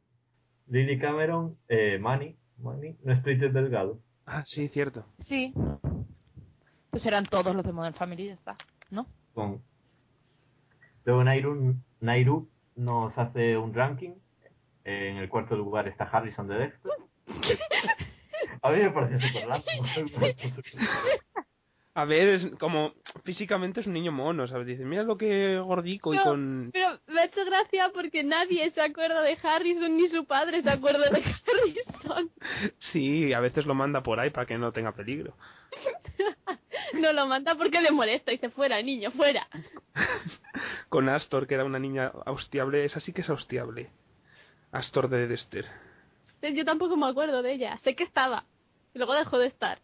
Lily 0.69 0.99
Cameron, 0.99 1.57
eh, 1.69 1.99
Manny, 1.99 2.37
Manny, 2.59 2.97
no 3.03 3.13
es 3.13 3.21
Pritchett 3.23 3.53
Delgado. 3.53 4.01
Ah, 4.25 4.43
sí, 4.47 4.69
cierto. 4.69 5.07
Sí. 5.27 5.55
Pues 6.91 7.05
eran 7.07 7.27
todos 7.27 7.55
los 7.55 7.65
de 7.65 7.73
Modern 7.73 7.95
Family, 7.95 8.27
ya 8.27 8.35
está, 8.35 8.57
¿no? 8.91 9.07
Con... 9.35 9.63
Luego 11.05 11.23
Nairu, 11.23 11.77
Nairu 12.01 12.49
nos 12.75 13.17
hace 13.17 13.57
un 13.57 13.75
ranking. 13.75 14.15
En 14.85 15.17
el 15.17 15.29
cuarto 15.29 15.57
lugar 15.57 15.89
está 15.89 16.05
Harrison 16.05 16.47
de 16.49 16.59
Dexter. 16.59 16.93
A 18.63 18.71
mí 18.71 18.79
me 18.79 18.91
parece 18.91 19.27
súper 19.27 19.47
largo. 19.49 19.65
A 21.97 22.05
ver, 22.05 22.29
es 22.29 22.47
como 22.59 22.93
físicamente 23.25 23.81
es 23.81 23.87
un 23.87 23.95
niño 23.95 24.13
mono, 24.13 24.47
¿sabes? 24.47 24.67
Dices, 24.67 24.85
mira 24.85 25.03
lo 25.03 25.17
que 25.17 25.59
gordico 25.59 26.13
y 26.13 26.19
con... 26.19 26.69
Pero 26.71 27.01
me 27.07 27.23
ha 27.23 27.25
hecho 27.25 27.43
gracia 27.47 27.91
porque 27.95 28.23
nadie 28.23 28.71
se 28.73 28.83
acuerda 28.83 29.23
de 29.23 29.39
Harrison 29.43 29.97
ni 29.97 30.07
su 30.11 30.27
padre 30.27 30.63
se 30.63 30.69
acuerda 30.69 31.09
de 31.09 31.25
Harrison. 31.47 32.31
Sí, 32.93 33.33
a 33.33 33.41
veces 33.41 33.65
lo 33.65 33.75
manda 33.75 34.03
por 34.03 34.21
ahí 34.21 34.29
para 34.29 34.45
que 34.45 34.59
no 34.59 34.73
tenga 34.73 34.93
peligro. 34.93 35.35
No 36.93 37.13
lo 37.13 37.27
manda 37.27 37.55
porque 37.55 37.81
le 37.81 37.91
molesta 37.91 38.31
y 38.31 38.37
dice 38.37 38.51
fuera, 38.51 38.81
niño, 38.81 39.11
fuera. 39.11 39.49
Con 40.89 41.09
Astor, 41.09 41.47
que 41.47 41.55
era 41.55 41.65
una 41.65 41.79
niña 41.79 42.13
austiable, 42.27 42.85
esa 42.85 43.01
sí 43.01 43.13
que 43.13 43.23
es 43.23 43.31
austiable. 43.31 43.91
Astor 44.71 45.09
de 45.09 45.27
Dexter. 45.27 45.67
Yo 46.43 46.65
tampoco 46.65 46.97
me 46.97 47.07
acuerdo 47.07 47.43
de 47.43 47.53
ella. 47.53 47.79
Sé 47.83 47.97
que 47.97 48.05
estaba. 48.05 48.45
Y 48.95 48.99
luego 48.99 49.15
dejó 49.15 49.39
de 49.39 49.47
estar. 49.47 49.79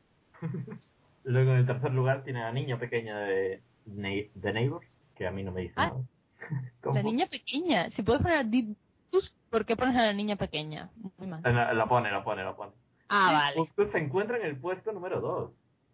Luego 1.24 1.52
en 1.52 1.58
el 1.58 1.66
tercer 1.66 1.92
lugar 1.92 2.24
tiene 2.24 2.40
a 2.42 2.46
la 2.46 2.52
niña 2.52 2.78
pequeña 2.78 3.18
de, 3.20 3.62
Ne- 3.86 4.30
de 4.34 4.52
Neighbors, 4.52 4.86
que 5.16 5.26
a 5.26 5.30
mí 5.30 5.42
no 5.42 5.52
me 5.52 5.62
dice 5.62 5.74
Ah. 5.76 5.86
nada. 5.88 6.00
¿Cómo? 6.82 6.94
La 6.96 7.02
niña 7.02 7.26
pequeña. 7.26 7.90
Si 7.90 8.02
puedes 8.02 8.22
poner 8.22 8.38
a 8.38 8.44
Didbus, 8.44 9.34
¿por 9.50 9.64
qué 9.64 9.76
pones 9.76 9.96
a 9.96 10.02
la 10.06 10.12
niña 10.12 10.36
pequeña? 10.36 10.90
Muy 11.18 11.26
mal. 11.28 11.40
La, 11.44 11.72
la 11.72 11.86
pone, 11.86 12.10
la 12.10 12.24
pone, 12.24 12.42
la 12.42 12.56
pone. 12.56 12.72
Ah, 13.08 13.30
vale. 13.32 13.56
Justo 13.58 13.90
se 13.92 13.98
encuentra 13.98 14.38
en 14.38 14.46
el 14.46 14.56
puesto 14.56 14.90
número 14.92 15.20
2. 15.20 15.50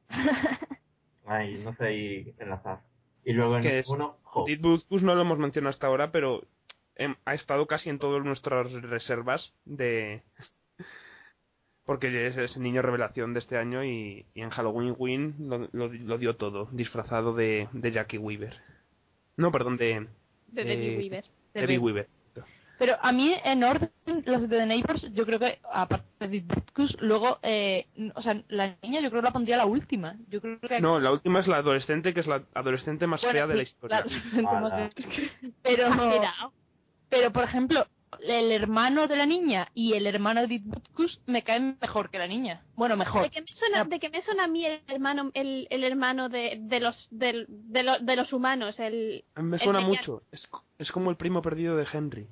Ay, 1.26 1.61
no 1.64 1.74
sé 1.74 1.85
ahí 1.87 2.35
enlazar. 2.39 2.81
Y 3.24 3.33
luego 3.33 3.57
en 3.57 3.62
¿Qué 3.62 3.68
el 3.70 3.79
es? 3.81 3.89
uno, 3.89 4.16
no 4.91 5.14
lo 5.14 5.20
hemos 5.20 5.39
mencionado 5.39 5.70
hasta 5.70 5.87
ahora, 5.89 6.11
pero 6.11 6.43
em, 6.95 7.14
ha 7.26 7.35
estado 7.35 7.66
casi 7.66 7.91
en 7.91 7.99
todas 7.99 8.24
nuestras 8.24 8.72
reservas 8.72 9.53
de... 9.66 10.22
Porque 11.89 12.26
es, 12.26 12.36
es 12.36 12.55
niño 12.59 12.82
revelación 12.82 13.32
de 13.32 13.39
este 13.41 13.57
año 13.57 13.82
y, 13.82 14.26
y 14.34 14.43
en 14.43 14.51
Halloween 14.51 14.95
Win 14.99 15.34
lo, 15.49 15.68
lo- 15.72 15.89
lo 15.89 16.18
dio 16.18 16.36
todo, 16.36 16.68
disfrazado 16.70 17.32
de, 17.34 17.66
de 17.72 17.93
Jackie 17.93 18.18
Weaver. 18.18 18.55
No, 19.39 19.51
perdón, 19.51 19.78
de 19.78 20.07
De 20.49 20.62
Eh, 20.62 20.64
Debbie 20.66 20.97
Weaver. 20.99 21.24
De 21.24 21.30
Debbie 21.61 21.66
Debbie. 21.66 21.78
Weaver. 21.78 22.09
Pero 22.78 22.95
a 23.01 23.11
mí, 23.11 23.34
en 23.43 23.64
orden, 23.64 23.91
los 24.26 24.43
de 24.43 24.49
The 24.59 24.66
Neighbors, 24.66 25.12
yo 25.14 25.24
creo 25.24 25.39
que, 25.41 25.59
aparte 25.72 26.05
de 26.20 26.28
Didbus, 26.28 26.97
luego, 27.01 27.39
eh, 27.43 27.86
o 28.14 28.20
sea, 28.22 28.41
la 28.49 28.76
niña 28.82 29.01
yo 29.01 29.09
creo 29.11 29.22
que 29.22 29.26
la 29.28 29.32
pondría 29.32 29.57
la 29.57 29.64
última. 29.66 30.14
Yo 30.28 30.41
creo 30.43 30.61
que... 30.61 30.80
No, 30.80 31.01
la 31.01 31.11
última 31.11 31.41
es 31.41 31.49
la 31.49 31.57
adolescente, 31.57 32.12
que 32.14 32.20
es 32.20 32.26
la 32.28 32.45
adolescente 32.55 33.07
más 33.09 33.20
Bueno, 33.22 33.32
fea 33.32 33.47
de 33.49 33.55
la 33.57 33.62
historia. 33.62 34.05
pero, 35.62 35.91
pero, 37.09 37.32
por 37.32 37.45
ejemplo, 37.45 37.86
el 38.20 38.52
hermano 38.52 39.06
de 39.06 39.16
la 39.16 39.26
niña 39.26 39.68
y 39.74 39.94
el 39.94 40.06
hermano 40.06 40.40
de 40.42 40.46
Didbus 40.48 41.20
me 41.26 41.42
caen 41.42 41.76
mejor 41.80 42.11
que 42.11 42.18
la 42.18 42.26
niña. 42.26 42.62
Bueno, 42.76 42.96
mejor. 42.96 43.22
¿De 43.22 43.30
qué 43.30 43.40
me 43.40 43.46
suena, 43.48 43.84
de 43.84 44.00
qué 44.00 44.09
me 44.11 44.22
suena 44.22 44.44
a 44.44 44.48
mí 44.48 44.64
el 44.66 44.80
hermano, 44.88 45.30
el, 45.34 45.66
el 45.70 45.84
hermano 45.84 46.28
de, 46.28 46.59
de 46.61 46.80
los 46.80 47.06
del- 47.11 47.46
de, 47.48 47.82
lo- 47.82 47.98
de 47.98 48.16
los 48.16 48.32
humanos? 48.32 48.78
El, 48.78 49.24
me 49.36 49.59
suena 49.59 49.80
mucho. 49.80 50.22
Es, 50.32 50.48
es 50.78 50.90
como 50.92 51.11
el 51.11 51.16
primo 51.16 51.42
perdido 51.42 51.76
de 51.76 51.86
Henry. 51.92 52.26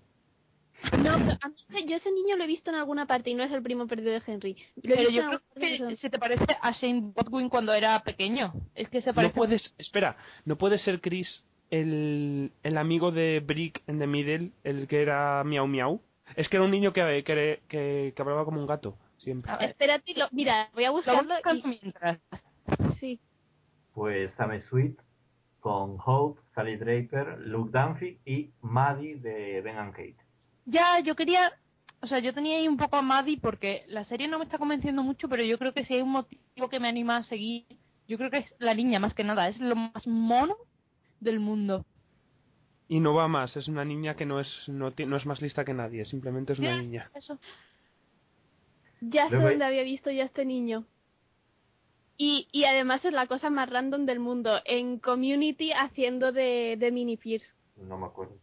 No, 0.92 1.14
pero 1.16 1.38
a 1.40 1.48
mí 1.48 1.86
yo 1.88 1.96
ese 1.96 2.12
niño 2.12 2.36
lo 2.36 2.44
he 2.44 2.46
visto 2.46 2.70
en 2.70 2.76
alguna 2.76 3.06
parte 3.06 3.30
y 3.30 3.34
no 3.34 3.42
es 3.42 3.50
el 3.50 3.62
primo 3.62 3.86
perdido 3.86 4.12
de 4.12 4.22
Henry. 4.24 4.56
Lo 4.82 4.94
Pero 4.94 5.10
yo 5.10 5.26
creo 5.26 5.40
que 5.58 5.78
de- 5.84 5.96
se 5.96 6.10
te 6.10 6.18
parece 6.18 6.44
a 6.60 6.72
Shane 6.72 7.12
Botwin 7.14 7.48
cuando 7.48 7.72
era 7.72 8.02
pequeño. 8.02 8.52
Es 8.74 8.88
que 8.88 9.00
se 9.02 9.08
No 9.10 9.14
parece... 9.14 9.34
puedes, 9.34 9.74
espera, 9.78 10.16
no 10.44 10.56
puede 10.56 10.78
ser 10.78 11.00
Chris 11.00 11.42
el, 11.70 12.52
el 12.62 12.78
amigo 12.78 13.10
de 13.10 13.40
Brick 13.40 13.82
en 13.86 13.98
The 13.98 14.06
Middle, 14.06 14.50
el 14.64 14.86
que 14.88 15.02
era 15.02 15.42
Miau 15.44 15.66
Miau. 15.66 16.00
Es 16.34 16.48
que 16.48 16.56
era 16.56 16.64
un 16.64 16.70
niño 16.70 16.92
que, 16.92 17.22
que, 17.24 17.60
que, 17.68 18.12
que 18.14 18.22
hablaba 18.22 18.44
como 18.44 18.60
un 18.60 18.66
gato, 18.66 18.96
siempre. 19.18 19.52
Espérate, 19.60 20.14
lo, 20.14 20.28
mira, 20.32 20.70
voy 20.74 20.84
a 20.84 20.90
buscarlo 20.90 21.34
y... 21.54 21.68
mientras. 21.68 22.18
Sí. 22.98 23.20
Pues 23.94 24.32
Sam 24.36 24.60
Sweet 24.68 24.98
con 25.60 25.98
Hope, 26.04 26.40
Sally 26.54 26.76
Draper, 26.76 27.38
Luke 27.40 27.76
Dunphy 27.76 28.18
y 28.24 28.50
Maddie 28.60 29.16
de 29.16 29.60
Ben 29.62 29.76
and 29.76 29.92
Kate. 29.92 30.16
Ya, 30.64 31.00
yo 31.00 31.16
quería, 31.16 31.52
o 32.00 32.06
sea, 32.06 32.18
yo 32.20 32.32
tenía 32.34 32.58
ahí 32.58 32.68
un 32.68 32.76
poco 32.76 32.96
a 32.96 33.02
Maddie 33.02 33.40
porque 33.40 33.84
la 33.88 34.04
serie 34.04 34.28
no 34.28 34.38
me 34.38 34.44
está 34.44 34.58
convenciendo 34.58 35.02
mucho, 35.02 35.28
pero 35.28 35.42
yo 35.42 35.58
creo 35.58 35.72
que 35.72 35.84
si 35.84 35.94
hay 35.94 36.02
un 36.02 36.12
motivo 36.12 36.68
que 36.68 36.78
me 36.78 36.88
anima 36.88 37.16
a 37.16 37.22
seguir, 37.24 37.66
yo 38.06 38.16
creo 38.18 38.30
que 38.30 38.38
es 38.38 38.54
la 38.58 38.74
niña 38.74 39.00
más 39.00 39.14
que 39.14 39.24
nada, 39.24 39.48
es 39.48 39.58
lo 39.58 39.74
más 39.74 40.06
mono 40.06 40.56
del 41.20 41.40
mundo. 41.40 41.84
Y 42.88 43.00
no 43.00 43.14
va 43.14 43.26
más, 43.28 43.56
es 43.56 43.66
una 43.68 43.84
niña 43.84 44.14
que 44.14 44.26
no 44.26 44.38
es, 44.40 44.48
no, 44.68 44.92
no 44.96 45.16
es 45.16 45.26
más 45.26 45.42
lista 45.42 45.64
que 45.64 45.74
nadie, 45.74 46.04
simplemente 46.06 46.52
es 46.52 46.58
una 46.60 46.76
Ya, 46.76 46.82
niña. 46.82 47.10
Eso. 47.14 47.38
Ya 49.00 49.28
sé 49.28 49.36
dónde 49.36 49.64
había 49.64 49.82
visto 49.82 50.11
yo 50.11 50.22
a 50.22 50.26
este 50.26 50.45
niño. 50.45 50.84
Y, 52.16 52.49
y 52.50 52.64
además 52.64 53.04
es 53.04 53.12
la 53.12 53.26
cosa 53.26 53.50
más 53.50 53.68
random 53.68 54.07
del 54.07 54.20
mundo. 54.20 54.61
En 54.64 54.99
Community 55.00 55.72
haciendo 55.72 56.32
de, 56.32 56.76
de 56.78 56.91
Mini 56.92 57.16
Pierce. 57.18 57.46
No 57.76 57.99
me 57.99 58.07
acuerdo. 58.07 58.34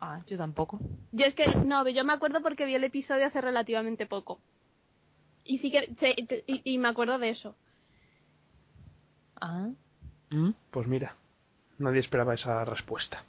Ah, 0.00 0.22
yo 0.26 0.38
tampoco. 0.38 0.78
Yo 1.12 1.26
es 1.26 1.34
que, 1.34 1.46
no, 1.46 1.86
yo 1.88 2.04
me 2.04 2.12
acuerdo 2.14 2.40
porque 2.40 2.64
vi 2.64 2.74
el 2.74 2.84
episodio 2.84 3.26
hace 3.26 3.40
relativamente 3.40 4.06
poco. 4.06 4.40
Y 5.44 5.58
sí 5.58 5.70
que, 5.70 5.92
se- 6.00 6.14
te- 6.26 6.44
y, 6.46 6.62
y 6.64 6.78
me 6.78 6.88
acuerdo 6.88 7.18
de 7.18 7.30
eso. 7.30 7.54
Ah. 9.40 9.68
¿Mm? 10.30 10.50
Pues 10.70 10.86
mira, 10.86 11.16
nadie 11.78 12.00
esperaba 12.00 12.34
esa 12.34 12.64
respuesta. 12.64 13.24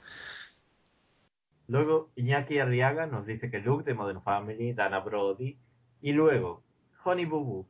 Luego 1.68 2.10
Iñaki 2.16 2.58
Arriaga 2.58 3.06
nos 3.06 3.26
dice 3.26 3.50
que 3.50 3.60
Luke 3.60 3.84
de 3.84 3.94
Modern 3.94 4.22
Family, 4.22 4.72
Dana 4.72 4.98
Brody 5.00 5.56
y 6.02 6.12
luego 6.12 6.62
Honey 7.04 7.26
Boo 7.26 7.44
Boo. 7.44 7.66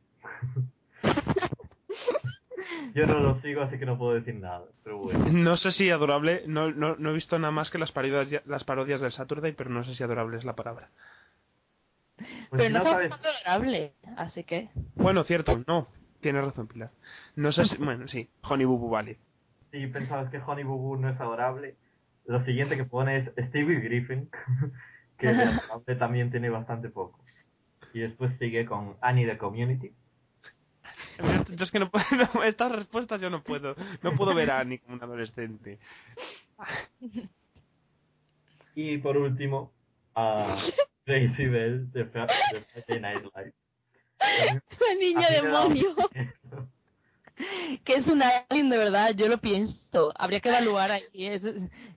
Yo 2.94 3.06
no 3.06 3.20
lo 3.20 3.40
sigo 3.40 3.62
así 3.62 3.78
que 3.78 3.86
no 3.86 3.98
puedo 3.98 4.14
decir 4.14 4.34
nada, 4.34 4.64
pero 4.82 4.98
bueno. 4.98 5.26
No 5.30 5.56
sé 5.56 5.70
si 5.72 5.90
adorable, 5.90 6.44
no, 6.46 6.70
no, 6.72 6.96
no 6.96 7.10
he 7.10 7.14
visto 7.14 7.38
nada 7.38 7.52
más 7.52 7.70
que 7.70 7.78
las 7.78 7.92
parodias, 7.92 8.42
las 8.46 8.64
parodias 8.64 9.00
del 9.00 9.12
Saturday, 9.12 9.52
pero 9.52 9.70
no 9.70 9.84
sé 9.84 9.94
si 9.94 10.02
adorable 10.02 10.38
es 10.38 10.44
la 10.44 10.56
palabra. 10.56 10.88
Pues 12.16 12.28
pero 12.50 12.64
si 12.64 12.72
no, 12.72 12.84
no 12.84 13.00
es 13.00 13.12
adorable, 13.12 13.92
así 14.16 14.44
que... 14.44 14.70
Bueno, 14.94 15.24
cierto, 15.24 15.62
no, 15.66 15.88
tienes 16.20 16.44
razón, 16.44 16.66
Pilar. 16.66 16.90
No 17.36 17.52
sé 17.52 17.64
si, 17.66 17.76
bueno, 17.76 18.08
sí, 18.08 18.28
Honey 18.42 18.66
Boo 18.66 18.78
Boo 18.78 18.90
vale. 18.90 19.18
Si 19.70 19.86
pensabas 19.86 20.30
que 20.30 20.38
Honey 20.38 20.64
Boo 20.64 20.78
Boo 20.78 20.96
no 20.96 21.08
es 21.08 21.20
adorable, 21.20 21.76
lo 22.26 22.44
siguiente 22.44 22.76
que 22.76 22.84
pone 22.84 23.18
es 23.18 23.48
Stevie 23.48 23.80
Griffin, 23.80 24.28
que 25.18 25.28
de 25.28 25.42
adorable 25.42 25.96
también 25.96 26.30
tiene 26.30 26.50
bastante 26.50 26.88
poco. 26.88 27.18
Y 27.92 28.00
después 28.00 28.32
sigue 28.38 28.66
con 28.66 28.96
Annie 29.00 29.26
de 29.26 29.38
Community. 29.38 29.92
Yo 31.50 31.64
es 31.64 31.70
que 31.70 31.78
no 31.78 31.90
puedo, 31.90 32.04
no, 32.34 32.44
estas 32.44 32.72
respuestas 32.72 33.20
yo 33.20 33.30
no 33.30 33.42
puedo, 33.42 33.74
no 34.02 34.14
puedo 34.16 34.34
ver 34.34 34.50
a 34.50 34.60
Annie 34.60 34.78
como 34.78 34.94
un 34.94 35.02
adolescente. 35.02 35.78
Y 38.74 38.98
por 38.98 39.16
último, 39.16 39.72
a 40.14 40.56
Tracy 41.04 41.46
Bell 41.46 41.90
de, 41.92 42.04
Friday 42.04 43.00
Night 43.00 43.24
Live. 43.34 43.52
¡La 44.20 44.94
niña 44.98 45.30
demonio! 45.30 45.94
Que 47.84 47.94
es 47.94 48.06
un 48.06 48.22
alien 48.22 48.70
de 48.70 48.76
verdad, 48.78 49.14
yo 49.14 49.28
lo 49.28 49.38
pienso. 49.38 50.12
Habría 50.16 50.40
que 50.40 50.48
evaluar 50.48 50.90
ahí 50.92 51.04
es- 51.14 51.42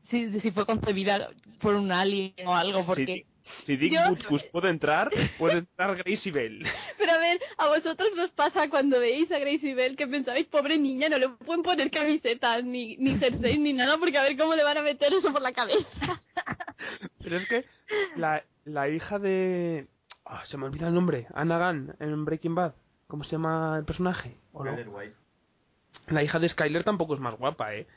si, 0.10 0.40
si 0.40 0.52
fue 0.52 0.66
concebida 0.66 1.30
por 1.60 1.76
un 1.76 1.92
alien 1.92 2.34
o 2.46 2.54
algo, 2.56 2.86
porque... 2.86 3.26
Si 3.66 3.76
Dick 3.76 3.94
Butkus 4.08 4.42
puede 4.54 4.70
entrar, 4.70 5.10
puede 5.38 5.58
entrar 5.60 5.98
Gracie 5.98 6.32
Bell. 6.32 6.66
Pero 6.98 7.12
a 7.12 7.18
ver, 7.18 7.40
a 7.58 7.68
vosotros 7.68 8.10
nos 8.16 8.32
pasa 8.32 8.70
cuando 8.70 9.00
veis 9.00 9.30
a 9.34 9.38
Gracie 9.40 9.76
Bell 9.76 9.98
que 9.98 10.08
pensabais, 10.08 10.48
pobre 10.48 10.78
niña, 10.78 11.10
no 11.10 11.18
le 11.18 11.28
pueden 11.30 11.62
poner 11.62 11.92
camisetas, 11.92 12.64
ni, 12.64 12.96
ni 12.98 13.18
jerseys, 13.18 13.60
ni 13.60 13.74
nada, 13.74 13.98
porque 13.98 14.18
a 14.18 14.24
ver 14.24 14.38
cómo 14.38 14.56
le 14.56 14.64
van 14.64 14.78
a 14.78 14.82
meter 14.82 15.14
eso 15.14 15.32
por 15.34 15.42
la 15.42 15.52
cabeza. 15.52 16.22
Pero 17.20 17.38
es 17.38 17.48
que 17.48 17.66
la, 18.16 18.44
la 18.66 18.88
hija 18.90 19.20
de... 19.20 19.88
ah, 20.26 20.44
se 20.46 20.58
me 20.58 20.66
olvida 20.66 20.88
el 20.88 20.94
nombre. 20.94 21.28
Anna 21.34 21.58
Gunn 21.70 21.96
en 22.00 22.26
Breaking 22.26 22.56
Bad. 22.56 22.74
¿Cómo 23.08 23.24
se 23.26 23.32
llama 23.32 23.76
el 23.78 23.86
personaje? 23.86 24.38
¿O 24.54 24.64
no? 24.64 24.72
White. 24.74 25.16
La 26.08 26.24
hija 26.24 26.40
de 26.40 26.50
Skyler 26.50 26.84
tampoco 26.84 27.14
es 27.16 27.20
más 27.20 27.38
guapa, 27.38 27.74
¿eh? 27.76 27.88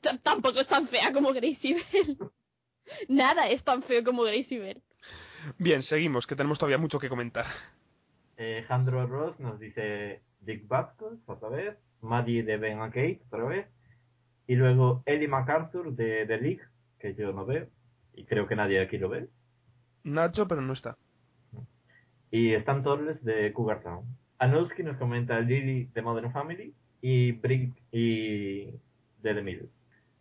T- 0.00 0.18
Tampoco 0.22 0.60
es 0.60 0.68
tan 0.68 0.88
fea 0.88 1.12
como 1.12 1.32
Gracie 1.32 1.76
Bell. 1.92 2.18
Nada 3.08 3.48
es 3.48 3.62
tan 3.64 3.82
feo 3.82 4.02
como 4.04 4.22
Gracie 4.22 4.58
Bell. 4.58 4.82
Bien, 5.58 5.82
seguimos, 5.82 6.26
que 6.26 6.36
tenemos 6.36 6.58
todavía 6.58 6.78
mucho 6.78 6.98
que 6.98 7.08
comentar. 7.08 7.46
Eh, 8.36 8.64
Jandro 8.68 9.06
Ross 9.06 9.38
nos 9.40 9.58
dice 9.58 10.22
Dick 10.40 10.66
Bascos 10.68 11.18
otra 11.26 11.48
vez, 11.48 11.76
Maddie 12.00 12.42
de 12.44 12.56
Ben 12.58 12.80
and 12.80 12.92
Kate 12.92 13.20
otra 13.26 13.44
vez, 13.44 13.66
y 14.46 14.54
luego 14.54 15.02
Eddie 15.06 15.28
MacArthur 15.28 15.92
de 15.94 16.26
The 16.26 16.38
League, 16.38 16.62
que 16.98 17.14
yo 17.14 17.32
no 17.32 17.44
veo, 17.44 17.68
y 18.14 18.24
creo 18.24 18.46
que 18.46 18.56
nadie 18.56 18.80
aquí 18.80 18.98
lo 18.98 19.08
ve, 19.08 19.28
Nacho, 20.04 20.48
pero 20.48 20.60
no 20.60 20.72
está. 20.72 20.96
y 22.30 22.52
Stan 22.54 22.82
Torres 22.82 23.22
de 23.24 23.52
Cougar 23.52 23.82
Town. 23.82 24.04
Anowski 24.42 24.82
nos 24.82 24.96
comenta 24.96 25.38
Lily 25.40 25.88
de 25.94 26.02
Modern 26.02 26.32
Family 26.32 26.74
y 27.00 27.30
Brick 27.32 27.72
y 27.92 28.64
de 29.22 29.34
The 29.34 29.42
Middle. 29.42 29.68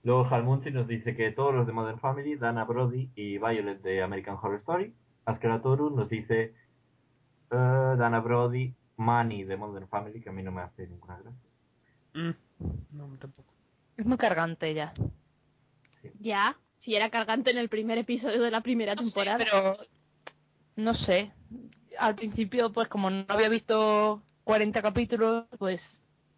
Luego 0.04 0.26
Halmunzi 0.30 0.70
nos 0.72 0.88
dice 0.88 1.16
que 1.16 1.32
todos 1.32 1.56
los 1.56 1.66
de 1.66 1.74
Modern 1.74 2.00
Family, 2.00 2.36
Dana 2.36 2.64
Brody 2.66 3.10
y 3.16 3.40
Violet 3.40 3.82
de 3.82 4.04
American 4.04 4.36
Horror 4.42 4.60
Story. 4.60 4.94
Askeratoru 5.26 5.90
nos 5.90 6.08
dice 6.10 6.54
eh, 7.52 7.96
Dana 7.98 8.20
Brody, 8.20 8.74
Manny 8.98 9.44
de 9.44 9.58
Modern 9.58 9.88
Family, 9.88 10.22
que 10.22 10.30
a 10.30 10.34
mí 10.34 10.44
no 10.44 10.52
me 10.52 10.62
hace 10.62 10.88
ninguna 10.88 11.18
gracia. 11.18 11.50
Mm, 12.14 12.98
no, 12.98 13.08
tampoco. 13.20 13.52
Es 13.98 14.06
muy 14.06 14.18
cargante 14.18 14.72
ya. 14.74 14.94
Ya, 16.20 16.58
si 16.82 16.96
era 16.96 17.10
cargante 17.10 17.50
en 17.52 17.58
el 17.58 17.70
primer 17.70 17.98
episodio 17.98 18.42
de 18.42 18.52
la 18.52 18.62
primera 18.62 18.94
No 18.94 19.02
sé, 19.02 19.06
temporada. 19.06 19.38
pero 19.40 19.78
no 20.76 20.94
sé. 20.94 21.32
Al 22.00 22.16
principio, 22.16 22.72
pues 22.72 22.88
como 22.88 23.10
no 23.10 23.26
había 23.28 23.50
visto 23.50 24.22
40 24.44 24.82
capítulos, 24.82 25.46
pues 25.60 25.82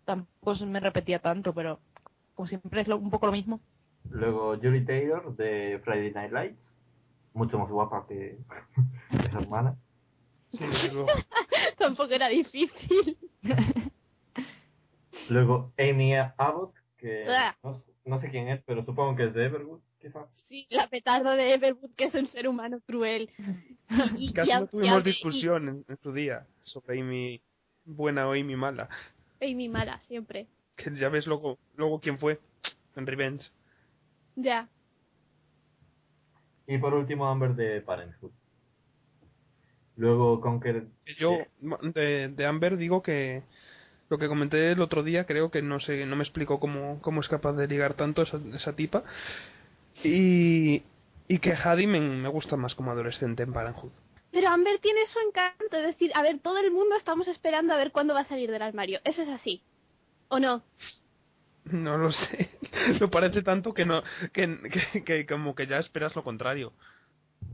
tampoco 0.06 0.56
se 0.56 0.66
me 0.66 0.80
repetía 0.80 1.20
tanto, 1.20 1.54
pero 1.54 1.80
como 2.36 2.48
siempre 2.48 2.82
es 2.82 2.88
lo- 2.88 2.98
un 2.98 3.10
poco 3.10 3.28
lo 3.28 3.32
mismo. 3.32 3.60
Luego 4.10 4.56
Julie 4.58 4.82
Taylor 4.82 5.36
de 5.36 5.80
Friday 5.84 6.12
Night 6.12 6.32
Lights, 6.32 6.60
mucho 7.34 7.58
más 7.58 7.70
guapa 7.70 8.06
que, 8.08 8.38
que 9.12 9.30
su 9.32 9.38
hermana. 9.38 9.76
Sí, 10.52 10.60
desde 10.60 10.92
luego. 10.94 11.08
Tampoco 11.78 12.14
era 12.14 12.28
difícil. 12.28 13.18
Luego 15.30 15.72
Amy 15.78 16.14
Abbott, 16.16 16.74
que 16.98 17.26
Ah. 17.30 17.56
no, 17.64 17.82
no 18.06 18.20
sé 18.22 18.30
quién 18.30 18.50
es, 18.50 18.62
pero 18.66 18.84
supongo 18.86 19.16
que 19.16 19.26
es 19.26 19.34
de 19.34 19.46
Everwood. 19.46 19.80
Sí, 20.50 20.68
la 20.70 20.88
petardo 20.88 21.32
de 21.32 21.54
Everwood, 21.54 21.92
que 21.96 22.06
es 22.06 22.14
un 22.14 22.28
ser 22.28 22.48
humano 22.48 22.80
cruel. 22.86 23.30
Y, 24.18 24.30
y- 24.30 24.34
Casi 24.34 24.50
y- 24.50 24.54
no 24.54 24.68
tuvimos 24.68 25.02
y- 25.02 25.10
discusión 25.10 25.70
en, 25.70 25.86
en 25.88 25.98
su 26.02 26.12
día 26.14 26.48
sobre 26.64 27.00
Amy 27.00 27.42
buena 27.86 28.28
o 28.28 28.32
Amy 28.32 28.56
mala. 28.56 28.90
Y 29.40 29.54
mi 29.56 29.70
mala, 29.70 30.02
siempre. 30.08 30.48
Que 30.76 30.96
ya 30.96 31.10
ves 31.10 31.28
luego, 31.28 31.60
luego 31.76 32.00
quién 32.00 32.18
fue 32.18 32.40
en 32.96 33.06
Revenge. 33.06 33.46
Ya. 34.36 34.68
Y 36.66 36.78
por 36.78 36.94
último 36.94 37.28
Amber 37.28 37.54
de 37.56 37.82
Parenthood. 37.82 38.32
Luego 39.98 40.42
Conquer... 40.42 40.86
Que 41.06 41.14
Yo 41.16 41.38
de, 41.94 42.30
de 42.30 42.46
Amber 42.46 42.78
digo 42.78 43.04
que 43.04 43.44
lo 44.10 44.18
que 44.18 44.28
comenté 44.28 44.72
el 44.72 44.82
otro 44.82 45.04
día 45.04 45.26
creo 45.26 45.52
que 45.52 45.62
no 45.62 45.80
sé 45.80 46.06
no 46.06 46.16
me 46.16 46.24
explico 46.24 46.60
cómo, 46.60 47.00
cómo 47.02 47.22
es 47.22 47.28
capaz 47.28 47.54
de 47.54 47.68
ligar 47.68 47.94
tanto 47.96 48.22
esa, 48.24 48.40
esa 48.56 48.76
tipa 48.76 49.04
y, 50.04 50.84
y 51.28 51.40
que 51.40 51.54
Hadi 51.54 51.88
me, 51.88 52.00
me 52.00 52.30
gusta 52.30 52.56
más 52.56 52.76
como 52.76 52.92
adolescente 52.92 53.44
en 53.44 53.54
Parenthood. 53.54 53.92
Pero 54.32 54.50
Amber 54.50 54.80
tiene 54.80 55.02
su 55.08 55.20
encanto, 55.20 55.78
es 55.78 55.84
decir, 55.84 56.12
a 56.16 56.24
ver, 56.24 56.40
todo 56.40 56.58
el 56.58 56.72
mundo 56.72 56.96
estamos 56.96 57.28
esperando 57.28 57.74
a 57.74 57.78
ver 57.78 57.92
cuándo 57.92 58.14
va 58.14 58.22
a 58.22 58.28
salir 58.28 58.50
del 58.50 58.64
armario. 58.64 59.00
Eso 59.04 59.22
es 59.22 59.30
así. 59.30 59.62
¿O 60.30 60.40
no? 60.40 60.64
No 61.66 61.98
lo 61.98 62.12
sé. 62.12 62.50
Lo 63.00 63.10
parece 63.10 63.44
tanto 63.44 63.74
que 63.74 63.86
no 63.86 64.02
que, 64.34 64.58
que, 64.92 65.04
que 65.04 65.26
como 65.26 65.56
que 65.56 65.68
ya 65.68 65.78
esperas 65.78 66.16
lo 66.16 66.24
contrario. 66.24 66.74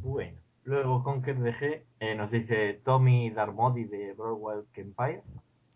Bueno. 0.01 0.39
Luego 0.63 1.03
Conquer 1.03 1.39
DG 1.39 1.83
eh, 1.99 2.15
nos 2.15 2.29
dice 2.29 2.79
Tommy 2.85 3.31
Darmody 3.31 3.85
de 3.85 4.13
Broadway 4.13 4.59
Empire. 4.75 5.23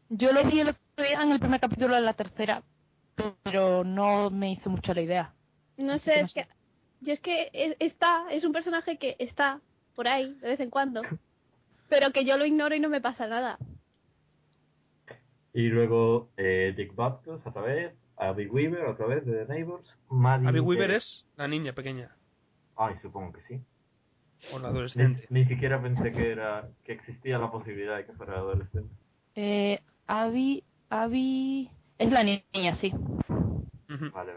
Yo 0.10 0.32
lo 0.32 0.44
vi 0.46 0.60
el 0.60 0.70
otro 0.70 0.82
día 0.98 1.24
en 1.24 1.32
el 1.32 1.40
primer 1.40 1.60
capítulo 1.60 1.96
de 1.96 2.02
la 2.02 2.14
tercera, 2.14 2.62
pero 3.42 3.84
no 3.84 4.30
me 4.30 4.52
hizo 4.52 4.70
mucho 4.70 4.94
la 4.94 5.02
idea. 5.02 5.34
No 5.78 5.98
sé, 5.98 6.14
que 6.14 6.20
no 6.20 6.26
es 6.28 6.34
que... 6.36 6.48
Yo 7.04 7.14
es 7.14 7.20
que 7.20 7.50
es- 7.54 7.76
está, 7.80 8.26
es 8.32 8.44
un 8.44 8.52
personaje 8.54 8.98
que 8.98 9.16
está 9.20 9.60
por 9.96 10.08
ahí, 10.08 10.34
de 10.42 10.48
vez 10.50 10.60
en 10.60 10.70
cuando. 10.70 11.02
Pero 11.90 12.12
que 12.12 12.26
yo 12.26 12.38
lo 12.38 12.46
ignoro 12.46 12.74
y 12.76 12.80
no 12.80 12.90
me 12.90 13.02
pasa 13.02 13.28
nada. 13.28 13.58
Y 15.54 15.68
luego 15.70 16.30
eh, 16.38 16.74
Dick 16.76 16.96
Bastos 16.96 17.42
otra 17.46 17.62
vez. 17.62 17.94
Abby 18.16 18.48
Weaver 18.48 18.86
otra 18.86 19.08
vez 19.08 19.26
de 19.26 19.46
The 19.46 19.54
Neighbors. 19.54 19.88
Maddie 20.10 20.48
Abby 20.50 20.60
Weaver 20.60 20.92
es 20.92 21.26
la 21.36 21.48
niña 21.48 21.74
pequeña 21.74 22.16
Ay, 22.76 22.96
supongo 23.02 23.34
que 23.34 23.42
sí. 23.48 23.62
o 24.54 24.60
la 24.60 24.68
Ni, 24.70 24.74
adolescente. 24.74 25.26
ni 25.30 25.46
siquiera 25.46 25.82
pensé 25.82 26.12
que 26.12 26.32
era 26.32 26.70
que 26.86 26.94
existía 26.94 27.38
la 27.40 27.52
posibilidad 27.52 27.98
de 27.98 28.06
que 28.06 28.14
fuera 28.14 28.38
adolescente. 28.38 28.94
Eh, 29.36 29.80
Abby, 30.08 30.64
Abby... 30.90 31.70
Es 31.98 32.12
la 32.12 32.24
niña, 32.24 32.76
sí. 32.82 32.94
Vale. 34.14 34.34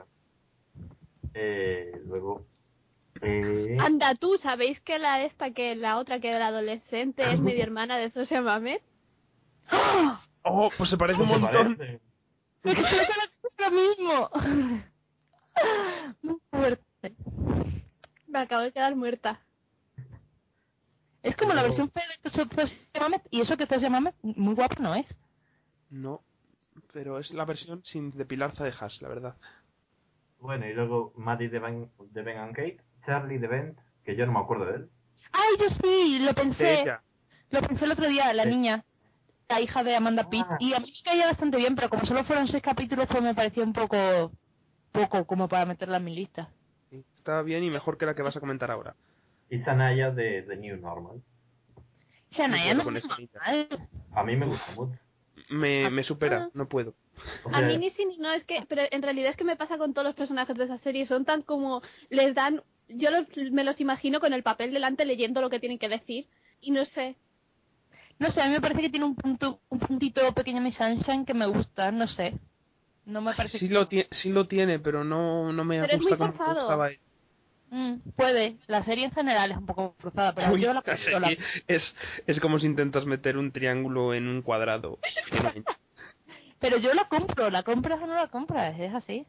Eh, 1.35 2.01
luego... 2.07 2.47
Eh, 3.23 3.77
Anda 3.81 4.15
tú, 4.15 4.37
¿sabéis 4.43 4.81
que 4.83 4.99
la 4.99 5.23
esta, 5.23 5.51
que 5.53 5.75
la 5.77 5.99
otra, 5.99 6.21
que 6.21 6.31
era 6.31 6.49
adolescente, 6.49 7.31
es 7.33 7.41
medio 7.41 7.63
hermana 7.63 7.97
de 7.97 8.11
Zosia 8.11 8.41
Mamet? 8.43 8.83
Oh, 10.43 10.71
pues 10.77 10.91
se 10.91 10.97
parece 10.97 11.21
un 11.23 11.29
¿no 11.29 11.35
se 11.35 11.41
montón. 11.41 11.77
parece? 11.77 12.01
Es 12.65 13.59
lo 13.59 13.71
mismo. 13.71 14.31
Muy 16.23 16.39
fuerte. 16.51 17.15
Me 18.29 18.39
acabo 18.41 18.63
de 18.63 18.73
quedar 18.73 18.95
muerta. 18.97 19.41
Es 21.23 21.37
como 21.37 21.55
la 21.55 21.63
versión 21.63 21.91
fea 21.91 22.05
de 22.23 22.31
Zosia 22.31 22.77
Mamet, 23.01 23.23
y 23.31 23.41
eso 23.41 23.57
que 23.57 23.67
Zosia 23.67 23.91
Mamet 23.91 24.15
muy 24.23 24.55
guapa 24.55 24.77
no 24.81 24.95
es. 24.95 25.07
No, 25.91 26.23
pero 26.93 27.19
es 27.19 27.31
la 27.31 27.45
versión 27.45 27.83
sin 27.85 28.11
depilar 28.17 28.53
de 28.55 28.73
Hash, 28.79 29.01
la 29.01 29.09
verdad. 29.09 29.37
Bueno, 30.41 30.67
y 30.69 30.75
luego 30.75 31.13
Maddie 31.17 31.49
de 31.49 31.59
Ben, 31.59 31.91
de 32.11 32.23
ben 32.23 32.39
and 32.39 32.55
Kate, 32.55 32.79
Charlie 33.07 33.39
de 33.39 33.47
Bent, 33.47 33.79
que 34.05 34.17
yo 34.17 34.27
no 34.27 34.33
me 34.33 34.41
acuerdo 34.41 34.67
de 34.67 34.75
él. 34.77 34.89
Ay, 35.33 35.55
yo 35.59 35.67
sí, 35.83 36.19
lo 36.19 36.35
pensé. 36.35 36.85
Lo 37.51 37.63
pensé 37.63 37.85
el 37.85 37.93
otro 37.93 38.09
día, 38.09 38.33
la 38.33 38.43
Sí. 38.45 38.49
niña, 38.51 38.85
la 39.49 39.61
hija 39.61 39.85
de 39.85 39.95
Amanda 39.97 40.29
Pitt. 40.29 40.45
Ah. 40.49 40.57
Y 40.61 40.75
a 40.75 40.81
mí 40.81 40.87
me 40.93 41.03
caía 41.11 41.27
bastante 41.27 41.57
bien, 41.57 41.75
pero 41.77 41.89
como 41.89 42.05
solo 42.07 42.25
fueron 42.25 42.49
seis 42.49 42.63
capítulos, 42.63 43.07
pues 43.09 43.23
me 43.23 43.35
pareció 43.35 43.63
un 43.63 43.73
poco 43.73 44.33
poco 44.93 45.27
como 45.27 45.47
para 45.49 45.67
meterla 45.67 45.99
en 45.99 46.05
mi 46.05 46.15
lista. 46.15 46.49
Sí, 46.91 47.05
está 47.17 47.43
bien 47.43 47.63
y 47.63 47.71
mejor 47.71 47.99
que 47.99 48.07
la 48.07 48.15
que 48.15 48.23
vas 48.23 48.37
a 48.37 48.41
comentar 48.41 48.71
ahora. 48.71 48.95
Y 49.51 49.59
Sanaya 49.61 50.11
de 50.11 50.43
The 50.43 50.57
New 50.57 50.79
Normal. 50.79 51.23
Shania 52.31 52.75
puedo 52.75 52.91
no 52.93 52.99
es 52.99 53.05
normal. 53.05 53.69
A 54.15 54.25
mí 54.25 54.37
me 54.37 54.47
gusta 54.47 54.73
mucho. 54.75 54.99
Me, 55.51 55.91
me 55.91 56.01
Ah. 56.01 56.05
supera, 56.05 56.49
no 56.55 56.67
puedo. 56.67 56.95
O 57.45 57.55
A 57.55 57.61
mí 57.61 57.79
ni 57.79 57.91
si 57.91 58.05
ni 58.07 58.19
no, 58.19 58.33
es 58.33 58.45
que, 58.45 58.65
pero 58.69 58.83
en 58.91 59.03
realidad 59.03 59.31
es 59.31 59.37
que 59.37 59.45
me 59.45 59.57
pasa 59.57 59.79
con 59.79 59.93
todos 59.95 60.07
los 60.07 60.17
personajes 60.17 60.57
de 60.57 60.65
esa 60.65 60.79
serie, 60.79 61.07
son 61.07 61.25
tan 61.25 61.43
como, 61.43 61.83
les 62.11 62.35
dan, 62.35 62.63
yo 62.89 63.11
los, 63.11 63.29
me 63.53 63.65
los 63.65 63.81
imagino 63.81 64.21
con 64.21 64.33
el 64.33 64.43
papel 64.43 64.73
delante 64.73 65.05
leyendo 65.05 65.41
lo 65.41 65.51
que 65.51 65.61
tienen 65.61 65.79
que 65.79 65.89
decir, 65.89 66.27
y 66.61 66.71
no 66.71 66.85
sé, 66.87 67.17
No 68.19 68.31
sé, 68.31 68.41
a 68.41 68.47
mí 68.47 68.53
me 68.53 68.61
parece 68.61 68.83
que 68.83 68.91
tiene 68.91 69.07
un 69.07 69.15
punto 69.17 69.61
un 69.69 69.79
puntito 69.79 70.33
pequeño 70.35 70.61
Miss 70.61 70.77
Sunshine 70.77 71.25
que 71.27 71.35
me 71.35 71.47
gusta, 71.47 71.91
no 71.93 72.07
sé. 72.09 72.35
No 73.05 73.21
me 73.21 73.35
parece 73.35 73.59
Sí 73.59 73.69
que... 73.69 73.75
lo, 73.75 73.89
tiene, 73.89 74.09
sí 74.13 74.31
lo 74.31 74.47
tiene, 74.49 74.79
pero 74.79 75.05
no, 75.05 75.53
no 75.53 75.65
me 75.65 75.81
Pero 75.81 75.99
gusta 75.99 76.17
como 76.17 76.33
gustaba. 76.33 76.91
Mm, 77.71 77.97
puede, 78.17 78.57
la 78.69 78.85
serie 78.85 79.07
en 79.07 79.11
general 79.13 79.51
es 79.51 79.57
un 79.59 79.67
poco 79.67 79.95
cruzada, 79.97 80.35
pero 80.35 80.53
Uy, 80.53 80.63
yo 80.63 80.73
la, 80.73 80.83
la 81.21 81.37
es, 81.67 81.97
es 82.27 82.41
como 82.41 82.59
si 82.61 82.67
intentas 82.67 83.07
meter 83.07 83.37
un 83.37 83.53
triángulo 83.53 84.15
en 84.15 84.29
un 84.29 84.43
cuadrado. 84.43 84.99
Pero 86.69 86.79
yo 86.83 86.95
la 86.95 87.09
compro, 87.09 87.49
la 87.51 87.63
compras 87.63 88.01
o 88.03 88.07
no 88.07 88.15
la 88.15 88.29
compras, 88.29 88.79
es 88.79 88.93
así. 88.95 89.25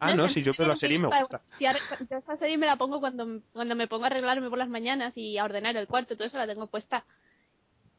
ah, 0.00 0.14
no, 0.14 0.28
si 0.28 0.42
yo 0.42 0.52
veo 0.56 0.68
la 0.68 0.76
serie 0.76 0.98
me 0.98 1.08
gusta. 1.08 1.40
si 1.58 1.66
ahora- 1.66 1.80
yo 2.10 2.16
esa 2.18 2.36
serie 2.38 2.56
me 2.58 2.66
la 2.66 2.76
pongo 2.76 3.00
cuando, 3.00 3.40
cuando 3.52 3.74
me 3.74 3.86
pongo 3.88 4.04
a 4.04 4.06
arreglarme 4.06 4.48
por 4.48 4.58
las 4.58 4.68
mañanas 4.68 5.12
y 5.16 5.36
a 5.38 5.44
ordenar 5.44 5.76
el 5.76 5.86
cuarto, 5.86 6.16
todo 6.16 6.26
eso 6.26 6.38
la 6.38 6.46
tengo 6.46 6.66
puesta. 6.66 7.04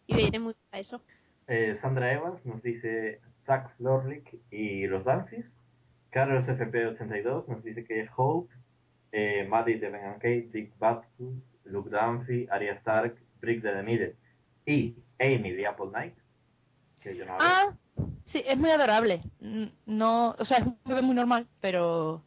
Y 0.07 0.15
viene 0.15 0.39
muy 0.39 0.55
a 0.71 0.79
eso. 0.79 1.01
eh, 1.47 1.77
Sandra 1.81 2.11
Evans 2.13 2.43
nos 2.45 2.61
dice 2.63 3.21
Zach 3.45 3.71
Lorlick 3.79 4.35
y 4.51 4.87
los 4.87 5.03
Dances. 5.03 5.45
Carlos 6.11 6.45
FP82 6.47 7.47
nos 7.47 7.63
dice 7.63 7.83
que 7.85 8.01
es 8.01 8.09
Hope. 8.15 8.53
Eh, 9.11 9.45
Maddie 9.49 9.79
de 9.79 9.89
Ben 9.89 10.03
and 10.05 10.15
Kate, 10.15 10.49
Dick 10.51 10.71
Baskus, 10.79 11.35
Luke 11.65 11.89
Dunphy, 11.89 12.47
Arya 12.51 12.73
Stark, 12.73 13.15
Brick 13.41 13.61
de 13.61 13.71
The 13.73 13.83
Middle 13.83 14.15
y 14.65 14.95
Amy 15.19 15.51
de 15.51 15.65
Apple 15.67 15.87
Knight. 15.89 16.13
Que 17.01 17.15
yo 17.15 17.25
no 17.25 17.37
la 17.37 17.37
veo. 17.39 17.47
Ah, 17.47 17.73
sí, 18.31 18.43
es 18.45 18.57
muy 18.57 18.71
adorable. 18.71 19.21
No, 19.85 20.35
o 20.37 20.45
sea, 20.45 20.59
es 20.59 20.65
un 20.65 20.77
bebé 20.85 21.01
muy 21.01 21.15
normal, 21.15 21.47
pero 21.61 22.23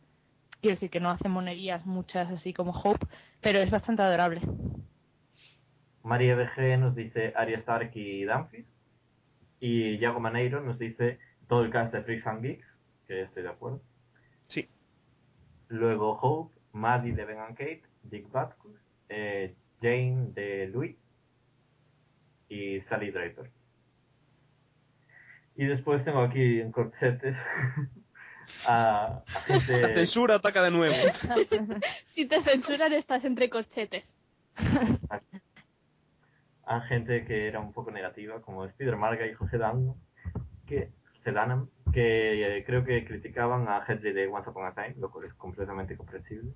quiero 0.60 0.76
decir 0.76 0.90
que 0.90 1.00
no 1.00 1.10
hace 1.10 1.28
monerías 1.28 1.84
muchas 1.86 2.30
así 2.30 2.52
como 2.52 2.72
Hope, 2.72 3.06
pero 3.40 3.58
es 3.58 3.70
bastante 3.70 4.02
adorable. 4.02 4.40
María 6.04 6.34
BG 6.34 6.78
nos 6.78 6.94
dice 6.94 7.32
Arya 7.36 7.58
Stark 7.58 7.90
y 7.94 8.24
Dunphy. 8.24 8.64
Y 9.60 9.98
Yago 9.98 10.18
Maneiro 10.18 10.60
nos 10.60 10.78
dice 10.78 11.18
todo 11.48 11.62
el 11.62 11.70
cast 11.70 11.94
de 11.94 12.02
Freaks 12.02 12.26
and 12.26 12.42
Geeks, 12.42 12.66
que 13.06 13.22
estoy 13.22 13.44
de 13.44 13.48
acuerdo. 13.50 13.80
Sí. 14.48 14.68
Luego 15.68 16.18
Hope, 16.20 16.54
Maddie 16.72 17.12
de 17.12 17.24
Ben 17.24 17.38
and 17.38 17.56
Kate, 17.56 17.82
Dick 18.02 18.28
Butkus, 18.32 18.80
eh, 19.08 19.54
Jane 19.80 20.32
de 20.34 20.68
Louis 20.68 20.96
y 22.48 22.80
Sally 22.82 23.10
Draper. 23.10 23.50
Y 25.56 25.66
después 25.66 26.04
tengo 26.04 26.20
aquí 26.20 26.60
en 26.60 26.72
corchetes 26.72 27.36
a, 28.66 29.06
a 29.06 29.24
La 29.48 29.60
gente, 29.60 29.94
censura 29.94 30.36
ataca 30.36 30.62
de 30.62 30.70
nuevo. 30.70 30.94
Si 32.14 32.26
te 32.26 32.42
censuran 32.42 32.92
estás 32.92 33.24
entre 33.24 33.48
corchetes. 33.50 34.04
a 36.66 36.80
gente 36.82 37.24
que 37.24 37.48
era 37.48 37.60
un 37.60 37.72
poco 37.72 37.90
negativa, 37.90 38.40
como 38.40 38.64
Spider 38.64 38.96
Marga 38.96 39.26
y 39.26 39.34
José 39.34 39.58
Dan, 39.58 39.94
que, 40.66 40.90
José 41.18 41.32
Danam, 41.32 41.68
que 41.92 42.58
eh, 42.58 42.64
creo 42.64 42.84
que 42.84 43.04
criticaban 43.04 43.68
a 43.68 43.84
Hedley 43.86 44.12
de 44.12 44.26
Once 44.26 44.48
Upon 44.48 44.66
a 44.66 44.74
Time, 44.74 44.94
lo 44.98 45.10
cual 45.10 45.26
es 45.26 45.34
completamente 45.34 45.96
comprensible, 45.96 46.52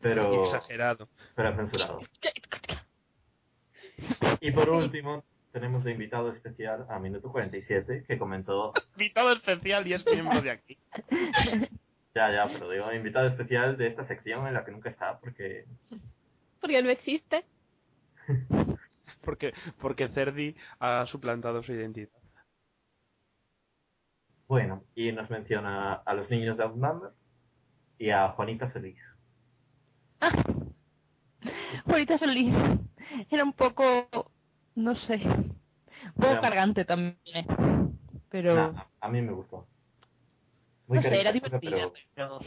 pero, 0.00 0.44
Exagerado. 0.44 1.08
pero 1.34 1.56
censurado. 1.56 2.00
Y 4.40 4.50
por 4.50 4.68
último, 4.70 5.24
tenemos 5.54 5.84
de 5.84 5.92
invitado 5.92 6.32
especial 6.32 6.84
a 6.90 6.98
Minuto 6.98 7.30
47, 7.30 8.04
que 8.08 8.18
comentó, 8.18 8.72
Invitado 8.96 9.30
especial 9.32 9.86
y 9.86 9.92
es 9.92 10.04
miembro 10.04 10.42
de 10.42 10.50
aquí. 10.50 10.76
ya, 12.14 12.32
ya, 12.32 12.48
pero 12.48 12.68
digo, 12.68 12.92
invitado 12.92 13.28
especial 13.28 13.76
de 13.78 13.86
esta 13.86 14.04
sección 14.08 14.48
en 14.48 14.54
la 14.54 14.64
que 14.64 14.72
nunca 14.72 14.90
está, 14.90 15.20
porque 15.20 15.64
Porque 16.60 16.82
no 16.82 16.90
existe. 16.90 17.44
Porque, 19.22 19.54
porque 19.80 20.08
Cerdi 20.08 20.54
ha 20.80 21.06
suplantado 21.06 21.62
su 21.62 21.72
identidad. 21.72 22.10
Bueno, 24.46 24.84
y 24.94 25.12
nos 25.12 25.30
menciona 25.30 25.94
a 25.94 26.12
los 26.12 26.28
niños 26.28 26.58
de 26.58 26.64
Outnumber 26.64 27.12
y 27.96 28.10
a 28.10 28.28
Juanita 28.30 28.68
Feliz. 28.68 28.98
Ahorita 31.86 32.18
Solís 32.18 32.54
era 33.30 33.44
un 33.44 33.54
poco, 33.54 34.30
no 34.74 34.94
sé, 34.94 35.20
un 35.24 35.56
poco 36.14 36.40
cargante 36.40 36.84
también. 36.84 37.16
¿eh? 37.26 37.46
Pero, 38.30 38.54
Nah, 38.54 38.84
a 39.00 39.08
mí 39.08 39.22
me 39.22 39.32
gustó. 39.32 39.66
Muy 40.86 40.96
no 40.98 41.02
sé, 41.02 41.20
era 41.20 41.32
divertida, 41.32 41.70
pero 41.70 41.92
pero... 42.14 42.40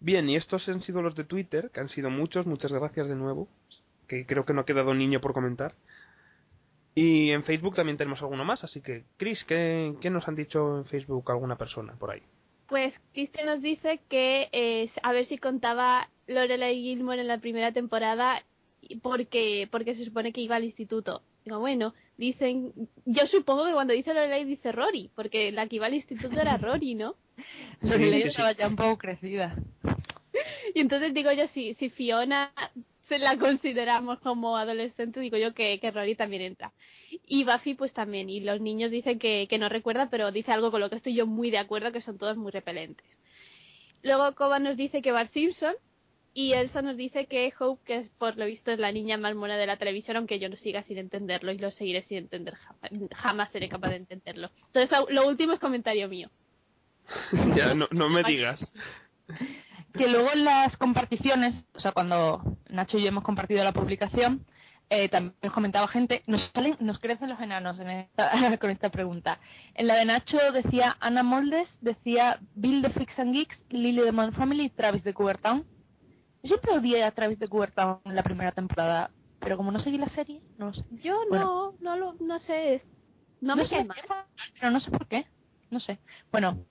Bien, 0.00 0.28
y 0.28 0.36
estos 0.36 0.68
han 0.68 0.82
sido 0.82 1.00
los 1.00 1.14
de 1.14 1.24
Twitter, 1.24 1.70
que 1.70 1.80
han 1.80 1.88
sido 1.88 2.10
muchos, 2.10 2.46
muchas 2.46 2.72
gracias 2.72 3.08
de 3.08 3.14
nuevo, 3.14 3.48
que 4.06 4.26
creo 4.26 4.44
que 4.44 4.52
no 4.52 4.60
ha 4.60 4.66
quedado 4.66 4.92
niño 4.94 5.20
por 5.20 5.32
comentar. 5.32 5.74
Y 6.94 7.30
en 7.30 7.42
Facebook 7.42 7.74
también 7.74 7.96
tenemos 7.96 8.20
alguno 8.20 8.44
más, 8.44 8.62
así 8.62 8.80
que, 8.80 9.04
Chris, 9.16 9.42
¿qué, 9.44 9.94
qué 10.00 10.10
nos 10.10 10.28
han 10.28 10.36
dicho 10.36 10.78
en 10.78 10.84
Facebook 10.84 11.30
alguna 11.30 11.56
persona 11.56 11.94
por 11.94 12.10
ahí? 12.10 12.22
Pues 12.68 12.94
Cristian 13.12 13.46
nos 13.46 13.62
dice 13.62 14.00
que 14.08 14.48
eh, 14.52 14.90
a 15.02 15.12
ver 15.12 15.26
si 15.26 15.38
contaba 15.38 16.08
Lorelai 16.26 16.80
Gilmore 16.80 17.20
en 17.20 17.28
la 17.28 17.38
primera 17.38 17.72
temporada 17.72 18.42
porque 19.02 19.68
porque 19.70 19.94
se 19.94 20.04
supone 20.04 20.32
que 20.32 20.40
iba 20.40 20.56
al 20.56 20.64
instituto. 20.64 21.22
Digo, 21.44 21.58
bueno, 21.58 21.94
dicen, 22.16 22.72
yo 23.04 23.26
supongo 23.26 23.66
que 23.66 23.72
cuando 23.72 23.92
dice 23.92 24.14
Lorelai 24.14 24.44
dice 24.44 24.72
Rory, 24.72 25.10
porque 25.14 25.52
la 25.52 25.66
que 25.66 25.76
iba 25.76 25.86
al 25.86 25.94
instituto 25.94 26.40
era 26.40 26.56
Rory, 26.56 26.94
¿no? 26.94 27.16
Lorelai 27.82 28.22
sí, 28.22 28.22
sí. 28.22 28.28
estaba 28.28 28.52
ya 28.52 28.68
un 28.68 28.76
poco 28.76 28.98
crecida. 28.98 29.56
Y 30.74 30.80
entonces 30.80 31.14
digo 31.14 31.30
yo, 31.30 31.46
si, 31.54 31.74
si 31.74 31.90
Fiona 31.90 32.52
se 33.08 33.18
la 33.18 33.36
consideramos 33.36 34.18
como 34.20 34.56
adolescente, 34.56 35.20
digo 35.20 35.36
yo 35.36 35.54
que, 35.54 35.78
que 35.78 35.90
Rory 35.90 36.16
también 36.16 36.42
entra. 36.42 36.72
Y 37.26 37.44
Buffy 37.44 37.74
pues 37.74 37.92
también, 37.92 38.30
y 38.30 38.40
los 38.40 38.60
niños 38.60 38.90
dicen 38.90 39.18
que, 39.18 39.46
que 39.48 39.58
no 39.58 39.68
recuerda, 39.68 40.08
pero 40.10 40.32
dice 40.32 40.52
algo 40.52 40.70
con 40.70 40.80
lo 40.80 40.90
que 40.90 40.96
estoy 40.96 41.14
yo 41.14 41.26
muy 41.26 41.50
de 41.50 41.58
acuerdo, 41.58 41.92
que 41.92 42.00
son 42.00 42.18
todos 42.18 42.36
muy 42.36 42.50
repelentes. 42.50 43.06
Luego 44.02 44.34
Coba 44.34 44.58
nos 44.58 44.76
dice 44.76 45.00
que 45.02 45.12
Bart 45.12 45.32
Simpson, 45.32 45.74
y 46.34 46.52
Elsa 46.52 46.82
nos 46.82 46.96
dice 46.96 47.26
que 47.26 47.52
Hope, 47.58 47.82
que 47.86 47.96
es, 47.98 48.10
por 48.10 48.36
lo 48.36 48.44
visto 48.46 48.72
es 48.72 48.80
la 48.80 48.90
niña 48.90 49.16
más 49.16 49.36
mona 49.36 49.56
de 49.56 49.66
la 49.66 49.76
televisión, 49.76 50.16
aunque 50.16 50.40
yo 50.40 50.48
no 50.48 50.56
siga 50.56 50.82
sin 50.82 50.98
entenderlo 50.98 51.52
y 51.52 51.58
lo 51.58 51.70
seguiré 51.70 52.02
sin 52.02 52.18
entender, 52.18 52.54
jamás, 53.14 53.52
seré 53.52 53.68
capaz 53.68 53.90
de 53.90 53.96
entenderlo. 53.96 54.50
Entonces 54.72 54.90
lo 55.10 55.28
último 55.28 55.52
es 55.52 55.60
comentario 55.60 56.08
mío. 56.08 56.28
ya, 57.56 57.72
no, 57.74 57.86
no 57.92 58.08
me 58.08 58.24
digas. 58.24 58.60
Que 59.94 60.08
luego 60.08 60.32
en 60.32 60.44
las 60.44 60.76
comparticiones, 60.76 61.54
o 61.74 61.80
sea, 61.80 61.92
cuando 61.92 62.42
Nacho 62.68 62.98
y 62.98 63.02
yo 63.02 63.08
hemos 63.08 63.22
compartido 63.22 63.62
la 63.62 63.72
publicación, 63.72 64.44
eh, 64.90 65.08
también 65.08 65.34
nos 65.40 65.52
comentaba 65.52 65.88
gente, 65.88 66.22
nos 66.26 66.42
salen, 66.52 66.76
nos 66.80 66.98
crecen 66.98 67.30
los 67.30 67.40
enanos 67.40 67.78
en 67.78 67.90
esta, 67.90 68.30
con 68.58 68.70
esta 68.70 68.90
pregunta. 68.90 69.38
En 69.74 69.86
la 69.86 69.94
de 69.94 70.04
Nacho 70.04 70.38
decía 70.52 70.96
Ana 71.00 71.22
Moldes, 71.22 71.68
decía 71.80 72.40
Bill 72.56 72.82
de 72.82 72.90
Freaks 72.90 73.18
and 73.18 73.34
Geeks, 73.34 73.58
Lily 73.70 74.02
de 74.02 74.12
Modern 74.12 74.34
Family 74.34 74.64
y 74.64 74.70
Travis 74.70 75.04
de 75.04 75.14
Cougartown. 75.14 75.64
Yo 76.44 76.48
siempre 76.48 76.72
odié 76.78 77.02
a 77.02 77.10
Travis 77.10 77.38
de 77.38 77.48
Cougartown 77.48 78.00
en 78.04 78.14
la 78.14 78.22
primera 78.22 78.52
temporada, 78.52 79.10
pero 79.40 79.56
como 79.56 79.72
no 79.72 79.82
seguí 79.82 79.98
la 79.98 80.08
serie, 80.10 80.40
no 80.58 80.66
lo 80.66 80.74
sé. 80.74 80.84
Yo 81.02 81.18
Bueno. 81.30 81.74
no, 81.80 81.96
no 81.96 81.96
lo, 81.96 82.12
no 82.20 82.38
sé, 82.40 82.82
no, 83.40 83.56
me 83.56 83.64
sé, 83.66 83.82
mal. 83.84 83.96
pero 84.60 84.70
no 84.70 84.78
sé 84.80 84.90
por 84.90 85.08
qué. 85.08 85.26
No 85.70 85.80
sé. 85.80 85.98
Bueno, 86.30 86.64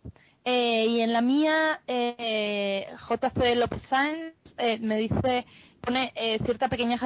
eh, 0.46 0.86
y 0.88 1.02
en 1.02 1.12
la 1.12 1.22
mía, 1.22 1.82
eh, 1.88 2.88
JC 3.10 3.56
López 3.56 3.82
Sáenz 3.90 4.36
eh, 4.58 4.78
me 4.80 4.98
dice, 4.98 5.46
pone 5.82 6.14
eh, 6.16 6.40
cierta 6.46 6.70
pequeña 6.70 6.98
de 6.98 7.00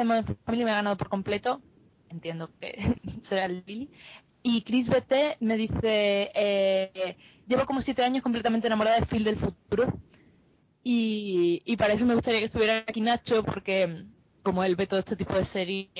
Family 0.45 0.63
me 0.65 0.71
ha 0.71 0.75
ganado 0.75 0.97
por 0.97 1.09
completo. 1.09 1.61
Entiendo 2.09 2.49
que 2.59 2.95
será 3.29 3.47
Lily. 3.47 3.89
Y 4.43 4.61
Chris 4.63 4.87
BT 4.87 5.37
me 5.41 5.57
dice, 5.57 6.31
eh, 6.33 7.17
llevo 7.47 7.65
como 7.65 7.81
siete 7.81 8.03
años 8.03 8.23
completamente 8.23 8.67
enamorada 8.67 8.99
de 8.99 9.05
Phil 9.05 9.23
del 9.23 9.37
futuro. 9.37 9.93
Y, 10.89 11.61
y 11.65 11.75
para 11.75 11.95
eso 11.95 12.05
me 12.05 12.15
gustaría 12.15 12.39
que 12.39 12.45
estuviera 12.45 12.85
aquí 12.87 13.01
Nacho, 13.01 13.43
porque 13.43 14.05
como 14.41 14.63
él 14.63 14.77
ve 14.77 14.87
todo 14.87 15.01
este 15.01 15.17
tipo 15.17 15.33
de 15.33 15.45
series 15.47 15.91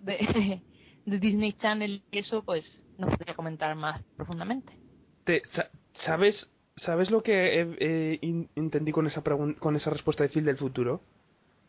de, 0.00 0.62
de 1.04 1.18
Disney 1.18 1.52
Channel 1.52 2.02
y 2.10 2.18
eso, 2.18 2.42
pues 2.42 2.64
nos 2.96 3.10
podría 3.10 3.34
comentar 3.34 3.74
más 3.76 4.02
profundamente. 4.16 4.72
Te- 5.24 5.42
sa- 5.52 5.68
¿Sabes 6.06 6.48
sabes 6.78 7.10
lo 7.10 7.22
que 7.22 7.60
eh, 7.60 7.76
eh, 7.80 8.18
in- 8.22 8.48
entendí 8.56 8.92
con 8.92 9.06
esa 9.06 9.20
con 9.22 9.76
esa 9.76 9.90
respuesta 9.90 10.22
de 10.22 10.30
Phil 10.30 10.46
del 10.46 10.56
futuro? 10.56 11.02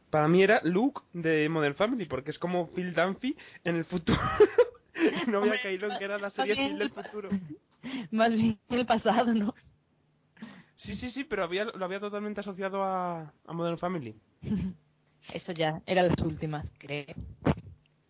Para 0.09 0.29
mí 0.29 0.41
era 0.41 0.61
Luke 0.63 1.01
de 1.11 1.49
Modern 1.49 1.75
Family, 1.75 2.05
porque 2.05 2.31
es 2.31 2.39
como 2.39 2.67
Phil 2.73 2.93
Dunphy 2.93 3.35
en 3.65 3.75
el 3.75 3.83
futuro. 3.83 4.17
no 5.27 5.39
había 5.39 5.61
caído 5.61 5.91
en 5.91 5.97
que 5.99 6.05
era 6.05 6.17
la 6.17 6.29
serie 6.29 6.55
Phil 6.55 6.79
del 6.79 6.89
futuro. 6.91 7.29
Más 8.11 8.31
bien 8.31 8.57
el 8.69 8.85
pasado, 8.85 9.33
¿no? 9.33 9.53
Sí, 10.83 10.95
sí, 10.95 11.11
sí, 11.11 11.23
pero 11.23 11.43
había, 11.43 11.65
lo 11.65 11.85
había 11.85 11.99
totalmente 11.99 12.41
asociado 12.41 12.83
a, 12.83 13.31
a 13.45 13.53
Modern 13.53 13.77
Family. 13.77 14.15
Eso 15.33 15.51
ya, 15.51 15.81
era 15.85 16.03
las 16.03 16.19
últimas, 16.19 16.65
creo. 16.79 17.05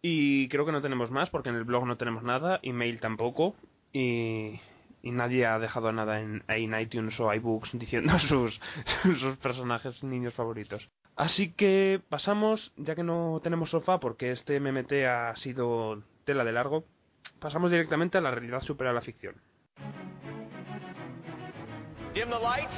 Y 0.01 0.47
creo 0.47 0.65
que 0.65 0.71
no 0.71 0.81
tenemos 0.81 1.11
más, 1.11 1.29
porque 1.29 1.49
en 1.49 1.55
el 1.55 1.65
blog 1.65 1.85
no 1.85 1.97
tenemos 1.97 2.23
nada, 2.23 2.59
email 2.63 2.99
tampoco, 2.99 3.55
y, 3.91 4.59
y 5.03 5.11
nadie 5.11 5.45
ha 5.45 5.59
dejado 5.59 5.91
nada 5.91 6.21
en, 6.21 6.43
en 6.47 6.79
iTunes 6.79 7.19
o 7.19 7.33
iBooks 7.33 7.71
diciendo 7.77 8.17
sus, 8.19 8.59
sus 9.19 9.37
personajes 9.37 10.01
niños 10.03 10.33
favoritos. 10.33 10.87
Así 11.15 11.51
que 11.51 12.01
pasamos, 12.09 12.71
ya 12.77 12.95
que 12.95 13.03
no 13.03 13.41
tenemos 13.43 13.69
sofá, 13.69 13.99
porque 13.99 14.31
este 14.31 14.59
MMT 14.59 14.93
ha 15.07 15.35
sido 15.35 16.01
tela 16.23 16.45
de 16.45 16.53
largo, 16.53 16.85
pasamos 17.39 17.69
directamente 17.69 18.17
a 18.17 18.21
la 18.21 18.31
realidad 18.31 18.61
supera 18.61 18.93
la 18.93 19.01
ficción. 19.01 19.35
Dim 22.13 22.29
the 22.29 22.35
lights. 22.35 22.73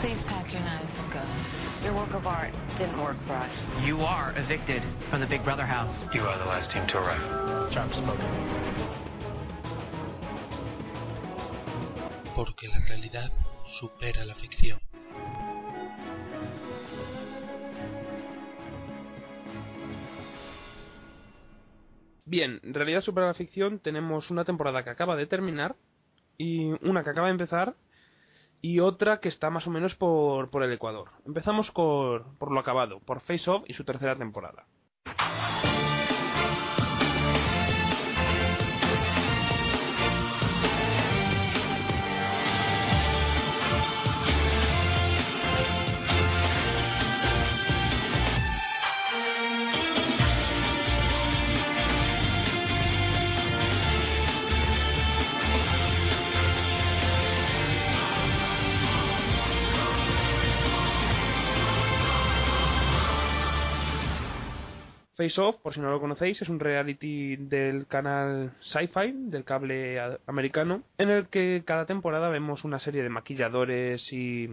Please 0.00 0.18
pack 0.28 0.50
your 0.52 0.62
knives 0.62 0.90
and 0.98 1.12
go. 1.12 1.84
Your 1.84 1.94
work 1.94 2.14
of 2.14 2.26
art 2.26 2.52
didn't 2.78 2.98
work 2.98 3.16
for 3.26 3.34
us. 3.34 3.52
You 3.84 4.00
are 4.00 4.32
evicted 4.36 4.82
from 5.10 5.20
the 5.20 5.26
Big 5.26 5.44
Brother 5.44 5.66
house. 5.66 5.94
You 6.14 6.22
are 6.22 6.38
the 6.38 6.46
last 6.46 6.70
team 6.72 6.86
to 6.88 6.98
arrive. 6.98 7.72
Trump 7.72 7.92
spoken. 7.92 8.70
porque 12.40 12.68
la 12.68 12.78
realidad 12.78 13.30
supera 13.78 14.24
la 14.24 14.34
ficción. 14.34 14.80
Bien, 22.24 22.60
en 22.62 22.72
realidad 22.72 23.02
supera 23.02 23.26
la 23.26 23.34
ficción 23.34 23.78
tenemos 23.80 24.30
una 24.30 24.46
temporada 24.46 24.82
que 24.84 24.88
acaba 24.88 25.16
de 25.16 25.26
terminar 25.26 25.76
y 26.40 26.72
una 26.88 27.04
que 27.04 27.10
acaba 27.10 27.26
de 27.26 27.32
empezar 27.32 27.74
y 28.62 28.80
otra 28.80 29.20
que 29.20 29.28
está 29.28 29.50
más 29.50 29.66
o 29.66 29.70
menos 29.70 29.94
por, 29.94 30.48
por 30.48 30.62
el 30.62 30.72
Ecuador. 30.72 31.10
Empezamos 31.26 31.70
por, 31.70 32.24
por 32.38 32.50
lo 32.50 32.60
acabado, 32.60 32.98
por 33.00 33.20
Face 33.20 33.50
Off 33.50 33.64
y 33.66 33.74
su 33.74 33.84
tercera 33.84 34.16
temporada. 34.16 34.64
Face 65.20 65.38
Off, 65.38 65.56
por 65.56 65.74
si 65.74 65.80
no 65.80 65.90
lo 65.90 66.00
conocéis, 66.00 66.40
es 66.40 66.48
un 66.48 66.58
reality 66.58 67.36
del 67.36 67.86
canal 67.86 68.54
Sci-Fi, 68.62 69.12
del 69.28 69.44
cable 69.44 70.00
americano, 70.26 70.82
en 70.96 71.10
el 71.10 71.28
que 71.28 71.62
cada 71.66 71.84
temporada 71.84 72.30
vemos 72.30 72.64
una 72.64 72.80
serie 72.80 73.02
de 73.02 73.10
maquilladores 73.10 74.10
y 74.14 74.48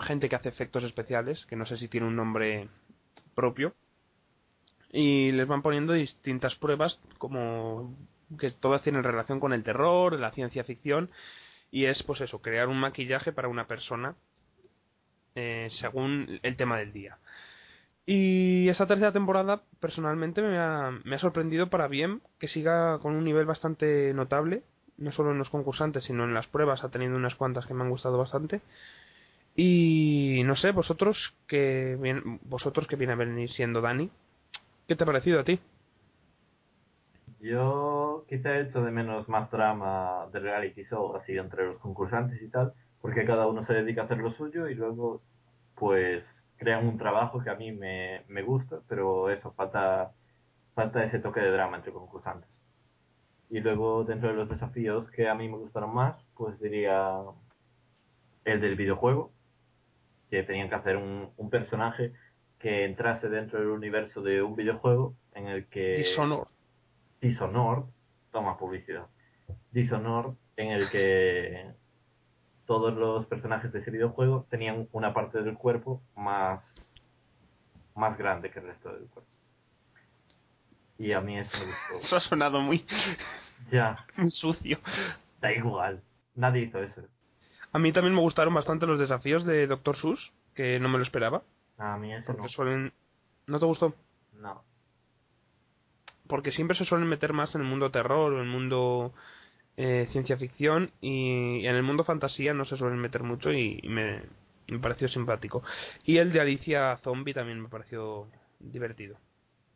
gente 0.00 0.28
que 0.28 0.36
hace 0.36 0.48
efectos 0.48 0.84
especiales, 0.84 1.44
que 1.46 1.56
no 1.56 1.66
sé 1.66 1.76
si 1.76 1.88
tiene 1.88 2.06
un 2.06 2.14
nombre 2.14 2.68
propio, 3.34 3.74
y 4.92 5.32
les 5.32 5.48
van 5.48 5.62
poniendo 5.62 5.92
distintas 5.92 6.54
pruebas 6.54 7.00
como 7.18 7.96
que 8.38 8.52
todas 8.52 8.82
tienen 8.82 9.02
relación 9.02 9.40
con 9.40 9.52
el 9.52 9.64
terror, 9.64 10.12
la 10.20 10.30
ciencia 10.30 10.62
ficción, 10.62 11.10
y 11.72 11.86
es 11.86 12.00
pues 12.04 12.20
eso, 12.20 12.40
crear 12.40 12.68
un 12.68 12.78
maquillaje 12.78 13.32
para 13.32 13.48
una 13.48 13.66
persona 13.66 14.14
eh, 15.34 15.68
según 15.80 16.38
el 16.44 16.56
tema 16.56 16.78
del 16.78 16.92
día. 16.92 17.18
Y 18.06 18.68
esta 18.68 18.86
tercera 18.86 19.12
temporada, 19.12 19.62
personalmente, 19.80 20.42
me 20.42 20.58
ha, 20.58 20.90
me 21.04 21.16
ha 21.16 21.18
sorprendido 21.18 21.70
para 21.70 21.88
bien 21.88 22.20
que 22.38 22.48
siga 22.48 22.98
con 22.98 23.14
un 23.14 23.24
nivel 23.24 23.46
bastante 23.46 24.12
notable, 24.12 24.62
no 24.98 25.10
solo 25.12 25.32
en 25.32 25.38
los 25.38 25.50
concursantes, 25.50 26.04
sino 26.04 26.24
en 26.24 26.34
las 26.34 26.46
pruebas, 26.46 26.84
ha 26.84 26.90
tenido 26.90 27.16
unas 27.16 27.34
cuantas 27.34 27.66
que 27.66 27.74
me 27.74 27.82
han 27.82 27.90
gustado 27.90 28.18
bastante. 28.18 28.60
Y 29.56 30.42
no 30.44 30.56
sé, 30.56 30.72
vosotros 30.72 31.34
que 31.46 31.96
vosotros 32.42 32.86
que 32.86 32.96
viene 32.96 33.12
a 33.12 33.16
venir 33.16 33.50
siendo 33.52 33.80
Dani, 33.80 34.10
¿qué 34.88 34.96
te 34.96 35.04
ha 35.04 35.06
parecido 35.06 35.40
a 35.40 35.44
ti? 35.44 35.60
Yo 37.40 38.24
quizá 38.28 38.56
he 38.56 38.62
hecho 38.62 38.82
de 38.82 38.90
menos 38.90 39.28
más 39.28 39.50
drama 39.50 40.26
de 40.32 40.40
reality 40.40 40.84
show, 40.84 41.14
así 41.16 41.36
entre 41.36 41.66
los 41.66 41.78
concursantes 41.78 42.40
y 42.42 42.48
tal, 42.48 42.72
porque 43.00 43.24
cada 43.24 43.46
uno 43.46 43.66
se 43.66 43.74
dedica 43.74 44.02
a 44.02 44.04
hacer 44.06 44.18
lo 44.18 44.32
suyo 44.32 44.68
y 44.68 44.74
luego 44.74 45.22
pues 45.76 46.24
crean 46.56 46.86
un 46.86 46.98
trabajo 46.98 47.42
que 47.42 47.50
a 47.50 47.54
mí 47.54 47.72
me, 47.72 48.22
me 48.28 48.42
gusta, 48.42 48.80
pero 48.88 49.30
eso, 49.30 49.52
falta, 49.52 50.12
falta 50.74 51.04
ese 51.04 51.18
toque 51.18 51.40
de 51.40 51.50
drama 51.50 51.76
entre 51.76 51.92
concursantes. 51.92 52.48
Y 53.50 53.60
luego 53.60 54.04
dentro 54.04 54.30
de 54.30 54.34
los 54.34 54.48
desafíos 54.48 55.10
que 55.10 55.28
a 55.28 55.34
mí 55.34 55.48
me 55.48 55.56
gustaron 55.56 55.94
más, 55.94 56.16
pues 56.36 56.58
diría 56.60 57.20
el 58.44 58.60
del 58.60 58.76
videojuego, 58.76 59.30
que 60.30 60.42
tenían 60.42 60.68
que 60.68 60.74
hacer 60.74 60.96
un, 60.96 61.30
un 61.36 61.50
personaje 61.50 62.12
que 62.58 62.84
entrase 62.84 63.28
dentro 63.28 63.58
del 63.58 63.68
universo 63.68 64.22
de 64.22 64.42
un 64.42 64.56
videojuego 64.56 65.14
en 65.34 65.48
el 65.48 65.66
que... 65.66 65.96
Dishonored. 65.98 66.48
Dishonored, 67.20 67.84
toma 68.32 68.58
publicidad. 68.58 69.06
Dishonored, 69.70 70.34
en 70.56 70.70
el 70.70 70.90
que 70.90 71.66
todos 72.66 72.94
los 72.94 73.26
personajes 73.26 73.72
de 73.72 73.80
ese 73.80 73.90
videojuego 73.90 74.46
tenían 74.50 74.88
una 74.92 75.12
parte 75.14 75.42
del 75.42 75.54
cuerpo 75.56 76.00
más, 76.16 76.60
más 77.94 78.16
grande 78.18 78.50
que 78.50 78.58
el 78.60 78.66
resto 78.66 78.88
del 78.92 79.06
cuerpo. 79.08 79.30
Y 80.98 81.12
a 81.12 81.20
mí 81.20 81.38
eso 81.38 81.50
me 81.58 81.64
gustó. 81.66 82.06
Eso 82.06 82.16
ha 82.16 82.20
sonado 82.20 82.60
muy, 82.60 82.86
Ya, 83.70 84.06
muy 84.16 84.30
sucio. 84.30 84.78
da 85.40 85.52
igual. 85.52 86.02
Nadie 86.34 86.62
hizo 86.62 86.78
eso. 86.82 87.02
A 87.72 87.78
mí 87.78 87.92
también 87.92 88.14
me 88.14 88.20
gustaron 88.20 88.54
bastante 88.54 88.86
los 88.86 88.98
desafíos 88.98 89.44
de 89.44 89.66
Dr. 89.66 89.96
Sus, 89.96 90.32
que 90.54 90.78
no 90.78 90.88
me 90.88 90.98
lo 90.98 91.04
esperaba, 91.04 91.42
A 91.78 91.96
mí 91.96 92.12
eso 92.14 92.24
porque 92.26 92.42
no. 92.42 92.48
suelen... 92.48 92.92
¿No 93.46 93.58
te 93.58 93.66
gustó? 93.66 93.94
No. 94.34 94.62
porque 96.26 96.52
siempre 96.52 96.76
se 96.76 96.84
suelen 96.86 97.08
meter 97.08 97.32
más 97.34 97.54
en 97.54 97.60
el 97.60 97.66
mundo 97.66 97.90
terror 97.90 98.32
o 98.32 98.36
en 98.36 98.44
el 98.44 98.48
mundo 98.50 99.12
eh, 99.76 100.08
ciencia 100.12 100.36
ficción 100.36 100.90
y 101.00 101.66
en 101.66 101.74
el 101.74 101.82
mundo 101.82 102.04
fantasía 102.04 102.54
no 102.54 102.64
se 102.64 102.76
suelen 102.76 102.98
meter 102.98 103.22
mucho 103.22 103.52
y, 103.52 103.80
y 103.82 103.88
me, 103.88 104.22
me 104.68 104.78
pareció 104.78 105.08
simpático. 105.08 105.62
Y 106.04 106.18
el 106.18 106.32
de 106.32 106.40
Alicia 106.40 106.96
Zombie 106.98 107.34
también 107.34 107.60
me 107.60 107.68
pareció 107.68 108.28
divertido. 108.60 109.16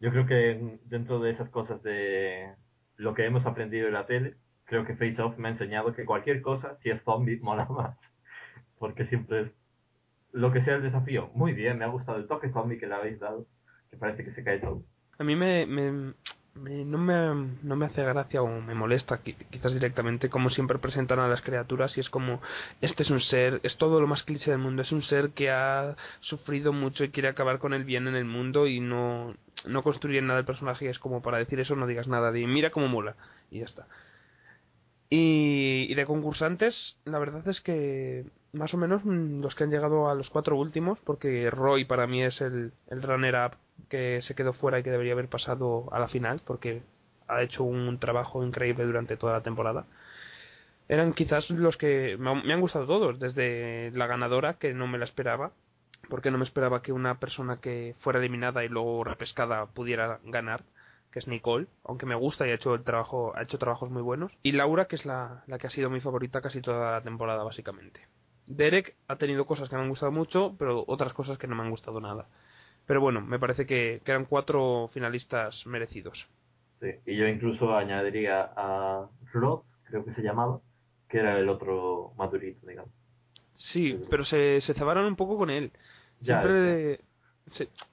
Yo 0.01 0.11
creo 0.11 0.27
que 0.27 0.79
dentro 0.85 1.19
de 1.19 1.31
esas 1.33 1.49
cosas 1.51 1.83
de 1.83 2.53
lo 2.97 3.15
que 3.15 3.25
hemos 3.27 3.45
aprendido 3.47 3.89
en 3.89 3.95
la 3.95 4.07
tele, 4.07 4.37
creo 4.65 4.85
que 4.87 4.95
Face 4.95 5.21
Off 5.21 5.37
me 5.39 5.49
ha 5.49 5.53
enseñado 5.53 5.95
que 5.95 6.05
cualquier 6.05 6.41
cosa, 6.43 6.79
si 6.83 6.91
es 6.91 7.03
zombie, 7.03 7.39
mola 7.41 7.67
más. 7.67 7.97
Porque 8.79 9.07
siempre 9.07 9.41
es 9.43 9.49
lo 10.33 10.53
que 10.53 10.65
sea 10.65 10.77
el 10.77 10.83
desafío. 10.83 11.31
Muy 11.35 11.53
bien, 11.53 11.79
me 11.79 11.85
ha 11.85 11.89
gustado 11.89 12.19
el 12.19 12.29
toque 12.29 12.51
zombie 12.53 12.79
que 12.79 12.87
le 12.87 12.95
habéis 12.95 13.19
dado, 13.19 13.47
que 13.91 13.97
parece 13.97 14.25
que 14.25 14.33
se 14.33 14.45
cae 14.45 14.61
todo. 14.61 14.83
A 15.19 15.25
mí 15.25 15.35
me- 15.35 15.67
no, 16.63 16.99
me, 16.99 17.57
no 17.63 17.77
me 17.77 17.87
hace 17.87 18.03
gracia 18.05 18.43
o 18.43 18.61
me 18.61 18.75
molesta 18.75 19.23
qui- 19.23 19.37
quizás 19.51 19.73
directamente 19.73 20.29
como 20.31 20.51
siempre 20.51 20.79
presentan 20.79 21.19
a 21.21 21.29
las 21.29 21.43
criaturas 21.43 21.97
y 21.97 22.01
es 22.01 22.11
como 22.11 22.41
este 22.81 23.03
es 23.03 23.11
un 23.11 23.21
ser, 23.21 23.61
es 23.63 23.77
todo 23.79 24.01
lo 24.01 24.07
más 24.07 24.23
cliché 24.25 24.51
del 24.51 24.61
mundo, 24.61 24.83
es 24.83 24.93
un 24.93 25.03
ser 25.03 25.31
que 25.31 25.51
ha 25.51 25.97
sufrido 26.21 26.73
mucho 26.73 27.05
y 27.05 27.11
quiere 27.11 27.29
acabar 27.29 27.59
con 27.59 27.73
el 27.75 27.85
bien 27.85 28.09
en 28.09 28.17
el 28.17 28.25
mundo 28.25 28.67
y 28.67 28.81
no, 28.81 29.35
no 29.67 29.83
construyen 29.83 30.27
nada 30.27 30.41
el 30.41 30.47
personaje 30.47 30.87
y 30.87 30.89
es 30.89 30.99
como 30.99 31.23
para 31.23 31.39
decir 31.39 31.61
eso 31.61 31.77
no 31.77 31.87
digas 31.87 32.09
nada, 32.09 32.33
de 32.33 32.47
mira 32.47 32.71
cómo 32.71 32.89
mola 32.89 33.17
y 33.51 33.61
ya 33.61 33.65
está. 33.67 33.87
Y, 35.11 35.95
de 35.95 36.07
concursantes, 36.07 36.97
la 37.05 37.19
verdad 37.19 37.47
es 37.49 37.61
que 37.63 38.27
más 38.53 38.75
o 38.75 38.77
menos 38.77 39.05
mm, 39.05 39.41
los 39.41 39.55
que 39.55 39.65
han 39.65 39.71
llegado 39.71 40.11
a 40.11 40.15
los 40.15 40.29
cuatro 40.31 40.57
últimos, 40.57 40.99
porque 41.05 41.51
Roy 41.51 41.85
para 41.87 42.07
mí 42.07 42.23
es 42.23 42.41
el, 42.41 42.73
el 42.89 43.03
runner-up 43.03 43.57
que 43.89 44.21
se 44.23 44.35
quedó 44.35 44.53
fuera 44.53 44.79
y 44.79 44.83
que 44.83 44.91
debería 44.91 45.15
haber 45.15 45.29
pasado 45.29 45.89
a 45.93 45.99
la 45.99 46.09
final, 46.09 46.43
porque 46.45 46.83
ha 47.27 47.43
hecho 47.43 47.65
un 47.65 47.99
trabajo 47.99 48.45
increíble 48.45 48.85
durante 48.85 49.17
toda 49.17 49.35
la 49.35 49.43
temporada. 49.43 49.87
Eran 50.89 51.13
quizás 51.13 51.49
los 51.51 51.77
que 51.77 52.17
me 52.19 52.53
han 52.53 52.61
gustado 52.61 52.87
todos, 52.87 53.19
desde 53.19 53.91
la 53.93 54.07
ganadora, 54.07 54.55
que 54.55 54.73
no 54.73 54.87
me 54.87 54.99
la 54.99 55.05
esperaba, 55.05 55.53
porque 56.09 56.31
no 56.31 56.39
me 56.39 56.45
esperaba 56.45 56.83
que 56.83 56.93
una 56.93 57.19
persona 57.19 57.61
que 57.61 57.95
fuera 58.01 58.19
eliminada 58.19 58.65
y 58.65 58.69
luego 58.69 59.05
repescada 59.05 59.67
pudiera 59.67 60.21
ganar, 60.25 60.63
que 61.11 61.19
es 61.19 61.29
Nicole, 61.29 61.67
aunque 61.85 62.07
me 62.07 62.15
gusta 62.15 62.47
y 62.47 62.51
ha 62.51 62.55
hecho 62.55 62.75
el 62.75 62.85
trabajo, 62.85 63.33
ha 63.37 63.43
hecho 63.43 63.59
trabajos 63.59 63.91
muy 63.91 64.03
buenos, 64.03 64.33
y 64.43 64.53
Laura, 64.53 64.87
que 64.87 64.97
es 64.97 65.07
la, 65.07 65.43
la 65.47 65.59
que 65.59 65.67
ha 65.67 65.71
sido 65.71 65.91
mi 65.91 66.01
favorita 66.01 66.41
casi 66.41 66.61
toda 66.61 66.93
la 66.93 67.03
temporada, 67.03 67.43
básicamente. 67.45 68.01
Derek 68.47 68.97
ha 69.09 69.17
tenido 69.17 69.47
cosas 69.47 69.69
que 69.69 69.77
me 69.77 69.83
han 69.83 69.89
gustado 69.91 70.13
mucho, 70.13 70.55
pero 70.59 70.85
otras 70.87 71.13
cosas 71.13 71.39
que 71.39 71.47
no 71.47 71.55
me 71.55 71.63
han 71.63 71.71
gustado 71.71 72.01
nada. 72.01 72.27
Pero 72.87 73.01
bueno, 73.01 73.21
me 73.21 73.39
parece 73.39 73.67
que, 73.67 74.01
que 74.05 74.11
eran 74.11 74.25
cuatro 74.25 74.89
finalistas 74.95 75.67
merecidos. 75.67 76.27
Sí. 76.81 76.89
Y 77.05 77.17
yo 77.17 77.29
incluso 77.29 77.77
añadiría 77.77 78.51
a 78.57 79.07
Rod, 79.33 79.61
creo 79.85 80.05
que 80.05 80.15
se 80.15 80.23
llamaba, 80.23 80.61
que 81.09 81.19
era 81.19 81.39
el 81.39 81.49
otro 81.49 82.13
madurito, 82.17 82.67
digamos. 82.67 82.91
Sí, 83.57 84.01
pero 84.09 84.25
se, 84.25 84.61
se 84.63 84.75
cebaron 84.75 85.05
un 85.05 85.17
poco 85.17 85.37
con 85.37 85.51
él. 85.51 85.73
Ya, 86.21 86.43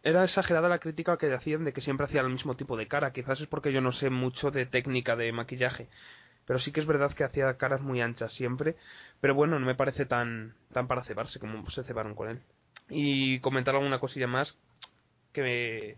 Era 0.03 0.23
exagerada 0.25 0.69
la 0.69 0.79
crítica 0.79 1.17
que 1.17 1.33
hacían 1.33 1.65
de 1.65 1.73
que 1.73 1.81
siempre 1.81 2.05
hacía 2.05 2.21
el 2.21 2.29
mismo 2.29 2.55
tipo 2.55 2.77
de 2.77 2.87
cara. 2.87 3.11
Quizás 3.13 3.41
es 3.41 3.47
porque 3.47 3.73
yo 3.73 3.81
no 3.81 3.91
sé 3.93 4.09
mucho 4.09 4.51
de 4.51 4.65
técnica 4.65 5.15
de 5.15 5.31
maquillaje. 5.31 5.87
Pero 6.45 6.59
sí 6.59 6.71
que 6.71 6.81
es 6.81 6.87
verdad 6.87 7.13
que 7.13 7.23
hacía 7.23 7.57
caras 7.57 7.81
muy 7.81 8.01
anchas 8.01 8.33
siempre. 8.33 8.75
Pero 9.21 9.35
bueno, 9.35 9.59
no 9.59 9.65
me 9.65 9.75
parece 9.75 10.05
tan, 10.05 10.55
tan 10.73 10.87
para 10.87 11.03
cebarse 11.05 11.39
como 11.39 11.69
se 11.71 11.83
cebaron 11.83 12.15
con 12.15 12.29
él. 12.29 12.41
Y 12.89 13.39
comentar 13.41 13.75
alguna 13.75 13.99
cosilla 13.99 14.27
más 14.27 14.55
que 15.33 15.41
me- 15.43 15.97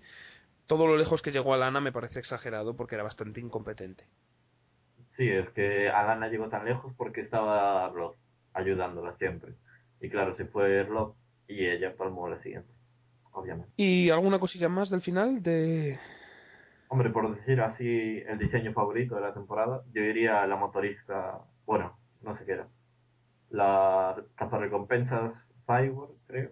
todo 0.68 0.88
lo 0.88 0.98
lejos 0.98 1.22
que 1.22 1.32
llegó 1.32 1.54
Alana 1.54 1.82
me 1.82 1.92
parece 1.94 2.20
exagerado 2.20 2.76
porque 2.76 2.96
era 2.96 3.04
bastante 3.04 3.42
incompetente. 3.42 4.06
Sí, 5.18 5.30
es 5.30 5.50
que 5.52 5.90
Alana 5.90 6.28
llegó 6.30 6.50
tan 6.50 6.66
lejos 6.66 6.94
porque 6.98 7.22
estaba 7.22 7.92
ayudándola 8.54 9.18
siempre. 9.18 9.56
Y 10.02 10.10
claro, 10.10 10.36
se 10.38 10.46
fue 10.46 10.84
Rod 10.84 11.16
y 11.48 11.66
ella 11.68 11.96
palmó 11.98 12.30
la 12.30 12.42
siguiente, 12.44 12.72
obviamente. 13.38 13.72
¿Y 13.78 14.10
alguna 14.10 14.40
cosilla 14.40 14.70
más 14.70 14.90
del 14.90 15.02
final 15.02 15.42
de, 15.44 16.00
Hombre, 16.90 17.10
por 17.10 17.36
decir 17.36 17.60
así 17.60 18.24
el 18.28 18.38
diseño 18.40 18.72
favorito 18.72 19.16
de 19.16 19.22
la 19.22 19.34
temporada, 19.34 19.84
yo 19.94 20.02
diría 20.02 20.48
la 20.48 20.56
motorista, 20.56 21.40
bueno, 21.66 21.98
no 22.22 22.38
sé 22.38 22.46
qué 22.46 22.54
era. 22.54 22.68
La 23.50 24.16
cazarrecompensas 24.36 25.34
Cyborg, 25.66 26.12
creo, 26.28 26.52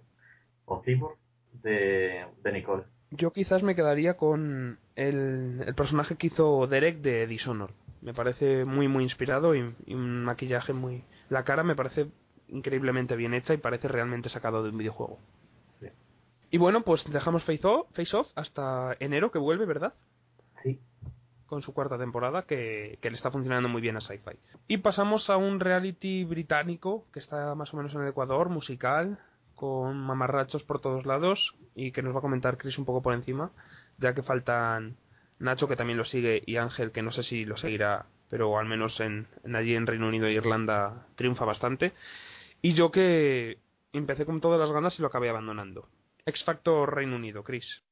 o 0.66 0.82
Cyborg, 0.84 1.18
de, 1.64 2.26
de 2.44 2.52
Nicole. 2.52 2.84
Yo 3.12 3.32
quizás 3.32 3.64
me 3.64 3.76
quedaría 3.76 4.18
con 4.18 4.78
el, 4.96 5.64
el 5.66 5.76
personaje 5.76 6.16
que 6.16 6.28
hizo 6.28 6.68
Derek 6.68 6.98
de 6.98 7.28
Dishonored. 7.28 7.74
Me 8.02 8.14
parece 8.14 8.66
muy 8.66 8.90
muy 8.90 9.04
inspirado 9.04 9.56
y, 9.56 9.74
y 9.86 9.94
un 9.94 10.26
maquillaje 10.26 10.74
muy... 10.74 11.06
La 11.30 11.44
cara 11.44 11.64
me 11.64 11.76
parece 11.76 12.08
increíblemente 12.50 13.16
bien 13.16 13.34
hecha 13.34 13.54
y 13.54 13.58
parece 13.58 13.88
realmente 13.88 14.30
sacado 14.30 14.64
de 14.64 14.70
un 14.70 14.78
videojuego. 14.78 15.20
Y 16.52 16.58
bueno, 16.58 16.82
pues 16.82 17.04
dejamos 17.10 17.44
Face 17.44 17.66
Off, 17.66 17.88
Face 17.94 18.16
Off 18.16 18.28
hasta 18.36 18.96
enero 19.00 19.32
que 19.32 19.40
vuelve, 19.40 19.66
¿verdad? 19.66 19.94
Sí. 20.64 20.80
Con 21.46 21.62
su 21.62 21.74
cuarta 21.74 21.98
temporada 21.98 22.44
que, 22.44 22.98
que 23.02 23.10
le 23.10 23.18
está 23.18 23.32
funcionando 23.32 23.70
muy 23.70 23.82
bien 23.82 23.98
a 23.98 24.02
Sci-Fi. 24.02 24.38
Y 24.68 24.78
pasamos 24.78 25.30
a 25.30 25.38
un 25.38 25.60
reality 25.60 26.24
británico 26.24 27.06
que 27.14 27.20
está 27.20 27.56
más 27.56 27.74
o 27.74 27.78
menos 27.78 27.94
en 27.94 28.02
el 28.02 28.08
Ecuador, 28.10 28.50
musical, 28.50 29.20
con 29.56 29.98
mamarrachos 29.98 30.64
por 30.64 30.82
todos 30.82 31.06
lados 31.06 31.56
y 31.74 31.92
que 31.92 32.02
nos 32.02 32.14
va 32.14 32.20
a 32.20 32.22
comentar 32.22 32.58
Chris 32.58 32.78
un 32.78 32.86
poco 32.86 33.02
por 33.02 33.14
encima, 33.14 33.52
ya 33.98 34.14
que 34.14 34.24
faltan 34.24 34.98
Nacho 35.40 35.68
que 35.68 35.76
también 35.76 35.98
lo 35.98 36.06
sigue 36.06 36.44
y 36.46 36.58
Ángel 36.58 36.92
que 36.92 37.02
no 37.02 37.12
sé 37.12 37.24
si 37.24 37.46
lo 37.46 37.58
seguirá, 37.58 38.06
pero 38.30 38.58
al 38.58 38.68
menos 38.68 39.00
en, 39.00 39.28
en 39.44 39.56
allí 39.56 39.76
en 39.76 39.88
Reino 39.88 40.08
Unido 40.08 40.28
e 40.28 40.34
Irlanda 40.34 41.08
triunfa 41.16 41.46
bastante. 41.46 41.94
Y 42.62 42.74
yo 42.74 42.92
que 42.92 43.60
empecé 43.94 44.26
con 44.26 44.42
todas 44.42 44.60
las 44.60 44.72
ganas 44.72 44.98
y 44.98 45.02
lo 45.02 45.08
acabé 45.08 45.30
abandonando. 45.30 45.88
X 46.28 46.44
Factor 46.44 46.90
Reino 46.90 47.18
Unido, 47.18 47.44
Chris. 47.44 47.84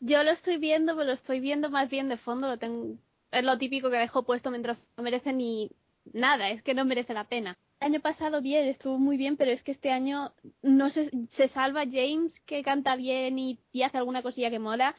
Lo 0.00 0.30
estoy 0.30 0.58
viendo, 0.58 0.94
pero 0.94 1.06
lo 1.06 1.12
estoy 1.12 1.40
viendo 1.40 1.70
más 1.70 1.88
bien 1.88 2.08
de 2.08 2.16
fondo. 2.16 2.48
Lo 2.48 2.58
tengo, 2.58 2.96
es 3.30 3.44
lo 3.44 3.58
típico 3.58 3.90
que 3.90 3.96
dejo 3.96 4.24
puesto 4.24 4.50
mientras 4.50 4.78
no 4.96 5.02
merece 5.02 5.32
ni 5.32 5.70
nada, 6.12 6.50
es 6.50 6.62
que 6.62 6.74
no 6.74 6.84
merece 6.84 7.14
la 7.14 7.24
pena. 7.24 7.56
El 7.80 7.88
año 7.88 8.00
pasado 8.00 8.40
bien, 8.40 8.66
estuvo 8.66 8.98
muy 8.98 9.16
bien, 9.16 9.36
pero 9.36 9.50
es 9.50 9.62
que 9.62 9.72
este 9.72 9.90
año 9.90 10.32
no 10.62 10.90
se, 10.90 11.10
se 11.36 11.48
salva 11.48 11.84
James, 11.84 12.32
que 12.46 12.62
canta 12.62 12.96
bien 12.96 13.38
y, 13.38 13.58
hace 13.84 13.98
alguna 13.98 14.22
cosilla 14.22 14.50
que 14.50 14.58
mola. 14.58 14.96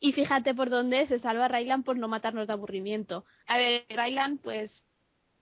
Y 0.00 0.12
fíjate 0.12 0.54
por 0.54 0.70
dónde 0.70 1.06
se 1.08 1.18
salva 1.18 1.48
Ryland 1.48 1.84
por 1.84 1.96
no 1.96 2.06
matarnos 2.08 2.46
de 2.46 2.52
aburrimiento. 2.52 3.24
A 3.46 3.56
ver, 3.56 3.84
Ryland, 3.88 4.40
pues, 4.42 4.82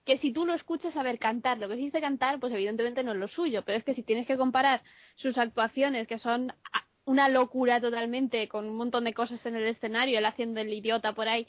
que 0.05 0.17
si 0.17 0.31
tú 0.31 0.45
lo 0.45 0.53
escuchas 0.53 0.95
a 0.95 1.03
ver 1.03 1.19
cantar, 1.19 1.57
lo 1.57 1.67
que 1.67 1.75
dice 1.75 2.01
cantar, 2.01 2.39
pues 2.39 2.53
evidentemente 2.53 3.03
no 3.03 3.11
es 3.11 3.17
lo 3.17 3.27
suyo, 3.27 3.63
pero 3.65 3.77
es 3.77 3.83
que 3.83 3.93
si 3.93 4.03
tienes 4.03 4.25
que 4.25 4.37
comparar 4.37 4.81
sus 5.17 5.37
actuaciones, 5.37 6.07
que 6.07 6.17
son 6.17 6.53
una 7.07 7.29
locura 7.29 7.81
totalmente, 7.81 8.47
con 8.47 8.65
un 8.65 8.75
montón 8.75 9.05
de 9.05 9.13
cosas 9.13 9.43
en 9.45 9.55
el 9.55 9.65
escenario, 9.65 10.19
él 10.19 10.25
haciendo 10.25 10.59
el 10.61 10.71
idiota 10.71 11.13
por 11.13 11.27
ahí, 11.27 11.47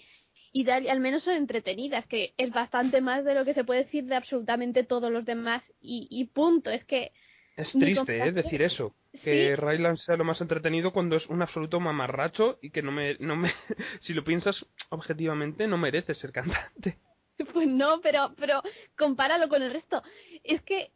y 0.53 0.65
y 0.67 0.71
al 0.71 1.01
menos 1.01 1.25
son 1.25 1.35
entretenidas, 1.35 2.07
que 2.07 2.33
es 2.39 2.51
bastante 2.51 3.01
más 3.01 3.25
de 3.25 3.35
lo 3.35 3.45
que 3.45 3.55
se 3.55 3.65
puede 3.65 3.85
decir 3.85 4.05
de 4.05 4.15
absolutamente 4.17 4.85
todos 4.85 5.11
los 5.11 5.25
demás, 5.25 5.63
y, 5.81 6.07
y 6.11 6.25
punto, 6.27 6.71
es 6.71 6.85
que 6.85 7.13
Es 7.57 7.73
triste, 7.73 8.19
¿eh? 8.19 8.33
Decir 8.33 8.63
eso. 8.63 8.95
Que 9.25 9.55
Sí. 9.57 9.61
Ryland 9.61 9.99
sea 9.99 10.17
lo 10.17 10.25
más 10.25 10.41
entretenido 10.41 10.93
cuando 10.93 11.17
es 11.17 11.27
un 11.27 11.43
absoluto 11.43 11.81
mamarracho 11.81 12.59
y 12.63 12.71
que 12.71 12.83
no 12.83 12.93
me... 12.93 13.17
No 13.19 13.35
me 13.37 13.53
si 14.01 14.15
lo 14.15 14.23
piensas 14.23 14.65
objetivamente, 14.91 15.67
no 15.67 15.77
merece 15.77 16.15
ser 16.15 16.33
cantante. 16.33 16.99
Pues 17.53 17.69
no, 17.69 18.01
pero, 18.01 18.33
pero 18.37 18.63
compáralo 18.97 19.49
con 19.49 19.63
el 19.63 19.73
resto. 19.73 20.03
Es 20.43 20.61
que, 20.63 20.91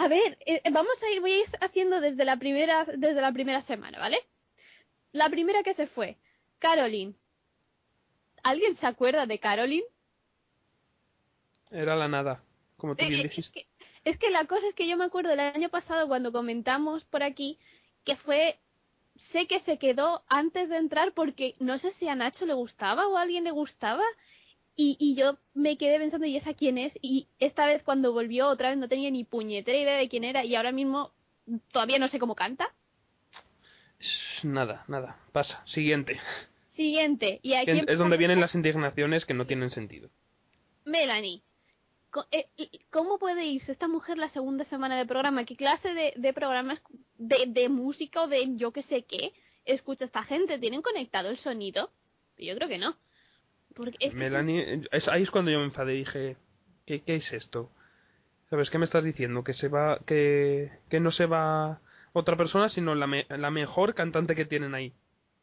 a 0.00 0.08
ver, 0.08 0.38
eh, 0.46 0.62
vamos 0.72 0.96
a 1.02 1.10
ir, 1.10 1.20
voy 1.20 1.32
a 1.32 1.38
ir 1.40 1.46
haciendo 1.60 2.00
desde 2.00 2.24
la 2.24 2.38
primera, 2.38 2.86
desde 2.86 3.20
la 3.20 3.32
primera 3.32 3.62
semana, 3.66 3.98
¿vale? 3.98 4.18
La 5.12 5.28
primera 5.28 5.62
que 5.62 5.74
se 5.74 5.86
fue, 5.88 6.16
Caroline. 6.58 7.14
¿Alguien 8.42 8.78
se 8.78 8.86
acuerda 8.86 9.26
de 9.26 9.38
Caroline? 9.38 9.84
Era 11.70 11.96
la 11.96 12.08
nada, 12.08 12.42
como 12.78 12.96
tú 12.96 13.04
Eh, 13.04 13.08
bien 13.08 13.20
eh, 13.20 13.24
es, 13.26 13.30
dijiste. 13.30 13.52
que, 13.52 13.66
es 14.04 14.18
que 14.18 14.30
la 14.30 14.46
cosa 14.46 14.66
es 14.68 14.74
que 14.74 14.88
yo 14.88 14.96
me 14.96 15.04
acuerdo 15.04 15.28
del 15.30 15.40
año 15.40 15.68
pasado 15.68 16.08
cuando 16.08 16.32
comentamos 16.32 17.04
por 17.04 17.22
aquí 17.22 17.58
que 18.04 18.16
fue 18.16 18.58
sé 19.32 19.46
que 19.46 19.60
se 19.60 19.78
quedó 19.78 20.24
antes 20.28 20.70
de 20.70 20.78
entrar 20.78 21.12
porque 21.12 21.56
no 21.58 21.78
sé 21.78 21.92
si 21.98 22.08
a 22.08 22.14
Nacho 22.14 22.46
le 22.46 22.54
gustaba 22.54 23.06
o 23.06 23.18
a 23.18 23.22
alguien 23.22 23.44
le 23.44 23.50
gustaba 23.50 24.04
y, 24.76 24.96
y 24.98 25.14
yo 25.14 25.36
me 25.54 25.76
quedé 25.76 25.98
pensando 25.98 26.26
y 26.26 26.36
esa 26.36 26.54
quién 26.54 26.78
es 26.78 26.92
y 27.02 27.26
esta 27.38 27.66
vez 27.66 27.82
cuando 27.82 28.12
volvió 28.12 28.48
otra 28.48 28.70
vez 28.70 28.78
no 28.78 28.88
tenía 28.88 29.10
ni 29.10 29.24
puñetera 29.24 29.76
idea 29.76 29.96
de 29.96 30.08
quién 30.08 30.24
era 30.24 30.44
y 30.44 30.54
ahora 30.54 30.72
mismo 30.72 31.12
todavía 31.72 31.98
no 31.98 32.08
sé 32.08 32.18
cómo 32.18 32.34
canta. 32.34 32.72
Nada, 34.42 34.84
nada. 34.88 35.18
Pasa. 35.32 35.62
Siguiente. 35.66 36.18
Siguiente 36.74 37.40
y 37.42 37.54
aquí 37.54 37.72
Es 37.72 37.78
empezamos 37.78 37.98
donde 37.98 38.16
vienen 38.16 38.40
las 38.40 38.54
indignaciones 38.54 39.26
que 39.26 39.34
no 39.34 39.46
tienen 39.46 39.70
sentido. 39.70 40.08
Melanie. 40.84 41.42
Eh, 42.32 42.46
¿Cómo 42.90 43.18
puede 43.18 43.46
irse 43.46 43.70
esta 43.70 43.86
mujer 43.86 44.18
la 44.18 44.30
segunda 44.30 44.64
semana 44.64 44.96
de 44.96 45.06
programa? 45.06 45.44
¿Qué 45.44 45.56
clase 45.56 45.94
de, 45.94 46.12
de 46.16 46.32
programas 46.32 46.80
de, 47.18 47.44
de 47.46 47.68
música 47.68 48.22
o 48.22 48.28
de 48.28 48.56
yo 48.56 48.72
que 48.72 48.82
sé 48.84 49.02
qué 49.02 49.32
escucha 49.64 50.06
esta 50.06 50.24
gente? 50.24 50.58
¿Tienen 50.58 50.82
conectado 50.82 51.28
el 51.28 51.38
sonido? 51.38 51.90
Yo 52.36 52.54
creo 52.56 52.68
que 52.68 52.78
no. 52.78 52.96
Porque 53.80 54.10
Melanie, 54.10 54.82
es, 54.92 55.08
ahí 55.08 55.22
es 55.22 55.30
cuando 55.30 55.50
yo 55.50 55.58
me 55.58 55.64
enfadé 55.64 55.94
y 55.94 55.98
dije, 55.98 56.36
¿qué, 56.86 57.00
¿qué 57.02 57.16
es 57.16 57.32
esto? 57.32 57.70
¿Sabes 58.50 58.68
qué 58.68 58.78
me 58.78 58.84
estás 58.84 59.04
diciendo? 59.04 59.42
Que 59.44 59.54
se 59.54 59.68
va, 59.68 60.00
que, 60.06 60.70
que 60.90 61.00
no 61.00 61.12
se 61.12 61.26
va 61.26 61.80
otra 62.12 62.36
persona, 62.36 62.68
sino 62.68 62.94
la, 62.94 63.06
me- 63.06 63.26
la 63.30 63.50
mejor 63.50 63.94
cantante 63.94 64.34
que 64.34 64.44
tienen 64.44 64.74
ahí. 64.74 64.92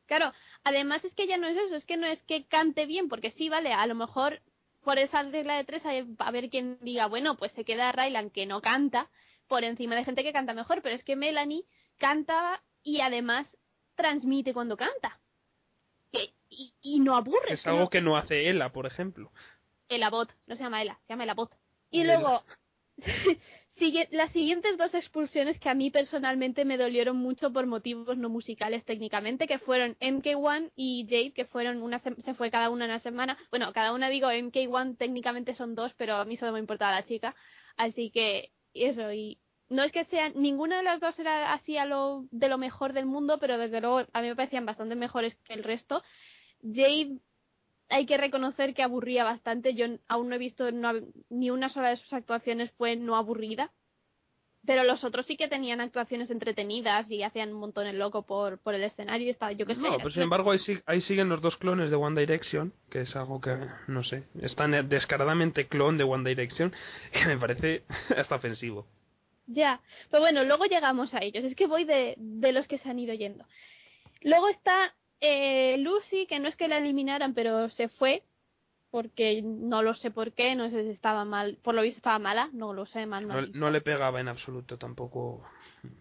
Claro, 0.06 0.32
además 0.64 1.04
es 1.04 1.14
que 1.14 1.26
ya 1.28 1.38
no 1.38 1.48
es 1.48 1.58
eso, 1.58 1.76
es 1.76 1.86
que 1.86 1.98
no 1.98 2.06
es 2.06 2.22
que 2.24 2.46
cante 2.46 2.86
bien, 2.86 3.10
porque 3.10 3.32
sí, 3.32 3.50
vale, 3.50 3.74
a 3.74 3.86
lo 3.88 3.96
mejor 3.96 4.42
por 4.84 5.00
esa 5.00 5.24
regla 5.24 5.58
de 5.58 5.64
tres 5.66 5.82
a 5.86 5.92
haber 6.26 6.50
quien 6.50 6.78
diga, 6.82 7.08
bueno, 7.08 7.38
pues 7.38 7.52
se 7.54 7.66
queda 7.66 7.92
Ryland 7.92 8.32
que 8.32 8.46
no 8.46 8.62
canta 8.62 9.10
por 9.48 9.64
encima 9.64 9.96
de 9.96 10.06
gente 10.06 10.24
que 10.24 10.32
canta 10.34 10.54
mejor, 10.54 10.82
pero 10.82 10.96
es 10.96 11.04
que 11.04 11.16
Melanie 11.16 11.66
cantaba 11.98 12.62
y 12.84 13.02
además 13.02 13.48
transmite 13.96 14.54
cuando 14.54 14.78
canta. 14.78 15.20
Que- 16.12 16.34
y, 16.50 16.74
y 16.82 17.00
no 17.00 17.16
aburre. 17.16 17.54
Es 17.54 17.66
algo 17.68 17.82
no- 17.82 17.90
que 17.90 18.02
no 18.02 18.18
hace 18.18 18.50
Ella, 18.50 18.70
por 18.72 18.86
ejemplo. 18.86 19.32
Ela 19.90 20.10
Bot, 20.10 20.30
no 20.48 20.56
se 20.58 20.64
llama 20.64 20.82
Ela, 20.82 21.00
se 21.08 21.14
llama 21.14 21.24
Ela 21.24 21.34
Bot. 21.34 21.52
Y 21.92 22.02
Ela. 22.02 22.16
luego, 22.20 22.44
las 24.12 24.32
siguientes 24.32 24.78
dos 24.78 24.94
expulsiones 24.94 25.60
que 25.60 25.70
a 25.70 25.74
mí 25.76 25.92
personalmente 25.92 26.66
me 26.66 26.78
dolieron 26.78 27.16
mucho 27.18 27.54
por 27.54 27.68
motivos 27.68 28.18
no 28.18 28.28
musicales 28.30 28.84
técnicamente, 28.86 29.48
que 29.48 29.60
fueron 29.60 29.96
MK1 30.00 30.72
y 30.76 31.06
Jade, 31.10 31.32
que 31.34 31.46
fueron 31.46 31.82
una 31.84 32.02
sem- 32.02 32.22
se 32.24 32.34
fue 32.34 32.50
cada 32.52 32.70
una 32.70 32.86
una 32.86 33.00
semana. 33.00 33.38
Bueno, 33.52 33.72
cada 33.74 33.94
una 33.94 34.10
digo 34.10 34.28
MK1 34.32 34.98
técnicamente 34.98 35.56
son 35.56 35.76
dos, 35.76 35.94
pero 35.96 36.16
a 36.16 36.26
mí 36.26 36.38
solo 36.38 36.54
me 36.54 36.60
importaba 36.60 36.92
la 36.96 37.06
chica. 37.06 37.36
Así 37.78 38.10
que 38.10 38.52
eso, 38.74 39.12
y 39.14 39.38
no 39.70 39.84
es 39.84 39.92
que 39.92 40.06
sean, 40.06 40.34
ninguna 40.36 40.78
de 40.78 40.84
las 40.84 41.00
dos 41.00 41.18
era 41.20 41.54
así 41.54 41.78
a 41.78 41.86
lo, 41.86 42.26
de 42.32 42.48
lo 42.48 42.58
mejor 42.58 42.94
del 42.94 43.06
mundo, 43.06 43.38
pero 43.40 43.58
desde 43.58 43.82
luego 43.82 44.00
a 44.14 44.22
mí 44.22 44.28
me 44.28 44.36
parecían 44.36 44.66
bastante 44.66 44.96
mejores 44.96 45.36
que 45.44 45.54
el 45.54 45.64
resto. 45.64 46.04
Jade 46.62 47.20
hay 47.90 48.06
que 48.06 48.18
reconocer 48.18 48.74
que 48.74 48.84
aburría 48.84 49.24
bastante. 49.24 49.74
Yo 49.74 49.86
aún 50.08 50.30
no 50.30 50.36
he 50.36 50.40
visto 50.40 50.72
no 50.72 50.94
ni 51.30 51.50
una 51.50 51.70
sola 51.70 51.90
de 51.90 51.98
sus 51.98 52.14
actuaciones 52.14 52.72
fue 52.78 52.96
no 52.96 53.16
aburrida. 53.16 53.72
Pero 54.66 54.84
los 54.84 55.04
otros 55.06 55.26
sí 55.26 55.38
que 55.38 55.48
tenían 55.48 55.80
actuaciones 55.80 56.30
entretenidas 56.30 57.10
y 57.10 57.24
hacían 57.24 57.54
un 57.54 57.60
montón 57.60 57.88
el 57.88 58.00
loco 58.00 58.24
por, 58.24 58.58
por 58.60 58.74
el 58.74 58.84
escenario 58.84 59.28
y 59.28 59.30
estaba, 59.30 59.54
yo 59.54 59.66
sé. 59.66 59.76
No, 59.76 59.96
pero 59.98 60.10
sin 60.10 60.24
embargo 60.24 60.52
ahí, 60.52 60.60
ahí 60.86 61.02
siguen 61.04 61.30
los 61.30 61.42
dos 61.42 61.56
clones 61.56 61.90
de 61.90 61.96
One 61.96 62.20
Direction, 62.20 62.74
que 62.90 63.02
es 63.02 63.16
algo 63.16 63.40
que, 63.40 63.56
no 63.88 64.04
sé, 64.04 64.24
es 64.42 64.54
tan 64.58 64.90
descaradamente 64.90 65.68
clon 65.68 65.98
de 65.98 66.04
One 66.04 66.30
Direction 66.30 66.74
que 67.14 67.26
me 67.28 67.38
parece 67.38 67.84
hasta 68.18 68.36
ofensivo. 68.36 68.86
Ya, 69.48 69.82
pero 70.12 70.22
bueno, 70.22 70.44
luego 70.44 70.66
llegamos 70.66 71.14
a 71.14 71.20
ellos. 71.20 71.44
Es 71.44 71.56
que 71.56 71.68
voy 71.68 71.86
de, 71.86 72.16
de 72.18 72.52
los 72.52 72.68
que 72.68 72.78
se 72.78 72.90
han 72.90 73.00
ido 73.00 73.14
yendo. 73.14 73.46
Luego 74.22 74.50
está 74.50 74.94
eh, 75.22 75.78
Lucy, 75.80 76.28
que 76.28 76.40
no 76.40 76.48
es 76.48 76.56
que 76.56 76.68
la 76.68 76.78
eliminaran, 76.78 77.34
pero 77.34 77.70
se 77.72 77.90
fue. 77.90 78.24
Porque 78.90 79.42
no 79.44 79.84
lo 79.84 79.96
sé 79.96 80.12
por 80.12 80.32
qué, 80.32 80.56
no 80.56 80.70
sé 80.70 80.84
si 80.84 80.90
estaba 80.92 81.26
mal, 81.26 81.58
por 81.62 81.76
lo 81.76 81.82
visto 81.82 81.98
estaba 81.98 82.20
mala, 82.20 82.50
no 82.54 82.74
lo 82.74 82.86
sé, 82.86 83.06
mal. 83.06 83.28
No, 83.28 83.42
no 83.42 83.70
le 83.70 83.82
pegaba 83.82 84.22
en 84.22 84.30
absoluto 84.30 84.78
tampoco. 84.78 85.44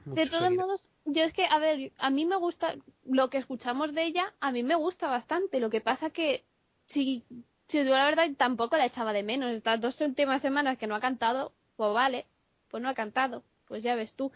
De 0.04 0.26
todos 0.26 0.52
modos, 0.52 0.88
yo 1.04 1.24
es 1.24 1.32
que, 1.32 1.46
a 1.46 1.58
ver, 1.58 1.92
a 1.98 2.10
mí 2.10 2.26
me 2.26 2.36
gusta, 2.36 2.76
lo 3.04 3.28
que 3.28 3.38
escuchamos 3.38 3.92
de 3.92 4.04
ella, 4.04 4.32
a 4.38 4.52
mí 4.52 4.62
me 4.62 4.76
gusta 4.76 5.08
bastante. 5.08 5.58
Lo 5.58 5.68
que 5.68 5.80
pasa 5.80 6.10
que, 6.10 6.44
si, 6.90 7.24
si 7.68 7.78
digo 7.78 7.96
la 7.96 8.04
verdad, 8.04 8.30
tampoco 8.38 8.76
la 8.76 8.86
echaba 8.86 9.12
de 9.12 9.24
menos. 9.24 9.52
Estas 9.52 9.80
dos 9.80 10.00
últimas 10.00 10.40
semanas 10.40 10.78
que 10.78 10.86
no 10.86 10.94
ha 10.94 11.00
cantado, 11.00 11.52
pues 11.76 11.92
vale, 11.92 12.24
pues 12.68 12.82
no 12.82 12.88
ha 12.88 12.94
cantado, 12.94 13.44
pues 13.66 13.82
ya 13.82 13.94
ves 13.94 14.12
tú. 14.14 14.32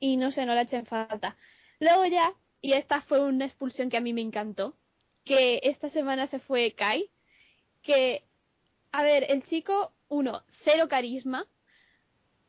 Y 0.00 0.16
no 0.16 0.32
sé, 0.32 0.46
no 0.46 0.54
la 0.54 0.62
eché 0.62 0.76
en 0.76 0.86
falta. 0.86 1.36
Luego 1.80 2.06
ya, 2.06 2.34
y 2.60 2.72
esta 2.72 3.02
fue 3.02 3.20
una 3.20 3.46
expulsión 3.46 3.90
que 3.90 3.96
a 3.96 4.00
mí 4.00 4.12
me 4.12 4.20
encantó, 4.20 4.74
que 5.24 5.60
esta 5.62 5.90
semana 5.90 6.26
se 6.28 6.38
fue 6.40 6.72
Kai, 6.72 7.10
que, 7.82 8.24
a 8.92 9.02
ver, 9.02 9.30
el 9.30 9.44
chico, 9.46 9.92
uno, 10.08 10.42
cero 10.64 10.88
carisma, 10.88 11.46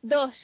dos, 0.02 0.34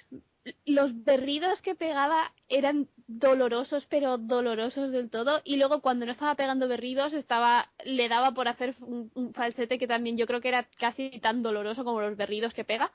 los 0.64 1.04
berridos 1.04 1.60
que 1.62 1.74
pegaba 1.74 2.32
eran 2.48 2.88
dolorosos, 3.06 3.86
pero 3.88 4.18
dolorosos 4.18 4.92
del 4.92 5.10
todo. 5.10 5.40
Y 5.44 5.56
luego 5.56 5.80
cuando 5.80 6.06
no 6.06 6.12
estaba 6.12 6.34
pegando 6.34 6.68
berridos, 6.68 7.12
estaba, 7.12 7.70
le 7.84 8.08
daba 8.08 8.32
por 8.32 8.48
hacer 8.48 8.76
un, 8.80 9.10
un 9.14 9.34
falsete 9.34 9.78
que 9.78 9.88
también 9.88 10.16
yo 10.16 10.26
creo 10.26 10.40
que 10.40 10.48
era 10.48 10.64
casi 10.78 11.18
tan 11.20 11.42
doloroso 11.42 11.84
como 11.84 12.00
los 12.00 12.16
berridos 12.16 12.54
que 12.54 12.64
pega. 12.64 12.92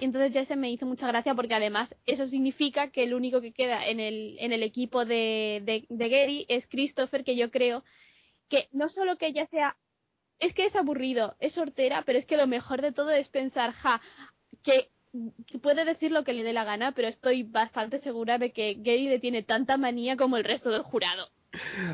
Y 0.00 0.04
entonces 0.04 0.32
ya 0.32 0.44
se 0.46 0.56
me 0.56 0.70
hizo 0.70 0.86
mucha 0.86 1.06
gracia 1.06 1.34
porque 1.34 1.54
además 1.54 1.94
eso 2.06 2.26
significa 2.26 2.90
que 2.90 3.04
el 3.04 3.14
único 3.14 3.40
que 3.40 3.52
queda 3.52 3.86
en 3.86 4.00
el, 4.00 4.36
en 4.40 4.52
el 4.52 4.62
equipo 4.62 5.04
de, 5.04 5.62
de, 5.64 5.86
de 5.88 6.08
Gary 6.08 6.46
es 6.48 6.66
Christopher, 6.66 7.24
que 7.24 7.36
yo 7.36 7.50
creo 7.50 7.84
que 8.48 8.68
no 8.72 8.88
solo 8.88 9.16
que 9.16 9.28
ella 9.28 9.46
sea 9.46 9.76
es 10.40 10.52
que 10.52 10.66
es 10.66 10.74
aburrido, 10.74 11.36
es 11.38 11.54
sortera, 11.54 12.02
pero 12.04 12.18
es 12.18 12.26
que 12.26 12.36
lo 12.36 12.46
mejor 12.46 12.82
de 12.82 12.92
todo 12.92 13.10
es 13.10 13.28
pensar, 13.28 13.72
ja, 13.72 14.00
que, 14.64 14.90
que 15.46 15.58
puede 15.60 15.84
decir 15.84 16.10
lo 16.10 16.24
que 16.24 16.32
le 16.32 16.42
dé 16.42 16.52
la 16.52 16.64
gana, 16.64 16.92
pero 16.92 17.06
estoy 17.06 17.44
bastante 17.44 18.00
segura 18.00 18.38
de 18.38 18.50
que 18.50 18.74
Gary 18.74 19.08
le 19.08 19.20
tiene 19.20 19.44
tanta 19.44 19.76
manía 19.76 20.16
como 20.16 20.36
el 20.36 20.44
resto 20.44 20.70
del 20.70 20.82
jurado. 20.82 21.28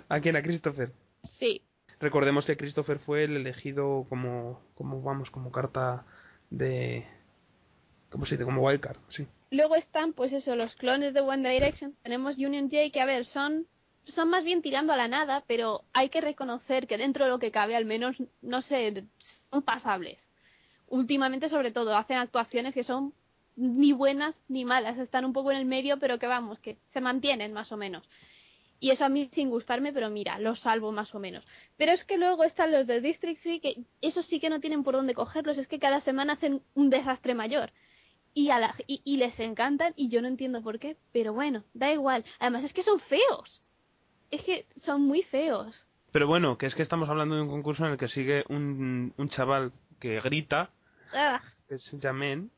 ¿A 0.09 0.21
quién? 0.21 0.37
A 0.37 0.43
Christopher. 0.43 0.91
Sí, 1.39 1.63
Recordemos 2.01 2.47
que 2.47 2.57
Christopher 2.57 2.99
fue 2.99 3.25
el 3.25 3.37
elegido 3.37 4.07
como, 4.09 4.63
como 4.75 5.03
vamos, 5.03 5.31
como 5.31 5.53
carta 5.53 6.07
de... 6.49 7.07
¿Cómo 8.11 8.27
se? 8.27 8.39
Como 8.39 8.63
wildcard, 8.63 8.99
sí. 9.09 9.27
Luego 9.51 9.77
están, 9.77 10.13
pues 10.13 10.33
eso, 10.33 10.55
los 10.57 10.75
clones 10.77 11.15
de 11.15 11.21
One 11.21 11.49
Direction. 11.49 11.95
Tenemos 12.03 12.37
Union 12.37 12.71
J, 12.71 12.91
que 12.93 13.01
a 13.01 13.07
ver, 13.07 13.25
son, 13.27 13.67
son 14.05 14.29
más 14.29 14.45
bien 14.45 14.63
tirando 14.63 14.93
a 14.93 14.97
la 14.97 15.09
nada, 15.09 15.45
pero 15.47 15.83
hay 15.93 16.09
que 16.09 16.21
reconocer 16.21 16.87
que 16.87 16.99
dentro 16.99 17.25
de 17.25 17.31
lo 17.31 17.39
que 17.39 17.51
cabe, 17.51 17.77
al 17.77 17.85
menos, 17.85 18.17
no 18.43 18.63
sé, 18.63 19.05
son 19.51 19.63
pasables. 19.63 20.19
Últimamente, 20.89 21.49
sobre 21.49 21.71
todo, 21.71 21.97
hacen 21.97 22.19
actuaciones 22.19 22.75
que 22.75 22.85
son 22.85 23.15
ni 23.57 23.93
buenas 23.93 24.35
ni 24.49 24.65
malas. 24.65 24.99
Están 24.99 25.25
un 25.25 25.33
poco 25.33 25.53
en 25.53 25.59
el 25.59 25.65
medio, 25.65 25.99
pero 25.99 26.19
que 26.19 26.27
vamos, 26.27 26.59
que 26.59 26.79
se 26.93 27.01
mantienen 27.01 27.53
más 27.53 27.71
o 27.71 27.77
menos. 27.77 28.09
Y 28.81 28.91
eso 28.91 29.05
a 29.05 29.09
mí 29.09 29.31
sin 29.35 29.51
gustarme, 29.51 29.93
pero 29.93 30.09
mira, 30.09 30.39
lo 30.39 30.57
salvo 30.57 30.91
más 30.91 31.15
o 31.15 31.19
menos. 31.19 31.45
Pero 31.77 31.93
es 31.93 32.03
que 32.05 32.17
luego 32.17 32.45
están 32.45 32.73
los 32.73 32.87
de 32.87 33.01
District 33.01 33.43
3, 33.43 33.61
que 33.61 33.77
eso 34.01 34.23
sí 34.23 34.41
que 34.41 34.49
no 34.49 34.61
tienen 34.61 34.83
por 34.83 34.95
dónde 34.95 35.15
cogerlos, 35.15 35.59
es 35.59 35.69
que 35.69 35.79
cada 35.79 36.01
semana 36.01 36.33
hacen 36.33 36.63
un 36.75 36.89
desastre 36.89 37.35
mayor. 37.35 37.73
Y, 38.33 38.51
a 38.51 38.59
la, 38.59 38.75
y, 38.87 39.01
y 39.05 39.17
les 39.17 39.39
encantan, 39.41 39.93
y 39.97 40.09
yo 40.09 40.23
no 40.23 40.29
entiendo 40.29 40.63
por 40.63 40.79
qué, 40.79 40.97
pero 41.13 41.33
bueno, 41.33 41.65
da 41.75 41.93
igual. 41.93 42.25
Además 42.39 42.65
es 42.65 42.73
que 42.73 42.83
son 42.83 43.01
feos. 43.01 43.61
Es 44.31 44.43
que 44.43 44.67
son 44.85 45.03
muy 45.03 45.23
feos. 45.23 45.75
Pero 46.13 46.27
bueno, 46.27 46.57
que 46.59 46.67
es 46.67 46.75
que 46.75 46.83
estamos 46.83 47.09
hablando 47.09 47.35
de 47.35 47.43
un 47.43 47.49
concurso 47.49 47.85
en 47.85 47.93
el 47.93 47.99
que 47.99 48.09
sigue 48.09 48.45
un, 48.49 49.13
un 49.17 49.29
chaval 49.31 49.73
que 49.99 50.21
grita, 50.21 50.71
Ah, 51.13 51.41
que 51.69 51.75
es 51.75 51.91
Jamen, 52.01 52.51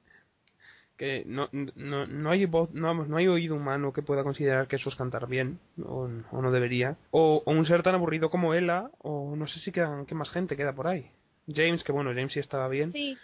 que 0.98 1.24
no, 1.26 1.48
no, 1.52 2.06
no 2.06 2.30
hay 2.30 2.44
voz, 2.44 2.70
no 2.72 3.16
hay 3.16 3.26
oído 3.26 3.56
humano 3.56 3.92
que 3.92 4.02
pueda 4.02 4.22
considerar 4.22 4.68
que 4.68 4.76
eso 4.76 4.90
es 4.90 4.94
cantar 4.94 5.26
bien, 5.26 5.58
o, 5.82 6.08
o 6.30 6.42
no 6.42 6.52
debería, 6.52 6.96
o, 7.10 7.42
o 7.44 7.50
un 7.50 7.66
ser 7.66 7.82
tan 7.82 7.94
aburrido 7.94 8.30
como 8.30 8.54
Ella, 8.54 8.90
o 8.98 9.34
no 9.34 9.46
sé 9.48 9.58
si 9.60 9.72
quedan, 9.72 10.04
qué 10.06 10.14
más 10.14 10.30
gente 10.30 10.56
queda 10.56 10.74
por 10.74 10.86
ahí. 10.86 11.10
James, 11.48 11.82
que 11.82 11.92
bueno, 11.92 12.10
James 12.10 12.32
sí 12.32 12.40
estaba 12.40 12.68
bien. 12.68 12.92
Sí. 12.92 13.16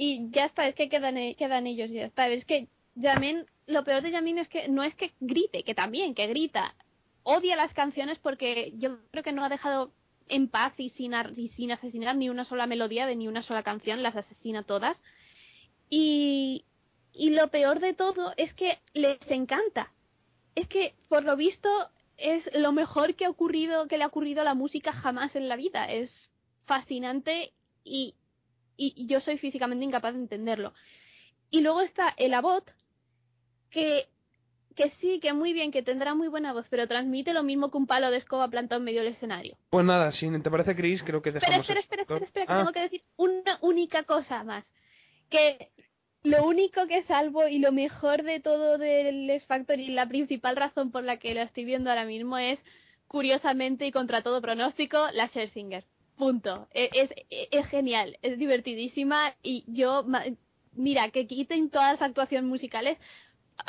Y 0.00 0.30
ya 0.30 0.44
está, 0.44 0.68
es 0.68 0.76
que 0.76 0.88
quedan, 0.88 1.18
e- 1.18 1.34
quedan 1.34 1.66
ellos 1.66 1.90
y 1.90 1.94
ya 1.94 2.06
está. 2.06 2.28
Es 2.28 2.44
que 2.44 2.68
Yamin, 2.94 3.46
lo 3.66 3.82
peor 3.82 4.00
de 4.00 4.12
Yamin 4.12 4.38
es 4.38 4.48
que 4.48 4.68
no 4.68 4.84
es 4.84 4.94
que 4.94 5.12
grite, 5.18 5.64
que 5.64 5.74
también, 5.74 6.14
que 6.14 6.28
grita. 6.28 6.76
Odia 7.24 7.56
las 7.56 7.74
canciones 7.74 8.16
porque 8.20 8.72
yo 8.76 8.98
creo 9.10 9.24
que 9.24 9.32
no 9.32 9.44
ha 9.44 9.48
dejado 9.48 9.90
en 10.28 10.48
paz 10.48 10.72
y 10.78 10.90
sin, 10.90 11.14
y 11.36 11.48
sin 11.48 11.72
asesinar 11.72 12.16
ni 12.16 12.28
una 12.28 12.44
sola 12.44 12.68
melodía 12.68 13.06
de 13.06 13.16
ni 13.16 13.26
una 13.26 13.42
sola 13.42 13.64
canción, 13.64 14.04
las 14.04 14.14
asesina 14.14 14.62
todas. 14.62 14.96
Y, 15.90 16.64
y 17.12 17.30
lo 17.30 17.48
peor 17.48 17.80
de 17.80 17.92
todo 17.92 18.34
es 18.36 18.54
que 18.54 18.78
les 18.94 19.18
encanta. 19.28 19.92
Es 20.54 20.68
que, 20.68 20.94
por 21.08 21.24
lo 21.24 21.34
visto, 21.34 21.68
es 22.18 22.48
lo 22.54 22.70
mejor 22.70 23.16
que 23.16 23.24
ha 23.24 23.30
ocurrido, 23.30 23.88
que 23.88 23.98
le 23.98 24.04
ha 24.04 24.08
ocurrido 24.08 24.42
a 24.42 24.44
la 24.44 24.54
música 24.54 24.92
jamás 24.92 25.34
en 25.34 25.48
la 25.48 25.56
vida. 25.56 25.86
Es 25.86 26.10
fascinante 26.66 27.52
y, 27.82 28.14
y, 28.78 29.06
yo 29.06 29.20
soy 29.20 29.36
físicamente 29.36 29.84
incapaz 29.84 30.14
de 30.14 30.20
entenderlo. 30.20 30.72
Y 31.50 31.60
luego 31.60 31.82
está 31.82 32.14
el 32.16 32.32
Abot, 32.32 32.64
que, 33.70 34.06
que 34.76 34.90
sí, 35.00 35.18
que 35.20 35.32
muy 35.32 35.52
bien, 35.52 35.72
que 35.72 35.82
tendrá 35.82 36.14
muy 36.14 36.28
buena 36.28 36.52
voz, 36.52 36.66
pero 36.70 36.86
transmite 36.86 37.32
lo 37.34 37.42
mismo 37.42 37.70
que 37.70 37.76
un 37.78 37.86
palo 37.86 38.10
de 38.10 38.18
escoba 38.18 38.48
plantado 38.48 38.78
en 38.78 38.84
medio 38.84 39.02
del 39.02 39.12
escenario. 39.12 39.56
Pues 39.70 39.84
nada, 39.84 40.12
si 40.12 40.30
te 40.40 40.50
parece 40.50 40.76
Chris, 40.76 41.02
creo 41.02 41.20
que 41.20 41.30
Espera, 41.30 41.58
dejamos 41.58 41.68
espera, 41.68 41.80
espera, 41.80 42.02
esto. 42.02 42.14
espera, 42.14 42.26
espera, 42.26 42.46
que 42.46 42.52
Ah, 42.52 42.58
tengo 42.58 42.72
que 42.72 42.80
decir 42.80 43.02
una 43.16 43.58
única 43.60 44.04
cosa 44.04 44.44
más. 44.44 44.64
Que 45.30 45.70
lo 46.22 46.46
único 46.46 46.86
que 46.86 47.02
salvo 47.04 47.48
y 47.48 47.58
lo 47.58 47.72
mejor 47.72 48.22
de 48.22 48.40
todo 48.40 48.78
del 48.78 49.28
X 49.30 49.46
Factor 49.46 49.78
y 49.80 49.88
la 49.88 50.06
principal 50.08 50.56
razón 50.56 50.90
por 50.90 51.04
la 51.04 51.18
que 51.18 51.34
lo 51.34 51.42
estoy 51.42 51.64
viendo 51.64 51.90
ahora 51.90 52.04
mismo 52.04 52.38
es, 52.38 52.58
curiosamente 53.06 53.86
y 53.86 53.92
contra 53.92 54.22
todo 54.22 54.40
pronóstico, 54.40 55.06
la 55.12 55.28
Scherzinger. 55.28 55.84
Punto. 56.18 56.68
E- 56.74 56.90
Es, 56.92 57.10
es, 57.30 57.48
es 57.52 57.66
genial, 57.68 58.18
es 58.22 58.38
divertidísima 58.38 59.34
y 59.42 59.64
yo, 59.68 60.04
mira, 60.74 61.10
que 61.10 61.26
quiten 61.26 61.70
todas 61.70 61.92
las 61.92 62.02
actuaciones 62.02 62.48
musicales. 62.48 62.98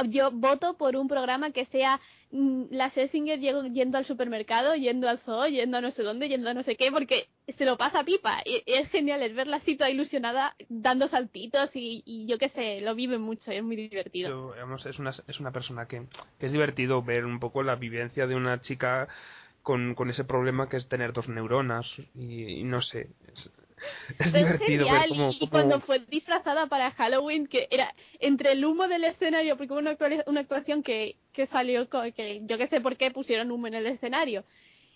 Yo 0.10 0.30
voto 0.32 0.78
por 0.78 0.96
un 0.96 1.08
programa 1.08 1.52
que 1.52 1.66
sea 1.66 2.00
mm, 2.32 2.66
la 2.70 2.90
Scherzinger 2.92 3.40
yendo, 3.40 3.98
al 3.98 4.06
supermercado, 4.06 4.76
yendo 4.76 5.10
al 5.10 5.18
zoo, 5.20 5.48
yendo 5.48 5.78
a 5.78 5.82
no 5.82 5.90
sé 5.92 6.04
dónde, 6.04 6.30
yendo 6.30 6.50
a 6.50 6.54
no 6.54 6.62
sé 6.64 6.76
qué, 6.76 6.92
porque 6.92 7.28
se 7.58 7.66
lo 7.66 7.76
pasa 7.76 8.04
pipa. 8.04 8.42
Y, 8.46 8.62
y 8.68 8.74
es 8.76 8.90
genial, 8.90 9.24
es 9.24 9.34
verla 9.36 9.58
así 9.58 9.76
toda 9.76 9.90
ilusionada, 9.90 10.56
dando 10.70 11.08
saltitos 11.08 11.72
y, 11.76 12.04
y 12.06 12.28
yo 12.28 12.38
qué 12.38 12.50
sé, 12.50 12.82
lo 12.82 12.94
vive 12.94 13.18
mucho, 13.18 13.50
es 13.52 13.64
muy 13.64 13.76
divertido. 13.76 14.54
Es 14.86 15.00
una, 15.00 15.14
es 15.28 15.40
una 15.40 15.52
persona 15.52 15.88
que 15.88 16.04
es 16.40 16.52
divertido 16.52 17.02
ver 17.02 17.26
un 17.26 17.40
poco 17.40 17.64
la 17.64 17.76
vivencia 17.76 18.28
de 18.28 18.36
una 18.36 18.62
chica 18.62 19.08
con, 19.64 19.96
con 19.96 20.10
ese 20.10 20.24
problema 20.24 20.70
que 20.70 20.78
es 20.78 20.88
tener 20.88 21.14
dos 21.14 21.28
neuronas 21.28 21.86
y, 22.16 22.60
y 22.60 22.64
no 22.64 22.82
sé. 22.82 23.10
Es, 24.20 24.34
divertido 24.34 24.90
ver 24.90 25.08
genial, 25.08 25.10
cómo, 25.10 25.30
y, 25.32 25.40
cómo- 25.40 25.52
cuando 25.52 25.80
fue 25.82 26.00
disfrazada 26.00 26.68
para 26.68 26.92
Halloween, 26.92 27.48
que 27.48 27.68
era 27.72 27.94
entre 28.20 28.52
el 28.54 28.66
humo 28.66 28.88
del 28.88 29.04
escenario, 29.06 29.58
porque 29.58 29.74
hubo 29.74 29.80
una, 29.80 29.98
una 30.28 30.42
actuación 30.42 30.84
que, 30.84 31.16
que 31.34 31.48
salió, 31.48 31.90
con, 31.90 32.12
que 32.12 32.42
yo 32.46 32.58
que 32.58 32.68
sé 32.68 32.82
por 32.82 32.98
qué 32.98 33.12
pusieron 33.12 33.52
humo 33.52 33.68
en 33.68 33.76
el 33.76 33.86
escenario, 33.86 34.44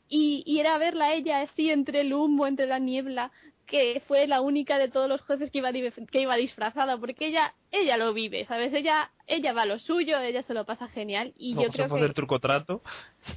y, 0.10 0.44
y 0.46 0.60
era 0.60 0.78
verla 0.78 1.06
a 1.06 1.14
ella 1.14 1.42
así 1.42 1.70
entre 1.70 2.02
el 2.02 2.14
humo, 2.14 2.46
entre 2.46 2.68
la 2.68 2.80
niebla, 2.80 3.32
que 3.66 4.02
fue 4.08 4.28
la 4.28 4.42
única 4.42 4.78
de 4.78 4.90
todos 4.90 5.08
los 5.08 5.22
jueces 5.22 5.50
que 5.50 5.60
iba, 5.60 5.72
que 5.72 6.22
iba 6.22 6.36
disfrazada, 6.36 6.98
porque 6.98 7.28
ella 7.28 7.54
ella 7.72 7.98
lo 7.98 8.14
vive, 8.14 8.46
¿sabes? 8.46 8.74
Ella 8.74 9.12
ella 9.28 9.54
va 9.54 9.62
a 9.62 9.66
lo 9.66 9.80
suyo, 9.80 10.20
ella 10.20 10.44
se 10.44 10.54
lo 10.54 10.66
pasa 10.66 10.90
genial, 10.90 11.34
y 11.38 11.54
luego 11.54 11.70
yo 11.70 11.74
creo 11.74 11.90
que... 11.90 11.96
hacer 12.02 12.14
truco 12.14 12.40
trato. 12.40 12.82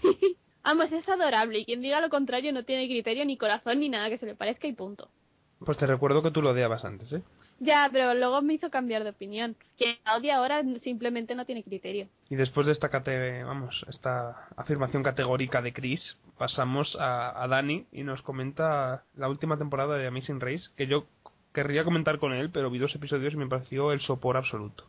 Vamos, 0.66 0.90
es 0.90 1.08
adorable, 1.08 1.60
y 1.60 1.64
quien 1.64 1.80
diga 1.80 2.00
lo 2.00 2.10
contrario 2.10 2.52
no 2.52 2.64
tiene 2.64 2.88
criterio, 2.88 3.24
ni 3.24 3.36
corazón, 3.36 3.78
ni 3.78 3.88
nada 3.88 4.10
que 4.10 4.18
se 4.18 4.26
le 4.26 4.34
parezca, 4.34 4.66
y 4.66 4.72
punto. 4.72 5.08
Pues 5.64 5.78
te 5.78 5.86
recuerdo 5.86 6.24
que 6.24 6.32
tú 6.32 6.42
lo 6.42 6.50
odiabas 6.50 6.84
antes, 6.84 7.12
¿eh? 7.12 7.22
Ya, 7.60 7.88
pero 7.92 8.14
luego 8.14 8.42
me 8.42 8.54
hizo 8.54 8.68
cambiar 8.68 9.04
de 9.04 9.10
opinión. 9.10 9.54
Que 9.78 9.98
la 10.04 10.16
odia 10.16 10.38
ahora 10.38 10.64
simplemente 10.82 11.36
no 11.36 11.44
tiene 11.46 11.62
criterio. 11.62 12.08
Y 12.28 12.34
después 12.34 12.66
de 12.66 12.72
esta 12.72 12.88
cate 12.88 13.44
vamos, 13.44 13.86
esta 13.88 14.48
afirmación 14.56 15.04
categórica 15.04 15.62
de 15.62 15.72
Chris, 15.72 16.16
pasamos 16.36 16.96
a, 16.98 17.40
a 17.40 17.46
Dani 17.46 17.86
y 17.92 18.02
nos 18.02 18.20
comenta 18.22 19.04
la 19.14 19.28
última 19.28 19.56
temporada 19.56 19.96
de 19.96 20.08
Amazing 20.08 20.40
Race, 20.40 20.64
que 20.76 20.88
yo 20.88 21.06
querría 21.54 21.84
comentar 21.84 22.18
con 22.18 22.32
él, 22.32 22.50
pero 22.50 22.70
vi 22.70 22.80
dos 22.80 22.94
episodios 22.94 23.34
y 23.34 23.36
me 23.36 23.46
pareció 23.46 23.92
el 23.92 24.00
sopor 24.00 24.36
absoluto. 24.36 24.84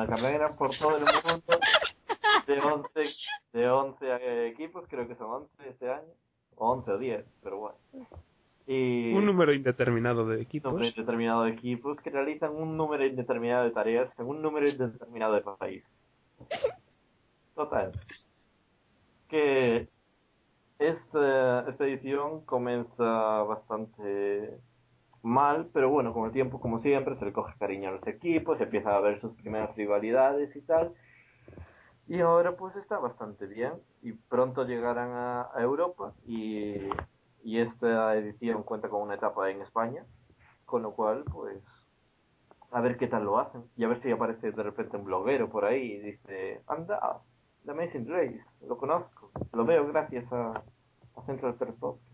Una 0.00 0.16
carrera 0.16 0.56
por 0.56 0.76
todo 0.78 0.96
el 0.96 1.04
mundo, 1.04 1.60
de 2.46 2.60
11, 2.60 2.88
de 3.52 3.68
11 3.68 4.06
eh, 4.06 4.48
equipos, 4.48 4.84
creo 4.88 5.06
que 5.06 5.14
son 5.16 5.30
11 5.30 5.68
este 5.68 5.90
año, 5.90 6.08
o 6.56 6.70
11 6.72 6.90
o 6.90 6.98
10, 6.98 7.24
pero 7.42 7.58
bueno. 7.58 7.76
Y 8.66 9.12
Un 9.14 9.26
número 9.26 9.52
indeterminado 9.52 10.26
de 10.26 10.36
un 10.36 10.42
equipos. 10.42 10.72
número 10.72 10.88
indeterminado 10.88 11.44
de 11.44 11.50
equipos 11.50 12.00
que 12.00 12.10
realizan 12.10 12.54
un 12.54 12.76
número 12.76 13.04
indeterminado 13.04 13.64
de 13.64 13.72
tareas 13.72 14.08
en 14.18 14.26
un 14.26 14.40
número 14.40 14.68
indeterminado 14.68 15.34
de 15.34 15.42
países. 15.42 15.90
Total. 17.54 17.92
Que 19.28 19.88
esta, 20.78 21.68
esta 21.68 21.84
edición 21.84 22.44
comienza 22.46 23.42
bastante 23.42 24.60
mal, 25.22 25.68
pero 25.72 25.90
bueno, 25.90 26.12
con 26.12 26.26
el 26.26 26.32
tiempo, 26.32 26.60
como 26.60 26.80
siempre, 26.80 27.16
se 27.18 27.24
le 27.24 27.32
coge 27.32 27.54
cariño 27.58 27.88
a 27.90 27.92
los 27.92 28.06
equipos, 28.06 28.58
se 28.58 28.64
empieza 28.64 28.96
a 28.96 29.00
ver 29.00 29.20
sus 29.20 29.32
primeras 29.34 29.74
rivalidades 29.76 30.54
y 30.56 30.60
tal. 30.62 30.94
Y 32.08 32.20
ahora 32.20 32.56
pues 32.56 32.74
está 32.76 32.98
bastante 32.98 33.46
bien 33.46 33.72
y 34.02 34.12
pronto 34.12 34.64
llegarán 34.64 35.10
a, 35.12 35.50
Europa 35.56 36.12
y, 36.26 36.74
y 37.44 37.58
esta 37.58 38.16
edición 38.16 38.64
cuenta 38.64 38.88
con 38.88 39.02
una 39.02 39.14
etapa 39.14 39.50
en 39.50 39.62
España, 39.62 40.04
con 40.64 40.82
lo 40.82 40.92
cual 40.92 41.24
pues 41.30 41.62
a 42.72 42.80
ver 42.80 42.96
qué 42.96 43.06
tal 43.06 43.24
lo 43.24 43.38
hacen 43.38 43.64
y 43.76 43.84
a 43.84 43.88
ver 43.88 44.02
si 44.02 44.10
aparece 44.10 44.52
de 44.52 44.62
repente 44.62 44.96
un 44.96 45.04
bloguero 45.04 45.48
por 45.50 45.64
ahí 45.64 45.92
y 45.92 45.98
dice, 46.00 46.62
anda, 46.66 47.20
The 47.64 47.72
Amazing 47.72 48.08
Race, 48.08 48.44
lo 48.66 48.76
conozco, 48.76 49.30
lo 49.52 49.64
veo 49.64 49.86
gracias 49.86 50.32
a, 50.32 50.62
a 51.16 51.22
Central 51.26 51.54
Podcast". 51.54 52.09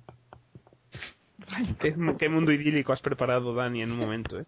¿Qué, 1.80 1.94
qué 2.18 2.28
mundo 2.28 2.52
idílico 2.52 2.92
has 2.92 3.00
preparado, 3.02 3.54
Dani, 3.54 3.82
en 3.82 3.92
un 3.92 3.98
momento, 3.98 4.38
¿eh? 4.40 4.44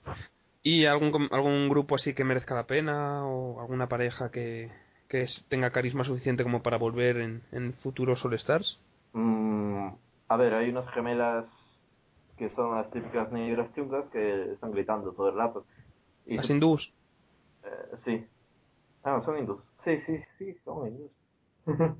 ¿Y 0.62 0.84
algún, 0.86 1.28
algún 1.30 1.68
grupo 1.68 1.94
así 1.94 2.14
que 2.14 2.24
merezca 2.24 2.54
la 2.54 2.66
pena? 2.66 3.24
¿O 3.26 3.60
alguna 3.60 3.88
pareja 3.88 4.30
que, 4.30 4.70
que 5.08 5.22
es- 5.22 5.44
tenga 5.48 5.70
carisma 5.70 6.04
suficiente 6.04 6.42
como 6.42 6.62
para 6.62 6.76
volver 6.78 7.18
en, 7.18 7.42
en 7.52 7.74
futuros 7.74 8.24
All 8.24 8.34
Stars? 8.34 8.78
Mm, 9.12 9.88
a 10.28 10.36
ver, 10.36 10.54
hay 10.54 10.70
unas 10.70 10.90
gemelas 10.92 11.46
que 12.36 12.50
son 12.50 12.74
las 12.74 12.90
típicas 12.90 13.30
negras 13.32 13.72
chungas 13.74 14.04
que 14.12 14.52
están 14.52 14.72
gritando 14.72 15.12
todo 15.12 15.28
el 15.30 15.36
rato. 15.36 15.64
Y 16.26 16.36
Las 16.36 16.50
hindús. 16.50 16.92
eh, 17.64 17.96
sí. 18.04 18.26
Ah, 19.04 19.22
son 19.24 19.38
hindús. 19.38 19.60
Sí, 19.84 19.98
sí, 20.06 20.18
sí, 20.38 20.54
son 20.64 20.88
hindús. 20.88 21.10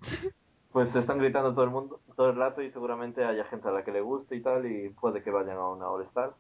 pues 0.79 0.95
están 0.95 1.19
gritando 1.19 1.53
todo 1.55 1.65
el 1.65 1.71
mundo, 1.71 2.01
todo 2.15 2.31
el 2.31 2.37
rato 2.37 2.63
y 2.63 2.71
seguramente 2.71 3.25
haya 3.25 3.45
gente 3.47 3.67
a 3.67 3.73
la 3.73 3.83
que 3.83 3.91
le 3.91 4.01
guste 4.01 4.37
y 4.37 4.41
tal 4.41 4.65
y 4.71 4.91
puede 4.91 5.25
que 5.25 5.31
vayan 5.33 5.57
a 5.57 5.69
una 5.71 5.91
All 5.91 6.05
Star. 6.05 6.35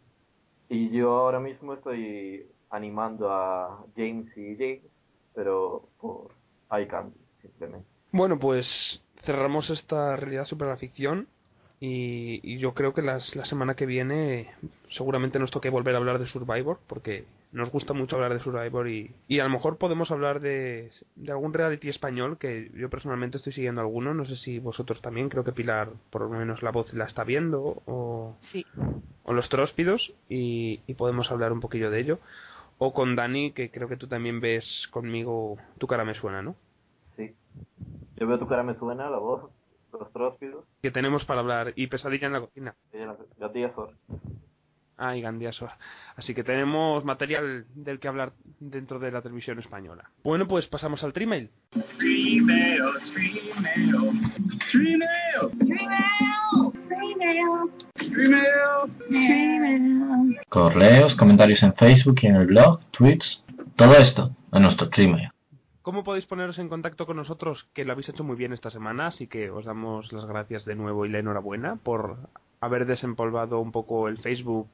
Y 0.68 0.90
yo 0.90 1.18
ahora 1.18 1.40
mismo 1.40 1.74
estoy 1.74 2.46
animando 2.70 3.32
a 3.32 3.84
James 3.96 4.30
y 4.36 4.54
James, 4.54 4.82
pero 5.34 5.88
por 6.00 6.30
iCandy, 6.70 7.18
simplemente. 7.42 7.88
Bueno, 8.12 8.38
pues 8.38 9.02
cerramos 9.24 9.70
esta 9.70 10.14
realidad 10.14 10.44
super 10.44 10.76
ficción 10.78 11.26
y, 11.80 12.40
y 12.42 12.58
yo 12.58 12.74
creo 12.74 12.92
que 12.94 13.02
las- 13.02 13.34
la 13.36 13.44
semana 13.46 13.74
que 13.74 13.86
viene 13.86 14.50
seguramente 14.90 15.38
nos 15.38 15.50
toque 15.50 15.70
volver 15.70 15.94
a 15.94 15.98
hablar 15.98 16.18
de 16.18 16.26
Survivor 16.26 16.78
porque 16.88 17.24
nos 17.52 17.70
gusta 17.70 17.92
mucho 17.94 18.16
hablar 18.16 18.34
de 18.34 18.40
Survivor 18.42 18.88
y, 18.88 19.10
y 19.28 19.38
a 19.40 19.44
lo 19.44 19.50
mejor 19.50 19.78
podemos 19.78 20.10
hablar 20.10 20.40
de, 20.40 20.90
de 21.16 21.32
algún 21.32 21.54
reality 21.54 21.88
español 21.88 22.36
que 22.38 22.70
yo 22.74 22.90
personalmente 22.90 23.38
estoy 23.38 23.52
siguiendo 23.52 23.80
alguno, 23.80 24.12
no 24.12 24.26
sé 24.26 24.36
si 24.36 24.58
vosotros 24.58 25.00
también, 25.00 25.28
creo 25.28 25.44
que 25.44 25.52
Pilar 25.52 25.88
por 26.10 26.22
lo 26.22 26.28
menos 26.30 26.62
la 26.62 26.72
voz 26.72 26.92
la 26.92 27.04
está 27.04 27.24
viendo 27.24 27.82
o, 27.86 28.34
Sí. 28.52 28.66
o 29.24 29.32
los 29.32 29.48
tróspidos 29.48 30.12
y, 30.28 30.80
y 30.86 30.94
podemos 30.94 31.30
hablar 31.30 31.52
un 31.52 31.60
poquillo 31.60 31.90
de 31.90 32.00
ello 32.00 32.18
o 32.78 32.92
con 32.92 33.16
Dani 33.16 33.52
que 33.52 33.70
creo 33.70 33.88
que 33.88 33.96
tú 33.96 34.08
también 34.08 34.40
ves 34.40 34.64
conmigo 34.90 35.56
tu 35.78 35.86
cara 35.86 36.04
me 36.04 36.14
suena, 36.14 36.42
¿no? 36.42 36.54
Sí. 37.16 37.34
Yo 38.16 38.26
veo 38.26 38.38
tu 38.38 38.46
cara 38.46 38.62
me 38.62 38.74
suena, 38.78 39.08
la 39.10 39.18
voz, 39.18 39.50
los 39.92 40.12
tróspidos, 40.12 40.64
que 40.82 40.90
tenemos 40.90 41.24
para 41.24 41.40
hablar 41.40 41.72
y 41.76 41.86
pesadilla 41.86 42.26
en 42.26 42.32
la 42.32 42.40
cocina. 42.40 42.74
Sor. 43.74 43.94
Ah, 44.98 45.16
y 45.16 45.20
Gandiaso. 45.20 45.68
Así 46.16 46.34
que 46.34 46.42
tenemos 46.42 47.04
material 47.04 47.66
del 47.74 48.00
que 48.00 48.08
hablar 48.08 48.32
dentro 48.58 48.98
de 48.98 49.12
la 49.12 49.22
televisión 49.22 49.60
española. 49.60 50.10
Bueno, 50.24 50.48
pues 50.48 50.66
pasamos 50.66 51.04
al 51.04 51.12
Trimail. 51.12 51.50
Correos, 60.48 61.14
comentarios 61.14 61.62
en 61.62 61.74
Facebook 61.74 62.18
y 62.22 62.26
en 62.26 62.34
el 62.34 62.46
blog, 62.46 62.80
tweets, 62.90 63.44
todo 63.76 63.94
esto 63.96 64.32
en 64.52 64.62
nuestro 64.62 64.88
Gmail. 64.90 65.30
¿Cómo 65.88 66.04
podéis 66.04 66.26
poneros 66.26 66.58
en 66.58 66.68
contacto 66.68 67.06
con 67.06 67.16
nosotros? 67.16 67.66
Que 67.72 67.86
lo 67.86 67.92
habéis 67.92 68.10
hecho 68.10 68.22
muy 68.22 68.36
bien 68.36 68.52
esta 68.52 68.70
semana, 68.70 69.06
así 69.06 69.26
que 69.26 69.48
os 69.48 69.64
damos 69.64 70.12
las 70.12 70.26
gracias 70.26 70.66
de 70.66 70.74
nuevo 70.74 71.06
y 71.06 71.08
la 71.08 71.20
enhorabuena 71.20 71.76
por 71.76 72.18
haber 72.60 72.84
desempolvado 72.84 73.58
un 73.58 73.72
poco 73.72 74.08
el 74.08 74.18
Facebook 74.18 74.68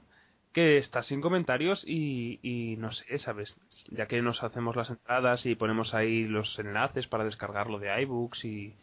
que 0.51 0.79
está 0.79 1.03
sin 1.03 1.21
comentarios 1.21 1.85
y, 1.87 2.37
y 2.43 2.75
no 2.75 2.91
sé, 2.91 3.17
¿sabes? 3.19 3.55
Ya 3.87 4.07
que 4.07 4.21
nos 4.21 4.43
hacemos 4.43 4.75
las 4.75 4.89
entradas 4.89 5.45
y 5.45 5.55
ponemos 5.55 5.93
ahí 5.93 6.25
los 6.25 6.59
enlaces 6.59 7.07
para 7.07 7.23
descargarlo 7.23 7.79
de 7.79 8.01
iBooks 8.01 8.43
y, 8.43 8.75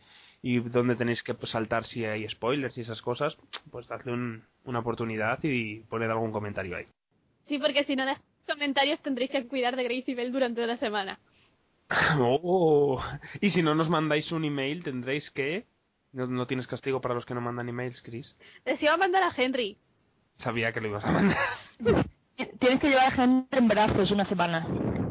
y 0.43 0.59
donde 0.61 0.97
tenéis 0.97 1.23
que 1.23 1.35
pues, 1.35 1.53
saltar 1.53 1.85
si 1.87 2.05
hay 2.05 2.29
spoilers 2.29 2.77
y 2.79 2.83
esas 2.83 3.01
cosas, 3.03 3.37
pues 3.71 3.87
dadle 3.89 4.13
un- 4.13 4.45
una 4.65 4.79
oportunidad 4.81 5.39
y 5.43 5.81
poned 5.81 6.09
algún 6.11 6.33
comentario 6.33 6.77
ahí. 6.77 6.87
Sí, 7.47 7.59
porque 7.59 7.85
si 7.85 7.97
no 7.97 8.05
dejáis 8.07 8.25
comentarios 8.49 9.01
tendréis 9.01 9.31
que 9.31 9.47
cuidar 9.47 9.77
de 9.77 9.85
Grace 9.85 10.11
y 10.11 10.15
Bell 10.15 10.33
durante 10.33 10.67
la 10.67 10.77
semana. 10.79 11.19
Oh, 12.19 13.03
y 13.41 13.51
si 13.51 13.63
no 13.63 13.75
nos 13.75 13.89
mandáis 13.89 14.31
un 14.33 14.45
email 14.45 14.83
tendréis 14.85 15.29
que... 15.33 15.67
No, 16.13 16.27
no 16.27 16.47
tienes 16.47 16.67
castigo 16.67 17.01
para 17.01 17.15
los 17.15 17.25
que 17.27 17.35
no 17.35 17.41
mandan 17.41 17.69
emails, 17.69 18.01
Chris. 18.03 18.35
Les 18.65 18.83
iba 18.83 18.95
a 18.95 18.97
mandar 18.97 19.23
a 19.23 19.33
Henry. 19.37 19.77
Sabía 20.39 20.73
que 20.73 20.81
lo 20.81 20.89
ibas 20.89 21.05
a 21.05 21.13
mandar. 21.13 21.39
Tienes 22.59 22.81
que 22.81 22.89
llevar 22.89 23.07
a 23.07 23.11
gente 23.13 23.57
en 23.59 23.69
brazos 23.69 24.11
una 24.11 24.25
semana. 24.25 24.67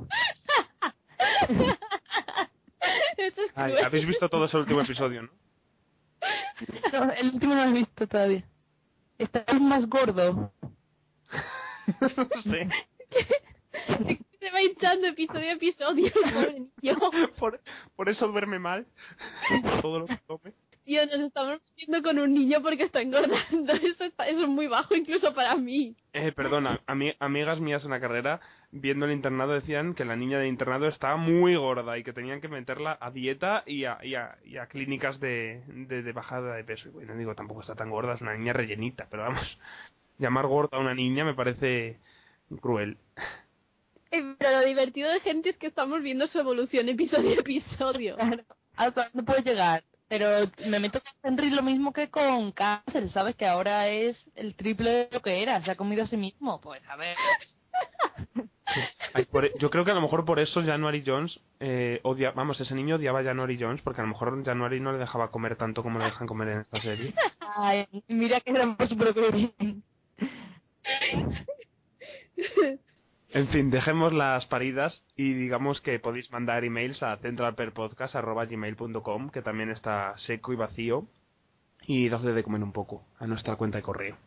Es 3.28 3.34
Ay. 3.56 3.76
Habéis 3.84 4.08
visto 4.08 4.30
todo 4.30 4.46
ese 4.46 4.58
último 4.58 4.82
episodio, 4.82 5.24
¿no? 5.24 5.30
No, 6.94 7.12
el 7.14 7.30
último 7.34 7.56
no 7.56 7.64
lo 7.66 7.70
he 7.72 7.74
visto 7.74 8.08
todavía. 8.08 8.44
Estás 9.18 9.60
más 9.62 9.88
gordo. 9.88 10.52
Sí. 12.44 12.60
Se 14.40 14.52
va 14.52 14.62
hinchando 14.62 15.08
episodio 15.08 15.50
a 15.50 15.54
episodio, 15.54 16.12
pobre 16.14 16.54
niño. 16.82 16.98
Por, 17.38 17.60
por 17.96 18.10
eso 18.10 18.28
duerme 18.28 18.58
mal. 18.60 18.86
Todo 19.82 20.00
lo 20.00 20.06
que 20.06 20.18
come. 20.26 20.54
Tío, 20.86 21.06
nos 21.08 21.20
estamos 21.20 21.60
metiendo 21.70 22.02
con 22.02 22.20
un 22.20 22.34
niño 22.34 22.62
porque 22.62 22.84
está 22.84 23.02
engordando. 23.02 23.74
Eso, 23.74 24.04
está, 24.06 24.28
eso 24.28 24.44
es 24.44 24.48
muy 24.48 24.68
bajo 24.68 24.96
incluso 24.96 25.34
para 25.34 25.56
mí. 25.58 25.96
Eh, 26.14 26.32
perdona, 26.32 26.80
ami- 26.88 27.16
amigas 27.20 27.60
mías 27.60 27.84
en 27.84 27.92
la 27.92 28.00
carrera, 28.00 28.40
viendo 28.72 29.06
el 29.06 29.12
internado, 29.12 29.54
decían 29.54 29.94
que 29.96 30.06
la 30.06 30.16
niña 30.16 30.40
del 30.40 30.48
internado 30.48 30.88
estaba 30.88 31.18
muy 31.18 31.56
gorda 31.56 31.98
y 31.98 32.04
que 32.04 32.14
tenían 32.14 32.42
que 32.42 32.48
meterla 32.48 32.98
a 33.00 33.12
dieta 33.12 33.64
y 33.66 33.86
a, 33.86 33.98
y 34.04 34.16
a, 34.16 34.38
y 34.46 34.58
a 34.58 34.68
clínicas 34.68 35.20
de, 35.20 35.64
de, 35.68 36.04
de 36.04 36.12
bajada 36.14 36.56
de 36.56 36.64
peso. 36.64 36.90
Y 36.90 36.92
bueno, 36.92 37.16
digo, 37.16 37.36
tampoco 37.36 37.62
está 37.62 37.76
tan 37.76 37.90
gorda, 37.90 38.14
es 38.14 38.22
una 38.22 38.36
niña 38.36 38.54
rellenita, 38.54 39.08
pero 39.10 39.24
vamos, 39.24 39.60
llamar 40.20 40.48
gorda 40.48 40.78
a 40.78 40.82
una 40.82 40.94
niña 40.94 41.26
me 41.26 41.34
parece 41.36 42.00
cruel. 42.62 42.98
Eh, 44.12 44.36
Pero 44.40 44.60
lo 44.60 44.66
divertido 44.66 45.08
de 45.12 45.20
gente 45.20 45.50
es 45.50 45.58
que 45.58 45.68
estamos 45.68 46.02
viendo 46.02 46.26
su 46.28 46.40
evolución 46.40 46.90
episodio 46.90 47.30
a 47.30 47.42
episodio. 47.42 48.16
Claro. 48.16 48.44
¿Hasta 48.76 49.10
dónde 49.10 49.24
puedes 49.24 49.46
llegar? 49.46 49.84
Pero 50.08 50.50
me 50.66 50.80
meto 50.80 51.00
con 51.00 51.14
Henry 51.22 51.52
lo 51.52 51.62
mismo 51.62 51.94
que 51.94 52.10
con 52.10 52.52
cáncer, 52.52 53.12
¿sabes? 53.12 53.36
Que 53.36 53.46
ahora 53.46 53.88
es 53.88 54.18
el 54.34 54.56
triple 54.56 54.90
de 54.90 55.10
lo 55.12 55.22
que 55.22 55.44
era. 55.44 55.62
Se 55.64 55.70
ha 55.70 55.76
comido 55.76 56.04
a 56.06 56.08
sí 56.08 56.18
mismo. 56.18 56.60
Pues 56.60 56.82
a 56.90 56.96
ver. 56.96 57.16
Ay, 59.14 59.26
por 59.26 59.46
e- 59.46 59.54
yo 59.60 59.70
creo 59.70 59.86
que 59.86 59.92
a 59.92 59.96
lo 59.96 60.02
mejor 60.02 60.26
por 60.26 60.40
eso 60.40 60.64
January 60.64 61.04
Jones 61.06 61.40
eh, 61.60 62.00
odia, 62.04 62.32
vamos, 62.32 62.60
ese 62.60 62.76
niño 62.76 62.96
odiaba 62.96 63.20
a 63.20 63.24
January 63.24 63.58
Jones 63.60 63.82
porque 63.82 64.02
a 64.02 64.04
lo 64.04 64.10
mejor 64.10 64.44
January 64.44 64.80
no 64.80 64.92
le 64.92 64.98
dejaba 65.00 65.32
comer 65.32 65.56
tanto 65.56 65.84
como 65.84 66.00
le 66.00 66.06
dejan 66.06 66.28
comer 66.28 66.50
en 66.50 66.60
esta 66.62 66.82
serie. 66.82 67.14
Ay, 67.56 67.88
mira 68.08 68.40
que 68.42 68.52
era 68.52 68.76
bien. 69.32 69.84
En 73.32 73.48
fin, 73.50 73.70
dejemos 73.70 74.12
las 74.12 74.48
paridas 74.48 75.04
y 75.16 75.34
digamos 75.34 75.82
que 75.82 76.00
podéis 76.00 76.32
mandar 76.32 76.64
emails 76.64 77.04
a 77.04 77.16
centralperpodcast.gmail.com 77.18 79.30
que 79.30 79.44
también 79.44 79.70
está 79.70 80.16
seco 80.18 80.52
y 80.52 80.56
vacío 80.56 81.06
y 81.86 82.10
dadle 82.10 82.34
de 82.34 82.42
comer 82.44 82.64
un 82.64 82.72
poco 82.72 83.04
a 83.20 83.28
nuestra 83.28 83.56
cuenta 83.56 83.78
de 83.78 83.84
correo. 83.84 84.18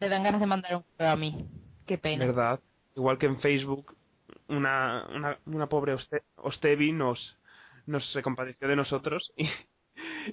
Le 0.00 0.10
dan 0.10 0.24
ganas 0.24 0.40
de 0.40 0.46
mandar 0.46 0.76
un 0.76 0.82
correo 0.82 1.12
a 1.12 1.16
mí. 1.16 1.46
Qué 1.86 1.96
pena. 1.96 2.26
¿Verdad? 2.26 2.60
Igual 2.96 3.18
que 3.18 3.26
en 3.26 3.40
Facebook, 3.40 3.94
una, 4.48 5.06
una, 5.14 5.38
una 5.46 5.66
pobre 5.68 5.94
Oste- 5.94 6.22
Ostevi 6.36 6.92
nos, 6.92 7.36
nos 7.86 8.04
se 8.12 8.22
compadeció 8.22 8.68
de 8.68 8.76
nosotros 8.76 9.32
y, 9.36 9.48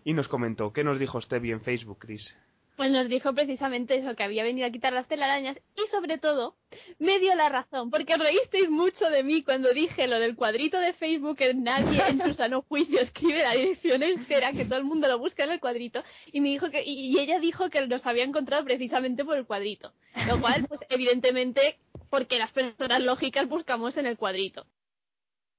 y 0.03 0.13
nos 0.13 0.27
comentó. 0.27 0.73
¿Qué 0.73 0.83
nos 0.83 0.99
dijo 0.99 1.17
Ostevi 1.19 1.51
en 1.51 1.61
Facebook, 1.61 1.99
Chris? 1.99 2.27
Pues 2.75 2.91
nos 2.91 3.09
dijo 3.09 3.33
precisamente 3.33 3.97
eso, 3.97 4.15
que 4.15 4.23
había 4.23 4.41
venido 4.45 4.65
a 4.65 4.71
quitar 4.71 4.93
las 4.93 5.05
telarañas 5.05 5.57
y 5.75 5.85
sobre 5.91 6.17
todo 6.17 6.55
me 6.97 7.19
dio 7.19 7.35
la 7.35 7.49
razón, 7.49 7.89
porque 7.91 8.15
reísteis 8.15 8.69
mucho 8.69 9.09
de 9.09 9.21
mí 9.21 9.43
cuando 9.43 9.73
dije 9.73 10.07
lo 10.07 10.17
del 10.17 10.37
cuadrito 10.37 10.79
de 10.79 10.93
Facebook 10.93 11.35
que 11.35 11.53
nadie 11.53 12.01
en 12.07 12.21
su 12.23 12.33
sano 12.35 12.61
juicio 12.61 13.01
escribe 13.01 13.43
la 13.43 13.51
dirección 13.51 14.01
entera, 14.01 14.53
que 14.53 14.63
todo 14.63 14.79
el 14.79 14.85
mundo 14.85 15.09
lo 15.09 15.19
busca 15.19 15.43
en 15.43 15.51
el 15.51 15.59
cuadrito, 15.59 16.01
y 16.31 16.39
me 16.39 16.47
dijo 16.47 16.69
que, 16.69 16.81
y 16.85 17.19
ella 17.19 17.39
dijo 17.39 17.69
que 17.69 17.85
nos 17.85 18.05
había 18.05 18.23
encontrado 18.23 18.63
precisamente 18.63 19.25
por 19.25 19.37
el 19.37 19.45
cuadrito. 19.45 19.91
Lo 20.25 20.39
cual, 20.39 20.65
pues 20.69 20.79
evidentemente, 20.89 21.79
porque 22.09 22.39
las 22.39 22.51
personas 22.51 23.01
lógicas 23.01 23.47
buscamos 23.47 23.95
en 23.97 24.05
el 24.05 24.17
cuadrito. 24.17 24.65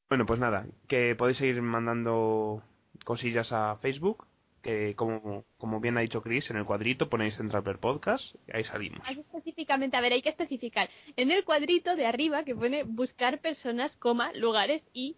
Bueno, 0.08 0.26
pues 0.26 0.40
nada, 0.40 0.66
que 0.88 1.14
podéis 1.14 1.38
seguir 1.38 1.62
mandando 1.62 2.62
cosillas 3.04 3.52
a 3.52 3.76
Facebook, 3.76 4.26
que 4.62 4.94
como, 4.96 5.44
como 5.56 5.80
bien 5.80 5.96
ha 5.96 6.00
dicho 6.00 6.22
Chris, 6.22 6.50
en 6.50 6.56
el 6.56 6.64
cuadrito 6.64 7.08
ponéis 7.08 7.36
Central 7.36 7.62
Per 7.62 7.78
Podcast 7.78 8.22
y 8.48 8.56
ahí 8.56 8.64
salimos. 8.64 9.00
Específicamente, 9.08 9.96
a 9.96 10.00
ver, 10.00 10.12
hay 10.12 10.22
que 10.22 10.28
especificar. 10.28 10.90
En 11.16 11.30
el 11.30 11.44
cuadrito 11.44 11.96
de 11.96 12.06
arriba 12.06 12.44
que 12.44 12.54
pone 12.54 12.82
buscar 12.82 13.40
personas, 13.40 13.94
coma, 13.96 14.32
lugares 14.32 14.82
y 14.92 15.16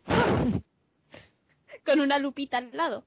con 1.86 2.00
una 2.00 2.18
lupita 2.18 2.59
al 2.59 2.76
lado. 2.76 3.04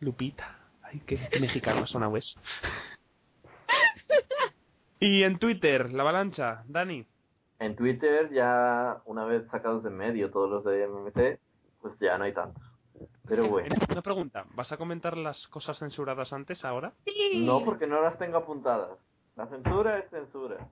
Lupita. 0.00 0.58
Ay, 0.82 1.00
qué 1.06 1.18
mexicano 1.40 1.86
suena 1.86 2.10
eso. 2.16 2.38
y 5.00 5.22
en 5.22 5.38
Twitter, 5.38 5.90
la 5.92 6.02
avalancha, 6.02 6.64
Dani. 6.66 7.06
En 7.58 7.74
Twitter 7.76 8.30
ya, 8.32 9.00
una 9.06 9.24
vez 9.24 9.46
sacados 9.50 9.82
de 9.82 9.90
medio 9.90 10.30
todos 10.30 10.50
los 10.50 10.64
de 10.64 10.86
MMT, 10.86 11.40
pues 11.80 11.98
ya 12.00 12.18
no 12.18 12.24
hay 12.24 12.32
tantos. 12.32 12.62
Pero 13.26 13.48
bueno. 13.48 13.74
Una 13.90 14.02
pregunta, 14.02 14.44
¿vas 14.54 14.70
a 14.72 14.76
comentar 14.76 15.16
las 15.16 15.46
cosas 15.48 15.78
censuradas 15.78 16.32
antes, 16.32 16.64
ahora? 16.64 16.92
Sí. 17.04 17.42
No 17.44 17.64
porque 17.64 17.86
no 17.86 18.00
las 18.02 18.18
tengo 18.18 18.38
apuntadas. 18.38 18.98
La 19.36 19.46
censura 19.48 19.98
es 19.98 20.08
censura. 20.10 20.68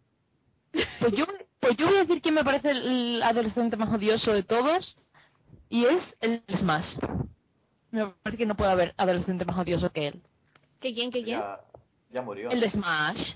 Pues 1.00 1.12
yo, 1.12 1.24
pues 1.60 1.76
yo 1.76 1.86
voy 1.86 1.96
a 1.96 2.00
decir 2.00 2.20
que 2.22 2.32
me 2.32 2.44
parece 2.44 2.70
el 2.70 3.22
adolescente 3.22 3.76
más 3.76 3.92
odioso 3.92 4.32
de 4.32 4.42
todos, 4.42 4.96
Y 5.68 5.86
es 5.86 6.02
el 6.20 6.42
Smash. 6.56 6.96
Me 7.90 8.08
parece 8.22 8.38
que 8.38 8.46
no 8.46 8.56
puede 8.56 8.70
haber 8.70 8.94
adolescente 8.96 9.44
más 9.44 9.58
odioso 9.58 9.90
que 9.90 10.08
él. 10.08 10.22
¿Que 10.80 10.94
quién, 10.94 11.10
que 11.10 11.22
quién? 11.22 11.40
Ya, 11.40 11.60
ya 12.10 12.22
murió. 12.22 12.50
El 12.50 12.60
de 12.60 12.70
Smash. 12.70 13.34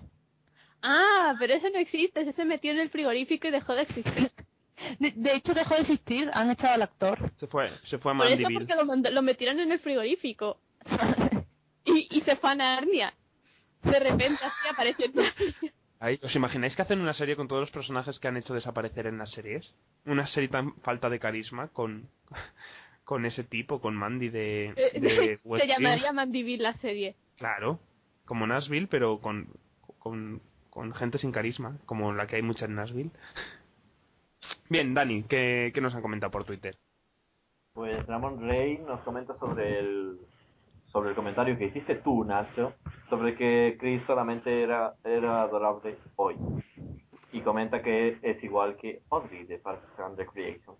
Ah, 0.83 1.35
pero 1.39 1.55
ese 1.55 1.71
no 1.71 1.79
existe, 1.79 2.21
ese 2.21 2.33
se 2.33 2.45
metió 2.45 2.71
en 2.71 2.79
el 2.79 2.91
frigorífico 2.91 3.49
y 3.49 3.51
dejó 3.51 3.75
de 3.75 3.83
existir. 3.83 4.31
De, 5.01 5.13
de 5.17 5.35
hecho, 5.35 5.55
dejó 5.55 5.75
de 5.75 5.81
existir. 5.81 6.31
Han 6.35 6.53
echado 6.53 6.75
al 6.75 6.83
actor. 6.83 7.33
Se 7.41 7.49
fue, 7.49 7.69
se 7.87 7.99
fue 7.99 8.13
a 8.13 8.17
Por 8.17 8.27
eso 8.29 8.37
Mandeville. 8.37 8.67
porque 8.77 9.11
lo, 9.11 9.23
metieron 9.23 9.59
en 9.59 9.73
el 9.73 9.81
frigorífico. 9.81 10.59
Y, 11.85 12.07
y 12.11 12.21
se 12.21 12.37
fue 12.37 12.51
a 12.51 12.55
Narnia. 12.55 13.15
De 13.83 13.99
repente 13.99 14.39
así 14.45 14.69
apareció 14.71 15.07
en 15.07 15.15
Narnia. 15.15 15.73
Ay, 16.01 16.21
¿Os 16.23 16.35
imagináis 16.37 16.77
que 16.77 16.83
hacen 16.83 17.01
una 17.01 17.15
serie 17.15 17.35
con 17.35 17.49
todos 17.49 17.63
los 17.63 17.71
personajes 17.71 18.19
que 18.19 18.29
han 18.29 18.37
hecho 18.37 18.55
desaparecer 18.55 19.07
en 19.07 19.19
las 19.19 19.31
series? 19.31 19.69
Una 20.05 20.27
serie 20.29 20.49
tan 20.49 20.75
falta 20.83 21.09
de 21.11 21.19
carisma 21.19 21.69
con, 21.69 22.09
con 23.05 23.27
ese 23.27 23.43
tipo, 23.43 23.81
con 23.81 23.97
Mandy 23.97 24.29
de, 24.29 24.67
Eh, 24.77 25.01
de 25.01 25.59
se 25.59 25.67
llamaría 25.67 26.13
Mandiville 26.13 26.63
la 26.63 26.75
serie. 26.75 27.17
Claro, 27.37 27.81
como 28.27 28.47
Nashville, 28.47 28.87
pero 28.89 29.19
con, 29.21 29.49
con, 29.99 30.41
con 30.79 30.95
gente 30.95 31.19
sin 31.19 31.33
carisma, 31.33 31.77
como 31.87 32.13
la 32.13 32.29
que 32.29 32.37
hay 32.37 32.43
mucha 32.43 32.67
en 32.67 32.77
Nashville. 32.77 33.11
Bien, 34.71 34.95
Dani, 34.95 35.25
¿qué, 35.25 35.73
qué 35.75 35.81
nos 35.81 35.93
han 35.93 36.03
comentado 36.03 36.31
por 36.31 36.45
Twitter? 36.45 36.77
Pues 37.73 38.07
Ramón 38.07 38.41
Rey 38.41 38.79
nos 38.87 39.01
comenta 39.01 39.37
sobre 39.41 39.81
el 39.81 40.19
sobre 40.93 41.11
el 41.11 41.17
comentario 41.17 41.59
que 41.59 41.67
hiciste 41.67 41.97
tú, 41.97 42.25
Nacho, 42.25 42.75
sobre 43.11 43.35
que 43.35 43.77
Chris 43.81 44.01
solamente 44.07 44.63
era, 44.63 44.95
era 45.05 45.43
adorable 45.43 45.97
hoy. 46.15 46.37
Y 47.33 47.41
comenta 47.41 47.83
que 47.83 48.17
es 48.23 48.43
igual 48.45 48.77
que 48.77 49.03
Audrey 49.11 49.45
de 49.47 49.59
Parks 49.59 49.99
and 49.99 50.17
Recreation. 50.17 50.77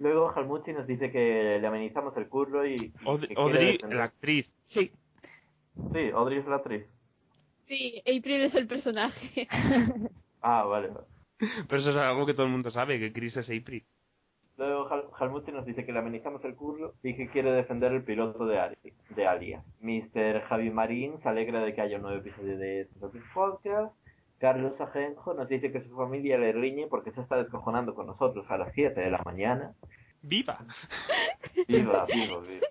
Luego 0.00 0.30
Halmuchi 0.34 0.72
nos 0.72 0.88
dice 0.88 1.12
que 1.12 1.58
le 1.60 1.66
amenizamos 1.66 2.16
el 2.16 2.28
curro 2.28 2.66
y... 2.66 2.92
Audrey, 3.06 3.78
defender- 3.78 3.94
la 3.94 4.04
actriz. 4.04 4.46
Sí. 4.70 4.90
Sí, 5.92 6.10
Audrey 6.12 6.38
es 6.38 6.46
la 6.46 6.56
actriz. 6.56 6.84
Sí, 7.68 8.00
April 8.00 8.42
es 8.42 8.54
el 8.54 8.66
personaje. 8.66 9.48
Ah, 10.46 10.64
vale. 10.64 10.90
Pero 11.38 11.80
eso 11.80 11.90
es 11.90 11.96
algo 11.96 12.26
que 12.26 12.34
todo 12.34 12.44
el 12.44 12.52
mundo 12.52 12.70
sabe, 12.70 12.98
que 13.00 13.14
Chris 13.14 13.34
es 13.38 13.46
April. 13.46 13.82
Luego 14.58 14.86
Hal- 14.90 15.08
Halmuchi 15.18 15.52
nos 15.52 15.64
dice 15.64 15.86
que 15.86 15.92
le 15.92 16.00
amenizamos 16.00 16.44
el 16.44 16.54
curro 16.54 16.92
y 17.02 17.16
que 17.16 17.28
quiere 17.30 17.50
defender 17.50 17.92
el 17.92 18.04
piloto 18.04 18.44
de, 18.44 18.58
Ali, 18.60 18.76
de 19.16 19.26
Alia. 19.26 19.64
Mr. 19.80 20.42
Javi 20.42 20.68
Marín 20.70 21.14
se 21.22 21.28
alegra 21.30 21.60
de 21.64 21.74
que 21.74 21.80
haya 21.80 21.96
un 21.96 22.02
nuevo 22.02 22.18
episodio 22.18 22.58
de 22.58 22.82
este 22.82 22.98
podcast. 23.32 23.94
Carlos 24.38 24.78
Ajenjo 24.78 25.32
nos 25.32 25.48
dice 25.48 25.72
que 25.72 25.80
su 25.82 25.96
familia 25.96 26.36
le 26.36 26.52
riñe 26.52 26.88
porque 26.88 27.10
se 27.12 27.22
está 27.22 27.36
descojonando 27.38 27.94
con 27.94 28.06
nosotros 28.06 28.44
a 28.50 28.58
las 28.58 28.74
7 28.74 29.00
de 29.00 29.10
la 29.10 29.22
mañana. 29.24 29.72
¡Viva! 30.20 30.58
Viva, 31.66 32.04
viva, 32.04 32.40
viva. 32.40 32.66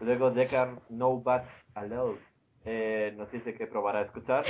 Luego 0.00 0.30
Decar 0.30 0.80
No 0.88 1.20
Bats 1.20 1.50
Allowed 1.74 2.18
eh, 2.64 3.12
nos 3.16 3.30
dice 3.32 3.54
que 3.54 3.66
probará 3.66 4.00
a 4.00 4.02
escuchar. 4.02 4.44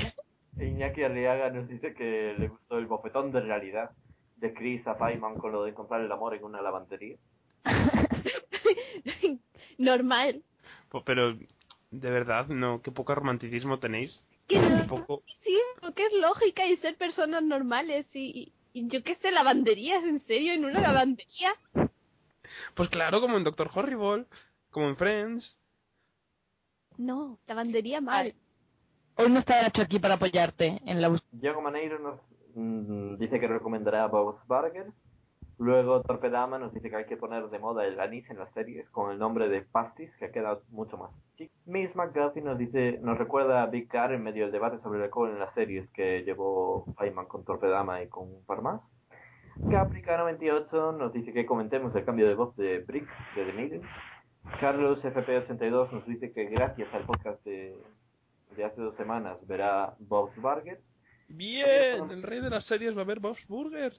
Iñaki 0.58 1.02
Arriaga 1.02 1.50
nos 1.50 1.68
dice 1.68 1.94
que 1.94 2.34
le 2.38 2.48
gustó 2.48 2.78
el 2.78 2.86
bofetón 2.86 3.32
de 3.32 3.40
realidad 3.40 3.90
de 4.36 4.52
Chris 4.54 4.86
a 4.86 4.98
Paiman 4.98 5.36
con 5.38 5.52
lo 5.52 5.64
de 5.64 5.70
encontrar 5.70 6.00
el 6.00 6.12
amor 6.12 6.34
en 6.34 6.44
una 6.44 6.62
lavandería. 6.62 7.16
Normal. 9.78 10.42
Po- 10.90 11.04
Pero, 11.04 11.34
de 11.90 12.10
verdad, 12.10 12.46
no, 12.48 12.82
qué 12.82 12.90
poco 12.90 13.14
romanticismo 13.14 13.78
tenéis. 13.78 14.20
Qué 14.48 14.58
poco... 14.88 15.22
Sí, 15.42 15.58
porque 15.80 16.06
es 16.06 16.12
lógica 16.14 16.66
y 16.66 16.76
ser 16.78 16.96
personas 16.96 17.42
normales 17.42 18.06
y, 18.12 18.52
y- 18.74 18.80
y 18.80 18.88
yo 18.88 19.02
qué 19.02 19.16
sé, 19.16 19.30
lavanderías, 19.30 20.02
en 20.04 20.24
serio, 20.26 20.52
en 20.52 20.64
una 20.64 20.80
lavandería. 20.80 21.54
Pues 22.74 22.88
claro, 22.90 23.20
como 23.20 23.36
en 23.36 23.44
Doctor 23.44 23.70
Horrible, 23.74 24.26
como 24.70 24.88
en 24.88 24.96
Friends. 24.96 25.56
No, 26.98 27.38
lavandería 27.46 28.00
mal. 28.00 28.26
Ay. 28.26 28.34
Hoy 29.16 29.30
no 29.30 29.40
está 29.40 29.60
Nacho 29.62 29.82
aquí 29.82 29.98
para 29.98 30.14
apoyarte 30.14 30.80
en 30.84 31.02
la 31.02 31.08
búsqueda. 31.08 31.30
Diego 31.32 31.60
Maneiro 31.60 31.98
nos 31.98 32.20
mm, 32.54 33.16
dice 33.16 33.38
que 33.38 33.46
recomendará 33.46 34.06
Bob's 34.06 34.46
Burger. 34.46 34.86
Luego 35.58 36.02
Torpedama 36.02 36.58
nos 36.58 36.72
dice 36.72 36.90
que 36.90 36.96
hay 36.96 37.04
que 37.04 37.16
poner 37.16 37.48
de 37.48 37.58
moda 37.58 37.86
el 37.86 38.00
anís 38.00 38.28
en 38.30 38.38
las 38.38 38.52
series 38.52 38.88
con 38.90 39.12
el 39.12 39.18
nombre 39.18 39.48
de 39.48 39.62
Pastis, 39.62 40.10
que 40.18 40.30
queda 40.30 40.58
mucho 40.70 40.96
más 40.96 41.10
chic. 41.36 41.52
Miss 41.66 41.94
McGuffey 41.94 42.42
nos 42.42 42.58
dice, 42.58 42.98
nos 43.02 43.18
recuerda 43.18 43.62
a 43.62 43.66
Big 43.66 43.86
Car 43.86 44.12
en 44.12 44.22
medio 44.24 44.44
del 44.44 44.52
debate 44.52 44.80
sobre 44.82 44.98
el 44.98 45.04
alcohol 45.04 45.30
en 45.30 45.38
las 45.38 45.54
series 45.54 45.88
que 45.90 46.22
llevó 46.24 46.86
Feynman 46.98 47.26
con 47.26 47.44
Torpedama 47.44 48.02
y 48.02 48.08
con 48.08 48.28
un 48.28 48.44
par 48.44 48.62
más. 48.62 48.80
Caprica98 49.60 50.96
nos 50.96 51.12
dice 51.12 51.32
que 51.32 51.46
comentemos 51.46 51.94
el 51.94 52.04
cambio 52.04 52.26
de 52.26 52.34
voz 52.34 52.56
de 52.56 52.78
Brick 52.80 53.06
de 53.36 53.44
The 53.44 53.52
Maiden. 53.52 53.82
Carlos 54.60 55.02
FP82 55.02 55.90
nos 55.92 56.06
dice 56.06 56.32
que 56.32 56.44
gracias 56.46 56.92
al 56.94 57.04
podcast 57.04 57.42
de, 57.44 57.76
de 58.56 58.64
hace 58.64 58.80
dos 58.80 58.94
semanas 58.96 59.38
verá 59.46 59.94
Bob's 59.98 60.34
Burger. 60.36 60.80
Bien, 61.28 62.10
el 62.10 62.22
rey 62.22 62.40
de 62.40 62.50
las 62.50 62.64
series 62.66 62.96
va 62.96 63.02
a 63.02 63.06
ver 63.06 63.20
Bob's 63.20 63.46
Burger. 63.48 63.92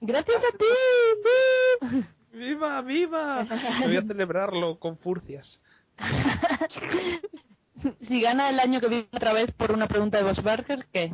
Gracias 0.00 0.42
a 0.42 0.56
ti. 0.56 2.06
¡Viva, 2.32 2.80
viva! 2.82 3.46
Voy 3.84 3.96
a 3.96 4.02
celebrarlo 4.02 4.78
con 4.78 4.96
furcias. 4.98 5.60
si 8.06 8.20
gana 8.20 8.50
el 8.50 8.60
año 8.60 8.80
que 8.80 8.88
viene 8.88 9.08
otra 9.12 9.32
vez 9.32 9.50
por 9.52 9.72
una 9.72 9.88
pregunta 9.88 10.18
de 10.18 10.24
Bosberger, 10.24 10.86
¿qué? 10.92 11.10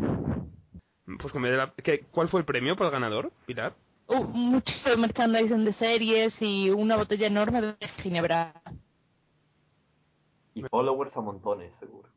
Pues 1.21 1.33
que 1.33 1.39
me 1.39 1.51
dé 1.51 1.57
la... 1.57 1.73
¿qué- 1.83 2.05
¿Cuál 2.11 2.29
fue 2.29 2.41
el 2.41 2.47
premio 2.47 2.77
para 2.77 2.89
el 2.89 2.93
ganador, 2.93 3.33
Pilar? 3.47 3.75
Uh, 4.09 4.23
mucho 4.23 4.73
merchandising 4.97 5.65
de 5.65 5.73
series 5.75 6.35
y 6.41 6.71
una 6.71 6.97
botella 6.97 7.27
enorme 7.27 7.61
de 7.61 7.89
ginebra. 8.03 8.53
Y 10.55 10.63
followers 10.63 11.17
a 11.17 11.21
montones, 11.21 11.73
seguro. 11.81 12.09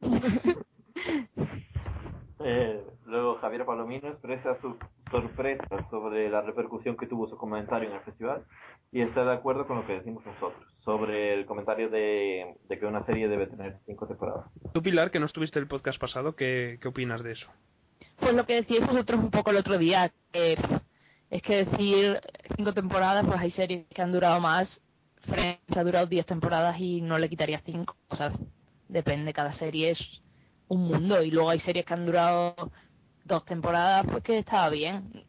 Eh, 2.44 2.84
luego 3.06 3.36
Javier 3.36 3.64
Palomino 3.64 4.08
expresa 4.08 4.60
su 4.60 4.76
sorpresa 5.12 5.88
sobre 5.90 6.28
la 6.28 6.40
repercusión 6.40 6.96
que 6.96 7.06
tuvo 7.06 7.28
su 7.28 7.36
comentario 7.36 7.88
en 7.88 7.94
el 7.94 8.00
festival 8.02 8.44
y 8.90 9.00
está 9.00 9.24
de 9.24 9.32
acuerdo 9.32 9.66
con 9.66 9.76
lo 9.76 9.86
que 9.86 9.94
decimos 9.94 10.26
nosotros 10.26 10.64
sobre 10.80 11.34
el 11.34 11.46
comentario 11.46 11.88
de, 11.88 12.56
de 12.68 12.78
que 12.78 12.86
una 12.86 13.06
serie 13.06 13.28
debe 13.28 13.46
tener 13.46 13.78
cinco 13.86 14.08
temporadas. 14.08 14.46
Tú, 14.72 14.82
Pilar, 14.82 15.12
que 15.12 15.20
no 15.20 15.26
estuviste 15.26 15.60
el 15.60 15.68
podcast 15.68 16.00
pasado, 16.00 16.34
¿qué, 16.34 16.78
qué 16.80 16.88
opinas 16.88 17.22
de 17.22 17.32
eso? 17.32 17.46
Pues 18.22 18.34
lo 18.36 18.46
que 18.46 18.54
decíais 18.54 18.86
vosotros 18.86 19.18
un 19.18 19.32
poco 19.32 19.50
el 19.50 19.56
otro 19.56 19.78
día, 19.78 20.12
que 20.32 20.56
es 21.28 21.42
que 21.42 21.64
decir 21.64 22.20
cinco 22.56 22.72
temporadas, 22.72 23.26
pues 23.26 23.40
hay 23.40 23.50
series 23.50 23.84
que 23.88 24.00
han 24.00 24.12
durado 24.12 24.38
más. 24.38 24.68
Friends 25.22 25.76
ha 25.76 25.82
durado 25.82 26.06
diez 26.06 26.24
temporadas 26.24 26.78
y 26.78 27.00
no 27.00 27.18
le 27.18 27.28
quitaría 27.28 27.60
cinco, 27.66 27.96
¿sabes? 28.16 28.38
Depende, 28.88 29.32
cada 29.32 29.52
serie 29.54 29.90
es 29.90 29.98
un 30.68 30.84
mundo 30.84 31.20
y 31.20 31.32
luego 31.32 31.50
hay 31.50 31.58
series 31.60 31.84
que 31.84 31.94
han 31.94 32.06
durado 32.06 32.54
dos 33.24 33.44
temporadas, 33.44 34.06
pues 34.08 34.22
que 34.22 34.38
estaba 34.38 34.68
bien. 34.68 35.24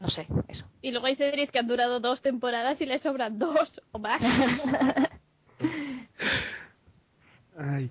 No 0.00 0.08
sé, 0.08 0.26
eso. 0.48 0.66
Y 0.80 0.90
luego 0.90 1.06
hay 1.06 1.14
series 1.14 1.48
que 1.48 1.60
han 1.60 1.68
durado 1.68 2.00
dos 2.00 2.20
temporadas 2.22 2.80
y 2.80 2.86
le 2.86 2.98
sobran 2.98 3.38
dos 3.38 3.80
o 3.92 4.00
más. 4.00 4.20
Ay. 7.56 7.88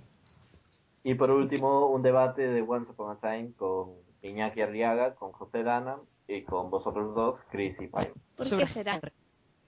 Y 1.06 1.14
por 1.14 1.32
último, 1.32 1.88
un 1.88 2.02
debate 2.02 2.42
de 2.42 2.62
Once 2.62 2.92
Upon 2.92 3.16
a 3.16 3.20
Time 3.22 3.54
con 3.56 4.11
Iñaki 4.22 4.62
Arriaga, 4.62 5.16
con 5.16 5.32
José 5.32 5.64
Dana 5.64 5.98
y 6.28 6.44
con 6.44 6.70
vosotros 6.70 7.16
dos, 7.16 7.40
Chris 7.52 7.76
y 7.80 7.88
Pai. 7.88 8.12
¿Por 8.38 8.50
qué 8.50 8.68
será? 8.68 9.00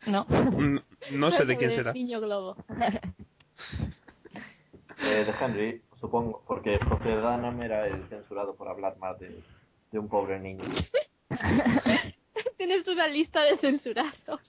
No. 0.06 0.26
Mm, 0.26 0.80
No 1.14 1.32
sé 1.32 1.46
de 1.46 1.58
quién 1.58 1.72
será. 1.72 1.94
Niño 1.94 2.20
Globo. 2.22 2.56
Eh, 5.00 5.26
de 5.26 5.34
Henry, 5.46 5.82
supongo, 6.00 6.44
porque 6.48 6.80
José 6.80 7.16
Danam 7.18 7.62
era 7.62 7.88
el 7.88 8.08
censurado 8.08 8.56
por 8.56 8.70
hablar 8.70 8.98
más 9.00 9.20
de, 9.20 9.38
de 9.92 10.00
un 10.00 10.08
pobre 10.08 10.40
niño. 10.40 10.64
Tienes 12.58 12.88
una 12.88 13.08
lista 13.08 13.44
de 13.44 13.58
censurados. 13.58 14.40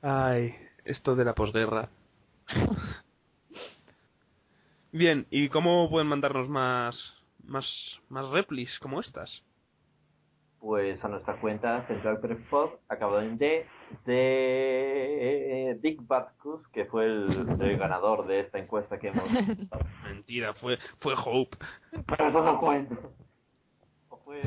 Ay, 0.00 0.54
esto 0.84 1.14
de 1.16 1.24
la 1.24 1.34
posguerra. 1.34 1.90
Bien, 4.92 5.26
¿y 5.30 5.48
cómo 5.48 5.88
pueden 5.90 6.08
mandarnos 6.08 6.48
más 6.48 6.96
más 7.44 7.66
más 8.08 8.28
replis 8.30 8.70
como 8.80 9.00
estas? 9.00 9.42
Pues 10.60 11.02
a 11.02 11.08
nuestra 11.08 11.40
cuenta 11.40 11.86
Central 11.86 12.20
Prefpod, 12.20 12.70
acabado 12.88 13.22
en 13.22 13.38
D, 13.38 13.66
de 14.04 15.96
Bad 16.02 16.28
Goose, 16.42 16.66
que 16.72 16.84
fue 16.84 17.06
el, 17.06 17.48
el 17.60 17.78
ganador 17.78 18.26
de 18.26 18.40
esta 18.40 18.58
encuesta 18.58 18.98
que 18.98 19.08
hemos... 19.08 19.24
Mentira, 20.04 20.52
fue 20.54 20.78
fue 21.00 21.14
Hope. 21.16 21.56
Pero 22.06 22.28
eso 22.28 22.44
no 22.44 22.60
cuenta. 22.60 22.94
O 24.10 24.18
fue 24.18 24.42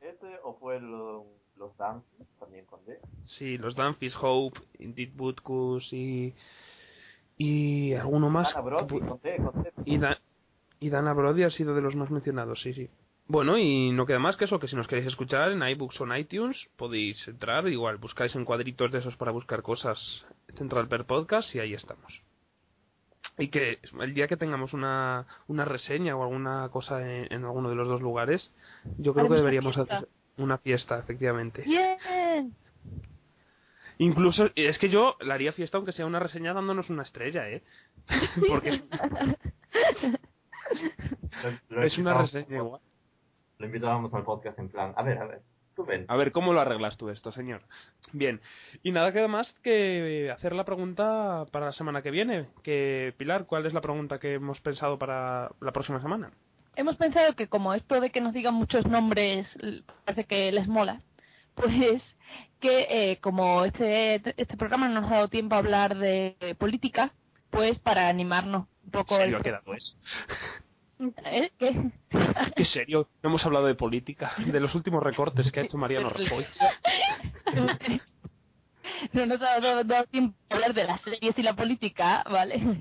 este, 0.00 0.38
o 0.44 0.54
fue 0.60 0.80
lo- 0.80 1.26
los 1.56 1.76
Dances, 1.78 2.28
también 2.38 2.64
con 2.66 2.84
D. 2.84 2.98
Sí, 3.24 3.58
los 3.58 3.74
Danfis, 3.74 4.14
Hope, 4.20 4.60
Indeed 4.78 5.14
Butkus 5.16 5.92
y 5.92 6.32
y 7.38 7.94
alguno 7.94 8.30
más. 8.30 8.48
Ana 8.52 8.60
Brody, 8.62 9.00
que 9.22 9.42
y, 9.84 9.98
Da- 9.98 10.18
y 10.80 10.90
Dana 10.90 11.12
Brody 11.12 11.42
ha 11.44 11.50
sido 11.50 11.74
de 11.74 11.82
los 11.82 11.94
más 11.96 12.10
mencionados, 12.10 12.60
sí, 12.62 12.72
sí. 12.72 12.88
Bueno, 13.28 13.58
y 13.58 13.90
no 13.90 14.06
queda 14.06 14.20
más 14.20 14.36
que 14.36 14.44
eso, 14.44 14.60
que 14.60 14.68
si 14.68 14.76
nos 14.76 14.86
queréis 14.86 15.08
escuchar 15.08 15.50
en 15.50 15.60
iBooks 15.62 16.00
o 16.00 16.04
en 16.04 16.16
iTunes, 16.16 16.56
podéis 16.76 17.26
entrar, 17.26 17.66
igual, 17.68 17.96
buscáis 17.96 18.34
en 18.36 18.44
cuadritos 18.44 18.92
de 18.92 18.98
esos 18.98 19.16
para 19.16 19.32
buscar 19.32 19.62
cosas 19.62 19.98
Central 20.56 20.86
Per 20.88 21.04
Podcast 21.06 21.52
y 21.54 21.58
ahí 21.58 21.74
estamos. 21.74 22.22
Y 23.38 23.48
que 23.48 23.80
el 24.00 24.14
día 24.14 24.28
que 24.28 24.36
tengamos 24.36 24.72
una, 24.72 25.26
una 25.48 25.64
reseña 25.64 26.16
o 26.16 26.22
alguna 26.22 26.68
cosa 26.70 27.02
en, 27.02 27.32
en 27.32 27.44
alguno 27.44 27.68
de 27.68 27.74
los 27.74 27.88
dos 27.88 28.00
lugares, 28.00 28.48
yo 28.96 29.12
creo 29.12 29.24
Haremos 29.26 29.30
que 29.30 29.36
deberíamos 29.38 29.76
hacer 29.76 30.08
una 30.38 30.58
fiesta, 30.58 30.98
efectivamente. 31.00 31.62
Bien. 31.62 32.54
Incluso, 33.98 34.50
es 34.54 34.78
que 34.78 34.88
yo 34.90 35.16
le 35.20 35.32
haría 35.32 35.52
fiesta 35.52 35.78
aunque 35.78 35.92
sea 35.92 36.06
una 36.06 36.18
reseña 36.18 36.52
dándonos 36.52 36.90
una 36.90 37.02
estrella, 37.02 37.48
¿eh? 37.48 37.62
Porque 38.48 38.82
Lo- 41.42 41.76
lo 41.76 41.82
es 41.84 41.96
una 41.98 42.14
reseña 42.14 42.56
igual. 42.58 42.80
Lo 43.58 43.66
invitábamos 43.66 44.12
al 44.12 44.24
podcast 44.24 44.58
en 44.58 44.68
plan, 44.68 44.92
a 44.96 45.02
ver, 45.02 45.18
a 45.18 45.24
ver, 45.26 45.40
tú 45.74 45.84
ven. 45.84 46.04
A 46.08 46.16
ver, 46.16 46.30
¿cómo 46.32 46.52
lo 46.52 46.60
arreglas 46.60 46.96
tú 46.98 47.08
esto, 47.08 47.32
señor? 47.32 47.62
Bien, 48.12 48.40
y 48.82 48.92
nada 48.92 49.12
queda 49.12 49.28
más 49.28 49.50
que 49.62 50.30
hacer 50.30 50.54
la 50.54 50.64
pregunta 50.64 51.46
para 51.52 51.66
la 51.66 51.72
semana 51.72 52.02
que 52.02 52.10
viene. 52.10 52.46
Que, 52.62 53.14
Pilar, 53.16 53.46
¿cuál 53.46 53.64
es 53.64 53.72
la 53.72 53.80
pregunta 53.80 54.18
que 54.18 54.34
hemos 54.34 54.60
pensado 54.60 54.98
para 54.98 55.50
la 55.60 55.72
próxima 55.72 56.02
semana? 56.02 56.30
Hemos 56.76 56.96
pensado 56.96 57.34
que 57.34 57.48
como 57.48 57.72
esto 57.72 57.98
de 58.00 58.10
que 58.10 58.20
nos 58.20 58.34
digan 58.34 58.52
muchos 58.52 58.84
nombres 58.86 59.48
parece 60.04 60.24
que 60.24 60.52
les 60.52 60.68
mola, 60.68 61.00
pues 61.56 62.02
que 62.60 62.86
eh, 62.88 63.18
como 63.20 63.64
este, 63.64 64.22
este 64.40 64.56
programa 64.56 64.88
no 64.88 65.00
nos 65.00 65.10
ha 65.10 65.16
dado 65.16 65.28
tiempo 65.28 65.56
a 65.56 65.58
hablar 65.58 65.96
de, 65.96 66.36
eh, 66.40 66.54
política, 66.54 67.12
pues 67.50 67.78
para 67.78 68.08
animarnos 68.08 68.66
un 68.84 68.90
poco... 68.90 69.16
serio 69.16 69.36
el 69.36 69.40
ha 69.40 69.44
quedado 69.44 69.74
eso? 69.74 69.96
¿Eh? 71.26 71.50
¿Qué? 71.58 71.90
¿Qué 72.56 72.64
serio? 72.64 73.08
No 73.22 73.28
hemos 73.28 73.44
hablado 73.44 73.66
de 73.66 73.74
política, 73.74 74.32
de 74.46 74.60
los 74.60 74.74
últimos 74.74 75.02
recortes 75.02 75.50
que 75.50 75.60
ha 75.60 75.64
hecho 75.64 75.76
Mariano 75.76 76.08
Rajoy. 76.08 76.46
no 79.12 79.26
nos 79.26 79.42
ha 79.42 79.60
dado, 79.60 79.84
dado 79.84 80.04
tiempo 80.06 80.36
a 80.48 80.54
hablar 80.54 80.72
de 80.72 80.84
las 80.84 81.00
series 81.02 81.38
y 81.38 81.42
la 81.42 81.54
política, 81.54 82.24
¿vale? 82.30 82.80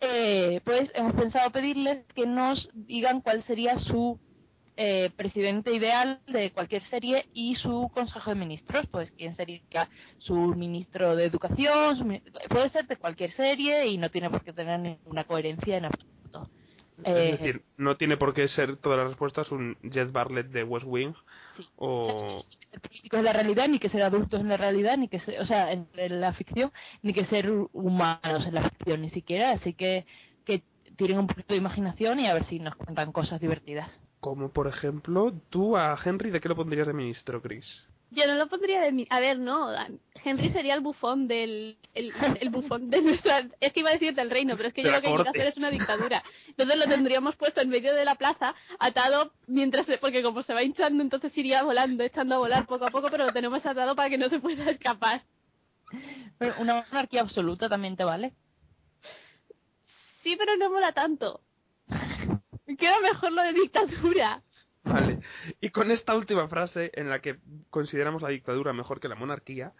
Eh, 0.00 0.60
pues 0.64 0.92
hemos 0.94 1.14
pensado 1.14 1.50
pedirles 1.50 2.04
que 2.14 2.24
nos 2.24 2.68
digan 2.72 3.20
cuál 3.20 3.42
sería 3.42 3.80
su 3.80 4.20
eh, 4.80 5.10
presidente 5.16 5.74
ideal 5.74 6.20
de 6.28 6.52
cualquier 6.52 6.82
serie 6.84 7.26
y 7.34 7.56
su 7.56 7.90
consejo 7.92 8.30
de 8.30 8.36
ministros, 8.36 8.86
pues 8.92 9.10
quién 9.10 9.34
sería 9.34 9.88
su 10.18 10.34
ministro 10.34 11.16
de 11.16 11.24
educación, 11.24 11.96
su 11.96 12.04
puede 12.48 12.70
ser 12.70 12.86
de 12.86 12.96
cualquier 12.96 13.32
serie 13.32 13.88
y 13.88 13.98
no 13.98 14.08
tiene 14.08 14.30
por 14.30 14.44
qué 14.44 14.52
tener 14.52 14.78
ninguna 14.78 15.24
coherencia 15.24 15.78
en 15.78 15.86
absoluto. 15.86 16.48
Eh, 17.04 17.30
Es 17.32 17.40
decir, 17.40 17.62
no 17.76 17.96
tiene 17.96 18.16
por 18.16 18.34
qué 18.34 18.46
ser 18.48 18.76
todas 18.76 18.98
las 18.98 19.08
respuestas 19.08 19.50
un 19.50 19.76
Jet 19.82 20.12
Bartlett 20.12 20.46
de 20.48 20.62
West 20.62 20.86
Wing 20.86 21.12
Sí. 21.56 21.66
o... 21.76 22.44
en 23.10 23.24
la 23.24 23.32
realidad, 23.32 23.66
ni 23.68 23.80
que 23.80 23.88
ser 23.88 24.02
adultos 24.02 24.40
en 24.40 24.48
la 24.48 24.56
realidad, 24.56 24.96
ni 24.96 25.08
que 25.08 25.18
ser, 25.18 25.40
o 25.40 25.46
sea, 25.46 25.72
en, 25.72 25.88
en 25.96 26.20
la 26.20 26.32
ficción, 26.34 26.70
ni 27.02 27.12
que 27.12 27.24
ser 27.26 27.50
humanos 27.72 28.46
en 28.46 28.54
la 28.54 28.70
ficción, 28.70 29.02
ni 29.02 29.10
siquiera. 29.10 29.50
Así 29.50 29.74
que 29.74 30.06
que 30.44 30.62
tienen 30.96 31.18
un 31.18 31.26
poquito 31.26 31.52
de 31.54 31.58
imaginación 31.58 32.20
y 32.20 32.28
a 32.28 32.34
ver 32.34 32.44
si 32.44 32.60
nos 32.60 32.76
cuentan 32.76 33.10
cosas 33.10 33.40
divertidas. 33.40 33.90
Como 34.20 34.50
por 34.52 34.66
ejemplo, 34.66 35.32
tú 35.50 35.76
a 35.76 35.98
Henry, 36.02 36.30
¿de 36.30 36.40
qué 36.40 36.48
lo 36.48 36.56
pondrías 36.56 36.86
de 36.86 36.92
ministro, 36.92 37.40
Chris? 37.40 37.86
Yo 38.10 38.26
no 38.26 38.34
lo 38.34 38.48
pondría 38.48 38.80
de 38.80 38.90
mi... 38.90 39.06
A 39.10 39.20
ver, 39.20 39.38
no. 39.38 39.68
Henry 40.24 40.50
sería 40.50 40.74
el 40.74 40.80
bufón 40.80 41.28
del... 41.28 41.76
El, 41.94 42.12
el 42.40 42.48
bufón 42.48 42.88
de 42.88 43.02
nuestra... 43.02 43.46
Es 43.60 43.72
que 43.72 43.80
iba 43.80 43.90
a 43.90 43.92
decir 43.92 44.14
del 44.14 44.30
reino, 44.30 44.56
pero 44.56 44.68
es 44.68 44.74
que 44.74 44.82
De 44.82 44.88
yo 44.88 44.94
lo 44.94 45.02
que 45.02 45.08
quiero 45.08 45.28
hacer 45.28 45.46
es 45.46 45.56
una 45.58 45.70
dictadura. 45.70 46.24
Entonces 46.48 46.76
lo 46.78 46.86
tendríamos 46.86 47.36
puesto 47.36 47.60
en 47.60 47.68
medio 47.68 47.94
de 47.94 48.06
la 48.06 48.14
plaza, 48.14 48.54
atado 48.78 49.32
mientras... 49.46 49.86
Porque 50.00 50.22
como 50.22 50.42
se 50.42 50.54
va 50.54 50.62
hinchando, 50.62 51.02
entonces 51.02 51.36
iría 51.36 51.62
volando, 51.62 52.02
echando 52.02 52.36
a 52.36 52.38
volar 52.38 52.66
poco 52.66 52.86
a 52.86 52.90
poco, 52.90 53.08
pero 53.10 53.26
lo 53.26 53.32
tenemos 53.32 53.64
atado 53.64 53.94
para 53.94 54.08
que 54.08 54.18
no 54.18 54.30
se 54.30 54.40
pueda 54.40 54.70
escapar. 54.70 55.22
Pero 56.38 56.54
una 56.60 56.86
monarquía 56.88 57.20
absoluta 57.20 57.68
también 57.68 57.96
te 57.96 58.04
vale. 58.04 58.32
Sí, 60.22 60.34
pero 60.36 60.56
no 60.56 60.70
mola 60.70 60.92
tanto. 60.92 61.42
Queda 62.76 63.00
mejor 63.00 63.32
lo 63.32 63.42
de 63.42 63.52
dictadura. 63.52 64.42
Vale. 64.84 65.20
Y 65.60 65.70
con 65.70 65.90
esta 65.90 66.14
última 66.14 66.48
frase, 66.48 66.90
en 66.94 67.08
la 67.08 67.20
que 67.20 67.38
consideramos 67.70 68.22
la 68.22 68.28
dictadura 68.28 68.72
mejor 68.72 69.00
que 69.00 69.08
la 69.08 69.14
monarquía, 69.14 69.72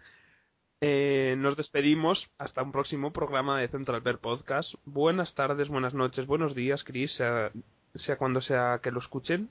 eh, 0.81 1.35
nos 1.39 1.57
despedimos 1.57 2.31
hasta 2.39 2.63
un 2.63 2.73
próximo 2.73 3.13
programa 3.13 3.59
de 3.59 3.69
Central 3.69 4.01
Bear 4.01 4.19
Podcast. 4.19 4.73
Buenas 4.85 5.35
tardes, 5.35 5.69
buenas 5.69 5.93
noches, 5.93 6.27
buenos 6.27 6.55
días, 6.55 6.85
Chris, 6.85 7.13
sea, 7.15 7.51
sea 7.95 8.17
cuando 8.17 8.41
sea 8.41 8.81
que 8.83 8.93
lo 8.93 9.01
escuchen. 9.01 9.51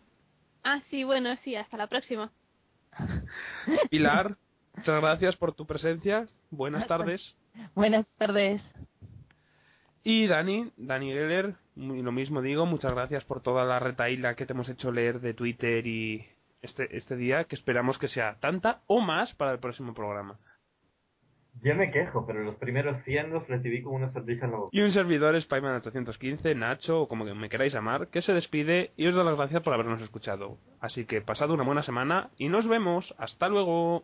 Ah, 0.64 0.81
sí, 0.89 1.03
bueno, 1.03 1.35
sí, 1.43 1.55
hasta 1.55 1.77
la 1.77 1.88
próxima. 1.88 2.31
Pilar, 3.89 4.38
muchas 4.76 5.01
gracias 5.01 5.35
por 5.35 5.53
tu 5.53 5.65
presencia. 5.65 6.27
Buenas 6.49 6.88
tardes. 6.88 7.35
Buenas 7.76 8.05
tardes. 8.18 8.61
Y 10.03 10.27
Dani, 10.27 10.72
Dani 10.77 11.11
Geller, 11.11 11.55
muy- 11.78 12.02
lo 12.02 12.12
mismo 12.12 12.41
digo, 12.41 12.66
muchas 12.66 12.94
gracias 12.94 13.24
por 13.26 13.41
toda 13.41 13.64
la 13.66 13.80
retaíla 13.80 14.36
que 14.36 14.45
te 14.45 14.54
hemos 14.54 14.68
hecho 14.70 14.91
leer 14.91 15.20
de 15.22 15.34
Twitter 15.34 15.86
y 15.88 16.26
este, 16.62 16.98
este 16.98 17.16
día, 17.16 17.44
que 17.45 17.56
esperamos 17.56 17.98
que 17.98 18.08
sea 18.08 18.36
tanta 18.40 18.82
o 18.88 18.99
más 18.99 19.34
para 19.36 19.52
el 19.54 19.60
próximo 19.60 19.94
programa. 19.94 20.38
Yo 21.64 21.74
me 21.76 21.90
quejo, 21.91 22.26
pero 22.28 22.44
los 22.44 22.56
primeros 22.56 23.04
100 23.04 23.32
los 23.32 23.48
recibí 23.48 23.82
con 23.82 23.95
una 23.95 24.14
sonrisa 24.14 24.45
en 24.45 24.52
la 24.52 24.58
boca. 24.58 24.70
Y 24.72 24.82
un 24.82 24.91
servidor 24.91 25.36
Spyman815, 25.36 26.56
Nacho, 26.56 27.02
o 27.02 27.08
como 27.08 27.26
que 27.26 27.34
me 27.34 27.49
queráis 27.49 27.74
llamar, 27.74 28.10
que 28.10 28.22
se 28.22 28.34
despide 28.34 28.91
y 28.95 29.08
os 29.08 29.16
da 29.16 29.24
las 29.24 29.36
gracias 29.38 29.64
por 29.64 29.74
habernos 29.74 30.02
escuchado. 30.02 30.58
Así 30.82 31.06
que 31.06 31.22
pasad 31.22 31.49
una 31.49 31.64
buena 31.64 31.82
semana 31.82 32.30
y 32.38 32.49
nos 32.49 32.68
vemos. 32.68 33.12
Hasta 33.18 33.48
luego. 33.49 34.04